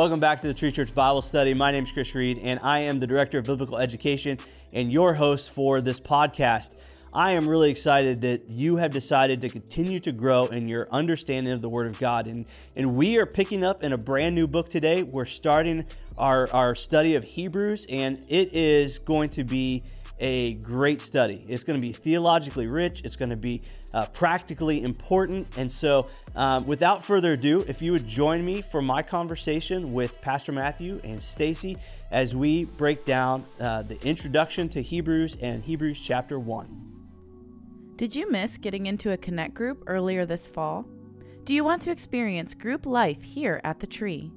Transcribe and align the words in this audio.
Welcome 0.00 0.18
back 0.18 0.40
to 0.40 0.46
the 0.46 0.54
Tree 0.54 0.72
Church 0.72 0.94
Bible 0.94 1.20
Study. 1.20 1.52
My 1.52 1.70
name 1.70 1.84
is 1.84 1.92
Chris 1.92 2.14
Reed, 2.14 2.40
and 2.42 2.58
I 2.60 2.78
am 2.78 3.00
the 3.00 3.06
Director 3.06 3.36
of 3.36 3.44
Biblical 3.44 3.76
Education 3.76 4.38
and 4.72 4.90
your 4.90 5.12
host 5.12 5.50
for 5.50 5.82
this 5.82 6.00
podcast. 6.00 6.78
I 7.12 7.32
am 7.32 7.46
really 7.46 7.70
excited 7.70 8.22
that 8.22 8.48
you 8.48 8.76
have 8.76 8.92
decided 8.92 9.42
to 9.42 9.50
continue 9.50 10.00
to 10.00 10.10
grow 10.10 10.46
in 10.46 10.68
your 10.68 10.88
understanding 10.90 11.52
of 11.52 11.60
the 11.60 11.68
Word 11.68 11.86
of 11.86 12.00
God. 12.00 12.28
And, 12.28 12.46
and 12.76 12.96
we 12.96 13.18
are 13.18 13.26
picking 13.26 13.62
up 13.62 13.84
in 13.84 13.92
a 13.92 13.98
brand 13.98 14.34
new 14.34 14.46
book 14.46 14.70
today. 14.70 15.02
We're 15.02 15.26
starting 15.26 15.84
our, 16.16 16.48
our 16.50 16.74
study 16.74 17.14
of 17.14 17.22
Hebrews, 17.22 17.84
and 17.90 18.22
it 18.26 18.56
is 18.56 19.00
going 19.00 19.28
to 19.28 19.44
be 19.44 19.82
a 20.20 20.54
great 20.54 21.00
study. 21.00 21.44
It's 21.48 21.64
going 21.64 21.80
to 21.80 21.86
be 21.86 21.92
theologically 21.92 22.66
rich, 22.66 23.02
it's 23.04 23.16
going 23.16 23.30
to 23.30 23.36
be 23.36 23.62
uh, 23.94 24.06
practically 24.06 24.82
important. 24.82 25.48
And 25.56 25.70
so, 25.70 26.06
um, 26.36 26.64
without 26.66 27.04
further 27.04 27.32
ado, 27.32 27.64
if 27.66 27.82
you 27.82 27.92
would 27.92 28.06
join 28.06 28.44
me 28.44 28.60
for 28.62 28.80
my 28.80 29.02
conversation 29.02 29.92
with 29.92 30.20
Pastor 30.20 30.52
Matthew 30.52 31.00
and 31.02 31.20
Stacy 31.20 31.76
as 32.10 32.36
we 32.36 32.64
break 32.64 33.04
down 33.04 33.44
uh, 33.58 33.82
the 33.82 34.00
introduction 34.06 34.68
to 34.68 34.82
Hebrews 34.82 35.36
and 35.40 35.64
Hebrews 35.64 36.00
chapter 36.00 36.38
1. 36.38 36.90
Did 37.96 38.14
you 38.14 38.30
miss 38.30 38.56
getting 38.56 38.86
into 38.86 39.12
a 39.12 39.16
Connect 39.16 39.54
group 39.54 39.84
earlier 39.86 40.24
this 40.24 40.46
fall? 40.46 40.86
Do 41.44 41.54
you 41.54 41.64
want 41.64 41.82
to 41.82 41.90
experience 41.90 42.54
group 42.54 42.86
life 42.86 43.22
here 43.22 43.60
at 43.64 43.80
the 43.80 43.86
tree? 43.86 44.30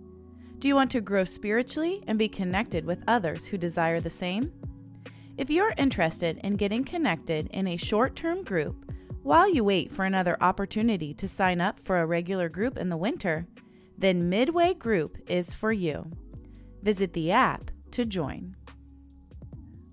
Do 0.60 0.68
you 0.68 0.76
want 0.76 0.92
to 0.92 1.02
grow 1.02 1.26
spiritually 1.26 2.04
and 2.08 2.18
be 2.18 2.30
connected 2.30 2.86
with 2.86 3.04
others 3.08 3.46
who 3.46 3.58
desire 3.58 4.00
the 4.00 4.10
same? 4.10 4.52
If 5.36 5.50
you're 5.50 5.74
interested 5.80 6.40
in 6.44 6.58
getting 6.58 6.84
connected 6.84 7.48
in 7.48 7.66
a 7.66 7.76
short 7.76 8.16
term 8.16 8.44
group 8.44 8.92
while 9.24 9.52
you 9.52 9.64
wait 9.64 9.92
for 9.92 10.06
another 10.06 10.38
opportunity 10.42 11.12
to 11.16 11.28
sign 11.28 11.60
up 11.60 11.80
for 11.80 12.00
a 12.00 12.06
regular 12.06 12.50
group 12.50 12.78
in 12.78 12.90
the 12.90 12.98
winter, 12.98 13.48
then 13.98 14.30
Midway 14.30 14.76
Group 14.76 15.18
is 15.28 15.52
for 15.52 15.72
you. 15.72 16.06
Visit 16.84 17.14
the 17.14 17.32
app 17.32 17.72
to 17.92 18.06
join. 18.06 18.56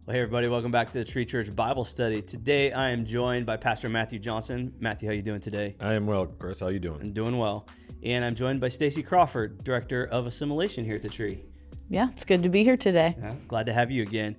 Well, 0.05 0.14
hey 0.14 0.20
everybody, 0.20 0.48
welcome 0.48 0.70
back 0.70 0.92
to 0.92 0.98
the 0.98 1.05
Tree 1.05 1.24
Church 1.24 1.56
Bible 1.56 1.86
Study. 1.86 2.20
Today 2.20 2.72
I 2.72 2.91
am 2.91 3.06
joined 3.06 3.47
by 3.47 3.56
Pastor 3.56 3.88
Matthew 3.88 4.19
Johnson. 4.19 4.75
Matthew, 4.78 5.08
how 5.08 5.14
you 5.14 5.22
doing 5.22 5.41
today? 5.41 5.75
I 5.80 5.94
am 5.94 6.06
well, 6.06 6.27
Chris. 6.27 6.60
How 6.60 6.69
you 6.69 6.80
doing? 6.80 7.00
I'm 7.00 7.12
doing 7.14 7.38
well. 7.38 7.66
And 8.02 8.27
I'm 8.27 8.34
joined 8.34 8.60
by 8.60 8.69
Stacy 8.69 9.02
Crawford, 9.02 9.64
Director 9.64 10.04
of 10.04 10.27
Assimilation 10.27 10.84
here 10.84 10.97
at 10.97 11.02
the 11.02 11.08
Tree. 11.08 11.47
Yeah, 11.88 12.08
it's 12.12 12.27
good 12.27 12.42
to 12.42 12.50
be 12.50 12.62
here 12.62 12.77
today. 12.77 13.16
Yeah, 13.19 13.34
glad 13.48 13.66
to 13.66 13.72
have 13.72 13.91
you 13.91 14.02
again. 14.02 14.36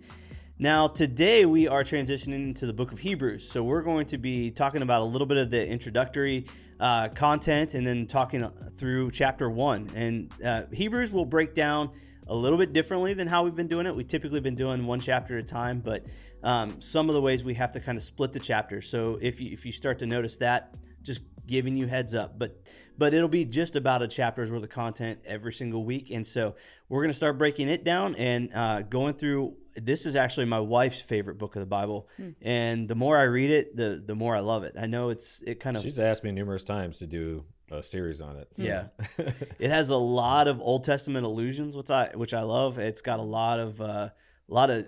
Now, 0.62 0.88
today 0.88 1.44
we 1.46 1.68
are 1.68 1.84
transitioning 1.84 2.36
into 2.36 2.68
the 2.68 2.74
book 2.74 2.92
of 2.92 3.00
Hebrews. 3.00 3.50
So, 3.50 3.64
we're 3.64 3.82
going 3.82 4.06
to 4.06 4.20
be 4.20 4.52
talking 4.52 4.84
about 4.84 5.02
a 5.02 5.06
little 5.06 5.26
bit 5.26 5.38
of 5.38 5.50
the 5.50 5.68
introductory 5.68 6.46
uh, 6.80 7.08
content 7.08 7.74
and 7.74 7.86
then 7.86 8.06
talking 8.06 8.48
through 8.78 9.10
chapter 9.10 9.50
one. 9.50 9.90
And 9.96 10.32
uh, 10.46 10.66
Hebrews 10.72 11.12
will 11.12 11.26
break 11.26 11.56
down 11.56 11.90
a 12.28 12.36
little 12.36 12.60
bit 12.60 12.74
differently 12.74 13.16
than 13.16 13.28
how 13.28 13.44
we've 13.44 13.56
been 13.56 13.70
doing 13.70 13.88
it. 13.88 13.96
We 13.96 14.04
typically 14.04 14.40
been 14.40 14.54
doing 14.54 14.86
one 14.86 15.00
chapter 15.00 15.40
at 15.40 15.46
a 15.46 15.48
time, 15.48 15.80
but 15.80 16.06
um, 16.44 16.80
some 16.80 17.10
of 17.10 17.16
the 17.16 17.22
ways 17.22 17.44
we 17.44 17.56
have 17.56 17.72
to 17.72 17.80
kind 17.80 17.98
of 17.98 18.04
split 18.04 18.32
the 18.32 18.40
chapters. 18.40 18.88
So, 18.88 19.18
if 19.20 19.42
you, 19.42 19.52
if 19.52 19.66
you 19.66 19.72
start 19.72 19.98
to 19.98 20.06
notice 20.06 20.38
that, 20.38 20.76
just 21.02 21.24
giving 21.48 21.76
you 21.76 21.88
heads 21.88 22.14
up. 22.14 22.38
But 22.38 22.62
but 23.00 23.16
it'll 23.16 23.28
be 23.28 23.46
just 23.46 23.76
about 23.76 24.04
a 24.04 24.08
chapter's 24.08 24.52
worth 24.52 24.62
of 24.62 24.70
content 24.70 25.22
every 25.26 25.54
single 25.54 25.84
week. 25.84 26.12
And 26.12 26.28
so 26.28 26.54
we're 26.88 27.02
going 27.02 27.10
to 27.10 27.18
start 27.18 27.40
breaking 27.40 27.68
it 27.68 27.84
down 27.84 28.14
and 28.14 28.54
uh, 28.54 28.84
going 28.84 29.16
through. 29.16 29.56
This 29.76 30.06
is 30.06 30.16
actually 30.16 30.46
my 30.46 30.60
wife's 30.60 31.02
favorite 31.02 31.38
book 31.38 31.56
of 31.56 31.62
the 31.62 31.66
Bible, 31.66 32.08
hmm. 32.18 32.32
and 32.42 32.88
the 32.88 32.96
more 32.96 33.18
I 33.18 33.24
read 33.24 33.52
it, 33.52 33.76
the 33.76 34.02
the 34.06 34.16
more 34.16 34.36
I 34.36 34.40
love 34.40 34.64
it. 34.64 34.76
I 34.80 34.86
know 34.86 35.10
it's 35.10 35.42
it 35.46 35.60
kind 35.60 35.78
of. 35.78 35.84
She's 35.84 36.00
asked 36.00 36.24
me 36.24 36.32
numerous 36.32 36.64
times 36.64 37.00
to 37.00 37.08
do 37.08 37.46
a 37.72 37.82
series 37.82 38.22
on 38.22 38.38
it. 38.38 38.50
So. 38.54 38.64
Yeah, 38.64 38.84
it 39.60 39.72
has 39.72 39.90
a 39.90 39.96
lot 39.96 40.48
of 40.48 40.60
Old 40.62 40.84
Testament 40.84 41.26
allusions, 41.26 41.76
which 41.76 41.90
I 41.90 42.12
which 42.14 42.34
I 42.34 42.42
love. 42.42 42.80
It's 42.80 43.02
got 43.02 43.20
a 43.20 43.24
lot 43.24 43.60
of 43.60 43.82
uh, 43.82 44.10
a 44.50 44.54
lot 44.54 44.70
of 44.70 44.88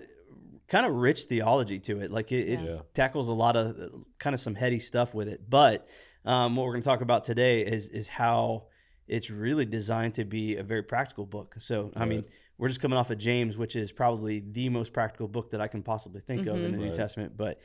kind 0.68 0.86
of 0.86 0.94
rich 0.94 1.24
theology 1.24 1.78
to 1.80 2.00
it. 2.00 2.10
Like 2.10 2.32
it, 2.32 2.48
it 2.48 2.60
yeah. 2.60 2.78
tackles 2.94 3.28
a 3.28 3.32
lot 3.32 3.56
of 3.56 3.76
kind 4.18 4.34
of 4.34 4.40
some 4.40 4.54
heady 4.54 4.78
stuff 4.78 5.14
with 5.14 5.28
it, 5.28 5.48
but 5.48 5.86
um, 6.24 6.56
what 6.56 6.66
we're 6.66 6.72
going 6.72 6.82
to 6.82 6.88
talk 6.88 7.00
about 7.00 7.24
today 7.24 7.62
is 7.62 7.88
is 7.88 8.08
how 8.08 8.64
it's 9.06 9.30
really 9.30 9.64
designed 9.64 10.14
to 10.14 10.24
be 10.24 10.56
a 10.56 10.62
very 10.62 10.82
practical 10.82 11.26
book. 11.26 11.56
So, 11.58 11.92
I 11.94 12.06
mean, 12.06 12.24
we're 12.58 12.68
just 12.68 12.80
coming 12.80 12.98
off 12.98 13.10
of 13.10 13.18
James, 13.18 13.56
which 13.56 13.76
is 13.76 13.92
probably 13.92 14.40
the 14.40 14.68
most 14.68 14.92
practical 14.92 15.28
book 15.28 15.50
that 15.50 15.60
I 15.60 15.68
can 15.68 15.82
possibly 15.82 16.20
think 16.20 16.42
mm-hmm. 16.42 16.50
of 16.50 16.56
in 16.56 16.72
the 16.72 16.78
right. 16.78 16.86
New 16.88 16.94
Testament. 16.94 17.36
But, 17.36 17.60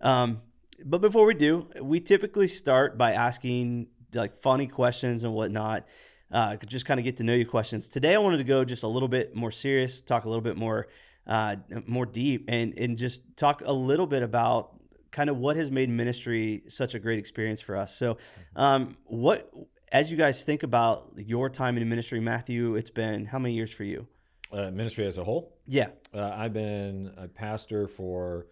um, 0.00 0.42
but 0.84 1.00
before 1.00 1.26
we 1.26 1.34
do, 1.34 1.68
we 1.80 2.00
typically 2.00 2.48
start 2.48 2.96
by 2.96 3.12
asking 3.12 3.88
like 4.14 4.36
funny 4.36 4.66
questions 4.66 5.24
and 5.24 5.34
whatnot. 5.34 5.86
Uh, 6.30 6.56
just 6.56 6.84
kind 6.84 7.00
of 7.00 7.04
get 7.04 7.16
to 7.16 7.24
know 7.24 7.34
you 7.34 7.46
questions. 7.46 7.88
Today, 7.88 8.14
I 8.14 8.18
wanted 8.18 8.38
to 8.38 8.44
go 8.44 8.64
just 8.64 8.82
a 8.82 8.88
little 8.88 9.08
bit 9.08 9.34
more 9.34 9.50
serious, 9.50 10.02
talk 10.02 10.24
a 10.24 10.28
little 10.28 10.42
bit 10.42 10.56
more, 10.56 10.88
uh, 11.26 11.56
more 11.86 12.04
deep, 12.04 12.44
and 12.48 12.74
and 12.76 12.98
just 12.98 13.22
talk 13.36 13.62
a 13.64 13.72
little 13.72 14.06
bit 14.06 14.22
about 14.22 14.78
kind 15.10 15.30
of 15.30 15.38
what 15.38 15.56
has 15.56 15.70
made 15.70 15.88
ministry 15.88 16.64
such 16.68 16.94
a 16.94 16.98
great 16.98 17.18
experience 17.18 17.62
for 17.62 17.76
us. 17.76 17.96
So, 17.96 18.18
um, 18.56 18.94
what 19.06 19.50
as 19.90 20.10
you 20.10 20.18
guys 20.18 20.44
think 20.44 20.62
about 20.62 21.12
your 21.16 21.48
time 21.48 21.78
in 21.78 21.88
ministry, 21.88 22.20
Matthew, 22.20 22.76
it's 22.76 22.90
been 22.90 23.24
how 23.24 23.38
many 23.38 23.54
years 23.54 23.72
for 23.72 23.84
you? 23.84 24.06
Uh, 24.50 24.70
ministry 24.70 25.06
as 25.06 25.18
a 25.18 25.24
whole? 25.24 25.56
Yeah, 25.66 25.88
uh, 26.14 26.32
I've 26.34 26.52
been 26.52 27.12
a 27.16 27.28
pastor 27.28 27.86
for 27.86 28.46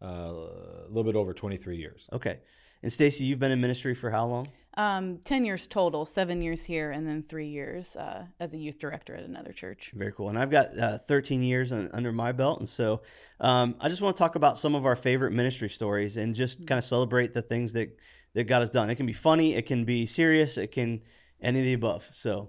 uh, 0.00 0.06
a 0.06 0.88
little 0.88 1.04
bit 1.04 1.16
over 1.16 1.32
23 1.32 1.76
years. 1.76 2.08
Okay, 2.12 2.38
and 2.82 2.92
Stacy, 2.92 3.24
you've 3.24 3.38
been 3.38 3.52
in 3.52 3.60
ministry 3.60 3.94
for 3.94 4.10
how 4.10 4.26
long? 4.26 4.46
Um, 4.74 5.18
10 5.18 5.44
years 5.44 5.66
total, 5.66 6.06
seven 6.06 6.40
years 6.40 6.64
here, 6.64 6.92
and 6.92 7.06
then 7.06 7.22
three 7.22 7.48
years 7.48 7.94
uh, 7.94 8.24
as 8.40 8.54
a 8.54 8.56
youth 8.56 8.78
director 8.78 9.14
at 9.14 9.22
another 9.22 9.52
church. 9.52 9.92
Very 9.94 10.12
cool. 10.12 10.30
And 10.30 10.38
I've 10.38 10.50
got 10.50 10.78
uh, 10.78 10.98
13 10.98 11.42
years 11.42 11.72
on, 11.72 11.90
under 11.92 12.10
my 12.10 12.32
belt. 12.32 12.58
And 12.58 12.68
so 12.68 13.02
um, 13.38 13.74
I 13.80 13.88
just 13.88 14.00
want 14.00 14.16
to 14.16 14.18
talk 14.18 14.34
about 14.34 14.56
some 14.56 14.74
of 14.74 14.86
our 14.86 14.96
favorite 14.96 15.32
ministry 15.32 15.68
stories 15.68 16.16
and 16.16 16.34
just 16.34 16.58
mm-hmm. 16.58 16.66
kind 16.66 16.78
of 16.78 16.84
celebrate 16.84 17.34
the 17.34 17.42
things 17.42 17.74
that, 17.74 17.98
that 18.32 18.44
God 18.44 18.60
has 18.60 18.70
done. 18.70 18.88
It 18.88 18.94
can 18.94 19.06
be 19.06 19.12
funny, 19.12 19.54
it 19.54 19.66
can 19.66 19.84
be 19.84 20.06
serious, 20.06 20.56
it 20.56 20.72
can 20.72 21.02
any 21.42 21.58
of 21.58 21.64
the 21.66 21.74
above. 21.74 22.08
So, 22.10 22.48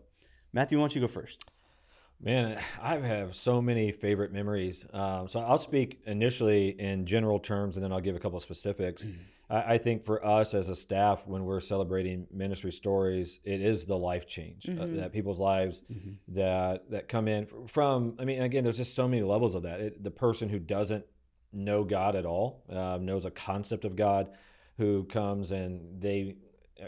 Matthew, 0.54 0.78
why 0.78 0.84
don't 0.84 0.96
you 0.96 1.02
go 1.02 1.08
first? 1.08 1.44
Man, 2.24 2.58
I 2.82 2.96
have 2.98 3.36
so 3.36 3.62
many 3.62 3.92
favorite 3.92 4.32
memories. 4.32 4.88
Um, 4.94 5.28
so 5.28 5.42
I'll 5.42 5.58
speak 5.58 6.00
initially 6.06 6.70
in 6.70 7.06
general 7.06 7.38
terms, 7.38 7.76
and 7.76 7.84
then 7.84 7.92
I'll 7.92 8.00
give 8.00 8.16
a 8.16 8.20
couple 8.20 8.38
of 8.38 8.44
specifics. 8.44 9.04
Mm-hmm. 9.04 9.22
I, 9.50 9.74
I, 9.74 9.78
think 9.78 10.06
for 10.06 10.26
us 10.26 10.54
as 10.54 10.70
a 10.70 10.76
staff, 10.76 11.28
when 11.28 11.44
we're 11.44 11.60
celebrating 11.60 12.26
ministry 12.32 12.72
stories, 12.72 13.42
it 13.44 13.60
is 13.60 13.86
the 13.86 13.98
life 13.98 14.26
change 14.26 14.70
uh, 14.70 14.72
mm-hmm. 14.72 14.98
uh, 14.98 15.02
that 15.02 15.12
people's 15.12 15.40
lives 15.40 15.84
mm-hmm. 15.92 16.12
that 16.30 16.90
that 16.92 17.10
come 17.10 17.28
in 17.28 17.46
from. 17.68 18.16
I 18.18 18.24
mean, 18.24 18.42
again, 18.42 18.64
there's 18.64 18.78
just 18.78 18.96
so 18.96 19.06
many 19.06 19.22
levels 19.22 19.54
of 19.54 19.64
that. 19.64 19.82
It, 19.82 20.04
the 20.04 20.12
person 20.12 20.48
who 20.48 20.60
doesn't 20.60 21.06
know 21.52 21.84
God 21.84 22.16
at 22.16 22.26
all 22.26 22.64
uh, 22.72 23.00
knows 23.02 23.26
a 23.26 23.32
concept 23.32 23.84
of 23.84 23.98
God, 23.98 24.30
who 24.78 25.04
comes 25.04 25.52
and 25.52 26.02
they 26.02 26.36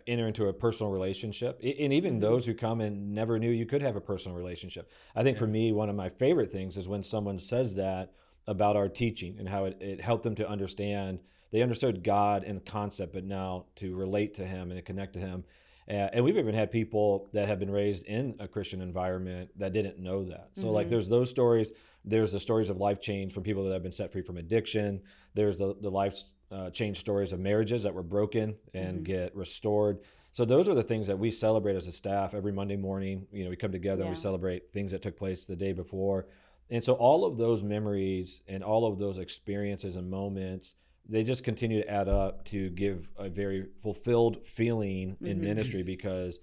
enter 0.08 0.28
into 0.28 0.48
a 0.48 0.54
personal 0.54 0.92
relationship. 0.92 1.60
And 1.62 1.94
even 1.94 2.14
mm-hmm. 2.14 2.22
those 2.22 2.46
who 2.46 2.54
come 2.54 2.82
and 2.82 3.14
never 3.14 3.40
knew 3.40 3.52
you 3.52 3.66
could 3.66 3.82
have 3.82 3.96
a 3.96 4.02
personal 4.02 4.38
relationship. 4.38 4.90
I 5.16 5.24
think 5.24 5.36
yeah. 5.36 5.40
for 5.40 5.48
me 5.48 5.72
one 5.72 5.90
of 5.90 5.96
my 5.96 6.10
favorite 6.10 6.52
things 6.52 6.78
is 6.78 6.88
when 6.88 7.04
someone 7.04 7.40
says 7.40 7.76
that 7.76 8.14
about 8.48 8.76
our 8.76 8.90
teaching 8.90 9.38
and 9.40 9.50
how 9.50 9.66
it, 9.66 9.78
it 9.82 10.02
helped 10.02 10.24
them 10.24 10.36
to 10.36 10.50
understand. 10.50 11.20
They 11.52 11.62
understood 11.62 12.04
god 12.04 12.44
and 12.44 12.66
concept 12.66 13.14
but 13.14 13.24
now 13.24 13.66
to 13.76 13.96
relate 13.96 14.36
to 14.36 14.46
him 14.46 14.72
and 14.72 14.78
to 14.78 14.82
connect 14.82 15.14
to 15.14 15.20
him. 15.20 15.44
Uh, 15.88 16.10
and 16.14 16.26
we've 16.26 16.38
even 16.38 16.56
had 16.56 16.72
people 16.72 17.30
that 17.34 17.48
have 17.48 17.60
been 17.60 17.70
raised 17.70 18.06
in 18.06 18.36
a 18.40 18.48
christian 18.48 18.82
environment 18.82 19.52
that 19.56 19.72
didn't 19.72 20.00
know 20.00 20.24
that. 20.26 20.50
So 20.56 20.64
mm-hmm. 20.64 20.72
like 20.72 20.90
there's 20.90 21.08
those 21.08 21.30
stories. 21.30 21.72
There's 22.04 22.32
the 22.32 22.40
stories 22.40 22.70
of 22.70 22.78
life 22.78 23.02
change 23.02 23.34
from 23.34 23.44
people 23.44 23.64
that 23.66 23.74
have 23.74 23.84
been 23.84 23.92
set 23.92 24.12
free 24.12 24.22
from 24.22 24.38
addiction. 24.38 25.02
There's 25.34 25.58
the, 25.58 25.76
the 25.80 25.90
life 25.90 26.16
uh, 26.52 26.70
change 26.70 27.00
stories 27.00 27.34
of 27.34 27.40
marriages 27.40 27.84
that 27.84 27.94
were 27.94 28.04
broken 28.04 28.56
and 28.74 28.98
mm-hmm. 28.98 29.04
get 29.04 29.36
restored. 29.36 30.00
So 30.32 30.44
those 30.46 30.68
are 30.68 30.76
the 30.76 30.84
things 30.84 31.08
that 31.08 31.18
we 31.18 31.32
celebrate 31.32 31.76
as 31.76 31.88
a 31.88 31.92
staff 31.92 32.34
every 32.34 32.52
Monday 32.52 32.76
morning. 32.76 33.26
You 33.32 33.46
know, 33.46 33.50
we 33.50 33.56
come 33.56 33.72
together 33.72 34.02
yeah. 34.02 34.08
and 34.08 34.16
we 34.16 34.20
celebrate 34.20 34.74
things 34.74 34.92
that 34.92 35.02
took 35.02 35.18
place 35.18 35.46
the 35.46 35.56
day 35.56 35.72
before. 35.72 36.28
And 36.70 36.84
so 36.84 36.94
all 36.94 37.26
of 37.26 37.38
those 37.38 37.64
memories 37.64 38.42
and 38.48 38.64
all 38.64 38.86
of 38.86 39.00
those 39.00 39.18
experiences 39.18 39.96
and 39.96 40.10
moments, 40.10 40.74
they 41.08 41.24
just 41.24 41.44
continue 41.44 41.82
to 41.82 41.90
add 41.90 42.10
up 42.10 42.44
to 42.46 42.70
give 42.72 43.08
a 43.18 43.30
very 43.30 43.68
fulfilled 43.82 44.46
feeling 44.46 45.12
mm-hmm. 45.12 45.26
in 45.26 45.42
ministry 45.42 45.84
because 45.84 46.40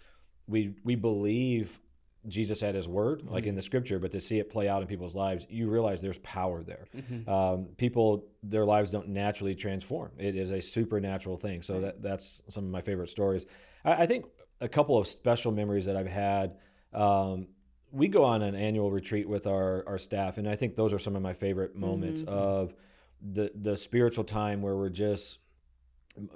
we 0.46 0.75
we 0.84 0.94
believe 0.94 1.81
Jesus 2.28 2.60
had 2.60 2.74
his 2.74 2.88
word, 2.88 3.20
mm-hmm. 3.20 3.32
like 3.34 3.46
in 3.46 3.54
the 3.54 3.62
scripture, 3.62 3.98
but 3.98 4.12
to 4.12 4.20
see 4.20 4.38
it 4.38 4.50
play 4.50 4.69
out 4.69 4.82
in 4.82 4.88
people's 4.88 5.14
lives, 5.14 5.46
you 5.50 5.69
realize 5.69 6.00
there's 6.00 6.19
power 6.19 6.62
there. 6.62 6.86
Mm-hmm. 6.96 7.28
Um, 7.28 7.66
people, 7.76 8.26
their 8.42 8.64
lives 8.64 8.90
don't 8.90 9.08
naturally 9.08 9.54
transform. 9.54 10.12
It 10.19 10.36
is 10.36 10.52
a 10.52 10.60
supernatural 10.60 11.36
thing. 11.36 11.62
So 11.62 11.80
that 11.80 12.02
that's 12.02 12.42
some 12.48 12.64
of 12.64 12.70
my 12.70 12.80
favorite 12.80 13.08
stories. 13.08 13.46
I, 13.84 13.92
I 13.92 14.06
think 14.06 14.26
a 14.60 14.69
couple 14.69 14.96
of 14.98 15.06
special 15.06 15.52
memories 15.52 15.86
that 15.86 15.96
I've 15.96 16.06
had. 16.06 16.56
Um, 16.92 17.48
we 17.90 18.08
go 18.08 18.24
on 18.24 18.40
an 18.42 18.54
annual 18.54 18.90
retreat 18.90 19.28
with 19.28 19.46
our, 19.46 19.84
our 19.86 19.98
staff, 19.98 20.38
and 20.38 20.48
I 20.48 20.54
think 20.54 20.76
those 20.76 20.92
are 20.92 20.98
some 20.98 21.14
of 21.14 21.22
my 21.22 21.34
favorite 21.34 21.76
moments 21.76 22.22
mm-hmm. 22.22 22.32
of 22.32 22.74
the 23.20 23.52
the 23.54 23.76
spiritual 23.76 24.24
time 24.24 24.62
where 24.62 24.76
we're 24.76 24.88
just 24.88 25.38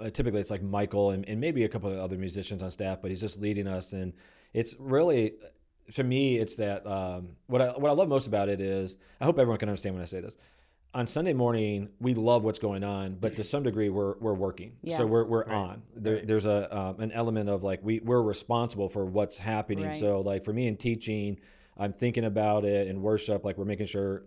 uh, 0.00 0.10
typically 0.10 0.40
it's 0.40 0.50
like 0.50 0.62
Michael 0.62 1.10
and, 1.10 1.28
and 1.28 1.40
maybe 1.40 1.64
a 1.64 1.68
couple 1.68 1.90
of 1.90 1.98
other 1.98 2.16
musicians 2.16 2.62
on 2.62 2.70
staff, 2.70 2.98
but 3.02 3.10
he's 3.10 3.20
just 3.20 3.40
leading 3.40 3.66
us 3.66 3.92
and 3.92 4.12
it's 4.52 4.74
really 4.78 5.34
to 5.94 6.02
me, 6.04 6.36
it's 6.38 6.56
that 6.56 6.86
um, 6.86 7.30
what 7.46 7.62
I 7.62 7.68
what 7.70 7.90
I 7.90 7.94
love 7.94 8.08
most 8.08 8.26
about 8.26 8.48
it 8.48 8.60
is 8.60 8.96
I 9.20 9.24
hope 9.24 9.38
everyone 9.38 9.58
can 9.58 9.68
understand 9.68 9.94
when 9.94 10.02
I 10.02 10.06
say 10.06 10.20
this. 10.20 10.36
On 10.94 11.06
Sunday 11.06 11.34
morning, 11.34 11.90
we 12.00 12.14
love 12.14 12.42
what's 12.42 12.58
going 12.58 12.82
on, 12.82 13.16
but 13.20 13.36
to 13.36 13.44
some 13.44 13.62
degree, 13.62 13.90
we're 13.90 14.14
we're 14.18 14.32
working, 14.34 14.72
Yeah. 14.82 14.96
so 14.96 15.06
we're 15.06 15.24
we're 15.24 15.44
Right. 15.44 15.54
on. 15.54 15.82
There, 15.94 16.14
Right. 16.16 16.26
There's 16.26 16.46
a 16.46 16.74
um, 16.76 17.00
an 17.00 17.12
element 17.12 17.50
of 17.50 17.62
like 17.62 17.80
we 17.82 18.00
we're 18.00 18.22
responsible 18.22 18.88
for 18.88 19.04
what's 19.04 19.36
happening. 19.38 19.84
Right. 19.86 19.94
So 19.94 20.20
like 20.20 20.44
for 20.44 20.52
me 20.54 20.66
in 20.66 20.76
teaching, 20.76 21.38
I'm 21.76 21.92
thinking 21.92 22.24
about 22.24 22.64
it 22.64 22.86
in 22.88 23.02
worship, 23.02 23.44
like 23.44 23.58
we're 23.58 23.66
making 23.66 23.86
sure 23.86 24.22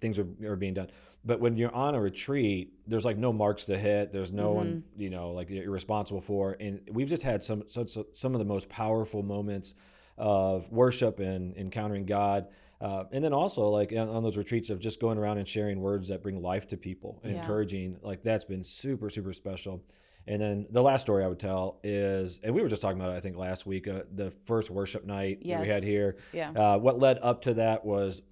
things 0.00 0.18
are, 0.18 0.26
are 0.46 0.56
being 0.56 0.74
done. 0.74 0.88
But 1.26 1.40
when 1.40 1.56
you're 1.56 1.74
on 1.74 1.94
a 1.94 2.00
retreat, 2.00 2.72
there's 2.86 3.04
like 3.04 3.16
no 3.18 3.32
marks 3.32 3.66
to 3.66 3.78
hit. 3.78 4.10
There's 4.12 4.32
no 4.32 4.52
one, 4.52 4.84
you 4.96 5.08
know, 5.10 5.30
like 5.32 5.48
you're 5.50 5.70
responsible 5.70 6.20
for. 6.22 6.56
And 6.60 6.80
we've 6.90 7.08
just 7.08 7.22
had 7.22 7.42
some 7.42 7.64
such 7.66 7.96
some 8.14 8.34
of 8.34 8.38
the 8.38 8.44
most 8.46 8.68
powerful 8.70 9.22
moments 9.22 9.74
of 10.18 10.70
worship 10.70 11.18
and 11.20 11.56
encountering 11.56 12.06
God. 12.06 12.46
Uh, 12.80 13.04
and 13.12 13.24
then 13.24 13.32
also 13.32 13.68
like 13.68 13.92
on, 13.92 14.22
those 14.22 14.36
retreats 14.36 14.68
of 14.70 14.78
just 14.78 15.00
going 15.00 15.16
around 15.18 15.38
and 15.38 15.48
sharing 15.48 15.80
words 15.80 16.08
that 16.08 16.22
bring 16.22 16.42
life 16.42 16.66
to 16.68 16.76
people, 16.76 17.20
Yeah. 17.24 17.32
encouraging, 17.40 17.96
like 18.02 18.20
that's 18.22 18.44
been 18.44 18.64
super, 18.64 19.08
super 19.10 19.32
special. 19.32 19.82
And 20.26 20.40
then 20.40 20.66
the 20.70 20.82
last 20.82 21.02
story 21.02 21.22
I 21.22 21.26
would 21.28 21.38
tell 21.38 21.80
is, 21.84 22.40
and 22.42 22.54
we 22.54 22.62
were 22.62 22.68
just 22.68 22.80
talking 22.80 22.98
about 22.98 23.12
it, 23.12 23.16
I 23.16 23.20
think 23.20 23.36
last 23.36 23.66
week, 23.66 23.86
uh, 23.86 24.02
the 24.14 24.30
first 24.46 24.70
worship 24.70 25.04
night 25.04 25.40
that 25.46 25.60
we 25.60 25.68
had 25.68 25.82
here. 25.82 26.16
Yeah. 26.32 26.50
Uh, 26.50 26.78
what 26.78 26.98
led 26.98 27.18
up 27.20 27.42
to 27.42 27.54
that 27.54 27.84
was 27.84 28.22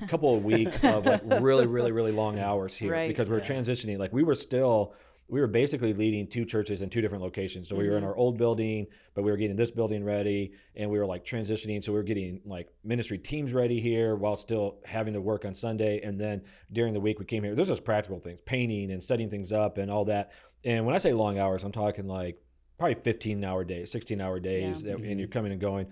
a 0.00 0.06
couple 0.06 0.34
of 0.36 0.44
weeks 0.44 0.82
of 0.84 1.04
like 1.04 1.20
really, 1.40 1.66
really, 1.66 1.90
really 1.90 2.12
long 2.12 2.38
hours 2.38 2.74
here 2.76 2.92
Right. 2.92 3.08
because 3.08 3.28
we 3.28 3.34
were 3.34 3.40
transitioning. 3.42 3.98
Like 3.98 4.12
we 4.12 4.22
were 4.22 4.36
still, 4.36 4.94
we 5.32 5.40
were 5.40 5.46
basically 5.46 5.94
leading 5.94 6.26
two 6.26 6.44
churches 6.44 6.82
in 6.82 6.90
two 6.90 7.00
different 7.00 7.24
locations. 7.24 7.66
So 7.66 7.74
we 7.74 7.88
were 7.88 7.96
in 7.96 8.04
Mhm. 8.04 8.08
our 8.08 8.14
old 8.14 8.36
building, 8.36 8.86
but 9.14 9.22
we 9.22 9.30
were 9.30 9.38
getting 9.38 9.56
this 9.56 9.70
building 9.70 10.04
ready, 10.04 10.52
and 10.76 10.90
we 10.90 10.98
were 10.98 11.06
like 11.06 11.24
transitioning. 11.24 11.82
So 11.82 11.90
we 11.90 11.96
were 11.96 12.02
getting 12.04 12.42
like 12.44 12.68
ministry 12.84 13.16
teams 13.16 13.54
ready 13.54 13.80
here 13.80 14.14
while 14.14 14.36
still 14.36 14.76
having 14.84 15.14
to 15.14 15.22
work 15.22 15.46
on 15.46 15.54
Sunday. 15.54 16.02
And 16.02 16.20
then 16.20 16.42
during 16.70 16.92
the 16.92 17.00
week 17.00 17.18
we 17.18 17.24
came 17.24 17.42
here. 17.42 17.54
There's 17.54 17.68
just 17.68 17.82
practical 17.82 18.20
things, 18.20 18.42
painting 18.42 18.90
and 18.90 19.02
setting 19.02 19.30
things 19.30 19.52
up 19.52 19.78
and 19.78 19.90
all 19.90 20.04
that. 20.04 20.32
And 20.64 20.84
when 20.84 20.94
I 20.94 20.98
say 20.98 21.14
long 21.14 21.38
hours, 21.38 21.64
I'm 21.64 21.72
talking 21.72 22.06
like 22.06 22.36
probably 22.76 22.96
15 22.96 23.42
hour 23.42 23.64
days, 23.64 23.90
16 23.90 24.20
hour 24.20 24.38
days, 24.38 24.82
that, 24.82 24.98
and 24.98 25.18
you're 25.18 25.28
coming 25.28 25.50
and 25.50 25.60
going. 25.62 25.86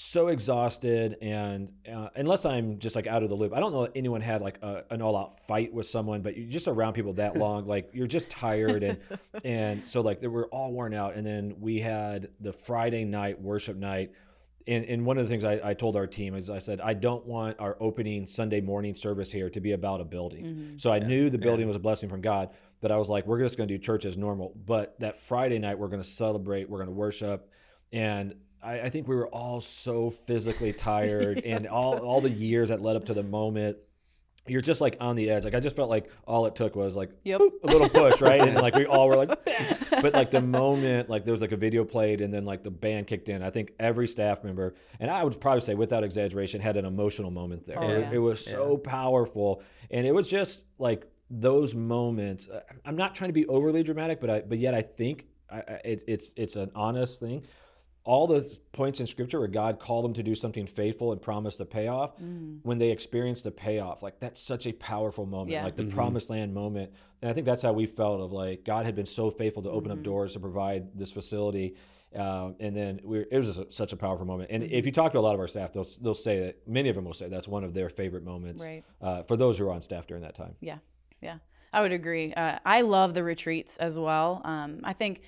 So 0.00 0.28
exhausted, 0.28 1.16
and 1.20 1.72
uh, 1.92 2.10
unless 2.14 2.44
I'm 2.44 2.78
just 2.78 2.94
like 2.94 3.08
out 3.08 3.24
of 3.24 3.30
the 3.30 3.34
loop, 3.34 3.52
I 3.52 3.58
don't 3.58 3.72
know 3.72 3.82
if 3.82 3.90
anyone 3.96 4.20
had 4.20 4.40
like 4.40 4.62
a, 4.62 4.84
an 4.90 5.02
all 5.02 5.16
out 5.16 5.44
fight 5.48 5.74
with 5.74 5.86
someone, 5.88 6.22
but 6.22 6.36
you're 6.36 6.48
just 6.48 6.68
around 6.68 6.92
people 6.92 7.14
that 7.14 7.36
long, 7.36 7.66
like 7.66 7.90
you're 7.92 8.06
just 8.06 8.30
tired, 8.30 8.84
and 8.84 9.00
and 9.44 9.82
so 9.88 10.00
like 10.00 10.20
they 10.20 10.28
were 10.28 10.46
all 10.52 10.70
worn 10.70 10.94
out. 10.94 11.16
And 11.16 11.26
then 11.26 11.56
we 11.58 11.80
had 11.80 12.28
the 12.38 12.52
Friday 12.52 13.04
night 13.04 13.42
worship 13.42 13.76
night, 13.76 14.12
and, 14.68 14.84
and 14.84 15.04
one 15.04 15.18
of 15.18 15.24
the 15.24 15.28
things 15.28 15.42
I, 15.42 15.70
I 15.70 15.74
told 15.74 15.96
our 15.96 16.06
team 16.06 16.36
is 16.36 16.48
I 16.48 16.58
said 16.58 16.80
I 16.80 16.94
don't 16.94 17.26
want 17.26 17.58
our 17.58 17.76
opening 17.80 18.24
Sunday 18.24 18.60
morning 18.60 18.94
service 18.94 19.32
here 19.32 19.50
to 19.50 19.60
be 19.60 19.72
about 19.72 20.00
a 20.00 20.04
building. 20.04 20.44
Mm-hmm. 20.44 20.76
So 20.76 20.92
I 20.92 21.00
knew 21.00 21.28
the 21.28 21.38
building 21.38 21.66
was 21.66 21.74
a 21.74 21.80
blessing 21.80 22.08
from 22.08 22.20
God, 22.20 22.50
but 22.80 22.92
I 22.92 22.98
was 22.98 23.08
like, 23.08 23.26
we're 23.26 23.40
just 23.40 23.56
going 23.56 23.68
to 23.68 23.74
do 23.76 23.82
church 23.82 24.04
as 24.04 24.16
normal. 24.16 24.52
But 24.64 24.94
that 25.00 25.18
Friday 25.18 25.58
night, 25.58 25.76
we're 25.76 25.88
going 25.88 26.02
to 26.02 26.08
celebrate, 26.08 26.70
we're 26.70 26.78
going 26.78 26.86
to 26.86 26.94
worship, 26.94 27.50
and 27.92 28.36
I, 28.62 28.80
I 28.82 28.88
think 28.90 29.06
we 29.08 29.14
were 29.16 29.28
all 29.28 29.60
so 29.60 30.10
physically 30.10 30.72
tired, 30.72 31.38
and 31.44 31.66
all 31.66 31.98
all 31.98 32.20
the 32.20 32.30
years 32.30 32.68
that 32.70 32.82
led 32.82 32.96
up 32.96 33.06
to 33.06 33.14
the 33.14 33.22
moment. 33.22 33.76
You're 34.46 34.62
just 34.62 34.80
like 34.80 34.96
on 34.98 35.14
the 35.14 35.28
edge. 35.28 35.44
Like 35.44 35.54
I 35.54 35.60
just 35.60 35.76
felt 35.76 35.90
like 35.90 36.10
all 36.26 36.46
it 36.46 36.56
took 36.56 36.74
was 36.74 36.96
like 36.96 37.10
Yep. 37.24 37.38
boop, 37.38 37.50
a 37.64 37.66
little 37.66 37.88
push, 37.90 38.22
right? 38.22 38.40
And 38.40 38.56
like 38.56 38.74
we 38.74 38.86
all 38.86 39.06
were 39.06 39.16
like, 39.16 39.28
but 39.90 40.14
like 40.14 40.30
the 40.30 40.40
moment, 40.40 41.10
like 41.10 41.24
there 41.24 41.32
was 41.32 41.42
like 41.42 41.52
a 41.52 41.56
video 41.58 41.84
played, 41.84 42.22
and 42.22 42.32
then 42.32 42.46
like 42.46 42.62
the 42.62 42.70
band 42.70 43.06
kicked 43.08 43.28
in. 43.28 43.42
I 43.42 43.50
think 43.50 43.72
every 43.78 44.08
staff 44.08 44.42
member, 44.42 44.74
and 45.00 45.10
I 45.10 45.22
would 45.22 45.38
probably 45.38 45.60
say 45.60 45.74
without 45.74 46.02
exaggeration, 46.02 46.62
had 46.62 46.78
an 46.78 46.86
emotional 46.86 47.30
moment 47.30 47.66
there. 47.66 47.78
Oh, 47.78 47.90
it, 47.90 48.00
yeah. 48.00 48.10
it 48.12 48.18
was 48.18 48.42
so 48.42 48.78
powerful, 48.78 49.62
and 49.90 50.06
it 50.06 50.14
was 50.14 50.30
just 50.30 50.64
like 50.78 51.04
those 51.30 51.74
moments. 51.74 52.48
uh, 52.48 52.60
I'm 52.86 52.96
not 52.96 53.14
trying 53.14 53.28
to 53.28 53.34
be 53.34 53.46
overly 53.48 53.82
dramatic, 53.82 54.18
but 54.18 54.30
I, 54.30 54.40
but 54.40 54.56
yet 54.56 54.72
I 54.72 54.80
think 54.80 55.26
I- 55.50 55.58
it, 55.84 56.04
it's 56.08 56.32
it's 56.36 56.56
an 56.56 56.70
honest 56.74 57.20
thing. 57.20 57.44
All 58.08 58.26
the 58.26 58.58
points 58.72 59.00
in 59.00 59.06
Scripture 59.06 59.38
where 59.38 59.48
God 59.48 59.78
called 59.78 60.02
them 60.06 60.14
to 60.14 60.22
do 60.22 60.34
something 60.34 60.66
faithful 60.66 61.12
and 61.12 61.20
promised 61.20 61.60
a 61.60 61.66
payoff, 61.66 62.14
when 62.62 62.78
they 62.78 62.90
experienced 62.90 63.44
the 63.44 63.50
payoff, 63.50 64.02
like 64.02 64.18
that's 64.18 64.40
such 64.40 64.66
a 64.66 64.72
powerful 64.72 65.26
moment, 65.26 65.50
Yeah. 65.50 65.64
like 65.64 65.76
the 65.76 65.84
promised 65.84 66.30
land 66.30 66.54
moment. 66.54 66.90
And 67.20 67.30
I 67.30 67.34
think 67.34 67.44
that's 67.44 67.62
how 67.62 67.74
we 67.74 67.84
felt 67.84 68.20
of 68.22 68.32
like 68.32 68.64
God 68.64 68.86
had 68.86 68.94
been 68.94 69.04
so 69.04 69.30
faithful 69.30 69.62
to 69.64 69.70
open 69.70 69.90
up 69.90 70.02
doors 70.02 70.32
to 70.32 70.40
provide 70.40 70.96
this 70.98 71.12
facility. 71.12 71.74
Uh, 72.16 72.52
and 72.60 72.74
then 72.74 73.00
we 73.04 73.18
it 73.30 73.36
was 73.36 73.54
just 73.56 73.74
such 73.74 73.92
a 73.92 73.96
powerful 73.96 74.24
moment. 74.24 74.50
And 74.50 74.62
if 74.64 74.86
you 74.86 74.92
talk 74.92 75.12
to 75.12 75.18
a 75.18 75.20
lot 75.20 75.34
of 75.34 75.40
our 75.40 75.46
staff, 75.46 75.74
they'll 75.74 75.86
they'll 76.00 76.14
say 76.14 76.40
that 76.46 76.66
many 76.66 76.88
of 76.88 76.96
them 76.96 77.04
will 77.04 77.12
say 77.12 77.28
that's 77.28 77.46
one 77.46 77.62
of 77.64 77.74
their 77.74 77.90
favorite 77.90 78.24
moments 78.24 78.64
Right. 78.64 78.82
uh, 79.02 79.22
for 79.24 79.36
those 79.36 79.58
who 79.58 79.68
are 79.68 79.72
on 79.72 79.82
staff 79.82 80.06
during 80.06 80.22
that 80.22 80.34
time. 80.34 80.54
Yeah, 80.60 80.78
yeah, 81.20 81.40
I 81.74 81.82
would 81.82 81.92
agree. 81.92 82.32
Uh, 82.32 82.58
I 82.64 82.80
love 82.80 83.12
the 83.12 83.22
retreats 83.22 83.76
as 83.76 83.98
well. 83.98 84.40
Um, 84.44 84.80
I 84.84 84.94
think, 84.94 85.20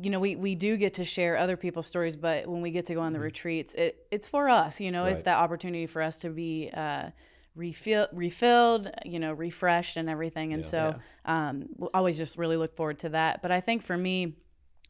you 0.00 0.10
know, 0.10 0.20
we 0.20 0.36
we 0.36 0.54
do 0.54 0.76
get 0.76 0.94
to 0.94 1.04
share 1.04 1.36
other 1.36 1.56
people's 1.56 1.86
stories, 1.86 2.16
but 2.16 2.46
when 2.46 2.62
we 2.62 2.70
get 2.70 2.86
to 2.86 2.94
go 2.94 3.00
on 3.00 3.12
the 3.12 3.20
retreats, 3.20 3.74
it 3.74 4.06
it's 4.10 4.28
for 4.28 4.48
us. 4.48 4.80
You 4.80 4.90
know, 4.90 5.04
it's 5.04 5.22
that 5.24 5.36
opportunity 5.38 5.86
for 5.86 6.02
us 6.02 6.18
to 6.18 6.30
be. 6.30 6.70
Uh, 6.72 7.10
refill, 7.54 8.08
refilled, 8.14 8.90
you 9.04 9.18
know, 9.18 9.34
refreshed 9.34 9.98
and 9.98 10.08
everything. 10.08 10.54
And 10.54 10.64
so, 10.64 10.94
um, 11.26 11.68
we'll 11.76 11.90
always 11.92 12.16
just 12.16 12.38
really 12.38 12.56
look 12.56 12.74
forward 12.74 12.98
to 13.00 13.10
that. 13.10 13.42
But 13.42 13.50
I 13.50 13.60
think 13.60 13.82
for 13.82 13.94
me, 13.94 14.36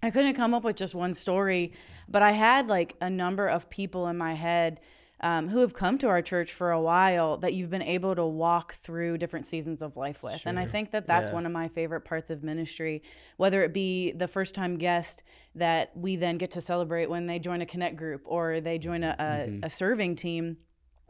I 0.03 0.11
couldn't 0.11 0.35
come 0.35 0.53
up 0.53 0.65
with 0.65 0.77
just 0.77 0.95
one 0.95 1.15
story, 1.15 1.73
but 2.09 2.23
I 2.23 2.33
had 2.33 2.69
like 2.69 2.97
a 3.01 3.09
number 3.09 3.47
of 3.47 3.71
people 3.71 4.09
in 4.09 4.19
my 4.19 4.35
head 4.35 4.81
um, 5.23 5.49
who 5.49 5.59
have 5.59 5.73
come 5.73 5.99
to 5.99 6.09
our 6.09 6.21
church 6.21 6.53
for 6.53 6.73
a 6.73 6.81
while 6.81 7.37
that 7.39 7.55
you've 7.55 7.71
been 7.71 7.83
able 7.83 8.15
to 8.17 8.27
walk 8.27 8.75
through 8.75 9.19
different 9.19 9.47
seasons 9.47 9.81
of 9.81 9.97
life 9.97 10.23
with. 10.23 10.43
And 10.47 10.59
I 10.59 10.67
think 10.67 10.91
that 10.91 11.07
that's 11.07 11.31
Yeah. 11.31 11.35
one 11.35 11.47
of 11.47 11.53
my 11.53 11.69
favorite 11.69 12.01
parts 12.01 12.29
of 12.31 12.43
ministry, 12.43 13.03
whether 13.37 13.63
it 13.63 13.73
be 13.73 14.13
the 14.13 14.27
first 14.27 14.55
time 14.55 14.79
guest 14.79 15.23
that 15.55 15.97
we 15.97 16.17
then 16.17 16.39
get 16.39 16.51
to 16.53 16.61
celebrate 16.61 17.09
when 17.09 17.27
they 17.27 17.39
join 17.39 17.63
a 17.63 17.67
connect 17.67 17.97
group 17.97 18.23
or 18.25 18.61
they 18.61 18.79
join 18.79 19.05
a, 19.05 19.15
a, 19.19 19.67
a 19.67 19.71
serving 19.71 20.17
team 20.17 20.57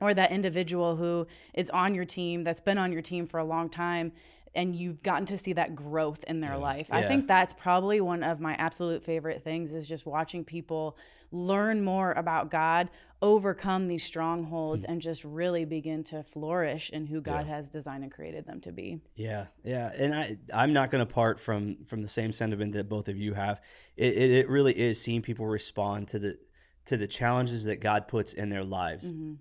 or 0.00 0.12
that 0.12 0.31
individual 0.31 0.97
who 0.97 1.26
is 1.54 1.71
on 1.71 1.95
your 1.95 2.04
team 2.04 2.45
that's 2.45 2.61
been 2.61 2.76
on 2.76 2.92
your 2.92 3.02
team 3.02 3.26
for 3.26 3.38
a 3.38 3.45
long 3.45 3.71
time 3.71 4.12
and 4.54 4.76
you've 4.76 5.02
gotten 5.02 5.25
to 5.25 5.38
see 5.38 5.54
that 5.54 5.75
growth 5.75 6.23
in 6.25 6.40
their 6.40 6.59
life. 6.59 6.88
I 6.90 7.02
think 7.09 7.26
that's 7.26 7.54
probably 7.54 8.02
one 8.02 8.23
of 8.23 8.38
my 8.40 8.52
absolute 8.57 9.02
favorite 9.02 9.42
things 9.42 9.73
is 9.73 9.88
just 9.88 10.04
watching 10.04 10.45
people 10.45 10.99
learn 11.33 11.83
more 11.83 12.12
about 12.12 12.51
God, 12.51 12.89
overcome 13.21 13.89
these 13.89 14.05
strongholds 14.05 14.85
hmm. 14.85 14.93
and 14.93 15.01
just 15.01 15.25
really 15.25 15.65
begin 15.65 16.05
to 16.05 16.23
flourish 16.23 16.91
in 16.91 17.07
who 17.07 17.21
God 17.21 17.47
has 17.47 17.71
designed 17.71 18.03
and 18.03 18.12
created 18.12 18.47
them 18.47 18.61
to 18.61 18.73
be. 18.73 19.01
Yeah, 19.17 19.47
yeah, 19.65 19.91
and 19.97 20.15
I 20.15 20.37
I'm 20.55 20.73
not 20.73 20.91
going 20.91 21.05
to 21.05 21.12
part 21.12 21.41
from 21.41 21.85
from 21.87 22.03
the 22.03 22.09
same 22.09 22.33
sentiment 22.33 22.73
that 22.75 22.89
both 22.89 23.09
of 23.09 23.17
you 23.17 23.35
have. 23.35 23.61
It, 23.97 24.15
it 24.17 24.31
it 24.31 24.49
really 24.49 24.79
is 24.79 25.01
seeing 25.01 25.23
people 25.23 25.47
respond 25.47 26.09
to 26.09 26.19
the 26.19 26.39
to 26.87 26.97
the 26.97 27.07
challenges 27.07 27.65
that 27.65 27.81
God 27.81 28.09
puts 28.09 28.33
in 28.33 28.51
their 28.51 28.65
lives. 28.65 29.11
Mm-hmm. 29.11 29.35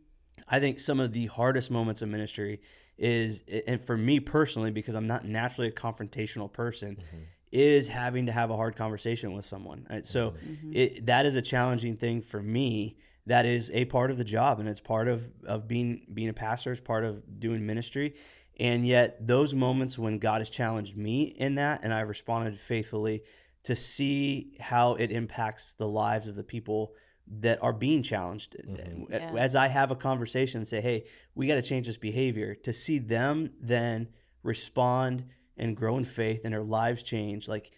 I 0.48 0.60
think 0.60 0.79
some 0.79 1.00
of 1.00 1.13
the 1.13 1.27
hardest 1.27 1.71
moments 1.71 2.01
of 2.01 2.10
ministry 2.10 2.62
is, 2.98 3.43
and 3.65 3.81
for 3.81 3.98
me 3.98 4.19
personally, 4.19 4.69
because 4.69 4.95
I'm 4.95 5.07
not 5.07 5.25
naturally 5.25 5.69
a 5.69 5.71
confrontational 5.71 6.51
person, 6.51 6.98
mm-hmm. 6.98 7.24
Is 7.51 7.88
having 7.88 8.27
to 8.27 8.31
have 8.31 8.50
a 8.50 8.55
hard 8.55 8.75
conversation 8.75 9.34
with 9.34 9.46
someone. 9.46 9.86
And 9.89 10.05
so 10.05 10.31
mm-hmm. 10.31 10.51
Mm-hmm. 10.51 10.72
it, 10.75 11.05
that 11.08 11.25
is 11.25 11.36
a 11.36 11.41
challenging 11.41 11.96
thing 11.96 12.22
for 12.22 12.41
me. 12.41 12.98
That 13.27 13.46
is 13.46 13.70
a 13.74 13.86
part 13.86 14.10
of 14.10 14.17
the 14.17 14.24
job, 14.24 14.60
and 14.60 14.67
it's 14.67 14.79
part 14.79 15.08
of 15.08 15.29
of 15.46 15.67
being 15.67 16.08
being 16.12 16.29
a 16.29 16.34
pastor. 16.34 16.72
It's 16.72 16.81
part 16.81 17.03
of 17.03 17.39
doing 17.39 17.65
ministry. 17.65 18.15
And 18.60 18.86
yet, 18.86 19.25
those 19.25 19.53
moments 19.53 19.98
when 19.98 20.17
God 20.17 20.39
has 20.39 20.50
challenged 20.50 20.98
me 20.98 21.24
in 21.24 21.55
that, 21.55 21.81
and 21.84 21.93
I've 21.93 22.10
responded 22.10 22.60
faithfully, 22.60 23.24
to 23.63 23.75
see 23.75 24.55
how 24.60 24.96
it 24.96 25.12
impacts 25.12 25.74
the 25.74 25.88
lives 25.88 26.27
of 26.27 26.36
the 26.36 26.43
people 26.43 26.93
that 27.39 27.62
are 27.62 27.74
being 27.74 28.03
challenged. 28.03 28.55
Uh, 28.55 28.72
mm-hmm. 28.72 29.13
Yeah. 29.13 29.34
As 29.38 29.55
I 29.55 29.67
have 29.67 29.91
a 29.91 29.96
conversation 29.96 30.60
and 30.60 30.67
say, 30.67 30.81
hey, 30.81 31.05
we 31.36 31.48
got 31.48 31.55
to 31.55 31.62
change 31.62 31.88
this 31.88 31.98
behavior, 31.98 32.55
to 32.55 32.74
see 32.74 33.00
them 33.00 33.51
then 33.62 34.10
respond 34.43 35.25
and 35.58 35.75
grow 35.75 35.98
in 35.98 36.05
faith 36.05 36.41
and 36.46 36.53
their 36.53 36.63
lives 36.63 37.03
change, 37.03 37.48
like 37.48 37.72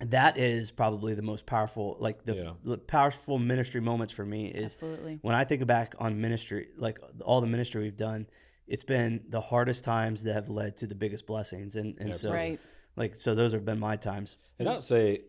that 0.00 0.38
is 0.38 0.70
probably 0.70 1.14
the 1.14 1.22
most 1.22 1.44
powerful, 1.46 1.96
like 1.98 2.24
the, 2.24 2.34
Yeah. 2.34 2.52
the 2.64 2.78
powerful 2.78 3.38
ministry 3.38 3.80
moments 3.80 4.12
for 4.12 4.24
me 4.24 4.46
is 4.46 4.66
Absolutely. 4.74 5.18
when 5.22 5.34
I 5.34 5.44
think 5.44 5.66
back 5.66 5.94
on 5.98 6.20
ministry, 6.20 6.68
like 6.76 6.98
all 7.24 7.40
the 7.40 7.46
ministry 7.48 7.82
we've 7.82 7.96
done, 7.96 8.26
it's 8.66 8.84
been 8.84 9.24
the 9.28 9.40
hardest 9.40 9.82
times 9.82 10.22
that 10.24 10.34
have 10.34 10.48
led 10.48 10.76
to 10.78 10.86
the 10.86 10.94
biggest 10.94 11.26
blessings. 11.26 11.74
And, 11.74 11.96
and 11.98 12.14
so, 12.14 12.32
Right. 12.32 12.60
like, 12.96 13.16
so 13.16 13.34
those 13.34 13.52
have 13.52 13.64
been 13.64 13.80
my 13.80 13.96
times. 13.96 14.36
And 14.58 14.68
I'd 14.68 14.84
say 14.84 15.22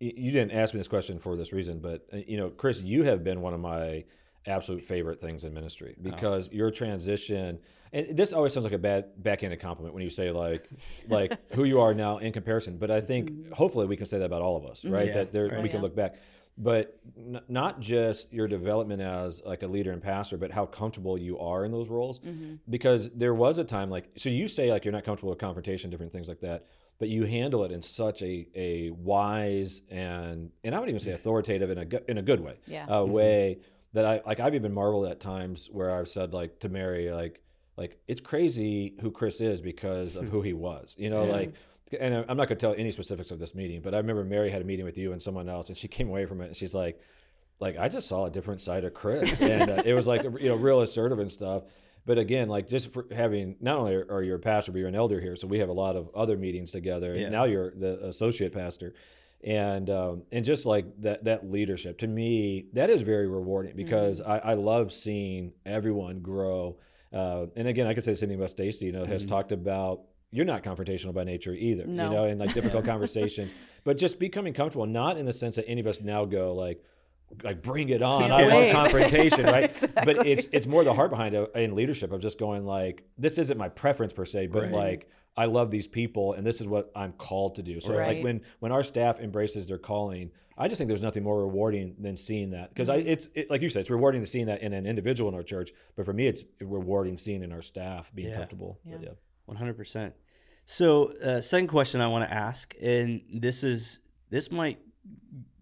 you 0.00 0.32
didn't 0.32 0.52
ask 0.52 0.72
me 0.74 0.78
this 0.80 0.88
question 0.88 1.18
for 1.18 1.36
this 1.36 1.52
reason, 1.52 1.78
but 1.78 2.06
uh, 2.12 2.16
you 2.16 2.36
know, 2.38 2.48
Chris, 2.50 2.80
you 2.82 3.02
have 3.04 3.22
been 3.22 3.42
one 3.42 3.52
of 3.54 3.60
my 3.60 4.04
absolute 4.46 4.84
favorite 4.84 5.20
things 5.20 5.44
in 5.44 5.52
ministry 5.54 5.94
because 6.00 6.50
your 6.52 6.70
transition. 6.70 7.58
And 7.92 8.16
this 8.16 8.32
always 8.32 8.52
sounds 8.52 8.64
like 8.64 8.72
a 8.72 8.78
bad 8.78 9.06
backhanded 9.22 9.60
compliment 9.60 9.94
when 9.94 10.02
you 10.04 10.10
say 10.10 10.30
like, 10.30 10.68
like 11.08 11.36
who 11.54 11.64
you 11.64 11.80
are 11.80 11.92
now 11.92 12.18
in 12.18 12.32
comparison. 12.32 12.78
But 12.78 12.90
I 12.90 13.00
think 13.00 13.52
hopefully 13.52 13.86
we 13.86 13.96
can 13.96 14.06
say 14.06 14.18
that 14.18 14.24
about 14.24 14.42
all 14.42 14.56
of 14.56 14.64
us, 14.64 14.84
right? 14.84 15.08
Yeah, 15.08 15.14
that 15.14 15.30
there 15.32 15.48
right. 15.48 15.62
we 15.62 15.68
can 15.68 15.78
Yeah. 15.78 15.82
look 15.82 15.96
back. 15.96 16.16
but 16.58 16.98
n- 17.16 17.40
not 17.48 17.80
just 17.80 18.32
your 18.32 18.46
development 18.46 19.00
as 19.00 19.42
like 19.44 19.62
a 19.62 19.66
leader 19.66 19.92
and 19.92 20.02
pastor, 20.02 20.36
but 20.36 20.50
how 20.50 20.66
comfortable 20.66 21.16
you 21.16 21.38
are 21.38 21.64
in 21.64 21.72
those 21.72 21.88
roles. 21.88 22.20
Mm-hmm. 22.20 22.56
Because 22.68 23.08
there 23.10 23.32
was 23.34 23.58
a 23.58 23.64
time 23.64 23.88
like, 23.90 24.10
so 24.16 24.28
you 24.28 24.46
say 24.46 24.70
like 24.70 24.84
you're 24.84 24.92
not 24.92 25.04
comfortable 25.04 25.30
with 25.30 25.38
confrontation, 25.38 25.90
different 25.90 26.12
things 26.12 26.28
like 26.28 26.40
that, 26.40 26.66
but 26.98 27.08
you 27.08 27.24
handle 27.24 27.64
it 27.64 27.72
in 27.72 27.80
such 27.82 28.20
a, 28.22 28.46
a 28.54 28.90
wise 28.90 29.82
and, 29.90 30.50
and 30.62 30.74
I 30.74 30.80
would 30.80 30.88
even 30.90 31.00
say 31.00 31.12
authoritative 31.20 31.70
in 31.70 31.78
a, 31.78 32.10
in 32.10 32.18
a 32.18 32.22
good 32.22 32.40
way, 32.40 32.58
yeah. 32.66 32.84
uh, 32.84 32.98
mm-hmm. 32.98 33.12
That 33.92 34.06
I, 34.06 34.20
like, 34.24 34.40
I've 34.40 34.54
even 34.54 34.72
marveled 34.72 35.06
at 35.06 35.20
times 35.20 35.68
where 35.70 35.90
I've 35.90 36.08
said 36.08 36.32
like 36.32 36.60
to 36.60 36.68
Mary, 36.68 37.10
like, 37.10 37.42
like 37.76 37.98
it's 38.06 38.20
crazy 38.20 38.94
who 39.00 39.10
Chris 39.10 39.40
is 39.40 39.60
because 39.60 40.16
of 40.16 40.28
who 40.28 40.42
he 40.42 40.52
was, 40.52 40.94
you 40.98 41.10
know, 41.10 41.24
yeah. 41.24 41.32
like, 41.32 41.54
and 41.98 42.14
I'm 42.14 42.36
not 42.36 42.48
going 42.48 42.48
to 42.48 42.56
tell 42.56 42.74
any 42.76 42.92
specifics 42.92 43.30
of 43.30 43.38
this 43.38 43.54
meeting, 43.54 43.80
but 43.80 43.94
I 43.94 43.98
remember 43.98 44.24
Mary 44.24 44.50
had 44.50 44.62
a 44.62 44.64
meeting 44.64 44.84
with 44.84 44.96
you 44.96 45.12
and 45.12 45.20
someone 45.20 45.48
else, 45.48 45.68
and 45.68 45.76
she 45.76 45.88
came 45.88 46.08
away 46.08 46.26
from 46.26 46.40
it 46.40 46.46
and 46.46 46.56
she's 46.56 46.74
like, 46.74 47.00
like 47.60 47.78
I 47.78 47.88
just 47.88 48.08
saw 48.08 48.24
a 48.24 48.30
different 48.30 48.60
side 48.60 48.84
of 48.84 48.94
Chris, 48.94 49.40
and 49.40 49.70
uh, 49.70 49.82
it 49.84 49.94
was 49.94 50.06
like 50.06 50.22
you 50.22 50.48
know 50.48 50.56
real 50.56 50.80
assertive 50.80 51.18
and 51.18 51.30
stuff. 51.30 51.64
But 52.06 52.18
again, 52.18 52.48
like 52.48 52.66
just 52.66 52.92
for 52.92 53.06
having 53.12 53.56
not 53.60 53.76
only 53.76 53.94
are 53.94 54.22
you 54.22 54.34
a 54.34 54.38
pastor, 54.38 54.72
but 54.72 54.78
you're 54.78 54.88
an 54.88 54.94
elder 54.94 55.20
here, 55.20 55.36
so 55.36 55.46
we 55.46 55.58
have 55.58 55.68
a 55.68 55.74
lot 55.74 55.96
of 55.96 56.08
other 56.14 56.36
meetings 56.36 56.72
together. 56.72 57.14
Yeah. 57.14 57.24
And 57.24 57.32
now 57.32 57.44
you're 57.44 57.70
the 57.72 58.06
associate 58.06 58.52
pastor, 58.52 58.94
and 59.42 59.88
um, 59.88 60.22
and 60.30 60.44
just 60.44 60.66
like 60.66 60.86
that 61.00 61.24
that 61.24 61.50
leadership 61.50 61.98
to 61.98 62.06
me 62.06 62.66
that 62.74 62.90
is 62.90 63.02
very 63.02 63.26
rewarding 63.26 63.74
because 63.74 64.20
mm-hmm. 64.20 64.30
I, 64.30 64.38
I 64.38 64.54
love 64.54 64.92
seeing 64.92 65.52
everyone 65.64 66.20
grow. 66.20 66.78
Uh, 67.12 67.46
and 67.56 67.66
again, 67.66 67.86
I 67.86 67.94
could 67.94 68.04
say 68.04 68.12
the 68.12 68.16
same 68.16 68.28
thing 68.28 68.38
about 68.38 68.50
Stacy. 68.50 68.86
You 68.86 68.92
know, 68.92 69.04
has 69.04 69.22
mm-hmm. 69.22 69.30
talked 69.30 69.52
about 69.52 70.02
you're 70.30 70.44
not 70.44 70.62
confrontational 70.62 71.12
by 71.14 71.24
nature 71.24 71.54
either. 71.54 71.86
No. 71.86 72.04
You 72.04 72.10
know, 72.10 72.24
in 72.24 72.38
like 72.38 72.54
difficult 72.54 72.84
conversations, 72.84 73.50
but 73.84 73.96
just 73.96 74.18
becoming 74.18 74.52
comfortable, 74.52 74.86
not 74.86 75.16
in 75.16 75.26
the 75.26 75.32
sense 75.32 75.56
that 75.56 75.66
any 75.66 75.80
of 75.80 75.86
us 75.86 76.00
now 76.00 76.24
go 76.24 76.54
like, 76.54 76.84
like 77.42 77.62
bring 77.62 77.88
it 77.88 78.02
on. 78.02 78.22
Can't 78.22 78.32
I 78.32 78.46
wait. 78.46 78.74
want 78.74 78.92
confrontation, 78.92 79.46
right? 79.46 79.64
exactly. 79.70 80.14
But 80.14 80.26
it's 80.26 80.48
it's 80.52 80.66
more 80.66 80.84
the 80.84 80.94
heart 80.94 81.10
behind 81.10 81.34
it 81.34 81.50
in 81.54 81.74
leadership 81.74 82.12
of 82.12 82.20
just 82.20 82.38
going 82.38 82.64
like, 82.64 83.04
this 83.18 83.38
isn't 83.38 83.56
my 83.56 83.68
preference 83.68 84.12
per 84.12 84.24
se, 84.24 84.48
but 84.48 84.64
right. 84.64 84.72
like 84.72 85.08
I 85.40 85.46
love 85.46 85.70
these 85.70 85.88
people 85.88 86.34
and 86.34 86.46
this 86.46 86.60
is 86.60 86.68
what 86.68 86.92
I'm 86.94 87.12
called 87.12 87.54
to 87.54 87.62
do. 87.62 87.80
So 87.80 87.94
right. 87.94 88.16
like 88.16 88.24
when 88.24 88.42
when 88.58 88.72
our 88.72 88.82
staff 88.82 89.20
embraces 89.20 89.66
their 89.66 89.78
calling, 89.78 90.32
I 90.58 90.68
just 90.68 90.78
think 90.78 90.88
there's 90.88 91.00
nothing 91.00 91.22
more 91.22 91.40
rewarding 91.40 91.96
than 91.98 92.14
seeing 92.14 92.50
that 92.50 92.68
because 92.68 92.88
mm-hmm. 92.88 93.08
I 93.08 93.10
it's 93.10 93.28
it, 93.34 93.50
like 93.50 93.62
you 93.62 93.70
said, 93.70 93.80
it's 93.80 93.88
rewarding 93.88 94.20
to 94.20 94.26
seeing 94.26 94.46
that 94.46 94.60
in 94.60 94.74
an 94.74 94.84
individual 94.84 95.30
in 95.30 95.34
our 95.34 95.42
church, 95.42 95.72
but 95.96 96.04
for 96.04 96.12
me, 96.12 96.26
it's 96.26 96.44
rewarding 96.60 97.16
seeing 97.16 97.42
in 97.42 97.52
our 97.52 97.62
staff 97.62 98.12
being 98.14 98.28
yeah. 98.28 98.36
comfortable. 98.36 98.78
Yeah. 98.84 98.98
yeah. 99.00 99.08
100%. 99.48 100.12
So, 100.66 101.12
uh, 101.18 101.40
second 101.40 101.68
question 101.68 102.02
I 102.02 102.08
want 102.08 102.28
to 102.28 102.32
ask, 102.32 102.74
and 102.82 103.22
this 103.32 103.64
is 103.64 104.00
this 104.28 104.50
might 104.50 104.78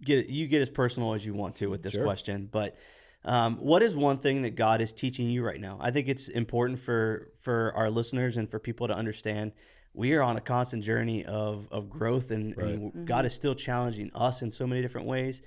get 0.05 0.29
you 0.29 0.49
get 0.49 0.61
as 0.61 0.71
personal 0.71 1.15
as 1.15 1.25
you 1.25 1.35
want 1.35 1.55
to 1.57 1.69
with 1.69 1.85
this 1.85 1.93
sure. 1.93 2.03
question, 2.03 2.49
but 2.51 2.77
um, 3.25 3.57
what 3.57 3.83
is 3.83 3.97
one 3.97 4.19
thing 4.19 4.43
that 4.43 4.55
God 4.55 4.81
is 4.81 4.93
teaching 4.93 5.29
you 5.29 5.45
right 5.45 5.61
now? 5.61 5.79
I 5.81 5.91
think 5.91 6.09
it's 6.09 6.29
important 6.29 6.79
for 6.79 7.33
for 7.41 7.73
our 7.75 7.91
listeners 7.91 8.37
and 8.37 8.51
for 8.51 8.59
people 8.59 8.89
to 8.89 8.95
understand 8.95 9.53
we 9.95 10.15
are 10.15 10.23
on 10.23 10.37
a 10.37 10.41
constant 10.41 10.85
journey 10.85 11.25
of 11.25 11.69
of 11.71 11.91
growth, 11.91 12.31
and, 12.31 12.57
right. 12.57 12.67
and 12.67 12.93
mm-hmm. 12.93 13.05
God 13.05 13.27
is 13.27 13.35
still 13.35 13.55
challenging 13.55 14.11
us 14.15 14.43
in 14.43 14.51
so 14.51 14.67
many 14.67 14.81
different 14.83 15.07
ways. 15.07 15.43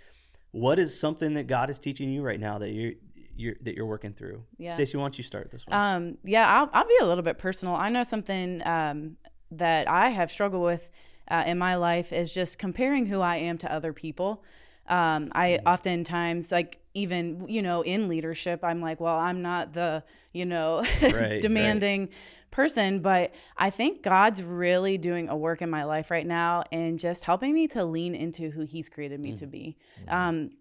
What 0.51 0.79
is 0.79 0.99
something 0.99 1.35
that 1.35 1.47
God 1.47 1.69
is 1.69 1.79
teaching 1.79 2.11
you 2.11 2.21
right 2.21 2.39
now 2.39 2.57
that 2.57 2.71
you 2.71 2.97
you're, 3.35 3.55
that 3.61 3.75
you're 3.75 3.85
working 3.85 4.13
through. 4.13 4.43
Yeah. 4.57 4.73
Stacy, 4.73 4.97
why 4.97 5.05
don't 5.05 5.17
you 5.17 5.23
start 5.23 5.49
this 5.51 5.65
one? 5.65 5.77
Um, 5.77 6.17
yeah, 6.23 6.47
I'll, 6.47 6.69
I'll 6.73 6.87
be 6.87 6.97
a 7.01 7.05
little 7.05 7.23
bit 7.23 7.37
personal. 7.37 7.75
I 7.75 7.89
know 7.89 8.03
something 8.03 8.61
um, 8.65 9.17
that 9.51 9.87
I 9.87 10.09
have 10.09 10.29
struggled 10.29 10.63
with 10.63 10.91
uh, 11.29 11.43
in 11.47 11.57
my 11.57 11.75
life 11.75 12.13
is 12.13 12.33
just 12.33 12.59
comparing 12.59 13.05
who 13.05 13.21
I 13.21 13.37
am 13.37 13.57
to 13.59 13.73
other 13.73 13.93
people. 13.93 14.43
Um, 14.87 15.31
I 15.31 15.51
mm-hmm. 15.51 15.67
oftentimes 15.67 16.51
like 16.51 16.80
even 16.93 17.45
you 17.47 17.61
know 17.61 17.81
in 17.81 18.07
leadership, 18.07 18.63
I'm 18.63 18.81
like, 18.81 18.99
well, 18.99 19.17
I'm 19.17 19.41
not 19.41 19.73
the 19.73 20.03
you 20.33 20.45
know 20.45 20.83
right, 21.01 21.41
demanding. 21.41 22.01
Right. 22.01 22.11
person 22.51 22.99
but 22.99 23.31
i 23.57 23.69
think 23.69 24.03
god's 24.03 24.43
really 24.43 24.97
doing 24.97 25.29
a 25.29 25.37
work 25.37 25.61
in 25.61 25.69
my 25.69 25.85
life 25.85 26.11
right 26.11 26.27
now 26.27 26.65
and 26.69 26.99
just 26.99 27.23
helping 27.23 27.53
me 27.53 27.65
to 27.69 27.85
lean 27.85 28.13
into 28.13 28.49
who 28.49 28.63
he's 28.63 28.89
created 28.89 29.21
me 29.21 29.29
mm-hmm. 29.29 29.37
to 29.37 29.47
be 29.47 29.77
mm-hmm. 30.01 30.13
um, 30.13 30.51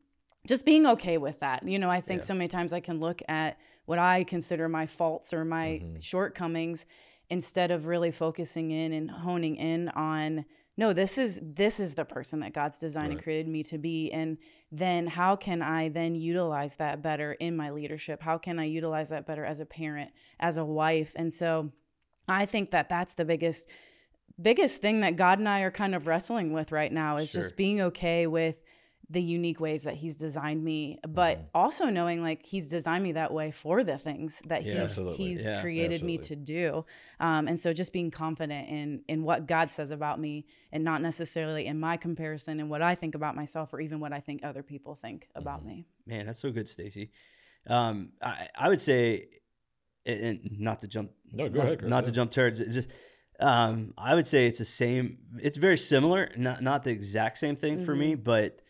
just 0.46 0.64
being 0.64 0.86
okay 0.86 1.18
with 1.18 1.40
that. 1.40 1.66
You 1.66 1.78
know, 1.78 1.90
I 1.90 2.00
think 2.00 2.22
yeah. 2.22 2.26
so 2.26 2.34
many 2.34 2.48
times 2.48 2.72
I 2.72 2.80
can 2.80 3.00
look 3.00 3.22
at 3.28 3.58
what 3.86 3.98
I 3.98 4.24
consider 4.24 4.68
my 4.68 4.86
faults 4.86 5.32
or 5.32 5.44
my 5.44 5.80
mm-hmm. 5.82 6.00
shortcomings 6.00 6.86
instead 7.28 7.70
of 7.70 7.86
really 7.86 8.10
focusing 8.10 8.70
in 8.70 8.92
and 8.92 9.10
honing 9.10 9.56
in 9.56 9.88
on 9.90 10.44
no 10.76 10.92
this 10.92 11.18
is 11.18 11.40
this 11.42 11.80
is 11.80 11.94
the 11.94 12.04
person 12.04 12.40
that 12.40 12.52
god's 12.52 12.78
designed 12.78 13.08
right. 13.08 13.12
and 13.14 13.22
created 13.22 13.48
me 13.48 13.62
to 13.62 13.78
be 13.78 14.10
and 14.12 14.38
then 14.72 15.06
how 15.06 15.36
can 15.36 15.62
i 15.62 15.88
then 15.88 16.14
utilize 16.14 16.76
that 16.76 17.02
better 17.02 17.32
in 17.34 17.56
my 17.56 17.70
leadership 17.70 18.22
how 18.22 18.38
can 18.38 18.58
i 18.58 18.64
utilize 18.64 19.08
that 19.08 19.26
better 19.26 19.44
as 19.44 19.60
a 19.60 19.66
parent 19.66 20.10
as 20.38 20.56
a 20.56 20.64
wife 20.64 21.12
and 21.16 21.32
so 21.32 21.70
i 22.28 22.46
think 22.46 22.70
that 22.70 22.88
that's 22.88 23.14
the 23.14 23.24
biggest 23.24 23.68
biggest 24.40 24.80
thing 24.80 25.00
that 25.00 25.16
god 25.16 25.38
and 25.38 25.48
i 25.48 25.60
are 25.60 25.70
kind 25.70 25.94
of 25.94 26.06
wrestling 26.06 26.52
with 26.52 26.72
right 26.72 26.92
now 26.92 27.16
is 27.16 27.30
sure. 27.30 27.40
just 27.40 27.56
being 27.56 27.80
okay 27.80 28.26
with 28.26 28.60
the 29.10 29.20
unique 29.20 29.58
ways 29.58 29.82
that 29.82 29.94
he's 29.94 30.16
designed 30.16 30.62
me 30.62 30.98
but 31.06 31.38
mm-hmm. 31.38 31.46
also 31.54 31.86
knowing 31.86 32.22
like 32.22 32.46
he's 32.46 32.68
designed 32.68 33.02
me 33.02 33.12
that 33.12 33.32
way 33.32 33.50
for 33.50 33.82
the 33.82 33.98
things 33.98 34.40
that 34.46 34.64
yeah, 34.64 34.72
he's 34.72 34.82
absolutely. 34.82 35.16
he's 35.16 35.48
yeah, 35.48 35.60
created 35.60 35.94
absolutely. 35.94 36.18
me 36.18 36.24
to 36.24 36.36
do 36.36 36.84
um, 37.18 37.48
and 37.48 37.58
so 37.58 37.72
just 37.72 37.92
being 37.92 38.10
confident 38.10 38.68
in 38.68 39.02
in 39.08 39.22
what 39.22 39.46
god 39.46 39.72
says 39.72 39.90
about 39.90 40.20
me 40.20 40.46
and 40.72 40.84
not 40.84 41.02
necessarily 41.02 41.66
in 41.66 41.78
my 41.78 41.96
comparison 41.96 42.60
and 42.60 42.70
what 42.70 42.82
i 42.82 42.94
think 42.94 43.14
about 43.14 43.34
myself 43.34 43.72
or 43.72 43.80
even 43.80 44.00
what 44.00 44.12
i 44.12 44.20
think 44.20 44.44
other 44.44 44.62
people 44.62 44.94
think 44.94 45.28
about 45.34 45.58
mm-hmm. 45.58 45.68
me 45.68 45.86
man 46.06 46.26
that's 46.26 46.40
so 46.40 46.50
good 46.50 46.68
stacy 46.68 47.10
um, 47.66 48.12
I, 48.22 48.48
I 48.58 48.68
would 48.70 48.80
say 48.80 49.28
and 50.06 50.40
not 50.58 50.80
to 50.80 50.88
jump 50.88 51.10
no 51.30 51.48
go 51.48 51.60
ahead 51.60 51.80
Chris, 51.80 51.90
not 51.90 52.04
to 52.04 52.12
jump 52.12 52.30
towards 52.30 52.60
just 52.60 52.88
um, 53.40 53.94
I 53.96 54.14
would 54.14 54.26
say 54.26 54.46
it's 54.46 54.58
the 54.58 54.66
same. 54.66 55.16
It's 55.40 55.56
very 55.56 55.78
similar, 55.78 56.30
not 56.36 56.62
not 56.62 56.84
the 56.84 56.90
exact 56.90 57.38
same 57.38 57.56
thing 57.56 57.76
mm-hmm. 57.76 57.84
for 57.86 57.96
me, 57.96 58.12
mm-hmm. 58.12 58.22
but 58.22 58.60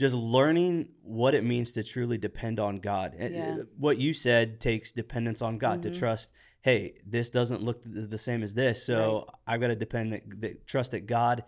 just 0.00 0.14
learning 0.14 0.88
what 1.02 1.34
it 1.34 1.44
means 1.44 1.72
to 1.72 1.82
truly 1.82 2.16
depend 2.16 2.58
on 2.58 2.78
God. 2.78 3.14
Yeah. 3.20 3.58
What 3.76 3.98
you 3.98 4.14
said 4.14 4.58
takes 4.58 4.92
dependence 4.92 5.42
on 5.42 5.58
God 5.58 5.82
mm-hmm. 5.82 5.92
to 5.92 5.98
trust. 5.98 6.30
Hey, 6.62 6.94
this 7.06 7.28
doesn't 7.28 7.62
look 7.62 7.82
the 7.84 8.16
same 8.16 8.42
as 8.42 8.54
this, 8.54 8.82
so 8.82 9.26
right. 9.28 9.34
I've 9.46 9.60
got 9.60 9.68
to 9.68 9.76
depend 9.76 10.14
that, 10.14 10.22
that, 10.40 10.66
trust 10.66 10.92
that 10.92 11.06
God 11.06 11.44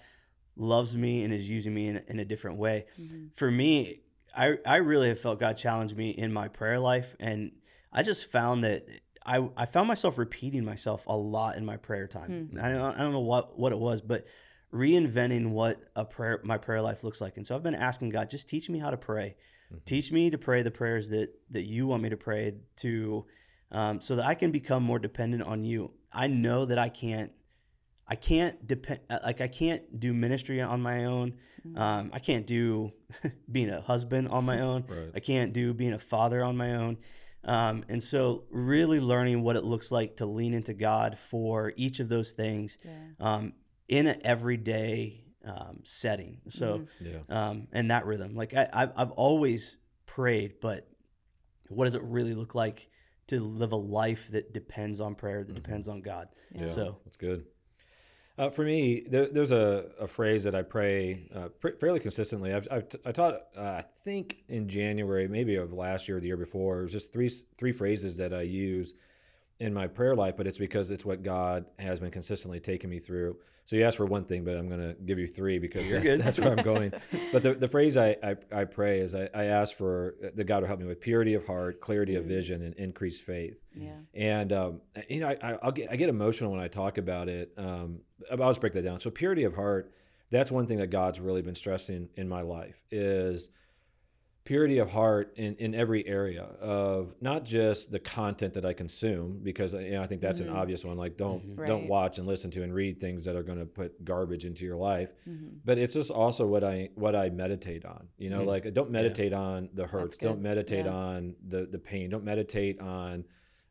loves 0.54 0.94
me 0.94 1.24
and 1.24 1.32
is 1.32 1.48
using 1.48 1.72
me 1.72 1.88
in, 1.88 2.02
in 2.08 2.20
a 2.20 2.26
different 2.26 2.58
way. 2.58 2.84
Mm-hmm. 3.00 3.28
For 3.36 3.50
me, 3.50 4.02
I 4.36 4.58
I 4.66 4.76
really 4.76 5.08
have 5.08 5.18
felt 5.18 5.40
God 5.40 5.56
challenge 5.56 5.94
me 5.94 6.10
in 6.10 6.30
my 6.30 6.48
prayer 6.48 6.78
life, 6.78 7.16
and 7.18 7.52
I 7.90 8.02
just 8.02 8.30
found 8.30 8.64
that 8.64 8.86
I 9.24 9.48
I 9.56 9.64
found 9.64 9.88
myself 9.88 10.18
repeating 10.18 10.64
myself 10.64 11.06
a 11.06 11.16
lot 11.16 11.56
in 11.56 11.64
my 11.64 11.78
prayer 11.78 12.06
time. 12.06 12.50
Mm-hmm. 12.52 12.58
I 12.62 12.68
don't 12.68 12.96
I 12.96 12.98
don't 12.98 13.12
know 13.12 13.20
what 13.20 13.58
what 13.58 13.72
it 13.72 13.78
was, 13.78 14.02
but 14.02 14.26
reinventing 14.72 15.50
what 15.50 15.82
a 15.94 16.04
prayer 16.04 16.40
my 16.42 16.58
prayer 16.58 16.80
life 16.80 17.04
looks 17.04 17.20
like. 17.20 17.36
And 17.36 17.46
so 17.46 17.54
I've 17.54 17.62
been 17.62 17.74
asking 17.74 18.10
God, 18.10 18.30
just 18.30 18.48
teach 18.48 18.68
me 18.68 18.78
how 18.78 18.90
to 18.90 18.96
pray. 18.96 19.36
Mm-hmm. 19.72 19.84
Teach 19.84 20.10
me 20.12 20.30
to 20.30 20.38
pray 20.38 20.62
the 20.62 20.70
prayers 20.70 21.08
that 21.08 21.30
that 21.50 21.62
you 21.62 21.86
want 21.86 22.02
me 22.02 22.10
to 22.10 22.16
pray 22.16 22.54
to 22.76 23.26
um, 23.70 24.00
so 24.00 24.16
that 24.16 24.26
I 24.26 24.34
can 24.34 24.50
become 24.50 24.82
more 24.82 24.98
dependent 24.98 25.42
on 25.42 25.64
you. 25.64 25.92
I 26.12 26.26
know 26.26 26.64
that 26.64 26.78
I 26.78 26.88
can't 26.88 27.32
I 28.08 28.16
can't 28.16 28.66
depend 28.66 29.00
uh, 29.08 29.18
like 29.24 29.40
I 29.40 29.48
can't 29.48 30.00
do 30.00 30.12
ministry 30.12 30.60
on 30.60 30.80
my 30.82 31.04
own. 31.04 31.34
Mm-hmm. 31.66 31.78
Um, 31.78 32.10
I 32.12 32.18
can't 32.18 32.46
do 32.46 32.92
being 33.50 33.70
a 33.70 33.80
husband 33.80 34.28
on 34.28 34.44
my 34.44 34.60
own. 34.60 34.84
right. 34.88 35.10
I 35.14 35.20
can't 35.20 35.52
do 35.52 35.72
being 35.72 35.92
a 35.92 35.98
father 35.98 36.42
on 36.42 36.56
my 36.56 36.74
own. 36.74 36.98
Um, 37.44 37.84
and 37.88 38.02
so, 38.02 38.44
really 38.50 39.00
learning 39.00 39.42
what 39.42 39.56
it 39.56 39.64
looks 39.64 39.90
like 39.90 40.18
to 40.18 40.26
lean 40.26 40.54
into 40.54 40.74
God 40.74 41.18
for 41.18 41.72
each 41.76 41.98
of 41.98 42.08
those 42.08 42.32
things, 42.32 42.78
yeah. 42.84 42.92
um, 43.18 43.52
in 43.92 44.06
an 44.06 44.18
everyday 44.24 45.22
um, 45.44 45.80
setting. 45.84 46.40
So, 46.48 46.78
mm-hmm. 46.78 47.06
yeah. 47.06 47.48
um, 47.48 47.68
and 47.72 47.90
that 47.90 48.06
rhythm, 48.06 48.34
like 48.34 48.54
I, 48.54 48.66
I've, 48.72 48.92
I've 48.96 49.10
always 49.10 49.76
prayed, 50.06 50.54
but 50.62 50.88
what 51.68 51.84
does 51.84 51.94
it 51.94 52.02
really 52.02 52.34
look 52.34 52.54
like 52.54 52.88
to 53.26 53.40
live 53.40 53.72
a 53.72 53.76
life 53.76 54.28
that 54.30 54.54
depends 54.54 54.98
on 54.98 55.14
prayer, 55.14 55.44
that 55.44 55.52
mm-hmm. 55.52 55.62
depends 55.62 55.88
on 55.88 56.00
God? 56.00 56.28
Yeah. 56.54 56.68
So 56.68 56.96
that's 57.04 57.18
good. 57.18 57.44
Uh, 58.38 58.48
for 58.48 58.64
me, 58.64 59.04
there, 59.10 59.28
there's 59.28 59.52
a, 59.52 59.90
a, 60.00 60.08
phrase 60.08 60.44
that 60.44 60.54
I 60.54 60.62
pray 60.62 61.28
uh, 61.34 61.48
pr- 61.48 61.76
fairly 61.78 62.00
consistently. 62.00 62.54
I've, 62.54 62.66
I've 62.70 62.88
t- 62.88 62.98
i 63.04 63.12
taught, 63.12 63.34
uh, 63.54 63.60
I 63.60 63.84
think 64.04 64.38
in 64.48 64.70
January, 64.70 65.28
maybe 65.28 65.56
of 65.56 65.74
last 65.74 66.08
year 66.08 66.16
or 66.16 66.20
the 66.20 66.28
year 66.28 66.38
before. 66.38 66.80
It 66.80 66.84
was 66.84 66.92
just 66.92 67.12
three 67.12 67.30
three 67.58 67.72
phrases 67.72 68.16
that 68.16 68.32
I 68.32 68.40
use 68.40 68.94
in 69.62 69.72
my 69.72 69.86
prayer 69.86 70.16
life, 70.16 70.36
but 70.36 70.46
it's 70.48 70.58
because 70.58 70.90
it's 70.90 71.04
what 71.04 71.22
God 71.22 71.66
has 71.78 72.00
been 72.00 72.10
consistently 72.10 72.58
taking 72.58 72.90
me 72.90 72.98
through. 72.98 73.36
So 73.64 73.76
you 73.76 73.84
asked 73.84 73.96
for 73.96 74.06
one 74.06 74.24
thing, 74.24 74.44
but 74.44 74.56
I'm 74.56 74.68
going 74.68 74.80
to 74.80 74.94
give 75.04 75.20
you 75.20 75.28
three 75.28 75.60
because 75.60 75.88
that's, 75.88 76.04
that's, 76.04 76.38
where 76.40 76.50
I'm 76.50 76.64
going. 76.64 76.92
but 77.32 77.44
the, 77.44 77.54
the 77.54 77.68
phrase 77.68 77.96
I, 77.96 78.16
I, 78.20 78.34
I 78.50 78.64
pray 78.64 78.98
is 78.98 79.14
I, 79.14 79.28
I, 79.32 79.44
ask 79.44 79.76
for 79.76 80.16
uh, 80.20 80.30
that 80.34 80.44
God 80.44 80.62
will 80.62 80.66
help 80.66 80.80
me 80.80 80.86
with 80.86 81.00
purity 81.00 81.34
of 81.34 81.46
heart, 81.46 81.80
clarity 81.80 82.16
of 82.16 82.24
mm. 82.24 82.28
vision, 82.28 82.62
and 82.62 82.74
increased 82.74 83.22
faith. 83.22 83.62
Yeah. 83.72 83.92
And 84.14 84.52
um, 84.52 84.80
you 85.08 85.20
know, 85.20 85.28
I, 85.28 85.58
I'll 85.62 85.70
get 85.70 85.92
I 85.92 85.96
get 85.96 86.08
emotional 86.08 86.50
when 86.50 86.60
I 86.60 86.66
talk 86.66 86.98
about 86.98 87.28
it. 87.28 87.52
Um, 87.56 88.00
I'll 88.32 88.38
just 88.50 88.60
break 88.60 88.72
that 88.72 88.82
down. 88.82 88.98
So 88.98 89.10
purity 89.10 89.44
of 89.44 89.54
heart, 89.54 89.92
that's 90.32 90.50
one 90.50 90.66
thing 90.66 90.78
that 90.78 90.88
God's 90.88 91.20
really 91.20 91.42
been 91.42 91.54
stressing 91.54 92.08
in 92.16 92.28
my 92.28 92.42
life 92.42 92.82
is 92.90 93.48
purity 94.44 94.78
of 94.78 94.90
heart 94.90 95.32
in, 95.36 95.54
in 95.56 95.74
every 95.74 96.06
area 96.06 96.42
of 96.60 97.14
not 97.20 97.44
just 97.44 97.92
the 97.92 97.98
content 97.98 98.54
that 98.54 98.64
I 98.64 98.72
consume, 98.72 99.40
because 99.42 99.72
you 99.72 99.92
know, 99.92 100.02
I 100.02 100.06
think 100.06 100.20
that's 100.20 100.40
mm-hmm. 100.40 100.50
an 100.50 100.56
obvious 100.56 100.84
one. 100.84 100.96
Like 100.96 101.16
don't 101.16 101.56
mm-hmm. 101.56 101.64
don't 101.64 101.86
watch 101.86 102.18
and 102.18 102.26
listen 102.26 102.50
to 102.52 102.62
and 102.62 102.74
read 102.74 103.00
things 103.00 103.24
that 103.24 103.36
are 103.36 103.42
going 103.42 103.58
to 103.58 103.66
put 103.66 104.04
garbage 104.04 104.44
into 104.44 104.64
your 104.64 104.76
life. 104.76 105.10
Mm-hmm. 105.28 105.58
But 105.64 105.78
it's 105.78 105.94
just 105.94 106.10
also 106.10 106.46
what 106.46 106.64
I 106.64 106.90
what 106.94 107.14
I 107.14 107.30
meditate 107.30 107.84
on. 107.84 108.08
You 108.18 108.30
know, 108.30 108.40
mm-hmm. 108.40 108.48
like 108.48 108.74
don't 108.74 108.90
meditate 108.90 109.32
yeah. 109.32 109.38
on 109.38 109.68
the 109.74 109.86
hurts. 109.86 110.16
Don't 110.16 110.42
meditate 110.42 110.86
yeah. 110.86 110.92
on 110.92 111.34
the 111.46 111.68
the 111.70 111.78
pain. 111.78 112.10
Don't 112.10 112.24
meditate 112.24 112.80
on 112.80 113.24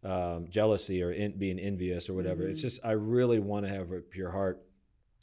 um, 0.04 0.48
jealousy 0.50 1.04
or 1.04 1.12
in, 1.12 1.38
being 1.38 1.60
envious 1.60 2.10
or 2.10 2.14
whatever. 2.14 2.48
It's 2.48 2.60
mm-hmm. 2.60 2.68
just 2.68 2.86
I 2.86 2.92
really 2.92 3.40
want 3.40 3.66
to 3.66 3.72
have 3.72 3.92
a 3.92 4.00
pure 4.00 4.32
heart. 4.32 4.64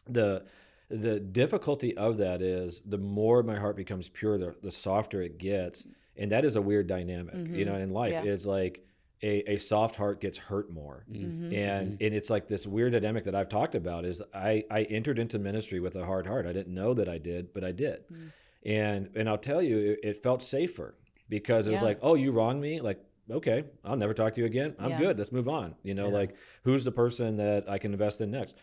The 0.08 0.44
the 0.90 1.20
difficulty 1.20 1.96
of 1.96 2.16
that 2.18 2.40
is 2.40 2.82
the 2.82 2.98
more 2.98 3.42
my 3.42 3.56
heart 3.56 3.76
becomes 3.76 4.08
pure, 4.08 4.38
the, 4.38 4.54
the 4.62 4.70
softer 4.70 5.22
it 5.22 5.38
gets. 5.38 5.86
And 6.16 6.32
that 6.32 6.44
is 6.44 6.56
a 6.56 6.62
weird 6.62 6.86
dynamic, 6.86 7.34
mm-hmm. 7.34 7.54
you 7.54 7.64
know, 7.64 7.76
in 7.76 7.90
life. 7.90 8.12
Yeah. 8.12 8.22
It's 8.24 8.46
like 8.46 8.84
a, 9.22 9.52
a 9.52 9.56
soft 9.56 9.96
heart 9.96 10.20
gets 10.20 10.38
hurt 10.38 10.70
more. 10.70 11.04
Mm-hmm. 11.10 11.52
And 11.54 11.88
mm-hmm. 11.92 12.04
and 12.04 12.14
it's 12.14 12.30
like 12.30 12.48
this 12.48 12.66
weird 12.66 12.92
dynamic 12.92 13.24
that 13.24 13.34
I've 13.34 13.48
talked 13.48 13.74
about 13.74 14.04
is 14.04 14.22
I, 14.34 14.64
I 14.70 14.82
entered 14.84 15.18
into 15.18 15.38
ministry 15.38 15.80
with 15.80 15.96
a 15.96 16.04
hard 16.04 16.26
heart. 16.26 16.46
I 16.46 16.52
didn't 16.52 16.74
know 16.74 16.94
that 16.94 17.08
I 17.08 17.18
did, 17.18 17.52
but 17.52 17.64
I 17.64 17.72
did. 17.72 18.04
Mm. 18.12 18.32
And 18.64 19.10
and 19.14 19.28
I'll 19.28 19.38
tell 19.38 19.62
you, 19.62 19.78
it, 19.92 20.00
it 20.02 20.22
felt 20.22 20.42
safer 20.42 20.96
because 21.28 21.66
it 21.66 21.70
yeah. 21.70 21.76
was 21.76 21.82
like, 21.82 21.98
oh, 22.02 22.14
you 22.14 22.32
wronged 22.32 22.60
me? 22.60 22.80
Like, 22.80 23.00
okay, 23.30 23.64
I'll 23.84 23.96
never 23.96 24.14
talk 24.14 24.34
to 24.34 24.40
you 24.40 24.46
again. 24.46 24.74
I'm 24.78 24.90
yeah. 24.90 24.98
good. 24.98 25.18
Let's 25.18 25.32
move 25.32 25.48
on. 25.48 25.74
You 25.82 25.94
know, 25.94 26.08
yeah. 26.08 26.14
like 26.14 26.36
who's 26.64 26.84
the 26.84 26.92
person 26.92 27.36
that 27.36 27.68
I 27.68 27.78
can 27.78 27.92
invest 27.92 28.20
in 28.20 28.30
next? 28.30 28.56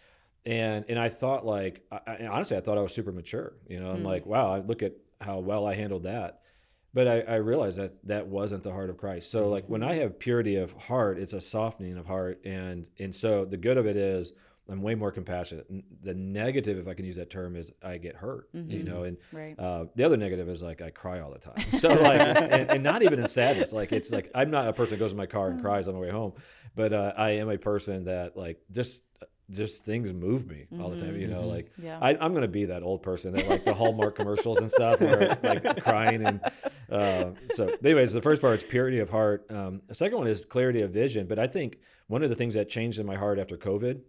And 0.45 0.85
and 0.87 0.99
I 0.99 1.09
thought 1.09 1.45
like 1.45 1.83
I, 1.91 2.27
honestly 2.29 2.57
I 2.57 2.61
thought 2.61 2.77
I 2.77 2.81
was 2.81 2.93
super 2.93 3.11
mature. 3.11 3.53
You 3.67 3.79
know, 3.79 3.89
I'm 3.91 4.01
mm. 4.01 4.05
like 4.05 4.25
wow, 4.25 4.53
I 4.53 4.59
look 4.59 4.83
at 4.83 4.93
how 5.21 5.39
well 5.39 5.65
I 5.65 5.75
handled 5.75 6.03
that. 6.03 6.41
But 6.93 7.09
I, 7.09 7.19
I 7.21 7.35
realized 7.35 7.77
that 7.77 7.93
that 8.07 8.27
wasn't 8.27 8.63
the 8.63 8.71
heart 8.71 8.89
of 8.89 8.97
Christ. 8.97 9.29
So 9.29 9.49
like 9.49 9.67
when 9.67 9.83
I 9.83 9.93
mm-hmm. 9.93 10.01
have 10.01 10.19
purity 10.19 10.55
of 10.55 10.71
heart, 10.73 11.19
it's 11.19 11.33
a 11.33 11.41
softening 11.41 11.97
of 11.97 12.05
heart, 12.05 12.39
and 12.45 12.87
and 12.99 13.13
so 13.13 13.43
the 13.43 13.57
good 13.57 13.77
of 13.77 13.85
it 13.85 13.97
is 13.97 14.31
I'm 14.67 14.81
way 14.81 14.95
more 14.95 15.11
compassionate. 15.11 15.67
The 16.03 16.13
negative, 16.13 16.79
if 16.79 16.87
I 16.87 16.95
can 16.95 17.05
use 17.05 17.17
that 17.17 17.29
term, 17.29 17.55
is 17.55 17.71
I 17.83 17.97
get 17.97 18.15
hurt. 18.15 18.51
Mm-hmm. 18.53 18.71
You 18.71 18.83
know, 18.83 19.03
and 19.03 19.17
right. 19.31 19.59
uh, 19.59 19.85
the 19.95 20.03
other 20.03 20.17
negative 20.17 20.49
is 20.49 20.63
like 20.63 20.81
I 20.81 20.89
cry 20.89 21.19
all 21.19 21.31
the 21.31 21.39
time. 21.39 21.65
So 21.71 21.89
like, 21.89 22.21
and, 22.21 22.71
and, 22.71 22.83
not 22.83 23.03
even 23.03 23.19
in 23.19 23.27
sadness. 23.27 23.73
Like 23.73 23.91
it's 23.91 24.11
like 24.11 24.31
I'm 24.33 24.49
not 24.49 24.67
a 24.67 24.73
person 24.73 24.91
that 24.91 24.99
goes 24.99 25.11
in 25.11 25.17
my 25.17 25.25
car 25.25 25.49
and 25.49 25.59
mm. 25.59 25.61
cries 25.61 25.87
on 25.87 25.93
the 25.93 25.99
way 25.99 26.09
home, 26.09 26.33
but 26.75 26.93
uh, 26.93 27.13
I 27.15 27.31
am 27.31 27.49
a 27.49 27.57
person 27.57 28.05
that 28.05 28.37
like 28.37 28.59
just 28.71 29.03
just 29.51 29.85
things 29.85 30.13
move 30.13 30.47
me 30.47 30.65
all 30.79 30.89
the 30.89 30.99
time. 30.99 31.19
You 31.19 31.27
know, 31.27 31.41
mm-hmm. 31.41 31.49
like 31.49 31.71
yeah. 31.81 31.99
I, 32.01 32.11
am 32.25 32.33
gonna 32.33 32.47
be 32.47 32.65
that 32.65 32.83
old 32.83 33.03
person 33.03 33.33
that 33.33 33.47
like 33.47 33.63
the 33.63 33.73
Hallmark 33.73 34.15
commercials 34.15 34.59
and 34.59 34.69
stuff, 34.69 34.99
where 34.99 35.37
like 35.43 35.83
crying 35.83 36.25
and 36.25 36.41
uh, 36.91 37.31
so. 37.51 37.75
Anyways, 37.83 38.13
the 38.13 38.21
first 38.21 38.41
part 38.41 38.57
is 38.57 38.63
purity 38.63 38.99
of 38.99 39.09
heart. 39.09 39.45
Um, 39.51 39.81
the 39.87 39.95
second 39.95 40.17
one 40.17 40.27
is 40.27 40.45
clarity 40.45 40.81
of 40.81 40.91
vision. 40.91 41.27
But 41.27 41.39
I 41.39 41.47
think 41.47 41.77
one 42.07 42.23
of 42.23 42.29
the 42.29 42.35
things 42.35 42.55
that 42.55 42.69
changed 42.69 42.99
in 42.99 43.05
my 43.05 43.15
heart 43.15 43.37
after 43.37 43.57
COVID 43.57 44.01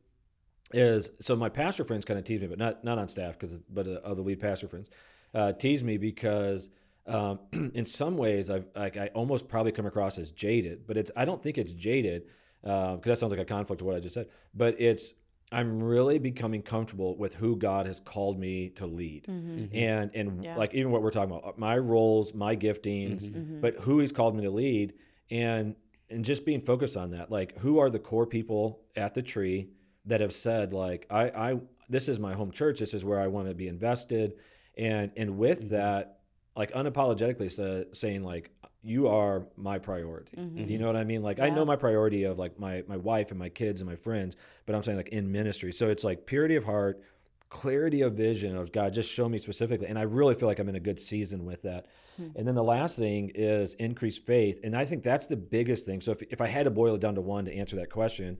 is 0.73 1.11
so 1.21 1.37
my 1.37 1.49
pastor 1.49 1.85
friends 1.85 2.05
kind 2.05 2.19
of 2.19 2.25
tease 2.25 2.40
me, 2.40 2.47
but 2.47 2.59
not 2.59 2.83
not 2.83 2.99
on 2.99 3.09
staff 3.09 3.38
because 3.38 3.59
but 3.69 3.87
uh, 3.87 4.00
other 4.05 4.23
lead 4.23 4.40
pastor 4.40 4.69
friends 4.69 4.90
uh, 5.35 5.52
tease 5.52 5.85
me 5.85 5.99
because. 5.99 6.71
Um, 7.09 7.38
in 7.52 7.87
some 7.87 8.16
ways, 8.16 8.50
I've 8.50 8.66
like 8.75 8.96
I 8.96 9.11
almost 9.14 9.46
probably 9.46 9.70
come 9.70 9.87
across 9.87 10.18
as 10.18 10.33
jaded, 10.33 10.88
but 10.88 10.96
it's 10.96 11.12
I 11.14 11.25
don't 11.25 11.40
think 11.40 11.57
it's 11.57 11.72
jaded 11.72 12.25
because 12.62 12.99
uh, 12.99 13.01
that 13.05 13.18
sounds 13.18 13.31
like 13.31 13.40
a 13.40 13.44
conflict 13.44 13.81
of 13.81 13.87
what 13.87 13.94
I 13.94 14.01
just 14.01 14.14
said. 14.14 14.27
But 14.53 14.81
it's 14.81 15.14
I'm 15.52 15.80
really 15.80 16.18
becoming 16.18 16.62
comfortable 16.62 17.16
with 17.16 17.35
who 17.35 17.56
God 17.56 17.87
has 17.87 18.00
called 18.00 18.38
me 18.38 18.70
to 18.70 18.87
lead. 18.87 19.26
Mm-hmm. 19.28 19.59
mm-hmm. 19.59 19.76
And 19.76 20.11
and 20.14 20.44
yeah. 20.44 20.56
like 20.56 20.74
even 20.74 20.90
what 20.90 21.02
we're 21.02 21.11
talking 21.11 21.35
about, 21.35 21.59
my 21.59 21.78
roles, 21.78 22.35
my 22.35 22.56
giftings, 22.56 23.24
mm-hmm. 23.24 23.38
mm-hmm. 23.38 23.61
but 23.61 23.76
who 23.80 24.00
he's 24.00 24.12
called 24.12 24.35
me 24.35 24.42
to 24.42 24.50
lead 24.50 24.94
and 25.30 25.76
and 26.11 26.24
just 26.24 26.44
being 26.44 26.61
focused 26.61 26.96
on 26.96 27.11
that. 27.11 27.30
Like 27.30 27.59
who 27.59 27.78
are 27.78 27.90
the 27.90 27.98
core 27.98 28.26
people 28.26 28.80
at 28.96 29.14
the 29.14 29.22
tree 29.22 29.68
that 30.06 30.20
have 30.20 30.32
said 30.32 30.72
like 30.72 31.06
I 31.11 31.22
I 31.30 31.61
this 31.88 32.09
is 32.09 32.18
my 32.18 32.35
home 32.35 32.50
church, 32.50 32.80
this 32.80 32.94
is 32.94 33.04
where 33.04 33.20
I 33.20 33.28
want 33.28 33.48
to 33.48 33.54
be 33.54 33.68
invested. 33.68 34.35
And 34.76 35.12
and 35.16 35.38
with 35.38 35.61
mm-hmm. 35.61 35.68
that 35.68 36.18
like 36.56 36.72
unapologetically 36.72 37.94
saying 37.94 38.24
like 38.24 38.50
you 38.87 39.09
are 39.09 39.46
my 39.57 39.79
priority. 39.79 40.37
Mm-hmm. 40.37 40.70
You 40.70 40.79
know 40.79 40.87
what 40.87 40.96
I 40.96 41.05
mean? 41.05 41.22
Like 41.22 41.38
yeah. 41.38 41.46
I 41.46 41.51
know 41.51 41.64
my 41.64 41.77
priority 41.77 42.25
of 42.25 42.38
like 42.38 42.59
my 42.59 42.85
my 42.87 42.96
wife 42.96 43.31
and 43.31 43.38
my 43.38 43.49
kids 43.49 43.81
and 43.81 43.90
my 43.90 43.96
friends, 43.96 44.37
but 44.64 44.75
I'm 44.75 44.83
saying 44.83 44.96
like 44.96 45.09
in 45.09 45.31
ministry. 45.31 45.72
So 45.72 45.88
it's 45.88 46.05
like 46.05 46.25
purity 46.25 46.55
of 46.55 46.64
heart, 46.64 47.03
clarity 47.49 48.03
of 48.03 48.14
vision 48.14 48.57
of 48.57 48.70
God, 48.72 48.94
just 48.94 49.11
show 49.11 49.29
me 49.29 49.38
specifically. 49.38 49.88
And 49.88 49.99
I 49.99 50.03
really 50.03 50.35
feel 50.35 50.49
like 50.49 50.61
I'm 50.61 50.68
in 50.68 50.77
a 50.77 50.81
good 50.81 51.01
season 51.01 51.44
with 51.44 51.62
that. 51.62 51.87
Mm-hmm. 52.20 52.38
And 52.38 52.49
then 52.49 52.55
the 52.55 52.64
last 52.64 52.96
thing 52.96 53.33
is 53.35 53.75
increased 53.75 54.25
faith. 54.25 54.61
And 54.62 54.77
I 54.77 54.85
think 54.85 55.03
that's 55.03 55.27
the 55.27 55.37
biggest 55.37 55.85
thing. 55.85 56.01
So 56.01 56.12
if, 56.12 56.22
if 56.31 56.40
I 56.40 56.46
had 56.46 56.64
to 56.64 56.70
boil 56.70 56.94
it 56.94 57.01
down 57.01 57.16
to 57.16 57.20
one 57.20 57.44
to 57.46 57.55
answer 57.55 57.77
that 57.77 57.90
question, 57.90 58.38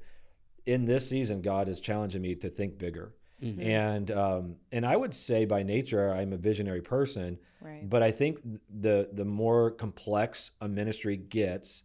in 0.65 0.85
this 0.85 1.09
season, 1.09 1.43
God 1.43 1.69
is 1.69 1.81
challenging 1.81 2.23
me 2.23 2.35
to 2.37 2.49
think 2.49 2.79
bigger. 2.79 3.15
Mm-hmm. 3.43 3.61
And 3.61 4.11
um, 4.11 4.57
and 4.73 4.87
I 4.87 4.97
would 4.97 5.15
say 5.15 5.45
by 5.45 5.63
nature 5.63 6.11
I'm 6.13 6.33
a 6.33 6.39
visionary 6.39 6.81
person, 6.81 7.39
right. 7.61 7.89
but 7.89 8.03
I 8.03 8.11
think 8.11 8.41
the 8.71 9.09
the 9.13 9.25
more 9.25 9.71
complex 9.71 10.53
a 10.61 10.69
ministry 10.69 11.17
gets, 11.17 11.85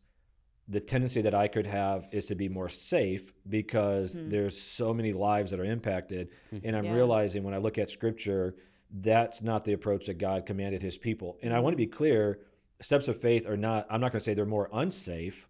the 0.70 0.80
tendency 0.80 1.22
that 1.24 1.36
I 1.36 1.50
could 1.50 1.68
have 1.68 2.08
is 2.12 2.28
to 2.28 2.36
be 2.36 2.48
more 2.48 2.70
safe 2.70 3.34
because 3.50 4.16
mm-hmm. 4.16 4.30
there's 4.30 4.60
so 4.60 4.94
many 4.94 5.12
lives 5.12 5.52
that 5.52 5.60
are 5.60 5.66
impacted, 5.66 6.30
mm-hmm. 6.54 6.66
and 6.66 6.76
I'm 6.76 6.86
yeah. 6.86 6.94
realizing 6.94 7.44
when 7.44 7.54
I 7.54 7.58
look 7.58 7.78
at 7.78 7.90
Scripture, 7.90 8.56
that's 8.90 9.42
not 9.42 9.66
the 9.66 9.74
approach 9.74 10.06
that 10.06 10.18
God 10.18 10.46
commanded 10.46 10.82
His 10.82 10.98
people. 10.98 11.38
And 11.44 11.54
I 11.54 11.60
want 11.60 11.74
to 11.74 11.78
be 11.78 11.88
clear: 11.88 12.40
steps 12.80 13.10
of 13.10 13.20
faith 13.20 13.46
are 13.46 13.58
not. 13.58 13.88
I'm 13.90 14.00
not 14.00 14.14
going 14.14 14.22
to 14.22 14.24
say 14.24 14.34
they're 14.34 14.46
more 14.46 14.70
unsafe 14.72 15.50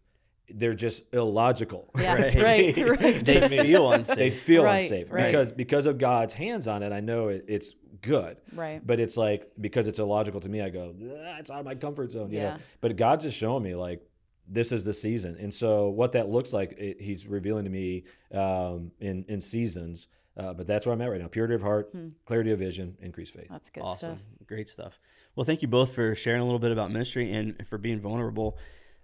they're 0.53 0.73
just 0.73 1.03
illogical. 1.13 1.89
Yeah, 1.97 2.15
right, 2.15 2.35
right. 2.35 2.89
right. 3.01 3.25
they 3.25 3.47
feel 3.47 3.91
unsafe. 3.91 4.15
They 4.15 4.29
feel 4.29 4.63
right, 4.63 4.83
unsafe 4.83 5.11
right. 5.11 5.27
because 5.27 5.51
because 5.51 5.85
of 5.85 5.97
God's 5.97 6.33
hands 6.33 6.67
on 6.67 6.83
it. 6.83 6.91
I 6.91 6.99
know 6.99 7.29
it, 7.29 7.45
it's 7.47 7.75
good, 8.01 8.37
right? 8.53 8.85
But 8.85 8.99
it's 8.99 9.17
like 9.17 9.51
because 9.59 9.87
it's 9.87 9.99
illogical 9.99 10.41
to 10.41 10.49
me, 10.49 10.61
I 10.61 10.69
go, 10.69 10.93
it's 11.39 11.51
out 11.51 11.59
of 11.59 11.65
my 11.65 11.75
comfort 11.75 12.11
zone. 12.11 12.31
You 12.31 12.39
yeah. 12.39 12.53
know? 12.53 12.59
But 12.81 12.95
God's 12.95 13.23
just 13.23 13.37
showing 13.37 13.63
me 13.63 13.75
like 13.75 14.01
this 14.47 14.71
is 14.71 14.83
the 14.83 14.93
season, 14.93 15.37
and 15.39 15.53
so 15.53 15.89
what 15.89 16.13
that 16.13 16.29
looks 16.29 16.53
like, 16.53 16.73
it, 16.77 17.01
He's 17.01 17.27
revealing 17.27 17.65
to 17.65 17.71
me 17.71 18.03
um, 18.33 18.91
in 18.99 19.25
in 19.27 19.41
seasons. 19.41 20.07
Uh, 20.37 20.53
but 20.53 20.65
that's 20.65 20.85
where 20.85 20.93
I'm 20.93 21.01
at 21.01 21.11
right 21.11 21.19
now. 21.19 21.27
Purity 21.27 21.55
of 21.55 21.61
heart, 21.61 21.89
hmm. 21.91 22.07
clarity 22.25 22.51
of 22.51 22.59
vision, 22.59 22.97
increased 23.01 23.33
faith. 23.33 23.47
That's 23.49 23.69
good 23.69 23.83
awesome. 23.83 24.17
stuff. 24.17 24.27
Great 24.47 24.69
stuff. 24.69 24.97
Well, 25.35 25.43
thank 25.43 25.61
you 25.61 25.67
both 25.67 25.93
for 25.93 26.15
sharing 26.15 26.41
a 26.41 26.45
little 26.45 26.59
bit 26.59 26.71
about 26.71 26.89
ministry 26.89 27.31
and 27.33 27.67
for 27.67 27.77
being 27.77 27.99
vulnerable. 27.99 28.57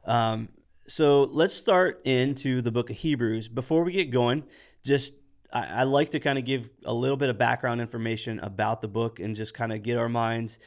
Um, 0.06 0.48
so 0.88 1.24
let's 1.24 1.54
start 1.54 2.02
into 2.06 2.62
the 2.62 2.72
book 2.72 2.90
of 2.90 2.96
Hebrews. 2.96 3.50
Before 3.50 3.84
we 3.84 3.92
get 3.92 4.10
going, 4.10 4.44
just 4.84 5.14
I, 5.52 5.66
I 5.66 5.84
like 5.84 6.12
to 6.12 6.20
kind 6.20 6.40
of 6.40 6.46
give 6.46 6.70
a 6.86 6.94
little 6.94 7.18
bit 7.18 7.30
of 7.30 7.38
background 7.38 7.82
information 7.82 8.40
about 8.40 8.82
the 8.82 8.88
book 8.88 9.20
and 9.20 9.36
just 9.36 9.54
kind 9.54 9.74
of 9.74 9.84
get 9.84 9.98
our 9.98 10.10
minds 10.10 10.60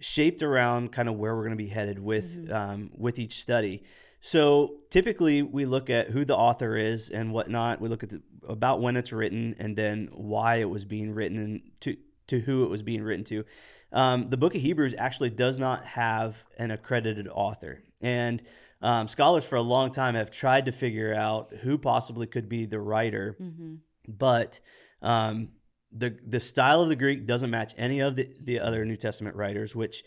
shaped 0.00 0.42
around 0.42 0.92
kind 0.92 1.08
of 1.08 1.16
where 1.16 1.34
we're 1.34 1.42
going 1.42 1.56
to 1.56 1.62
be 1.62 1.68
headed 1.68 1.98
with 1.98 2.46
mm-hmm. 2.46 2.54
um, 2.54 2.90
with 2.96 3.18
each 3.18 3.40
study. 3.40 3.82
So 4.20 4.80
typically 4.90 5.42
we 5.42 5.64
look 5.64 5.90
at 5.90 6.08
who 6.08 6.24
the 6.24 6.36
author 6.36 6.76
is 6.76 7.10
and 7.10 7.32
whatnot. 7.32 7.80
We 7.80 7.88
look 7.88 8.02
at 8.02 8.10
the, 8.10 8.22
about 8.48 8.80
when 8.80 8.96
it's 8.96 9.12
written 9.12 9.54
and 9.58 9.76
then 9.76 10.08
why 10.12 10.56
it 10.56 10.68
was 10.68 10.84
being 10.84 11.14
written 11.14 11.38
and 11.38 11.60
to 11.80 11.96
to 12.28 12.40
who 12.40 12.64
it 12.64 12.70
was 12.70 12.82
being 12.82 13.02
written 13.02 13.24
to. 13.24 13.44
Um, 13.92 14.28
the 14.28 14.36
book 14.36 14.54
of 14.54 14.60
Hebrews 14.60 14.94
actually 14.98 15.30
does 15.30 15.58
not 15.58 15.84
have 15.84 16.44
an 16.58 16.70
accredited 16.70 17.26
author, 17.28 17.82
and 18.02 18.42
um, 18.80 19.08
scholars 19.08 19.44
for 19.44 19.56
a 19.56 19.62
long 19.62 19.90
time 19.90 20.14
have 20.14 20.30
tried 20.30 20.66
to 20.66 20.72
figure 20.72 21.14
out 21.14 21.52
who 21.62 21.78
possibly 21.78 22.26
could 22.26 22.48
be 22.48 22.66
the 22.66 22.78
writer, 22.78 23.36
mm-hmm. 23.40 23.76
but 24.06 24.60
um, 25.02 25.48
the 25.92 26.16
the 26.26 26.40
style 26.40 26.82
of 26.82 26.88
the 26.88 26.96
Greek 26.96 27.26
doesn't 27.26 27.50
match 27.50 27.74
any 27.76 28.00
of 28.00 28.16
the, 28.16 28.28
the 28.40 28.60
other 28.60 28.84
New 28.84 28.96
Testament 28.96 29.36
writers, 29.36 29.74
which 29.74 30.04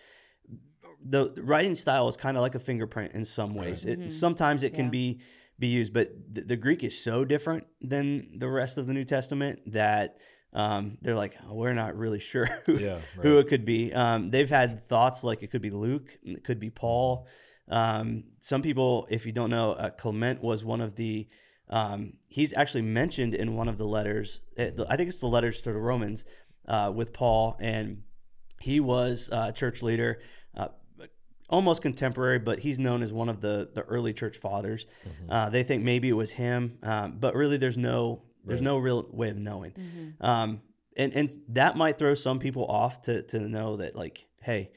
the, 1.03 1.31
the 1.33 1.43
writing 1.43 1.75
style 1.75 2.07
is 2.07 2.15
kind 2.15 2.37
of 2.37 2.41
like 2.41 2.55
a 2.55 2.59
fingerprint 2.59 3.13
in 3.13 3.25
some 3.25 3.55
ways. 3.55 3.85
Mm-hmm. 3.85 4.09
Sometimes 4.09 4.63
it 4.63 4.73
can 4.73 4.85
yeah. 4.85 4.91
be 4.91 5.21
be 5.59 5.67
used, 5.67 5.93
but 5.93 6.09
the, 6.33 6.41
the, 6.41 6.55
Greek 6.57 6.83
is 6.83 7.03
so 7.03 7.23
different 7.23 7.65
than 7.81 8.39
the 8.39 8.47
rest 8.47 8.79
of 8.79 8.87
the 8.87 8.93
New 8.93 9.03
Testament 9.03 9.59
that 9.67 10.17
um, 10.53 10.97
they're 11.03 11.15
like, 11.15 11.35
oh, 11.47 11.53
we're 11.53 11.73
not 11.73 11.95
really 11.95 12.19
sure 12.31 12.47
who, 12.65 12.79
yeah, 12.79 12.93
right. 12.93 13.03
who 13.21 13.37
it 13.37 13.47
could 13.47 13.63
be. 13.63 13.93
Um, 13.93 14.31
they've 14.31 14.49
had 14.49 14.83
thoughts 14.87 15.23
like 15.23 15.43
it 15.43 15.51
could 15.51 15.61
be 15.61 15.69
Luke, 15.69 16.17
it 16.23 16.43
could 16.43 16.59
be 16.59 16.71
Paul. 16.71 17.27
Um, 17.71 18.25
some 18.39 18.61
people, 18.61 19.07
if 19.09 19.25
you 19.25 19.31
don't 19.31 19.49
know, 19.49 19.71
uh, 19.71 19.89
Clement 19.89 20.43
was 20.43 20.63
one 20.63 20.81
of 20.81 20.95
the. 20.95 21.27
Um, 21.69 22.13
he's 22.27 22.53
actually 22.53 22.81
mentioned 22.81 23.33
in 23.33 23.55
one 23.55 23.69
of 23.69 23.77
the 23.77 23.85
letters. 23.85 24.41
I 24.59 24.97
think 24.97 25.07
it's 25.07 25.21
the 25.21 25.27
letters 25.27 25.61
to 25.61 25.71
the 25.71 25.79
Romans 25.79 26.25
uh, 26.67 26.91
with 26.93 27.13
Paul, 27.13 27.55
and 27.61 28.03
he 28.59 28.81
was 28.81 29.29
a 29.31 29.53
church 29.53 29.81
leader, 29.81 30.21
uh, 30.55 30.67
almost 31.49 31.81
contemporary, 31.81 32.39
but 32.39 32.59
he's 32.59 32.77
known 32.77 33.01
as 33.01 33.13
one 33.13 33.29
of 33.29 33.39
the 33.39 33.69
the 33.73 33.83
early 33.83 34.13
church 34.13 34.37
fathers. 34.37 34.85
Mm-hmm. 35.07 35.31
Uh, 35.31 35.49
they 35.49 35.63
think 35.63 35.81
maybe 35.81 36.09
it 36.09 36.13
was 36.13 36.31
him, 36.31 36.77
um, 36.83 37.17
but 37.19 37.35
really, 37.35 37.55
there's 37.55 37.77
no 37.77 38.23
there's 38.43 38.59
right. 38.59 38.65
no 38.65 38.77
real 38.77 39.07
way 39.09 39.29
of 39.29 39.37
knowing. 39.37 39.71
Mm-hmm. 39.71 40.25
Um, 40.25 40.61
and 40.97 41.13
and 41.13 41.29
that 41.49 41.77
might 41.77 41.97
throw 41.97 42.15
some 42.15 42.39
people 42.39 42.65
off 42.65 43.03
to 43.03 43.21
to 43.23 43.39
know 43.39 43.77
that 43.77 43.95
like, 43.95 44.27
hey 44.41 44.71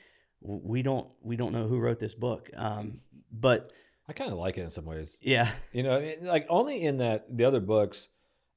we 0.44 0.82
don't 0.82 1.08
we 1.22 1.36
don't 1.36 1.52
know 1.52 1.66
who 1.66 1.78
wrote 1.78 1.98
this 1.98 2.14
book. 2.14 2.50
Um, 2.54 3.00
but 3.32 3.72
I 4.08 4.12
kind 4.12 4.30
of 4.30 4.38
like 4.38 4.58
it 4.58 4.62
in 4.62 4.70
some 4.70 4.84
ways. 4.84 5.18
Yeah, 5.22 5.50
you 5.72 5.82
know, 5.82 6.14
like 6.22 6.46
only 6.48 6.82
in 6.82 6.98
that 6.98 7.36
the 7.36 7.44
other 7.44 7.60
books. 7.60 8.08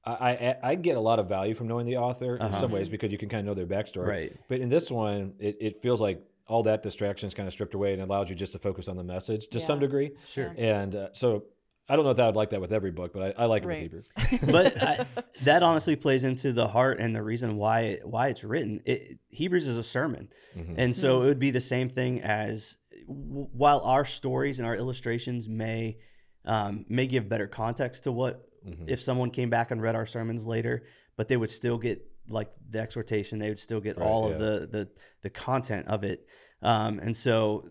I, 0.04 0.56
I, 0.62 0.70
I 0.70 0.74
get 0.76 0.96
a 0.96 1.00
lot 1.00 1.18
of 1.18 1.28
value 1.28 1.54
from 1.54 1.68
knowing 1.68 1.84
the 1.84 1.98
author 1.98 2.38
uh-huh. 2.40 2.54
in 2.54 2.60
some 2.60 2.70
ways 2.70 2.88
because 2.88 3.12
you 3.12 3.18
can 3.18 3.28
kind 3.28 3.40
of 3.40 3.46
know 3.46 3.54
their 3.54 3.66
backstory. 3.66 4.06
Right. 4.06 4.36
But 4.48 4.60
in 4.60 4.70
this 4.70 4.90
one, 4.90 5.34
it, 5.38 5.58
it 5.60 5.82
feels 5.82 6.00
like 6.00 6.24
all 6.46 6.62
that 6.62 6.82
distraction 6.82 7.26
is 7.26 7.34
kind 7.34 7.46
of 7.46 7.52
stripped 7.52 7.74
away 7.74 7.92
and 7.92 8.00
allows 8.00 8.30
you 8.30 8.34
just 8.34 8.52
to 8.52 8.58
focus 8.58 8.88
on 8.88 8.96
the 8.96 9.04
message 9.04 9.48
to 9.48 9.58
yeah. 9.58 9.64
some 9.64 9.80
degree. 9.80 10.12
Sure. 10.24 10.54
And 10.56 10.94
uh, 10.94 11.08
so 11.12 11.44
I 11.88 11.96
don't 11.96 12.04
know 12.04 12.10
if 12.10 12.18
I 12.18 12.26
would 12.26 12.36
like 12.36 12.50
that 12.50 12.60
with 12.60 12.72
every 12.72 12.90
book, 12.90 13.12
but 13.14 13.38
I, 13.38 13.42
I 13.42 13.46
like 13.46 13.64
right. 13.64 13.84
it 13.84 13.92
with 13.92 14.06
Hebrews. 14.28 14.40
but 14.50 14.82
I, 14.82 15.06
that 15.44 15.62
honestly 15.62 15.96
plays 15.96 16.22
into 16.22 16.52
the 16.52 16.68
heart 16.68 17.00
and 17.00 17.14
the 17.14 17.22
reason 17.22 17.56
why 17.56 17.98
why 18.04 18.28
it's 18.28 18.44
written. 18.44 18.82
It, 18.84 19.18
Hebrews 19.28 19.66
is 19.66 19.78
a 19.78 19.82
sermon, 19.82 20.28
mm-hmm. 20.56 20.74
and 20.76 20.94
so 20.94 21.14
mm-hmm. 21.14 21.24
it 21.24 21.28
would 21.28 21.38
be 21.38 21.50
the 21.50 21.60
same 21.60 21.88
thing 21.88 22.20
as 22.20 22.76
while 23.06 23.80
our 23.80 24.04
stories 24.04 24.58
and 24.58 24.68
our 24.68 24.76
illustrations 24.76 25.48
may 25.48 25.96
um, 26.44 26.84
may 26.88 27.06
give 27.06 27.28
better 27.28 27.46
context 27.46 28.04
to 28.04 28.12
what 28.12 28.46
mm-hmm. 28.66 28.84
if 28.86 29.00
someone 29.00 29.30
came 29.30 29.48
back 29.48 29.70
and 29.70 29.80
read 29.80 29.94
our 29.94 30.06
sermons 30.06 30.46
later, 30.46 30.84
but 31.16 31.28
they 31.28 31.36
would 31.36 31.50
still 31.50 31.78
get 31.78 32.06
like 32.28 32.50
the 32.68 32.80
exhortation. 32.80 33.38
They 33.38 33.48
would 33.48 33.58
still 33.58 33.80
get 33.80 33.96
right, 33.96 34.06
all 34.06 34.28
yeah. 34.28 34.34
of 34.34 34.40
the 34.40 34.68
the 34.70 34.88
the 35.22 35.30
content 35.30 35.88
of 35.88 36.04
it, 36.04 36.26
um, 36.62 36.98
and 36.98 37.16
so 37.16 37.70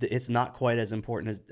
it's 0.00 0.28
not 0.28 0.54
quite 0.54 0.78
as 0.78 0.92
important 0.92 1.30
as 1.30 1.42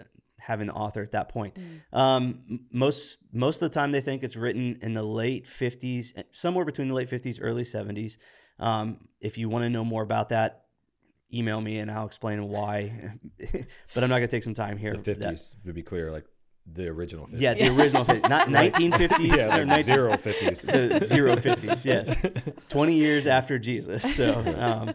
having 0.43 0.69
an 0.69 0.75
author 0.75 1.03
at 1.03 1.13
that 1.13 1.29
point. 1.29 1.57
Mm. 1.57 1.99
Um, 1.99 2.61
most 2.71 3.21
most 3.33 3.63
of 3.63 3.71
the 3.71 3.75
time, 3.75 3.93
they 3.93 4.01
think 4.01 4.23
it's 4.23 4.37
written 4.37 4.79
in 4.83 4.95
the 4.95 5.03
late 5.03 5.47
'50s, 5.47 6.23
somewhere 6.33 6.65
between 6.65 6.89
the 6.89 6.95
late 6.95 7.09
'50s, 7.09 7.39
early 7.41 7.65
'70s. 7.65 8.17
Um, 8.59 9.09
if 9.21 9.39
you 9.39 9.49
want 9.49 9.65
to 9.65 9.71
know 9.71 9.85
more 9.85 10.03
about 10.03 10.31
that, 10.31 10.65
email 11.33 11.61
me 11.61 11.79
and 11.79 11.91
I'll 11.91 12.07
explain 12.07 12.49
why. 12.49 13.13
but 13.95 14.05
I'm 14.05 14.11
not 14.11 14.17
going 14.17 14.23
to 14.23 14.29
take 14.29 14.45
some 14.45 14.55
time 14.55 14.77
here. 14.77 14.97
The 14.97 15.15
50s, 15.15 15.55
to 15.65 15.73
be 15.73 15.83
clear, 15.83 16.11
like 16.11 16.27
the 16.71 16.89
original 16.89 17.27
50s. 17.27 17.41
Yeah, 17.41 17.55
the 17.55 17.69
original 17.69 18.05
50s. 18.05 18.29
Not 18.29 18.49
1950s. 18.49 19.37
yeah, 19.37 19.59
or 19.59 19.65
19, 19.65 19.85
zero 19.85 20.13
50s. 20.13 20.65
The 21.01 21.07
zero 21.07 21.37
50s, 21.37 21.85
yes. 21.85 22.15
20 22.69 22.95
years 22.95 23.27
after 23.27 23.59
Jesus. 23.59 24.03
So, 24.17 24.33
um, 24.59 24.95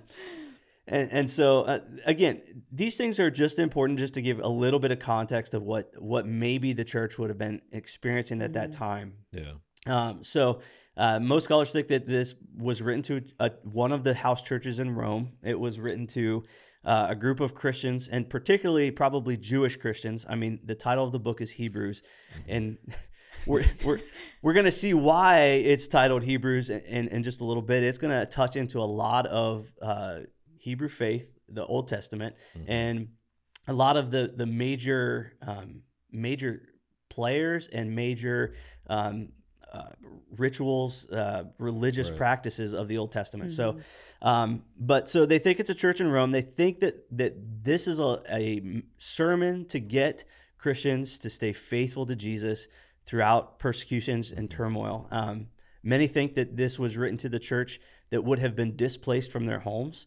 and, 0.88 1.12
and 1.12 1.30
so, 1.30 1.62
uh, 1.62 1.80
again, 2.06 2.41
these 2.71 2.95
things 2.95 3.19
are 3.19 3.30
just 3.30 3.60
important 3.60 4.00
just 4.00 4.13
to 4.13 4.21
give 4.21 4.39
a 4.39 4.47
little 4.47 4.80
bit 4.80 4.91
of 4.91 5.00
context 5.00 5.54
of 5.54 5.63
what 5.63 5.91
what 5.97 6.26
maybe 6.26 6.73
the 6.73 6.86
church 6.86 7.17
would 7.17 7.30
have 7.30 7.38
been 7.38 7.62
experiencing 7.71 8.41
at 8.41 8.54
that 8.54 8.71
mm-hmm. 8.71 8.84
time. 8.84 9.13
Yeah. 9.32 9.54
Um, 9.86 10.23
so, 10.23 10.62
uh, 10.95 11.19
most 11.19 11.45
scholars 11.45 11.71
think 11.71 11.89
that 11.89 12.08
this 12.08 12.36
was 12.58 12.82
written 12.82 13.02
to 13.04 13.21
a, 13.39 13.52
one 13.63 13.91
of 13.91 14.04
the 14.04 14.13
house 14.13 14.41
churches 14.41 14.80
in 14.80 14.95
Rome. 14.95 15.34
It 15.43 15.60
was 15.60 15.80
written 15.80 16.08
to 16.08 16.43
uh, 16.86 17.08
a 17.10 17.15
group 17.15 17.41
of 17.41 17.54
Christians, 17.54 18.08
and 18.08 18.30
particularly 18.30 18.91
probably 18.91 19.36
Jewish 19.36 19.76
Christians. 19.76 20.26
I 20.30 20.36
mean, 20.36 20.60
the 20.63 20.76
title 20.76 21.06
of 21.06 21.12
the 21.12 21.19
book 21.19 21.41
is 21.41 21.52
Hebrews, 21.52 22.02
mm-hmm. 22.32 22.41
and 22.47 22.78
we're 23.45 23.65
we're 23.84 24.00
we're 24.41 24.54
gonna 24.54 24.71
see 24.71 24.93
why 24.93 25.39
it's 25.41 25.89
titled 25.89 26.23
Hebrews 26.23 26.69
in, 26.69 27.10
in 27.10 27.23
just 27.23 27.41
a 27.41 27.45
little 27.45 27.62
bit. 27.62 27.84
It's 27.84 27.97
gonna 27.97 28.26
touch 28.26 28.56
into 28.56 28.80
a 28.80 28.88
lot 28.88 29.26
of 29.28 29.73
uh, 29.82 30.19
Hebrew 30.60 30.89
faith, 30.89 31.30
the 31.50 31.65
Old 31.65 31.88
Testament, 31.88 32.36
mm-hmm. 32.58 32.72
and 32.72 33.08
a 33.67 33.74
lot 33.74 33.98
of 33.98 34.12
the 34.12 34.34
the 34.36 34.46
major 34.46 35.34
um, 35.41 35.82
major 36.12 36.62
players 37.10 37.67
and 37.67 37.96
major 37.96 38.54
um, 38.89 39.30
uh, 39.74 39.89
rituals, 40.38 41.10
uh, 41.10 41.43
religious 41.58 42.10
right. 42.10 42.17
practices 42.17 42.74
of 42.74 42.88
the 42.88 42.98
Old 42.98 43.12
Testament. 43.12 43.52
Mm-hmm. 43.52 43.78
So, 43.78 44.28
um, 44.28 44.63
but 44.80 45.10
so 45.10 45.26
they 45.26 45.39
think 45.39 45.60
it's 45.60 45.70
a 45.70 45.76
church 45.76 46.00
in 46.00 46.10
Rome. 46.10 46.32
They 46.32 46.41
think 46.41 46.80
that 46.80 47.06
that 47.17 47.36
this 47.63 47.88
is 47.88 48.00
a, 48.00 48.22
a 48.30 48.84
sermon 48.98 49.65
to 49.65 49.80
get 49.80 50.24
Christians 50.58 51.20
to 51.20 51.30
stay 51.30 51.54
faithful 51.54 52.06
to 52.06 52.15
Jesus 52.15 52.67
throughout 53.06 53.60
persecutions 53.60 54.32
and 54.32 54.50
mm-hmm. 54.50 54.58
turmoil. 54.58 55.08
Um, 55.12 55.48
many 55.84 56.08
think 56.08 56.36
that 56.36 56.56
this 56.56 56.80
was 56.80 56.98
written 56.98 57.17
to 57.17 57.30
the 57.30 57.39
church 57.39 57.80
that 58.10 58.24
would 58.24 58.39
have 58.39 58.56
been 58.56 58.76
displaced 58.76 59.32
from 59.32 59.46
their 59.46 59.60
homes 59.60 60.06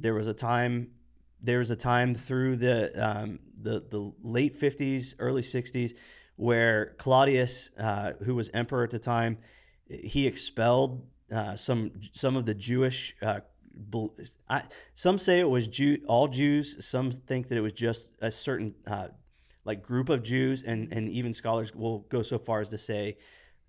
there 0.00 0.14
was 0.14 0.26
a 0.26 0.34
time 0.34 0.90
there 1.40 1.58
was 1.58 1.70
a 1.70 1.76
time 1.76 2.14
through 2.14 2.56
the 2.56 2.92
um, 3.04 3.38
the 3.60 3.84
the 3.88 4.12
late 4.22 4.58
50s, 4.58 5.14
early 5.18 5.42
60s, 5.42 5.94
where 6.36 6.94
Claudius, 6.98 7.70
uh, 7.78 8.12
who 8.24 8.34
was 8.34 8.50
emperor 8.54 8.84
at 8.84 8.90
the 8.90 8.98
time, 8.98 9.38
he 9.88 10.26
expelled 10.26 11.06
uh, 11.32 11.56
some 11.56 11.92
some 12.12 12.36
of 12.36 12.46
the 12.46 12.54
Jewish. 12.54 13.16
Uh, 13.22 13.40
I, 14.48 14.62
some 14.94 15.18
say 15.18 15.38
it 15.38 15.48
was 15.48 15.68
Jew, 15.68 15.98
all 16.08 16.26
Jews. 16.26 16.84
Some 16.84 17.12
think 17.12 17.48
that 17.48 17.56
it 17.56 17.60
was 17.60 17.72
just 17.72 18.12
a 18.20 18.30
certain 18.30 18.74
uh, 18.86 19.08
like 19.64 19.82
group 19.82 20.08
of 20.08 20.22
Jews, 20.22 20.62
and 20.62 20.92
and 20.92 21.08
even 21.08 21.32
scholars 21.32 21.74
will 21.74 22.00
go 22.08 22.22
so 22.22 22.38
far 22.38 22.60
as 22.60 22.68
to 22.70 22.78
say 22.78 23.18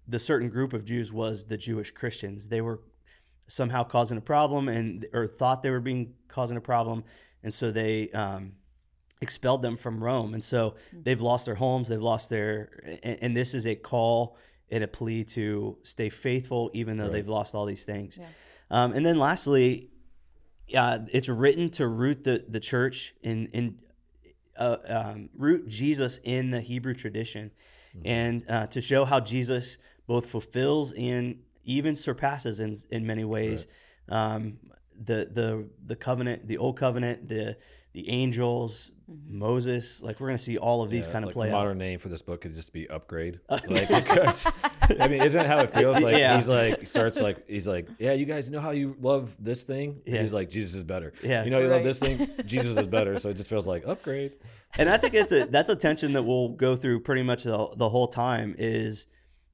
the 0.07 0.19
certain 0.19 0.49
group 0.49 0.73
of 0.73 0.85
Jews 0.85 1.13
was 1.13 1.45
the 1.45 1.57
Jewish 1.57 1.91
Christians. 1.91 2.47
They 2.47 2.61
were 2.61 2.81
somehow 3.49 3.83
causing 3.83 4.17
a 4.17 4.21
problem 4.21 4.69
and 4.69 5.07
or 5.11 5.27
thought 5.27 5.63
they 5.63 5.71
were 5.71 5.79
being 5.79 6.13
causing 6.27 6.55
a 6.55 6.61
problem 6.61 7.03
and 7.43 7.53
so 7.53 7.71
they 7.71 8.09
um, 8.11 8.53
expelled 9.21 9.61
them 9.61 9.75
from 9.75 10.01
rome 10.01 10.33
and 10.33 10.43
so 10.43 10.75
hmm. 10.91 11.01
they've 11.03 11.19
lost 11.19 11.45
their 11.45 11.55
homes 11.55 11.89
they've 11.89 12.01
lost 12.01 12.29
their 12.29 12.99
and, 13.03 13.17
and 13.21 13.37
this 13.37 13.53
is 13.53 13.65
a 13.65 13.75
call 13.75 14.37
and 14.71 14.83
a 14.83 14.87
plea 14.87 15.23
to 15.23 15.77
stay 15.83 16.09
faithful 16.09 16.69
even 16.73 16.95
though 16.97 17.05
right. 17.05 17.13
they've 17.13 17.27
lost 17.27 17.55
all 17.55 17.65
these 17.65 17.85
things 17.85 18.19
yeah. 18.19 18.27
um, 18.69 18.93
and 18.93 19.05
then 19.05 19.17
lastly 19.17 19.89
uh, 20.77 20.99
it's 21.11 21.27
written 21.27 21.71
to 21.71 21.87
root 21.87 22.23
the, 22.23 22.45
the 22.47 22.59
church 22.59 23.15
in 23.23 23.47
in 23.47 23.79
uh, 24.57 24.77
um, 24.87 25.29
root 25.35 25.67
jesus 25.67 26.19
in 26.23 26.51
the 26.51 26.61
hebrew 26.61 26.93
tradition 26.93 27.49
mm-hmm. 27.97 28.07
and 28.07 28.45
uh, 28.47 28.67
to 28.67 28.79
show 28.79 29.05
how 29.05 29.19
jesus 29.19 29.79
both 30.05 30.27
fulfills 30.27 30.91
and 30.93 31.39
even 31.69 31.95
surpasses 31.95 32.59
in 32.59 32.75
in 32.91 33.05
many 33.05 33.23
ways 33.23 33.67
right. 34.09 34.33
um, 34.33 34.57
the 35.05 35.29
the 35.31 35.67
the 35.85 35.95
covenant, 35.95 36.47
the 36.47 36.57
old 36.57 36.77
covenant, 36.77 37.27
the 37.27 37.57
the 37.93 38.09
angels, 38.09 38.91
mm-hmm. 39.09 39.39
Moses. 39.39 40.01
Like 40.01 40.19
we're 40.19 40.27
gonna 40.27 40.39
see 40.39 40.57
all 40.57 40.81
of 40.81 40.89
these 40.89 41.05
yeah, 41.05 41.13
kind 41.13 41.25
of 41.25 41.29
like 41.29 41.33
play. 41.33 41.51
modern 41.51 41.77
name 41.77 41.99
for 41.99 42.09
this 42.09 42.21
book 42.21 42.41
could 42.41 42.53
just 42.53 42.73
be 42.73 42.89
upgrade. 42.89 43.39
like 43.49 43.87
because 43.87 44.47
I 44.99 45.07
mean, 45.07 45.21
isn't 45.21 45.45
how 45.45 45.59
it 45.59 45.71
feels? 45.71 45.99
Like 45.99 46.17
yeah. 46.17 46.35
he's 46.35 46.49
like 46.49 46.87
starts 46.87 47.21
like 47.21 47.47
he's 47.47 47.67
like, 47.67 47.87
yeah, 47.99 48.13
you 48.13 48.25
guys 48.25 48.49
know 48.49 48.59
how 48.59 48.71
you 48.71 48.95
love 48.99 49.35
this 49.39 49.63
thing. 49.63 50.01
Yeah. 50.05 50.21
he's 50.21 50.33
like, 50.33 50.49
Jesus 50.49 50.75
is 50.75 50.83
better. 50.83 51.13
Yeah, 51.23 51.43
you 51.43 51.51
know 51.51 51.59
you 51.59 51.67
right. 51.67 51.75
love 51.75 51.83
this 51.83 51.99
thing. 51.99 52.29
Jesus 52.45 52.77
is 52.77 52.87
better. 52.87 53.19
So 53.19 53.29
it 53.29 53.35
just 53.35 53.49
feels 53.49 53.67
like 53.67 53.87
upgrade. 53.87 54.33
And 54.77 54.89
I 54.89 54.97
think 54.97 55.13
it's 55.13 55.31
a 55.31 55.45
that's 55.45 55.69
a 55.69 55.75
tension 55.75 56.13
that 56.13 56.23
we'll 56.23 56.49
go 56.49 56.75
through 56.75 57.01
pretty 57.01 57.23
much 57.23 57.43
the 57.43 57.69
the 57.75 57.89
whole 57.89 58.07
time. 58.07 58.55
Is 58.57 59.07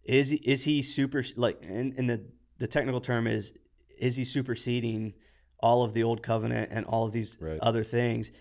is 0.05 0.29
he, 0.29 0.37
is 0.37 0.63
he 0.63 0.81
super 0.81 1.23
like 1.35 1.57
and, 1.67 1.93
and 1.97 2.09
the 2.09 2.21
the 2.59 2.67
technical 2.67 3.01
term 3.01 3.27
is 3.27 3.53
is 3.97 4.15
he 4.15 4.23
superseding 4.23 5.13
all 5.59 5.83
of 5.83 5.93
the 5.93 6.03
old 6.03 6.21
covenant 6.21 6.69
and 6.71 6.85
all 6.85 7.05
of 7.05 7.11
these 7.11 7.37
right. 7.41 7.59
other 7.61 7.83
things 7.83 8.31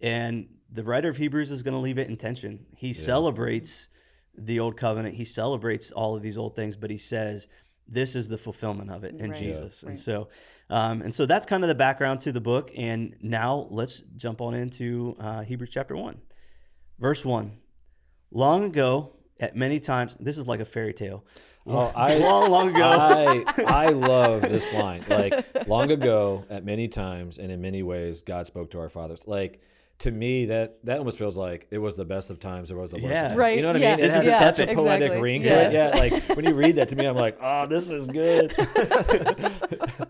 and 0.00 0.48
the 0.72 0.82
writer 0.82 1.08
of 1.08 1.16
hebrews 1.16 1.50
is 1.50 1.62
going 1.62 1.74
to 1.74 1.80
leave 1.80 1.98
it 1.98 2.08
in 2.08 2.16
tension 2.16 2.64
he 2.74 2.88
yeah. 2.88 3.02
celebrates 3.02 3.88
the 4.36 4.58
old 4.58 4.76
covenant 4.76 5.14
he 5.14 5.24
celebrates 5.24 5.90
all 5.90 6.16
of 6.16 6.22
these 6.22 6.38
old 6.38 6.56
things 6.56 6.76
but 6.76 6.90
he 6.90 6.98
says 6.98 7.48
this 7.86 8.14
is 8.14 8.28
the 8.28 8.38
fulfillment 8.38 8.90
of 8.90 9.04
it 9.04 9.14
in 9.16 9.30
right. 9.30 9.38
jesus 9.38 9.82
yeah. 9.82 9.90
and 9.90 9.98
right. 9.98 10.04
so 10.04 10.28
um, 10.70 11.02
and 11.02 11.12
so 11.12 11.26
that's 11.26 11.44
kind 11.44 11.64
of 11.64 11.68
the 11.68 11.74
background 11.74 12.20
to 12.20 12.32
the 12.32 12.40
book 12.40 12.70
and 12.76 13.16
now 13.20 13.66
let's 13.70 14.02
jump 14.16 14.40
on 14.40 14.54
into 14.54 15.16
uh, 15.20 15.42
hebrews 15.42 15.70
chapter 15.70 15.96
1 15.96 16.16
verse 16.98 17.24
1 17.24 17.58
long 18.30 18.64
ago 18.64 19.12
at 19.40 19.56
many 19.56 19.80
times. 19.80 20.16
This 20.20 20.38
is 20.38 20.46
like 20.46 20.60
a 20.60 20.64
fairy 20.64 20.94
tale. 20.94 21.24
Oh, 21.66 21.74
well, 21.74 21.92
I, 21.96 22.14
long, 22.18 22.50
long 22.50 22.68
ago. 22.68 22.88
I, 22.88 23.44
I 23.66 23.88
love 23.88 24.42
this 24.42 24.72
line. 24.72 25.04
Like 25.08 25.66
long 25.66 25.90
ago, 25.90 26.44
at 26.50 26.64
many 26.64 26.88
times 26.88 27.38
and 27.38 27.50
in 27.50 27.60
many 27.60 27.82
ways, 27.82 28.22
God 28.22 28.46
spoke 28.46 28.70
to 28.72 28.78
our 28.80 28.88
fathers. 28.88 29.26
Like 29.26 29.60
to 30.00 30.10
me, 30.10 30.46
that 30.46 30.78
that 30.84 30.98
almost 30.98 31.18
feels 31.18 31.36
like 31.36 31.66
it 31.70 31.78
was 31.78 31.96
the 31.96 32.04
best 32.04 32.30
of 32.30 32.40
times. 32.40 32.70
It 32.70 32.76
was 32.76 32.92
the 32.92 32.98
worst. 32.98 33.08
Yeah. 33.08 33.32
Of 33.32 33.36
right. 33.36 33.56
You 33.56 33.62
know 33.62 33.72
what 33.72 33.80
yeah. 33.80 33.92
I 33.94 33.96
mean? 33.96 34.04
It 34.04 34.10
has 34.10 34.26
yeah, 34.26 34.38
such 34.38 34.60
a 34.60 34.74
poetic 34.74 35.02
exactly. 35.02 35.20
ring 35.20 35.42
to 35.42 35.50
it. 35.50 35.72
Yeah. 35.72 35.90
Like 35.94 36.36
when 36.36 36.44
you 36.44 36.54
read 36.54 36.76
that 36.76 36.88
to 36.90 36.96
me, 36.96 37.06
I'm 37.06 37.16
like, 37.16 37.38
oh, 37.40 37.66
this 37.66 37.90
is 37.90 38.06
good. 38.06 38.54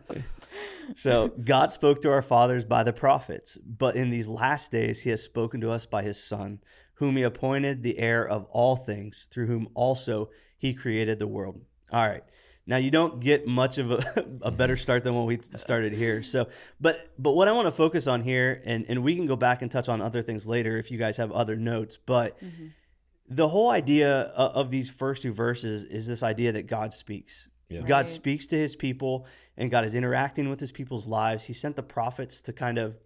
so 0.95 1.29
God 1.29 1.73
spoke 1.73 2.03
to 2.03 2.11
our 2.11 2.23
fathers 2.23 2.65
by 2.65 2.85
the 2.85 2.93
prophets, 2.93 3.59
but 3.65 3.97
in 3.97 4.11
these 4.11 4.29
last 4.29 4.71
days, 4.71 5.01
He 5.01 5.11
has 5.11 5.23
spoken 5.23 5.61
to 5.63 5.71
us 5.71 5.87
by 5.87 6.03
His 6.03 6.23
Son 6.23 6.61
whom 7.01 7.17
he 7.17 7.23
appointed 7.23 7.83
the 7.83 7.99
heir 7.99 8.29
of 8.29 8.45
all 8.51 8.77
things, 8.77 9.27
through 9.31 9.47
whom 9.47 9.71
also 9.73 10.29
he 10.59 10.75
created 10.75 11.19
the 11.19 11.27
world. 11.27 11.59
All 11.91 12.07
right. 12.07 12.23
Now 12.67 12.77
you 12.77 12.91
don't 12.91 13.21
get 13.21 13.47
much 13.47 13.79
of 13.79 13.91
a, 13.91 14.27
a 14.43 14.51
better 14.51 14.77
start 14.77 15.03
than 15.03 15.15
when 15.15 15.25
we 15.25 15.39
started 15.41 15.95
here. 15.95 16.23
So, 16.23 16.49
but 16.79 17.11
but 17.19 17.33
what 17.33 17.49
I 17.49 17.53
want 17.53 17.67
to 17.67 17.73
focus 17.73 18.07
on 18.07 18.21
here, 18.21 18.61
and 18.67 18.85
and 18.87 19.03
we 19.03 19.17
can 19.17 19.25
go 19.25 19.35
back 19.35 19.63
and 19.63 19.71
touch 19.71 19.89
on 19.89 20.03
other 20.03 20.21
things 20.21 20.47
later 20.47 20.77
if 20.77 20.91
you 20.91 20.99
guys 20.99 21.17
have 21.17 21.33
other 21.33 21.57
notes. 21.57 21.97
But 21.97 22.39
mm-hmm. 22.39 22.67
the 23.31 23.49
whole 23.49 23.71
idea 23.71 24.21
of, 24.37 24.71
these 24.71 24.91
first 24.91 25.23
two 25.23 25.33
verses 25.33 25.85
is 25.85 26.07
this 26.07 26.23
idea 26.23 26.53
that 26.53 26.67
God 26.67 26.93
speaks. 26.93 27.49
Yeah. 27.71 27.81
God 27.81 28.09
speaks 28.09 28.47
to 28.49 28.57
His 28.57 28.77
people, 28.77 29.27
and 29.57 29.71
God 29.71 29.87
is 29.87 29.95
interacting 29.95 30.51
with 30.51 30.61
His 30.61 30.71
people's 30.71 31.07
lives. 31.07 31.45
He 31.45 31.55
sent 31.55 31.77
the 31.77 31.83
prophets 31.83 32.43
to 32.43 32.53
kind 32.53 32.77
of 32.77 32.99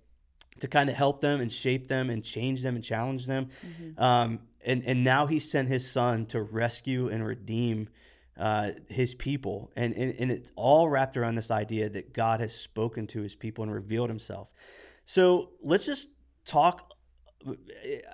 to 0.65 0.69
kind 0.69 0.89
of 0.89 0.97
help 0.97 1.21
them 1.21 1.43
and 1.43 1.53
shape 1.53 1.89
them 1.89 2.09
and 2.09 2.25
change 2.25 2.63
them 2.63 2.75
and 2.75 2.83
challenge 2.83 3.27
them. 3.27 3.49
Mm-hmm. 3.67 4.03
Um, 4.03 4.39
and 4.65 4.83
and 4.87 5.05
now 5.05 5.27
he 5.27 5.39
sent 5.39 5.69
his 5.69 5.89
son 5.89 6.25
to 6.27 6.41
rescue 6.41 7.09
and 7.09 7.25
redeem 7.25 7.91
uh, 8.39 8.71
his 8.89 9.15
people, 9.15 9.71
and, 9.77 9.93
and 9.95 10.15
and 10.19 10.31
it's 10.31 10.51
all 10.57 10.89
wrapped 10.89 11.19
around 11.19 11.35
this 11.35 11.51
idea 11.51 11.91
that 11.91 12.15
God 12.15 12.41
has 12.41 12.55
spoken 12.55 13.07
to 13.09 13.21
his 13.21 13.35
people 13.35 13.63
and 13.63 13.73
revealed 13.73 14.09
Himself. 14.09 14.49
So 15.05 15.51
let's 15.63 15.85
just 15.85 16.09
talk. 16.47 16.91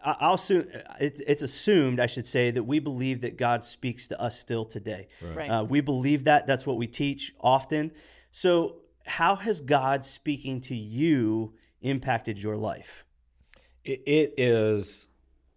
I'll 0.04 0.34
assume 0.34 0.66
it's, 0.98 1.20
it's 1.24 1.42
assumed, 1.42 2.00
I 2.00 2.06
should 2.06 2.26
say, 2.26 2.50
that 2.50 2.64
we 2.64 2.80
believe 2.80 3.20
that 3.20 3.36
God 3.38 3.64
speaks 3.64 4.08
to 4.08 4.20
us 4.20 4.36
still 4.36 4.64
today. 4.64 5.06
Right. 5.36 5.48
Uh, 5.48 5.62
we 5.62 5.80
believe 5.80 6.24
that. 6.24 6.48
That's 6.48 6.66
what 6.66 6.78
we 6.78 6.88
teach 6.88 7.32
often. 7.40 7.92
So, 8.32 8.78
how 9.06 9.36
has 9.36 9.60
God 9.60 10.04
speaking 10.04 10.60
to 10.62 10.74
you 10.74 11.54
impacted 11.82 12.38
your 12.38 12.56
life? 12.56 13.04
it 13.84 14.34
is 14.36 15.08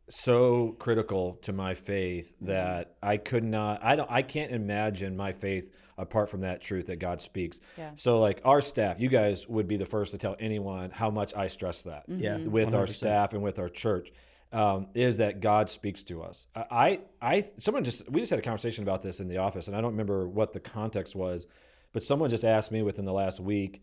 so 0.09 0.75
critical 0.79 1.35
to 1.41 1.53
my 1.53 1.73
faith 1.73 2.33
mm-hmm. 2.35 2.47
that 2.47 2.95
I 3.01 3.17
could 3.17 3.43
not 3.43 3.83
I 3.83 3.95
don't 3.95 4.09
I 4.11 4.21
can't 4.21 4.51
imagine 4.51 5.15
my 5.15 5.31
faith 5.31 5.71
apart 5.97 6.29
from 6.29 6.41
that 6.41 6.61
truth 6.61 6.87
that 6.87 6.99
God 6.99 7.21
speaks. 7.21 7.59
Yeah. 7.77 7.91
So 7.95 8.19
like 8.19 8.41
our 8.43 8.61
staff, 8.61 8.99
you 8.99 9.09
guys 9.09 9.47
would 9.47 9.67
be 9.67 9.77
the 9.77 9.85
first 9.85 10.11
to 10.11 10.17
tell 10.17 10.35
anyone 10.39 10.89
how 10.89 11.11
much 11.11 11.35
I 11.35 11.47
stress 11.47 11.83
that. 11.83 12.09
Mm-hmm. 12.09 12.21
Yeah. 12.21 12.37
With 12.37 12.69
100%. 12.69 12.73
our 12.73 12.87
staff 12.87 13.33
and 13.33 13.43
with 13.43 13.59
our 13.59 13.69
church. 13.69 14.11
Um, 14.51 14.89
is 14.93 15.17
that 15.17 15.39
God 15.39 15.67
speaks 15.67 16.03
to 16.03 16.21
us. 16.21 16.45
I, 16.55 16.99
I, 17.19 17.43
someone 17.57 17.83
just, 17.83 18.07
we 18.07 18.19
just 18.19 18.29
had 18.29 18.37
a 18.37 18.43
conversation 18.43 18.83
about 18.83 19.01
this 19.01 19.19
in 19.19 19.27
the 19.27 19.37
office, 19.37 19.67
and 19.67 19.75
I 19.75 19.81
don't 19.81 19.93
remember 19.93 20.27
what 20.27 20.53
the 20.53 20.59
context 20.59 21.15
was, 21.15 21.47
but 21.91 22.03
someone 22.03 22.29
just 22.29 22.45
asked 22.45 22.71
me 22.71 22.83
within 22.83 23.03
the 23.03 23.13
last 23.13 23.39
week, 23.39 23.81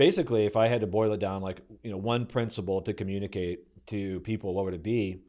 basically, 0.00 0.46
if 0.46 0.56
I 0.56 0.66
had 0.66 0.80
to 0.80 0.86
boil 0.86 1.12
it 1.12 1.20
down, 1.20 1.42
like, 1.42 1.60
you 1.82 1.90
know, 1.90 1.98
one 1.98 2.24
principle 2.24 2.80
to 2.82 2.94
communicate 2.94 3.86
to 3.88 4.20
people, 4.20 4.54
what 4.54 4.64
would 4.64 4.74
it 4.74 4.82
be? 4.82 5.20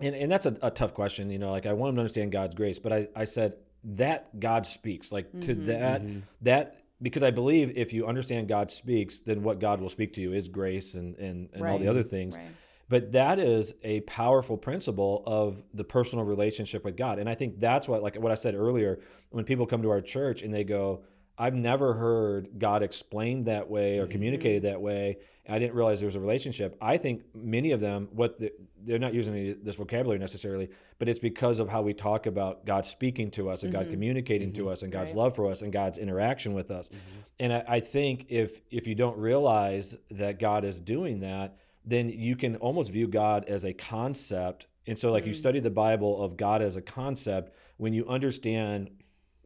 and, 0.00 0.14
and 0.14 0.30
that's 0.30 0.46
a, 0.46 0.56
a, 0.62 0.70
tough 0.70 0.94
question 0.94 1.30
you 1.30 1.38
know 1.38 1.50
like 1.50 1.66
i 1.66 1.72
want 1.72 1.90
them 1.90 1.96
to 1.96 2.00
understand 2.00 2.32
god's 2.32 2.54
grace 2.54 2.78
but 2.78 2.92
i, 2.92 3.08
I 3.14 3.24
said 3.24 3.56
that 3.84 4.38
god 4.38 4.66
speaks 4.66 5.12
like 5.12 5.28
mm-hmm. 5.28 5.40
to 5.40 5.54
that 5.66 6.02
mm-hmm. 6.02 6.20
that 6.42 6.82
because 7.00 7.22
i 7.22 7.30
believe 7.30 7.76
if 7.76 7.92
you 7.92 8.06
understand 8.06 8.48
god 8.48 8.70
speaks 8.70 9.20
then 9.20 9.42
what 9.42 9.60
god 9.60 9.80
will 9.80 9.88
speak 9.88 10.14
to 10.14 10.20
you 10.20 10.32
is 10.32 10.48
grace 10.48 10.94
and 10.94 11.16
and, 11.16 11.50
and 11.52 11.62
right. 11.62 11.70
all 11.70 11.78
the 11.78 11.88
other 11.88 12.02
things 12.02 12.36
right. 12.36 12.46
but 12.88 13.12
that 13.12 13.38
is 13.38 13.74
a 13.82 14.00
powerful 14.02 14.56
principle 14.56 15.22
of 15.26 15.62
the 15.74 15.84
personal 15.84 16.24
relationship 16.24 16.84
with 16.84 16.96
god 16.96 17.18
and 17.18 17.28
i 17.28 17.34
think 17.34 17.60
that's 17.60 17.86
what 17.86 18.02
like 18.02 18.16
what 18.16 18.32
i 18.32 18.36
said 18.36 18.54
earlier 18.54 19.00
when 19.30 19.44
people 19.44 19.66
come 19.66 19.82
to 19.82 19.90
our 19.90 20.00
church 20.00 20.42
and 20.42 20.52
they 20.52 20.64
go 20.64 21.02
I've 21.36 21.54
never 21.54 21.94
heard 21.94 22.58
God 22.58 22.82
explained 22.82 23.46
that 23.46 23.68
way 23.68 23.98
or 23.98 24.04
mm-hmm. 24.04 24.12
communicated 24.12 24.62
that 24.62 24.80
way. 24.80 25.18
I 25.48 25.58
didn't 25.58 25.74
realize 25.74 26.00
there 26.00 26.06
was 26.06 26.16
a 26.16 26.20
relationship. 26.20 26.76
I 26.80 26.96
think 26.96 27.22
many 27.34 27.72
of 27.72 27.80
them, 27.80 28.08
what 28.12 28.38
the, 28.38 28.52
they're 28.82 28.98
not 28.98 29.12
using 29.12 29.34
any, 29.34 29.52
this 29.52 29.76
vocabulary 29.76 30.18
necessarily, 30.18 30.70
but 30.98 31.08
it's 31.08 31.18
because 31.18 31.58
of 31.58 31.68
how 31.68 31.82
we 31.82 31.92
talk 31.92 32.26
about 32.26 32.64
God 32.64 32.86
speaking 32.86 33.30
to 33.32 33.50
us 33.50 33.62
and 33.62 33.72
mm-hmm. 33.72 33.82
God 33.82 33.90
communicating 33.90 34.52
mm-hmm. 34.52 34.64
to 34.64 34.70
us 34.70 34.82
and 34.82 34.92
God's 34.92 35.10
right. 35.10 35.18
love 35.18 35.36
for 35.36 35.50
us 35.50 35.60
and 35.60 35.72
God's 35.72 35.98
interaction 35.98 36.54
with 36.54 36.70
us. 36.70 36.88
Mm-hmm. 36.88 37.20
And 37.40 37.52
I, 37.52 37.64
I 37.68 37.80
think 37.80 38.26
if 38.30 38.60
if 38.70 38.86
you 38.86 38.94
don't 38.94 39.18
realize 39.18 39.96
that 40.12 40.38
God 40.38 40.64
is 40.64 40.80
doing 40.80 41.20
that, 41.20 41.58
then 41.84 42.08
you 42.08 42.36
can 42.36 42.56
almost 42.56 42.90
view 42.90 43.06
God 43.06 43.44
as 43.46 43.64
a 43.64 43.72
concept. 43.72 44.66
And 44.86 44.98
so, 44.98 45.12
like 45.12 45.26
you 45.26 45.32
mm. 45.32 45.36
study 45.36 45.60
the 45.60 45.70
Bible 45.70 46.22
of 46.22 46.36
God 46.36 46.62
as 46.62 46.76
a 46.76 46.82
concept, 46.82 47.54
when 47.76 47.92
you 47.92 48.06
understand 48.06 48.90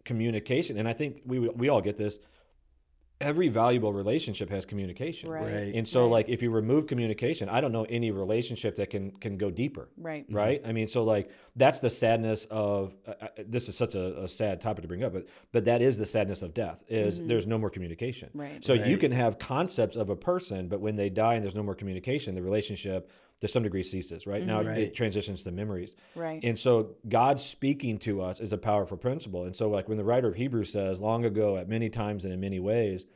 communication, 0.09 0.79
and 0.79 0.88
I 0.88 0.94
think 0.94 1.21
we 1.25 1.38
we 1.38 1.68
all 1.68 1.81
get 1.81 1.97
this. 1.97 2.18
Every 3.21 3.49
valuable 3.49 3.92
relationship 3.92 4.49
has 4.51 4.64
communication. 4.64 5.29
Right, 5.29 5.42
right. 5.42 5.75
and 5.75 5.87
so 5.87 6.03
right. 6.05 6.11
like 6.11 6.29
if 6.29 6.40
you 6.40 6.53
remove 6.53 6.87
communication 6.87 7.49
i 7.49 7.61
don't 7.61 7.73
know 7.73 7.85
any 7.88 8.12
relationship 8.12 8.77
that 8.77 8.90
can 8.90 9.11
can 9.11 9.37
go 9.37 9.51
deeper. 9.51 9.88
Right. 9.97 10.25
Right? 10.31 10.62
I 10.64 10.71
mean 10.73 10.87
so 10.87 11.03
like 11.03 11.29
that's 11.57 11.81
the 11.81 11.90
sadness 11.90 12.47
of 12.49 12.94
uh, 13.09 13.14
uh, 13.21 13.29
this 13.44 13.68
is 13.68 13.77
such 13.77 13.97
a, 13.97 14.23
a, 14.23 14.29
sad 14.29 14.61
topic 14.61 14.83
to 14.83 14.88
bring 14.88 15.03
up 15.03 15.12
but 15.12 15.27
but 15.51 15.64
that 15.64 15.83
is 15.83 15.99
the 15.99 16.07
sadness 16.07 16.42
of 16.42 16.55
death 16.55 16.85
is 16.88 17.18
mm-hmm. 17.18 17.29
there's 17.29 17.47
no 17.47 17.59
more 17.59 17.71
communication. 17.71 18.31
Right. 18.35 18.64
So 18.64 18.75
right. 18.75 18.87
you 18.87 18.97
can 18.97 19.11
have 19.11 19.40
concepts 19.40 19.97
of 19.97 20.11
a 20.11 20.16
person 20.16 20.68
but 20.68 20.81
when 20.81 20.94
they 20.94 21.11
die 21.11 21.35
and 21.35 21.42
there's 21.42 21.57
no 21.57 21.64
more 21.64 21.75
communication 21.75 22.37
the 22.37 22.42
relationship 22.42 23.11
to 23.40 23.48
some 23.48 23.62
degree 23.62 23.83
ceases 23.83 24.27
right 24.27 24.40
mm-hmm. 24.40 24.51
now 24.51 24.62
right. 24.62 24.79
it 24.79 24.94
transitions 24.94 25.42
to 25.42 25.51
memories 25.51 25.94
right 26.14 26.40
and 26.42 26.59
so 26.59 26.96
god 27.09 27.38
speaking 27.38 27.98
to 27.98 28.20
us 28.20 28.40
is 28.40 28.53
a 28.53 28.59
powerful 28.59 28.96
principle 28.96 29.44
and 29.44 29.55
so 29.55 29.68
like 29.68 29.88
when 29.88 29.98
the 29.98 30.05
writer 30.05 30.29
of 30.29 30.35
hebrews 30.35 30.70
says 30.70 31.01
long 31.01 31.24
ago 31.24 31.57
at 31.57 31.68
many 31.68 31.88
times 31.88 32.24
and 32.24 32.35
in 32.35 32.40
many 32.40 32.59
ways 32.59 33.07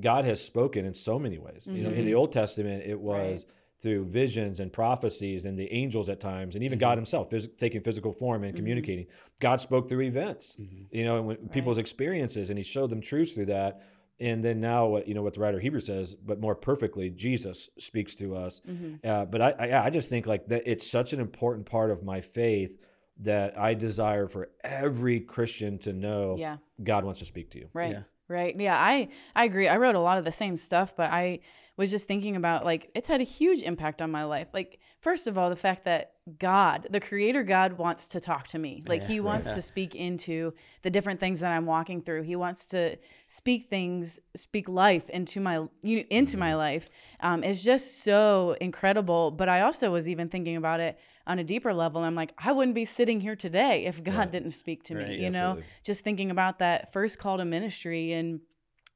god 0.00 0.24
has 0.24 0.42
spoken 0.42 0.84
in 0.84 0.94
so 0.94 1.18
many 1.18 1.38
ways 1.38 1.66
mm-hmm. 1.66 1.76
you 1.76 1.82
know 1.82 1.90
in 1.90 2.04
the 2.04 2.10
mm-hmm. 2.10 2.18
old 2.18 2.32
testament 2.32 2.84
it 2.84 2.98
was 2.98 3.44
right. 3.44 3.54
through 3.80 4.04
visions 4.04 4.60
and 4.60 4.72
prophecies 4.72 5.44
and 5.44 5.58
the 5.58 5.72
angels 5.72 6.08
at 6.08 6.20
times 6.20 6.54
and 6.54 6.64
even 6.64 6.78
mm-hmm. 6.78 6.88
god 6.88 6.98
himself 6.98 7.30
phys- 7.30 7.56
taking 7.58 7.80
physical 7.80 8.12
form 8.12 8.42
and 8.42 8.52
mm-hmm. 8.52 8.58
communicating 8.58 9.06
god 9.40 9.60
spoke 9.60 9.88
through 9.88 10.02
events 10.02 10.56
mm-hmm. 10.60 10.84
you 10.90 11.04
know 11.04 11.16
and 11.16 11.26
when, 11.26 11.36
right. 11.36 11.52
people's 11.52 11.78
experiences 11.78 12.50
and 12.50 12.58
he 12.58 12.64
showed 12.64 12.90
them 12.90 13.00
truths 13.00 13.32
through 13.32 13.46
that 13.46 13.82
and 14.20 14.44
then 14.44 14.60
now 14.60 14.86
what 14.86 15.08
you 15.08 15.14
know 15.14 15.22
what 15.22 15.34
the 15.34 15.40
writer 15.40 15.56
of 15.56 15.62
Hebrews 15.62 15.86
says, 15.86 16.14
but 16.14 16.40
more 16.40 16.54
perfectly, 16.54 17.10
Jesus 17.10 17.68
speaks 17.78 18.14
to 18.16 18.36
us. 18.36 18.60
Mm-hmm. 18.68 19.08
Uh, 19.08 19.24
but 19.24 19.42
I, 19.42 19.50
I, 19.50 19.84
I 19.86 19.90
just 19.90 20.08
think 20.08 20.26
like 20.26 20.46
that 20.48 20.62
it's 20.66 20.88
such 20.88 21.12
an 21.12 21.20
important 21.20 21.66
part 21.66 21.90
of 21.90 22.02
my 22.02 22.20
faith 22.20 22.78
that 23.18 23.58
I 23.58 23.74
desire 23.74 24.28
for 24.28 24.50
every 24.62 25.20
Christian 25.20 25.78
to 25.78 25.92
know. 25.92 26.36
Yeah. 26.38 26.58
God 26.82 27.04
wants 27.04 27.20
to 27.20 27.26
speak 27.26 27.50
to 27.50 27.58
you. 27.58 27.68
Right. 27.72 27.92
Yeah. 27.92 28.02
Right. 28.26 28.58
Yeah, 28.58 28.76
I 28.78 29.08
I 29.36 29.44
agree. 29.44 29.68
I 29.68 29.76
wrote 29.76 29.96
a 29.96 30.00
lot 30.00 30.16
of 30.16 30.24
the 30.24 30.32
same 30.32 30.56
stuff, 30.56 30.96
but 30.96 31.10
I 31.10 31.40
was 31.76 31.90
just 31.90 32.08
thinking 32.08 32.36
about 32.36 32.64
like 32.64 32.90
it's 32.94 33.08
had 33.08 33.20
a 33.20 33.24
huge 33.24 33.60
impact 33.60 34.00
on 34.00 34.10
my 34.10 34.24
life. 34.24 34.48
Like 34.54 34.78
first 35.04 35.26
of 35.26 35.36
all, 35.36 35.50
the 35.50 35.56
fact 35.56 35.84
that 35.84 36.12
God, 36.38 36.86
the 36.88 36.98
creator 36.98 37.42
God 37.42 37.74
wants 37.74 38.08
to 38.08 38.20
talk 38.20 38.48
to 38.48 38.58
me. 38.58 38.82
Like 38.86 39.02
yeah, 39.02 39.08
he 39.08 39.20
wants 39.20 39.46
yeah. 39.48 39.56
to 39.56 39.62
speak 39.62 39.94
into 39.94 40.54
the 40.80 40.88
different 40.88 41.20
things 41.20 41.40
that 41.40 41.52
I'm 41.52 41.66
walking 41.66 42.00
through. 42.00 42.22
He 42.22 42.36
wants 42.36 42.64
to 42.68 42.96
speak 43.26 43.68
things, 43.68 44.18
speak 44.34 44.66
life 44.66 45.10
into 45.10 45.40
my 45.40 45.66
you 45.82 46.06
into 46.08 46.38
my 46.38 46.50
mm-hmm. 46.50 46.56
life. 46.56 46.88
Um, 47.20 47.44
it's 47.44 47.62
just 47.62 48.02
so 48.02 48.56
incredible. 48.62 49.30
But 49.30 49.50
I 49.50 49.60
also 49.60 49.92
was 49.92 50.08
even 50.08 50.30
thinking 50.30 50.56
about 50.56 50.80
it 50.80 50.98
on 51.26 51.38
a 51.38 51.44
deeper 51.44 51.74
level. 51.74 52.02
I'm 52.02 52.14
like, 52.14 52.32
I 52.38 52.52
wouldn't 52.52 52.74
be 52.74 52.86
sitting 52.86 53.20
here 53.20 53.36
today 53.36 53.84
if 53.84 54.02
God 54.02 54.16
right. 54.16 54.32
didn't 54.32 54.52
speak 54.52 54.84
to 54.84 54.96
right. 54.96 55.06
me. 55.06 55.16
You 55.16 55.26
Absolutely. 55.26 55.60
know, 55.60 55.66
just 55.82 56.02
thinking 56.02 56.30
about 56.30 56.60
that 56.60 56.94
first 56.94 57.18
call 57.18 57.36
to 57.36 57.44
ministry 57.44 58.12
and 58.12 58.40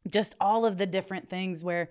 just 0.09 0.35
all 0.40 0.64
of 0.64 0.79
the 0.79 0.87
different 0.87 1.29
things 1.29 1.62
where 1.62 1.90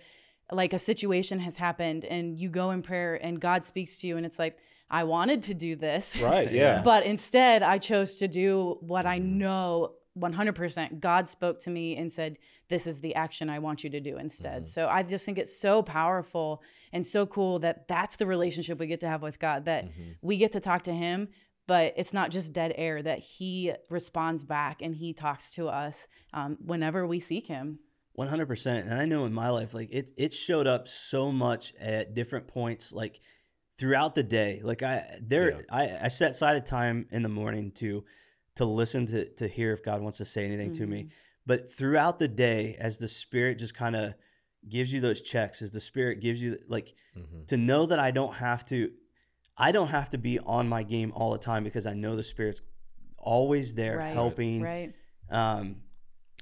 like 0.52 0.74
a 0.74 0.80
situation 0.80 1.40
has 1.40 1.58
happened 1.58 2.06
and 2.06 2.38
you 2.40 2.50
go 2.50 2.72
in 2.72 2.82
prayer 2.82 3.16
and 3.16 3.40
God 3.40 3.66
speaks 3.66 3.98
to 4.00 4.08
you 4.08 4.18
and 4.18 4.26
it's 4.26 4.40
like 4.40 4.58
I 4.90 5.04
wanted 5.04 5.44
to 5.44 5.54
do 5.54 5.76
this. 5.76 6.22
Right, 6.28 6.52
yeah. 6.52 6.82
but 6.84 7.06
instead 7.06 7.64
I 7.64 7.78
chose 7.78 8.16
to 8.18 8.28
do 8.28 8.78
what 8.82 9.06
I 9.06 9.20
mm-hmm. 9.20 9.38
know 9.40 9.94
100% 10.18 11.00
God 11.00 11.30
spoke 11.30 11.60
to 11.60 11.70
me 11.70 11.96
and 11.96 12.12
said 12.12 12.38
this 12.70 12.88
is 12.88 13.02
the 13.02 13.14
action 13.16 13.50
I 13.50 13.60
want 13.60 13.84
you 13.84 13.90
to 13.92 14.00
do 14.00 14.18
instead. 14.18 14.64
Mm-hmm. 14.64 14.72
So 14.72 14.88
I 14.88 15.04
just 15.04 15.26
think 15.26 15.38
it's 15.38 15.56
so 15.56 15.84
powerful 15.84 16.64
and 16.92 17.06
so 17.06 17.26
cool 17.26 17.60
that 17.60 17.88
that's 17.88 18.16
the 18.16 18.26
relationship 18.26 18.80
we 18.80 18.88
get 18.88 19.02
to 19.02 19.08
have 19.08 19.22
with 19.22 19.40
God 19.40 19.66
that 19.66 19.86
mm-hmm. 19.86 20.12
we 20.22 20.38
get 20.38 20.54
to 20.54 20.60
talk 20.60 20.84
to 20.84 20.94
him 20.94 21.30
but 21.68 21.94
it's 21.98 22.14
not 22.14 22.32
just 22.32 22.54
dead 22.54 22.74
air 22.76 23.04
that 23.04 23.20
he 23.20 23.74
responds 23.90 24.44
back 24.44 24.82
and 24.82 24.96
he 24.96 25.14
talks 25.14 25.52
to 25.52 25.68
us 25.68 26.08
um, 26.34 26.58
whenever 26.66 27.06
we 27.06 27.20
seek 27.20 27.48
him 27.48 27.80
100% 28.18 28.82
and 28.82 28.94
i 28.94 29.06
know 29.06 29.26
in 29.26 29.34
my 29.34 29.50
life 29.50 29.74
like 29.74 29.90
it, 29.92 30.12
it 30.18 30.34
showed 30.34 30.68
up 30.68 30.88
so 30.88 31.32
much 31.32 31.74
at 31.80 32.14
different 32.16 32.48
points 32.48 32.92
like 32.92 33.20
throughout 33.78 34.16
the 34.16 34.24
day 34.24 34.60
like 34.64 34.82
i 34.82 35.20
there 35.22 35.52
yeah. 35.52 35.62
I, 35.70 36.06
I 36.06 36.08
set 36.08 36.32
aside 36.32 36.58
a 36.58 36.62
time 36.62 37.08
in 37.12 37.22
the 37.22 37.30
morning 37.30 37.72
to 37.74 38.04
to 38.56 38.66
listen 38.66 39.06
to 39.08 39.30
to 39.36 39.48
hear 39.48 39.72
if 39.72 39.84
god 39.84 40.02
wants 40.02 40.18
to 40.18 40.26
say 40.26 40.46
anything 40.46 40.72
mm-hmm. 40.72 40.84
to 40.84 40.88
me 40.88 41.00
mm-hmm. 41.04 41.10
but 41.46 41.72
throughout 41.72 42.18
the 42.18 42.28
day 42.28 42.76
as 42.80 42.98
the 42.98 43.08
spirit 43.08 43.60
just 43.60 43.76
kind 43.76 43.96
of 43.96 44.16
gives 44.68 44.92
you 44.92 45.00
those 45.00 45.22
checks 45.22 45.62
as 45.62 45.72
the 45.72 45.80
spirit 45.80 46.20
gives 46.20 46.42
you 46.42 46.58
like 46.68 46.96
mm-hmm. 47.16 47.46
to 47.46 47.56
know 47.56 47.86
that 47.86 48.00
i 48.00 48.10
don't 48.10 48.34
have 48.34 48.66
to 48.66 48.90
i 49.58 49.72
don't 49.72 49.90
have 49.90 50.10
to 50.10 50.18
be 50.18 50.40
on 50.40 50.68
my 50.68 50.82
game 50.82 51.12
all 51.16 51.32
the 51.32 51.38
time 51.38 51.64
because 51.64 51.86
i 51.86 51.94
know 51.94 52.16
the 52.16 52.24
spirit's 52.24 52.64
always 53.20 53.76
there 53.76 53.98
right, 53.98 54.14
helping 54.14 54.62
right 54.62 54.94
um 55.30 55.76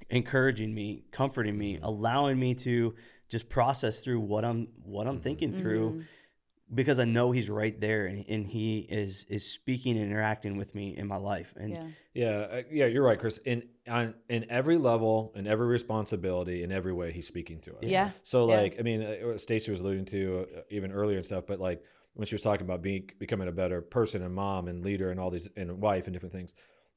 encouraging 0.09 0.73
me, 0.73 1.03
comforting 1.11 1.57
me, 1.57 1.79
allowing 1.81 2.39
me 2.39 2.55
to 2.55 2.95
just 3.29 3.49
process 3.49 4.03
through 4.03 4.19
what 4.19 4.45
I'm 4.45 4.67
what 4.83 5.07
I'm 5.07 5.15
mm-hmm. 5.15 5.23
thinking 5.23 5.55
through 5.55 5.89
mm-hmm. 5.89 6.75
because 6.75 6.99
I 6.99 7.05
know 7.05 7.31
he's 7.31 7.49
right 7.49 7.79
there 7.79 8.05
and, 8.05 8.23
and, 8.27 8.45
he 8.45 8.79
is 8.79 9.25
is 9.29 9.51
speaking 9.51 9.97
and 9.97 10.05
interacting 10.05 10.57
with 10.57 10.75
me 10.75 10.95
in 10.95 11.07
my 11.07 11.17
life. 11.17 11.53
And 11.57 11.71
yeah, 11.71 11.87
yeah, 12.13 12.27
uh, 12.27 12.61
yeah 12.71 12.85
you're 12.85 13.03
right, 13.03 13.19
Chris. 13.19 13.39
In 13.45 13.63
on 13.87 14.13
in 14.29 14.45
every 14.49 14.77
level, 14.77 15.33
in 15.35 15.47
every 15.47 15.67
responsibility, 15.67 16.63
in 16.63 16.71
every 16.71 16.93
way, 16.93 17.11
he's 17.11 17.27
speaking 17.27 17.59
to 17.61 17.71
us. 17.77 17.83
Yeah. 17.83 18.11
So 18.21 18.45
like, 18.45 18.75
yeah. 18.75 18.79
I 18.79 18.83
mean, 18.83 19.01
uh, 19.01 19.37
Stacy 19.37 19.71
was 19.71 19.81
alluding 19.81 20.05
to 20.05 20.47
uh, 20.57 20.61
even 20.69 20.91
earlier 20.91 21.17
and 21.17 21.25
stuff, 21.25 21.45
but 21.47 21.59
like 21.59 21.81
when 22.13 22.27
she 22.27 22.35
was 22.35 22.41
talking 22.41 22.65
about 22.65 22.81
being 22.81 23.09
becoming 23.19 23.47
a 23.47 23.51
better 23.51 23.81
person 23.81 24.21
and 24.21 24.33
mom 24.33 24.67
and 24.67 24.83
leader 24.83 25.09
and 25.09 25.19
all 25.19 25.31
these 25.31 25.49
and 25.57 25.81
wife 25.81 26.05
and 26.05 26.13
different 26.13 26.33
things. 26.33 26.53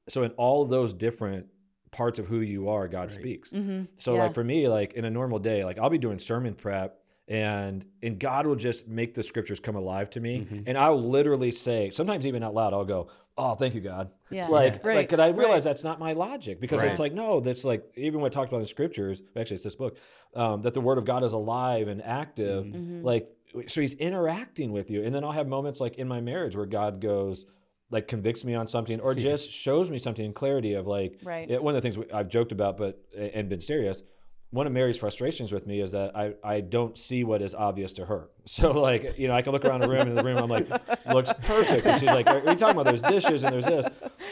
So 0.09 0.23
in 0.23 0.31
all 0.33 0.64
those 0.64 0.92
different 0.92 1.47
parts 1.90 2.18
of 2.18 2.27
who 2.27 2.40
you 2.40 2.68
are, 2.68 2.88
God 2.88 3.01
right. 3.01 3.11
speaks. 3.11 3.51
Mm-hmm. 3.51 3.85
So 3.96 4.14
yeah. 4.14 4.24
like 4.24 4.35
for 4.35 4.44
me, 4.44 4.68
like 4.68 4.94
in 4.94 5.05
a 5.05 5.11
normal 5.11 5.38
day, 5.38 5.64
like 5.64 5.79
I'll 5.79 5.90
be 5.90 5.98
doing 5.98 6.18
sermon 6.18 6.55
prep 6.55 6.98
and 7.29 7.85
and 8.03 8.18
God 8.18 8.46
will 8.46 8.57
just 8.57 8.88
make 8.88 9.14
the 9.14 9.22
scriptures 9.22 9.61
come 9.61 9.77
alive 9.77 10.11
to 10.11 10.20
me, 10.20 10.40
mm-hmm. 10.40 10.61
and 10.66 10.79
I'll 10.79 11.01
literally 11.01 11.51
say, 11.51 11.90
sometimes 11.90 12.27
even 12.27 12.42
out 12.42 12.55
loud, 12.55 12.72
I'll 12.72 12.87
go, 12.87 13.09
"Oh, 13.37 13.55
thank 13.55 13.74
you, 13.74 13.83
God." 13.83 14.11
Yeah. 14.31 14.48
Like, 14.48 14.85
right. 14.85 14.96
like, 14.96 15.11
cause 15.11 15.20
I 15.20 15.29
realize 15.29 15.64
right. 15.64 15.70
that's 15.70 15.85
not 15.85 16.01
my 16.01 16.14
logic 16.14 16.59
because 16.59 16.83
right. 16.83 16.90
it's 16.90 16.98
like, 16.98 17.12
no, 17.12 17.40
that's 17.40 17.64
like 17.64 17.85
even 17.96 18.20
when 18.20 18.31
I 18.31 18.33
talked 18.33 18.48
about 18.48 18.59
in 18.59 18.62
the 18.62 18.68
scriptures. 18.68 19.22
Actually, 19.37 19.57
it's 19.57 19.64
this 19.64 19.77
book 19.77 19.98
um, 20.35 20.62
that 20.62 20.72
the 20.72 20.81
Word 20.81 20.96
of 20.96 21.05
God 21.05 21.22
is 21.22 21.35
alive 21.35 21.88
and 21.88 22.03
active. 22.03 22.64
Mm-hmm. 22.64 22.77
mm-hmm. 22.77 23.05
Like, 23.05 23.29
so 23.66 23.83
He's 23.83 23.94
interacting 23.94 24.72
with 24.72 24.90
you, 24.90 25.05
and 25.05 25.14
then 25.14 25.22
I'll 25.22 25.33
have 25.33 25.48
moments 25.48 25.81
like 25.81 25.96
in 25.96 26.09
my 26.09 26.22
marriage 26.22 26.57
where 26.57 26.66
God 26.66 27.01
goes 27.01 27.44
like 27.90 28.09
convicts 28.09 28.44
me 28.44 28.55
on 28.55 28.66
something 28.66 29.01
or 29.01 29.14
just 29.14 29.51
shows 29.51 29.90
me 29.90 29.98
something 29.98 30.24
in 30.24 30.33
clarity 30.33 30.74
of 30.74 30.87
like 30.87 31.20
right. 31.22 31.51
it, 31.51 31.62
one 31.62 31.74
of 31.74 31.83
the 31.83 31.90
things 31.90 32.05
I've 32.12 32.29
joked 32.29 32.53
about 32.53 32.77
but 32.77 33.01
and 33.16 33.48
been 33.48 33.61
serious 33.61 34.03
one 34.51 34.66
of 34.66 34.72
Mary's 34.72 34.96
frustrations 34.96 35.53
with 35.53 35.66
me 35.66 35.81
is 35.81 35.92
that 35.92 36.16
I, 36.16 36.33
I 36.42 36.61
don't 36.61 36.96
see 36.96 37.22
what 37.22 37.42
is 37.42 37.55
obvious 37.55 37.92
to 37.94 38.07
her. 38.07 38.29
So 38.48 38.70
like, 38.70 39.18
you 39.18 39.29
know, 39.29 39.35
I 39.35 39.42
can 39.42 39.53
look 39.53 39.66
around 39.66 39.83
the 39.83 39.90
room 39.90 40.01
and 40.01 40.09
in 40.09 40.16
the 40.16 40.24
room 40.24 40.38
I'm 40.38 40.48
like, 40.48 40.66
looks 41.12 41.31
perfect. 41.42 41.85
And 41.85 42.01
she's 42.01 42.09
like, 42.09 42.27
are 42.27 42.38
you 42.38 42.55
talking 42.55 42.70
about 42.70 42.87
there's 42.87 43.03
dishes 43.03 43.44
and 43.44 43.53
there's 43.53 43.66
this? 43.66 43.85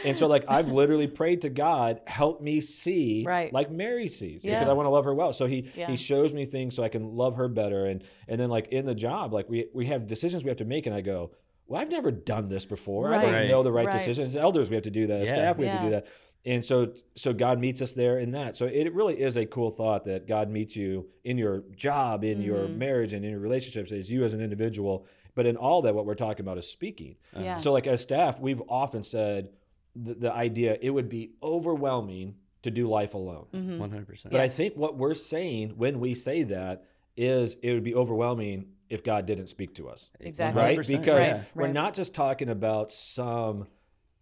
And 0.03 0.17
so 0.17 0.25
like 0.25 0.43
I've 0.47 0.71
literally 0.71 1.05
prayed 1.05 1.41
to 1.41 1.49
God, 1.49 2.01
help 2.07 2.41
me 2.41 2.59
see 2.59 3.23
right. 3.27 3.53
like 3.53 3.69
Mary 3.69 4.07
sees 4.07 4.43
yeah. 4.43 4.55
because 4.55 4.69
I 4.69 4.73
want 4.73 4.87
to 4.87 4.89
love 4.89 5.05
her 5.05 5.13
well. 5.13 5.33
So 5.33 5.45
he 5.45 5.69
yeah. 5.75 5.85
he 5.85 5.95
shows 5.95 6.33
me 6.33 6.47
things 6.47 6.75
so 6.75 6.83
I 6.83 6.89
can 6.89 7.15
love 7.15 7.35
her 7.35 7.47
better. 7.47 7.85
And 7.85 8.03
and 8.27 8.41
then 8.41 8.49
like 8.49 8.69
in 8.69 8.87
the 8.87 8.95
job, 8.95 9.33
like 9.33 9.47
we 9.49 9.67
we 9.71 9.85
have 9.85 10.07
decisions 10.07 10.43
we 10.43 10.49
have 10.49 10.57
to 10.57 10.65
make 10.65 10.87
and 10.87 10.95
I 10.95 11.01
go, 11.01 11.29
well, 11.67 11.81
I've 11.81 11.89
never 11.89 12.11
done 12.11 12.47
this 12.49 12.65
before. 12.65 13.09
Right. 13.09 13.27
I 13.27 13.31
don't 13.31 13.47
know 13.49 13.63
the 13.63 13.71
right, 13.71 13.87
right. 13.87 13.97
decisions. 13.97 14.35
As 14.35 14.41
elders, 14.41 14.69
we 14.69 14.75
have 14.75 14.83
to 14.83 14.91
do 14.91 15.07
that. 15.07 15.21
As 15.21 15.27
yeah. 15.29 15.35
staff, 15.35 15.57
we 15.57 15.67
have 15.67 15.79
to 15.79 15.85
do 15.85 15.91
that 15.91 16.07
and 16.47 16.63
so 16.63 16.93
so 17.15 17.33
god 17.33 17.59
meets 17.59 17.81
us 17.81 17.91
there 17.91 18.17
in 18.17 18.31
that 18.31 18.55
so 18.55 18.65
it 18.65 18.93
really 18.93 19.19
is 19.19 19.37
a 19.37 19.45
cool 19.45 19.69
thought 19.69 20.05
that 20.05 20.27
god 20.27 20.49
meets 20.49 20.75
you 20.75 21.07
in 21.23 21.37
your 21.37 21.63
job 21.75 22.23
in 22.23 22.37
mm-hmm. 22.37 22.47
your 22.47 22.67
marriage 22.67 23.13
and 23.13 23.23
in 23.23 23.31
your 23.31 23.39
relationships 23.39 23.91
as 23.91 24.09
you 24.09 24.23
as 24.23 24.33
an 24.33 24.41
individual 24.41 25.05
but 25.35 25.45
in 25.45 25.57
all 25.57 25.83
that 25.83 25.93
what 25.93 26.05
we're 26.05 26.15
talking 26.15 26.43
about 26.43 26.57
is 26.57 26.67
speaking 26.67 27.15
yeah. 27.37 27.57
so 27.57 27.71
like 27.71 27.85
as 27.85 28.01
staff 28.01 28.39
we've 28.39 28.61
often 28.69 29.03
said 29.03 29.49
the, 29.95 30.13
the 30.13 30.33
idea 30.33 30.77
it 30.81 30.89
would 30.89 31.09
be 31.09 31.31
overwhelming 31.43 32.35
to 32.63 32.71
do 32.71 32.87
life 32.87 33.13
alone 33.13 33.45
mm-hmm. 33.53 33.81
100% 33.81 34.23
but 34.23 34.33
yes. 34.33 34.41
i 34.41 34.47
think 34.47 34.75
what 34.75 34.95
we're 34.95 35.13
saying 35.13 35.71
when 35.71 35.99
we 35.99 36.15
say 36.15 36.43
that 36.43 36.85
is 37.15 37.55
it 37.61 37.73
would 37.73 37.83
be 37.83 37.95
overwhelming 37.95 38.67
if 38.89 39.03
god 39.03 39.25
didn't 39.25 39.47
speak 39.47 39.75
to 39.75 39.89
us 39.89 40.11
exactly 40.19 40.61
right 40.61 40.87
because 40.87 41.29
right. 41.29 41.43
we're 41.55 41.67
not 41.67 41.93
just 41.93 42.13
talking 42.13 42.49
about 42.49 42.91
some 42.91 43.67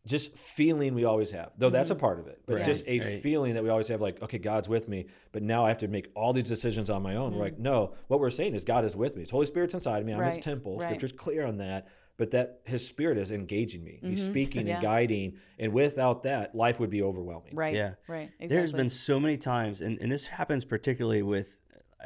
just 0.06 0.38
feeling 0.38 0.94
we 0.94 1.04
always 1.04 1.32
have, 1.32 1.52
though 1.58 1.70
that's 1.70 1.90
a 1.90 1.94
mm-hmm. 1.94 2.02
part 2.02 2.20
of 2.20 2.28
it, 2.28 2.40
but 2.46 2.58
right. 2.58 2.66
just 2.66 2.84
a 2.88 3.00
right. 3.00 3.24
feeling 3.24 3.56
that 3.56 3.64
we 3.64 3.70
always 3.70 3.88
have 3.88 4.02
like, 4.02 4.22
okay, 4.22 4.38
God's 4.38 4.70
with 4.70 4.88
me, 4.88 5.08
but 5.32 5.42
now 5.42 5.66
I 5.66 5.70
have 5.70 5.80
to 5.80 5.88
make 5.88 6.10
all 6.16 6.32
these 6.32 6.48
decisions 6.48 6.90
on 6.90 7.02
my 7.02 7.16
own. 7.16 7.32
Mm. 7.32 7.36
We're 7.38 7.44
like, 7.44 7.58
no, 7.58 7.94
what 8.08 8.20
we're 8.20 8.30
saying 8.30 8.54
is 8.54 8.64
God 8.64 8.86
is 8.86 8.96
with 8.96 9.16
me. 9.16 9.22
His 9.22 9.32
Holy 9.32 9.48
Spirit's 9.48 9.74
inside 9.74 10.00
of 10.00 10.06
me. 10.06 10.14
I'm 10.14 10.20
right. 10.20 10.34
his 10.34 10.44
temple. 10.44 10.80
Scripture's 10.80 11.12
clear 11.12 11.46
on 11.48 11.58
that, 11.58 11.88
but 12.18 12.32
that 12.32 12.62
his 12.66 12.88
spirit 12.88 13.18
is 13.18 13.32
engaging 13.32 13.84
me. 13.84 13.94
Mm-hmm. 13.94 14.10
He's 14.10 14.24
speaking 14.24 14.68
yeah. 14.68 14.76
and 14.76 14.84
guiding. 14.84 15.38
And 15.58 15.74
without 15.74 16.24
that, 16.24 16.54
life 16.54 16.80
would 16.80 16.92
be 16.92 17.02
overwhelming. 17.02 17.56
Right. 17.56 17.74
Yeah. 17.74 17.94
Right. 18.08 18.30
Exactly. 18.40 18.48
There's 18.48 18.74
been 18.74 18.90
so 18.90 19.20
many 19.20 19.38
times, 19.38 19.82
and, 19.82 19.98
and 20.00 20.12
this 20.12 20.26
happens 20.26 20.66
particularly 20.66 21.24
with, 21.24 21.60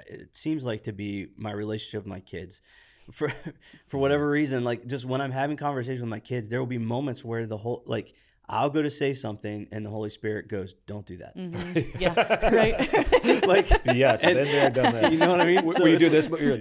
it 0.08 0.36
seems 0.36 0.64
like 0.64 0.84
to 0.84 0.92
be 0.92 1.28
my 1.38 1.52
relationship 1.52 2.04
with 2.04 2.10
my 2.10 2.20
kids 2.20 2.62
for 3.12 3.32
for 3.88 3.98
whatever 3.98 4.30
reason 4.30 4.64
like 4.64 4.86
just 4.86 5.06
when 5.06 5.22
i'm 5.22 5.32
having 5.32 5.58
conversations 5.58 6.02
with 6.02 6.10
my 6.10 6.20
kids 6.20 6.50
there 6.50 6.60
will 6.60 6.68
be 6.68 6.78
moments 6.78 7.24
where 7.24 7.46
the 7.46 7.58
whole 7.58 7.84
like 7.86 8.14
I'll 8.52 8.72
go 8.72 8.82
to 8.82 8.90
say 8.90 9.14
something, 9.14 9.68
and 9.72 9.86
the 9.86 9.92
Holy 9.92 10.10
Spirit 10.10 10.48
goes, 10.48 10.74
"Don't 10.88 11.06
do 11.06 11.18
that." 11.18 11.38
Mm-hmm. 11.38 12.00
yeah, 12.00 12.50
right. 12.50 13.46
like 13.48 13.70
yes, 13.86 14.24
and, 14.24 14.34
been 14.34 14.46
there, 14.46 14.70
done 14.72 14.94
that. 14.94 15.12
You 15.12 15.20
know 15.20 15.30
what 15.30 15.40
I 15.40 15.46
mean? 15.46 15.70
So, 15.70 15.86
you 15.86 16.00
do 16.00 16.10
this, 16.10 16.28
but 16.28 16.42
you're 16.42 16.58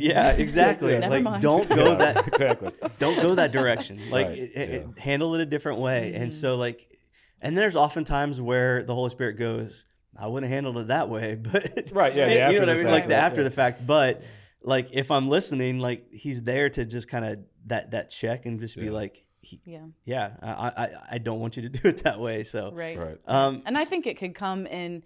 yeah, 0.00 0.30
exactly. 0.30 0.98
Never 0.98 1.10
like 1.10 1.22
mind. 1.22 1.42
don't 1.42 1.68
go 1.68 1.90
yeah, 1.90 1.96
that 1.96 2.26
exactly. 2.26 2.72
Don't 2.98 3.20
go 3.20 3.34
that 3.34 3.52
direction. 3.52 4.00
Like 4.10 4.28
right, 4.28 4.38
it, 4.38 4.50
yeah. 4.54 4.62
it, 4.62 4.98
handle 4.98 5.34
it 5.34 5.42
a 5.42 5.46
different 5.46 5.78
way. 5.78 6.12
Mm-hmm. 6.14 6.22
And 6.22 6.32
so 6.32 6.56
like, 6.56 6.98
and 7.40 7.56
there's 7.56 7.76
often 7.76 8.04
times 8.04 8.40
where 8.40 8.82
the 8.82 8.94
Holy 8.94 9.10
Spirit 9.10 9.34
goes, 9.34 9.84
"I 10.16 10.26
wouldn't 10.26 10.50
handle 10.50 10.76
it 10.78 10.88
that 10.88 11.08
way," 11.08 11.34
but 11.40 11.90
right, 11.92 12.14
yeah, 12.14 12.50
you 12.50 12.58
know 12.58 12.60
what 12.60 12.68
I 12.70 12.74
mean, 12.74 12.82
fact, 12.84 12.92
like 12.92 13.08
the 13.08 13.14
right, 13.14 13.24
after 13.24 13.40
yeah. 13.40 13.48
the 13.48 13.54
fact, 13.54 13.86
but. 13.86 14.22
Like 14.62 14.90
if 14.92 15.10
I'm 15.10 15.30
listening, 15.30 15.78
like 15.78 16.12
he's 16.12 16.42
there 16.42 16.68
to 16.68 16.84
just 16.84 17.08
kind 17.08 17.24
of 17.24 17.38
that 17.68 17.92
that 17.92 18.10
check 18.10 18.44
and 18.44 18.60
just 18.60 18.76
be 18.76 18.90
like, 18.90 19.24
he, 19.42 19.60
yeah. 19.64 19.86
Yeah 20.04 20.30
I, 20.42 20.48
I 20.50 20.90
i 21.12 21.18
don't 21.18 21.40
want 21.40 21.56
you 21.56 21.62
to 21.62 21.68
do 21.80 21.88
it 21.88 22.02
that 22.04 22.20
way 22.20 22.44
so. 22.44 22.72
Right. 22.72 22.98
Right. 22.98 23.18
Um 23.26 23.62
and 23.66 23.76
i 23.76 23.84
think 23.84 24.06
it 24.06 24.18
could 24.18 24.34
come 24.34 24.66
in 24.66 25.02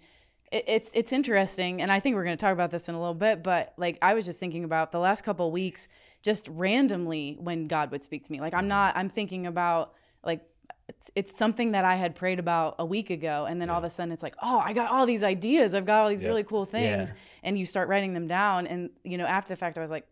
it, 0.51 0.65
it's 0.67 0.91
it's 0.93 1.11
interesting 1.11 1.81
and 1.81 1.91
i 1.91 1.99
think 1.99 2.15
we're 2.15 2.23
going 2.23 2.37
to 2.37 2.41
talk 2.41 2.53
about 2.53 2.71
this 2.71 2.89
in 2.89 2.95
a 2.95 2.99
little 2.99 3.15
bit 3.15 3.43
but 3.43 3.73
like 3.77 3.97
i 4.01 4.13
was 4.13 4.25
just 4.25 4.39
thinking 4.39 4.63
about 4.63 4.91
the 4.91 4.99
last 4.99 5.23
couple 5.23 5.51
weeks 5.51 5.87
just 6.21 6.47
randomly 6.49 7.37
when 7.39 7.67
god 7.67 7.91
would 7.91 8.03
speak 8.03 8.23
to 8.25 8.31
me. 8.31 8.41
Like 8.41 8.53
i'm 8.53 8.67
not 8.67 8.97
i'm 8.97 9.09
thinking 9.09 9.47
about 9.47 9.93
like 10.23 10.41
it's, 10.87 11.09
it's 11.15 11.35
something 11.35 11.71
that 11.71 11.83
I 11.83 11.95
had 11.95 12.15
prayed 12.15 12.39
about 12.39 12.75
a 12.77 12.85
week 12.85 13.09
ago. 13.09 13.45
And 13.49 13.59
then 13.59 13.69
yeah. 13.69 13.73
all 13.73 13.79
of 13.79 13.83
a 13.83 13.89
sudden 13.89 14.11
it's 14.11 14.21
like, 14.21 14.35
oh, 14.41 14.61
I 14.63 14.73
got 14.73 14.91
all 14.91 15.05
these 15.05 15.23
ideas. 15.23 15.73
I've 15.73 15.85
got 15.85 16.01
all 16.01 16.09
these 16.09 16.23
really 16.23 16.43
cool 16.43 16.65
things. 16.65 17.09
Yeah. 17.09 17.17
And 17.43 17.57
you 17.57 17.65
start 17.65 17.87
writing 17.87 18.13
them 18.13 18.27
down. 18.27 18.67
And, 18.67 18.91
you 19.03 19.17
know, 19.17 19.25
after 19.25 19.53
the 19.53 19.57
fact, 19.57 19.77
I 19.77 19.81
was 19.81 19.89
like, 19.89 20.07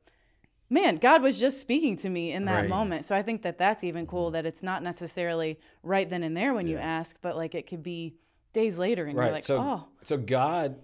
man, 0.70 0.98
God 0.98 1.22
was 1.22 1.40
just 1.40 1.62
speaking 1.62 1.96
to 1.98 2.10
me 2.10 2.32
in 2.32 2.46
that 2.46 2.62
right. 2.62 2.70
moment. 2.70 3.06
So 3.06 3.16
I 3.16 3.22
think 3.22 3.44
that 3.44 3.60
that's 3.60 3.84
even 3.84 4.08
cool 4.08 4.28
mm-hmm. 4.28 4.34
that 4.34 4.46
it's 4.48 4.64
not 4.64 4.82
necessarily 4.82 5.60
right 5.84 6.10
then 6.10 6.24
and 6.24 6.36
there 6.36 6.54
when 6.54 6.66
yeah. 6.66 6.74
you 6.74 6.80
ask, 6.80 7.18
but 7.22 7.36
like 7.36 7.54
it 7.54 7.68
could 7.68 7.84
be 7.84 8.16
days 8.54 8.80
later 8.80 9.06
and 9.06 9.16
right. 9.16 9.26
you're 9.26 9.34
like, 9.34 9.44
so, 9.44 9.60
oh. 9.60 9.88
So 10.02 10.18
God, 10.18 10.78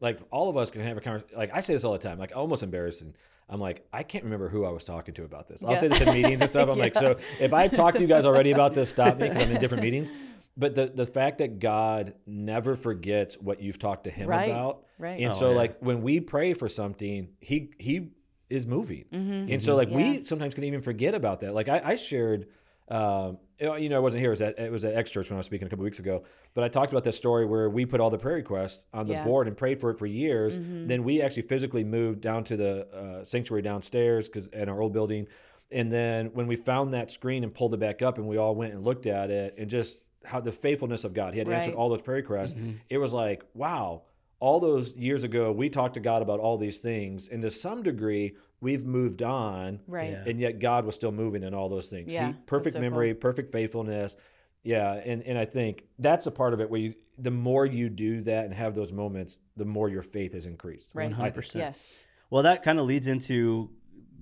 like 0.00 0.18
all 0.30 0.50
of 0.50 0.56
us 0.58 0.70
can 0.70 0.82
have 0.82 0.98
a 0.98 1.00
conversation. 1.00 1.38
Like 1.38 1.50
I 1.54 1.60
say 1.60 1.72
this 1.72 1.84
all 1.84 1.92
the 1.92 1.98
time, 1.98 2.18
like 2.18 2.32
almost 2.36 2.62
embarrassing. 2.62 3.14
I'm 3.50 3.60
like, 3.60 3.86
I 3.92 4.02
can't 4.02 4.24
remember 4.24 4.48
who 4.48 4.64
I 4.64 4.70
was 4.70 4.84
talking 4.84 5.12
to 5.14 5.24
about 5.24 5.48
this. 5.48 5.64
I'll 5.64 5.72
yeah. 5.72 5.78
say 5.78 5.88
this 5.88 6.00
in 6.00 6.12
meetings 6.12 6.40
and 6.40 6.48
stuff. 6.48 6.68
I'm 6.68 6.76
yeah. 6.76 6.84
like, 6.84 6.94
so 6.94 7.16
if 7.40 7.52
I 7.52 7.68
talked 7.68 7.96
to 7.96 8.02
you 8.02 8.08
guys 8.08 8.24
already 8.24 8.52
about 8.52 8.74
this, 8.74 8.88
stop 8.88 9.18
me 9.18 9.28
because 9.28 9.42
I'm 9.42 9.50
in 9.50 9.60
different 9.60 9.82
meetings. 9.82 10.12
But 10.56 10.74
the 10.74 10.86
the 10.86 11.06
fact 11.06 11.38
that 11.38 11.58
God 11.58 12.14
never 12.26 12.76
forgets 12.76 13.36
what 13.36 13.60
you've 13.60 13.78
talked 13.78 14.04
to 14.04 14.10
Him 14.10 14.28
right. 14.28 14.50
about, 14.50 14.84
right? 14.98 15.20
And 15.20 15.32
oh, 15.32 15.36
so, 15.36 15.50
yeah. 15.50 15.56
like 15.56 15.78
when 15.80 16.02
we 16.02 16.20
pray 16.20 16.54
for 16.54 16.68
something, 16.68 17.28
He 17.40 17.70
He 17.78 18.10
is 18.50 18.66
moving. 18.66 19.04
Mm-hmm. 19.12 19.52
And 19.52 19.62
so 19.62 19.76
like 19.76 19.90
yeah. 19.90 19.96
we 19.96 20.24
sometimes 20.24 20.54
can 20.54 20.64
even 20.64 20.82
forget 20.82 21.14
about 21.14 21.40
that. 21.40 21.54
Like 21.54 21.68
I, 21.68 21.80
I 21.84 21.94
shared, 21.96 22.48
um, 22.90 23.38
you 23.58 23.88
know, 23.88 23.96
I 23.96 24.00
wasn't 24.00 24.20
here. 24.20 24.30
It 24.30 24.32
was 24.32 24.42
at, 24.42 24.58
it 24.58 24.72
was 24.72 24.84
at 24.84 24.94
X 24.94 25.10
Church 25.10 25.28
when 25.30 25.36
I 25.36 25.38
was 25.38 25.46
speaking 25.46 25.66
a 25.66 25.70
couple 25.70 25.84
weeks 25.84 25.98
ago. 25.98 26.22
But 26.54 26.64
I 26.64 26.68
talked 26.68 26.92
about 26.92 27.04
this 27.04 27.16
story 27.16 27.44
where 27.46 27.68
we 27.68 27.84
put 27.86 28.00
all 28.00 28.10
the 28.10 28.18
prayer 28.18 28.36
requests 28.36 28.86
on 28.92 29.06
the 29.06 29.12
Yeah. 29.14 29.24
board 29.24 29.46
and 29.46 29.56
prayed 29.56 29.78
for 29.80 29.90
it 29.90 29.98
for 29.98 30.06
years. 30.06 30.58
Mhm. 30.58 30.88
Then 30.88 31.04
we 31.04 31.20
actually 31.22 31.42
physically 31.42 31.84
moved 31.84 32.20
down 32.22 32.42
to 32.44 32.56
the 32.56 32.88
uh, 32.88 33.24
sanctuary 33.24 33.62
downstairs 33.62 34.28
because 34.28 34.48
in 34.48 34.68
our 34.68 34.80
old 34.80 34.92
building. 34.92 35.26
And 35.70 35.92
then 35.92 36.30
when 36.32 36.46
we 36.48 36.56
found 36.56 36.94
that 36.94 37.10
screen 37.10 37.44
and 37.44 37.54
pulled 37.54 37.74
it 37.74 37.80
back 37.80 38.02
up, 38.02 38.18
and 38.18 38.26
we 38.26 38.38
all 38.38 38.54
went 38.56 38.72
and 38.72 38.82
looked 38.82 39.06
at 39.06 39.30
it, 39.30 39.54
and 39.58 39.68
just 39.70 39.98
how 40.24 40.40
the 40.40 40.52
faithfulness 40.52 41.04
of 41.04 41.14
God, 41.14 41.32
He 41.34 41.38
had 41.38 41.48
answered 41.48 41.74
all 41.74 41.88
those 41.88 42.02
prayer 42.02 42.16
requests. 42.16 42.54
Mm-hmm. 42.54 42.72
It 42.88 42.98
was 42.98 43.12
like, 43.12 43.44
wow, 43.54 44.02
all 44.40 44.58
those 44.58 44.94
years 44.96 45.22
ago, 45.22 45.52
we 45.52 45.68
talked 45.68 45.94
to 45.94 46.00
God 46.00 46.22
about 46.22 46.40
all 46.40 46.56
these 46.58 46.78
things, 46.78 47.28
and 47.28 47.40
to 47.42 47.50
some 47.50 47.82
degree, 47.82 48.34
we've 48.60 48.84
moved 48.84 49.22
on, 49.22 49.80
Right. 49.86 50.10
Yeah. 50.12 50.24
and 50.26 50.40
yet 50.40 50.58
God 50.58 50.84
was 50.84 50.94
still 50.94 51.12
moving 51.12 51.42
in 51.42 51.54
all 51.54 51.68
those 51.68 51.88
things. 51.88 52.12
Yeah, 52.12 52.28
He- 52.28 52.34
perfect 52.46 52.74
so 52.74 52.80
memory, 52.80 53.14
perfect 53.14 53.50
faithfulness. 53.52 54.16
Yeah, 54.62 54.92
and 54.94 55.22
and 55.22 55.38
I 55.38 55.46
think 55.46 55.84
that's 55.98 56.26
a 56.26 56.30
part 56.30 56.52
of 56.52 56.60
it 56.60 56.68
where 56.68 56.80
you, 56.80 56.94
the 57.16 57.30
more 57.30 57.64
you 57.64 57.88
do 57.88 58.20
that 58.22 58.44
and 58.44 58.52
have 58.54 58.74
those 58.74 58.92
moments, 58.92 59.40
the 59.56 59.64
more 59.64 59.88
your 59.88 60.02
faith 60.02 60.34
is 60.34 60.44
increased. 60.46 60.92
Right. 60.94 61.10
100%. 61.10 61.54
Yes. 61.54 61.90
Well, 62.28 62.42
that 62.42 62.62
kind 62.62 62.78
of 62.78 62.84
leads 62.86 63.06
into 63.06 63.70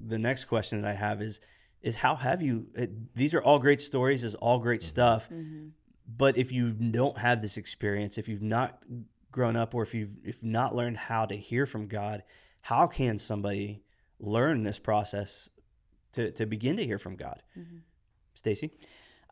the 0.06 0.18
next 0.18 0.44
question 0.44 0.82
that 0.82 0.88
I 0.88 0.94
have 0.94 1.20
is 1.20 1.40
is 1.82 1.94
how 1.96 2.16
have 2.16 2.42
you? 2.42 2.66
It, 2.74 3.14
these 3.14 3.34
are 3.34 3.42
all 3.42 3.58
great 3.58 3.80
stories, 3.80 4.24
is 4.24 4.34
all 4.36 4.58
great 4.58 4.82
stuff. 4.82 5.28
Mm-hmm. 5.30 5.68
But 6.16 6.36
if 6.36 6.50
you 6.52 6.70
don't 6.72 7.18
have 7.18 7.42
this 7.42 7.56
experience, 7.56 8.18
if 8.18 8.28
you've 8.28 8.42
not 8.42 8.82
grown 9.30 9.56
up, 9.56 9.74
or 9.74 9.82
if 9.82 9.94
you've 9.94 10.12
if 10.24 10.42
not 10.42 10.74
learned 10.74 10.96
how 10.96 11.26
to 11.26 11.36
hear 11.36 11.66
from 11.66 11.86
God, 11.86 12.22
how 12.62 12.86
can 12.86 13.18
somebody 13.18 13.82
learn 14.20 14.62
this 14.62 14.78
process 14.78 15.48
to 16.12 16.30
to 16.32 16.46
begin 16.46 16.76
to 16.76 16.84
hear 16.84 16.98
from 16.98 17.16
God? 17.16 17.42
Mhm. 17.56 17.80
Stacy, 18.34 18.70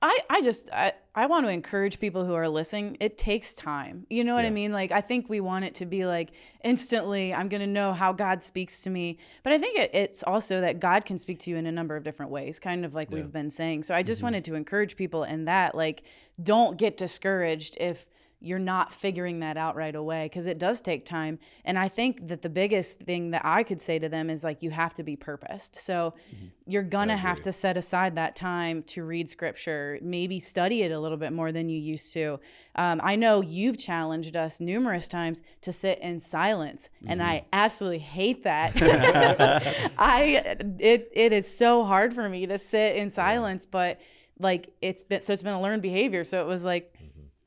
I, 0.03 0.19
I 0.29 0.43
just 0.43 0.69
I, 0.73 0.93
I 1.15 1.27
want 1.27 1.47
to 1.47 1.51
encourage 1.51 2.01
people 2.01 2.27
who 2.27 2.35
are 2.35 2.49
listening 2.49 2.97
it 3.01 3.17
takes 3.17 3.55
time 3.55 4.05
you 4.11 4.25
know 4.25 4.35
what 4.35 4.45
i 4.45 4.51
mean 4.51 4.71
like 4.73 4.93
i 4.93 5.01
think 5.01 5.31
we 5.31 5.41
want 5.41 5.65
it 5.65 5.77
to 5.77 5.87
be 5.87 6.05
like 6.05 6.33
instantly 6.65 7.33
i'm 7.33 7.49
going 7.49 7.61
to 7.63 7.67
know 7.67 7.95
how 7.95 8.13
god 8.13 8.43
speaks 8.43 8.83
to 8.83 8.91
me 8.91 9.17
but 9.43 9.53
i 9.55 9.59
think 9.59 9.79
it, 9.79 9.91
it's 9.95 10.23
also 10.25 10.61
that 10.61 10.81
god 10.81 11.05
can 11.07 11.17
speak 11.17 11.39
to 11.39 11.51
you 11.51 11.57
in 11.57 11.65
a 11.67 11.73
number 11.73 11.97
of 11.97 12.03
different 12.05 12.31
ways 12.31 12.59
kind 12.61 12.85
of 12.85 12.93
like 12.95 13.11
Yeah. 13.11 13.17
we've 13.19 13.33
been 13.33 13.49
saying 13.49 13.85
so 13.85 13.95
i 13.95 14.03
just 14.03 14.21
Mhm. 14.21 14.25
wanted 14.25 14.45
to 14.45 14.55
encourage 14.55 14.97
people 14.97 15.23
in 15.25 15.47
that 15.47 15.75
like 15.75 16.03
don't 16.43 16.77
get 16.77 16.99
discouraged 16.99 17.79
if 17.81 18.07
you're 18.41 18.59
not 18.59 18.93
figuring 18.93 19.41
that 19.41 19.57
out 19.57 19.77
right 19.77 19.95
away 19.95 20.27
because 20.27 20.47
it 20.47 20.59
does 20.59 20.83
take 20.83 21.07
time. 21.07 21.39
And 21.65 21.79
I 21.79 21.89
think 21.89 22.29
that 22.29 22.43
the 22.43 22.51
biggest 22.51 23.01
thing 23.01 23.31
that 23.31 23.43
I 23.45 23.63
could 23.63 23.81
say 23.81 23.99
to 23.99 24.11
them 24.11 24.29
is 24.29 24.45
like, 24.45 24.63
you 24.63 24.71
have 24.71 24.93
to 24.95 25.03
be 25.03 25.17
purposed. 25.17 25.77
So 25.77 26.15
mm-hmm. 26.35 26.47
you're 26.67 26.83
going 26.83 27.09
to 27.09 27.17
have 27.17 27.41
to 27.43 27.53
set 27.53 27.79
aside 27.79 28.15
that 28.17 28.37
time 28.37 28.83
to 28.89 29.05
read 29.05 29.31
scripture, 29.31 29.99
maybe 30.03 30.39
study 30.39 30.83
it 30.83 30.93
a 30.93 31.01
little 31.01 31.17
bit 31.17 31.33
more 31.33 31.51
than 31.51 31.71
you 31.71 31.81
used 31.81 32.13
to. 32.13 32.39
Um, 32.75 33.01
I 33.03 33.17
know 33.17 33.41
you've 33.41 33.79
challenged 33.79 34.37
us 34.37 34.61
numerous 34.61 35.09
times 35.09 35.41
to 35.63 35.73
sit 35.73 35.99
in 36.01 36.21
silence, 36.21 36.91
mm-hmm. 36.99 37.13
and 37.13 37.23
I 37.23 37.39
mm-hmm. 37.39 37.49
absolutely 37.55 38.01
hate 38.01 38.43
that. 38.45 38.75
I 39.99 40.59
it 40.79 41.11
it 41.15 41.33
is 41.33 41.57
so 41.57 41.85
hard 41.85 42.13
for 42.13 42.29
me 42.29 42.45
to 42.47 42.59
sit 42.59 42.97
in 42.97 43.11
silence, 43.11 43.65
but 43.65 43.99
like 44.39 44.69
it's 44.83 45.03
been 45.03 45.23
so 45.23 45.33
it's 45.33 45.43
been 45.43 45.55
a 45.55 45.63
learned 45.63 45.83
behavior. 45.83 46.23
So 46.23 46.43
it 46.43 46.47
was 46.47 46.65
like 46.65 46.93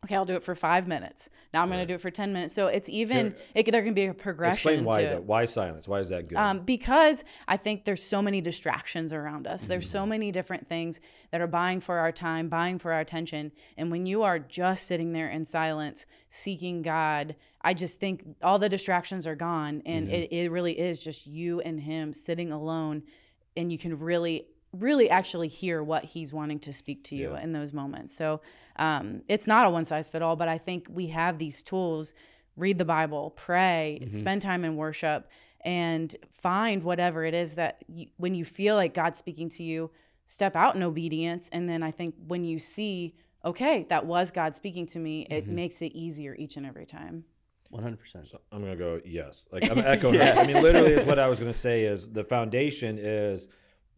okay, 0.10 0.16
I'll 0.16 0.26
do 0.26 0.34
it 0.34 0.44
for 0.44 0.56
five 0.56 0.88
minutes. 0.88 1.30
Now 1.54 1.62
I'm 1.62 1.70
right. 1.70 1.78
going 1.78 1.88
to 1.88 1.94
do 1.94 1.96
it 1.96 2.02
for 2.02 2.10
10 2.10 2.34
minutes. 2.34 2.56
So 2.56 2.66
it's 2.66 2.90
even, 2.90 3.36
it, 3.54 3.72
there 3.72 3.84
can 3.84 3.94
be 3.94 4.06
a 4.06 4.14
progression. 4.14 4.56
Explain 4.56 4.84
why, 4.84 5.04
to, 5.04 5.22
why 5.22 5.46
silence? 5.46 5.88
Why 5.88 6.00
is 6.00 6.10
that 6.10 6.28
good? 6.28 6.38
Um, 6.38 6.62
because 6.62 7.24
I 7.48 7.58
think 7.58 7.86
there's 7.86 8.02
so 8.02 8.20
many 8.20 8.42
distractions 8.42 9.14
around 9.14 9.46
us. 9.46 9.64
Mm-hmm. 9.64 9.70
There's 9.70 9.90
so 9.90 10.00
mm-hmm. 10.00 10.10
many 10.10 10.32
different 10.32 10.68
things 10.68 11.00
that 11.32 11.42
are 11.42 11.48
buying 11.48 11.80
for 11.80 12.00
our 12.00 12.12
time, 12.12 12.50
buying 12.50 12.80
for 12.80 12.92
our 12.92 13.00
attention. 13.00 13.52
And 13.78 13.92
when 13.92 14.08
you 14.08 14.24
are 14.24 14.40
just 14.40 14.88
sitting 14.88 15.14
there 15.14 15.30
in 15.30 15.46
silence, 15.46 16.08
seeking 16.28 16.82
God, 16.82 17.36
I 17.62 17.76
just 17.76 18.00
think 18.00 18.26
all 18.42 18.58
the 18.58 18.70
distractions 18.70 19.28
are 19.28 19.36
gone. 19.36 19.84
And 19.86 20.08
mm-hmm. 20.08 20.16
it, 20.16 20.32
it 20.32 20.52
really 20.52 20.80
is 20.80 21.04
just 21.04 21.28
you 21.28 21.62
and 21.62 21.80
Him 21.80 22.14
sitting 22.14 22.52
alone. 22.52 23.04
And 23.56 23.72
you 23.72 23.78
can 23.78 24.00
really 24.00 24.48
really 24.72 25.10
actually 25.10 25.48
hear 25.48 25.84
what 25.84 26.04
he's 26.04 26.32
wanting 26.32 26.60
to 26.60 26.74
speak 26.74 27.04
to 27.06 27.16
you 27.16 27.32
yeah. 27.32 27.42
in 27.42 27.52
those 27.54 27.74
moments. 27.74 28.16
So 28.16 28.42
um, 28.76 29.22
it's 29.28 29.48
not 29.48 29.66
a 29.66 29.70
one 29.70 29.86
size 29.86 30.08
fit 30.10 30.22
all, 30.22 30.36
but 30.36 30.48
I 30.48 30.58
think 30.58 30.88
we 30.90 31.08
have 31.08 31.38
these 31.38 31.64
tools 31.64 32.14
read 32.56 32.78
the 32.78 32.86
Bible, 32.86 33.32
pray, 33.32 34.00
mm-hmm. 34.02 34.18
spend 34.18 34.42
time 34.42 34.64
in 34.64 34.76
worship, 34.76 35.30
and 35.62 36.16
find 36.30 36.84
whatever 36.84 37.26
it 37.26 37.34
is 37.34 37.56
that 37.56 37.84
you, 37.88 38.08
when 38.18 38.36
you 38.36 38.46
feel 38.46 38.76
like 38.76 38.94
God's 38.94 39.18
speaking 39.18 39.50
to 39.50 39.64
you, 39.64 39.90
step 40.26 40.56
out 40.56 40.76
in 40.76 40.84
obedience. 40.84 41.50
And 41.52 41.68
then 41.68 41.82
I 41.82 41.92
think 41.92 42.16
when 42.28 42.44
you 42.44 42.60
see, 42.60 43.16
okay, 43.44 43.86
that 43.90 44.06
was 44.06 44.32
God 44.32 44.56
speaking 44.56 44.86
to 44.88 45.00
me, 45.00 45.26
it 45.30 45.46
mm-hmm. 45.46 45.56
makes 45.56 45.82
it 45.82 45.94
easier 45.94 46.36
each 46.36 46.56
and 46.56 46.66
every 46.66 46.86
time. 46.86 47.24
100%. 47.74 48.30
So 48.30 48.42
I'm 48.52 48.62
going 48.62 48.72
to 48.72 48.78
go 48.78 49.02
yes. 49.06 49.48
Like 49.52 49.70
I'm 49.70 49.80
echoing. 49.86 50.16
yeah. 50.16 50.36
I 50.38 50.46
mean, 50.46 50.62
literally, 50.62 50.94
is 50.94 51.06
what 51.06 51.20
I 51.20 51.28
was 51.28 51.40
going 51.40 51.52
to 51.52 51.58
say 51.58 51.84
is 51.84 52.10
the 52.10 52.24
foundation 52.24 52.98
is 53.00 53.48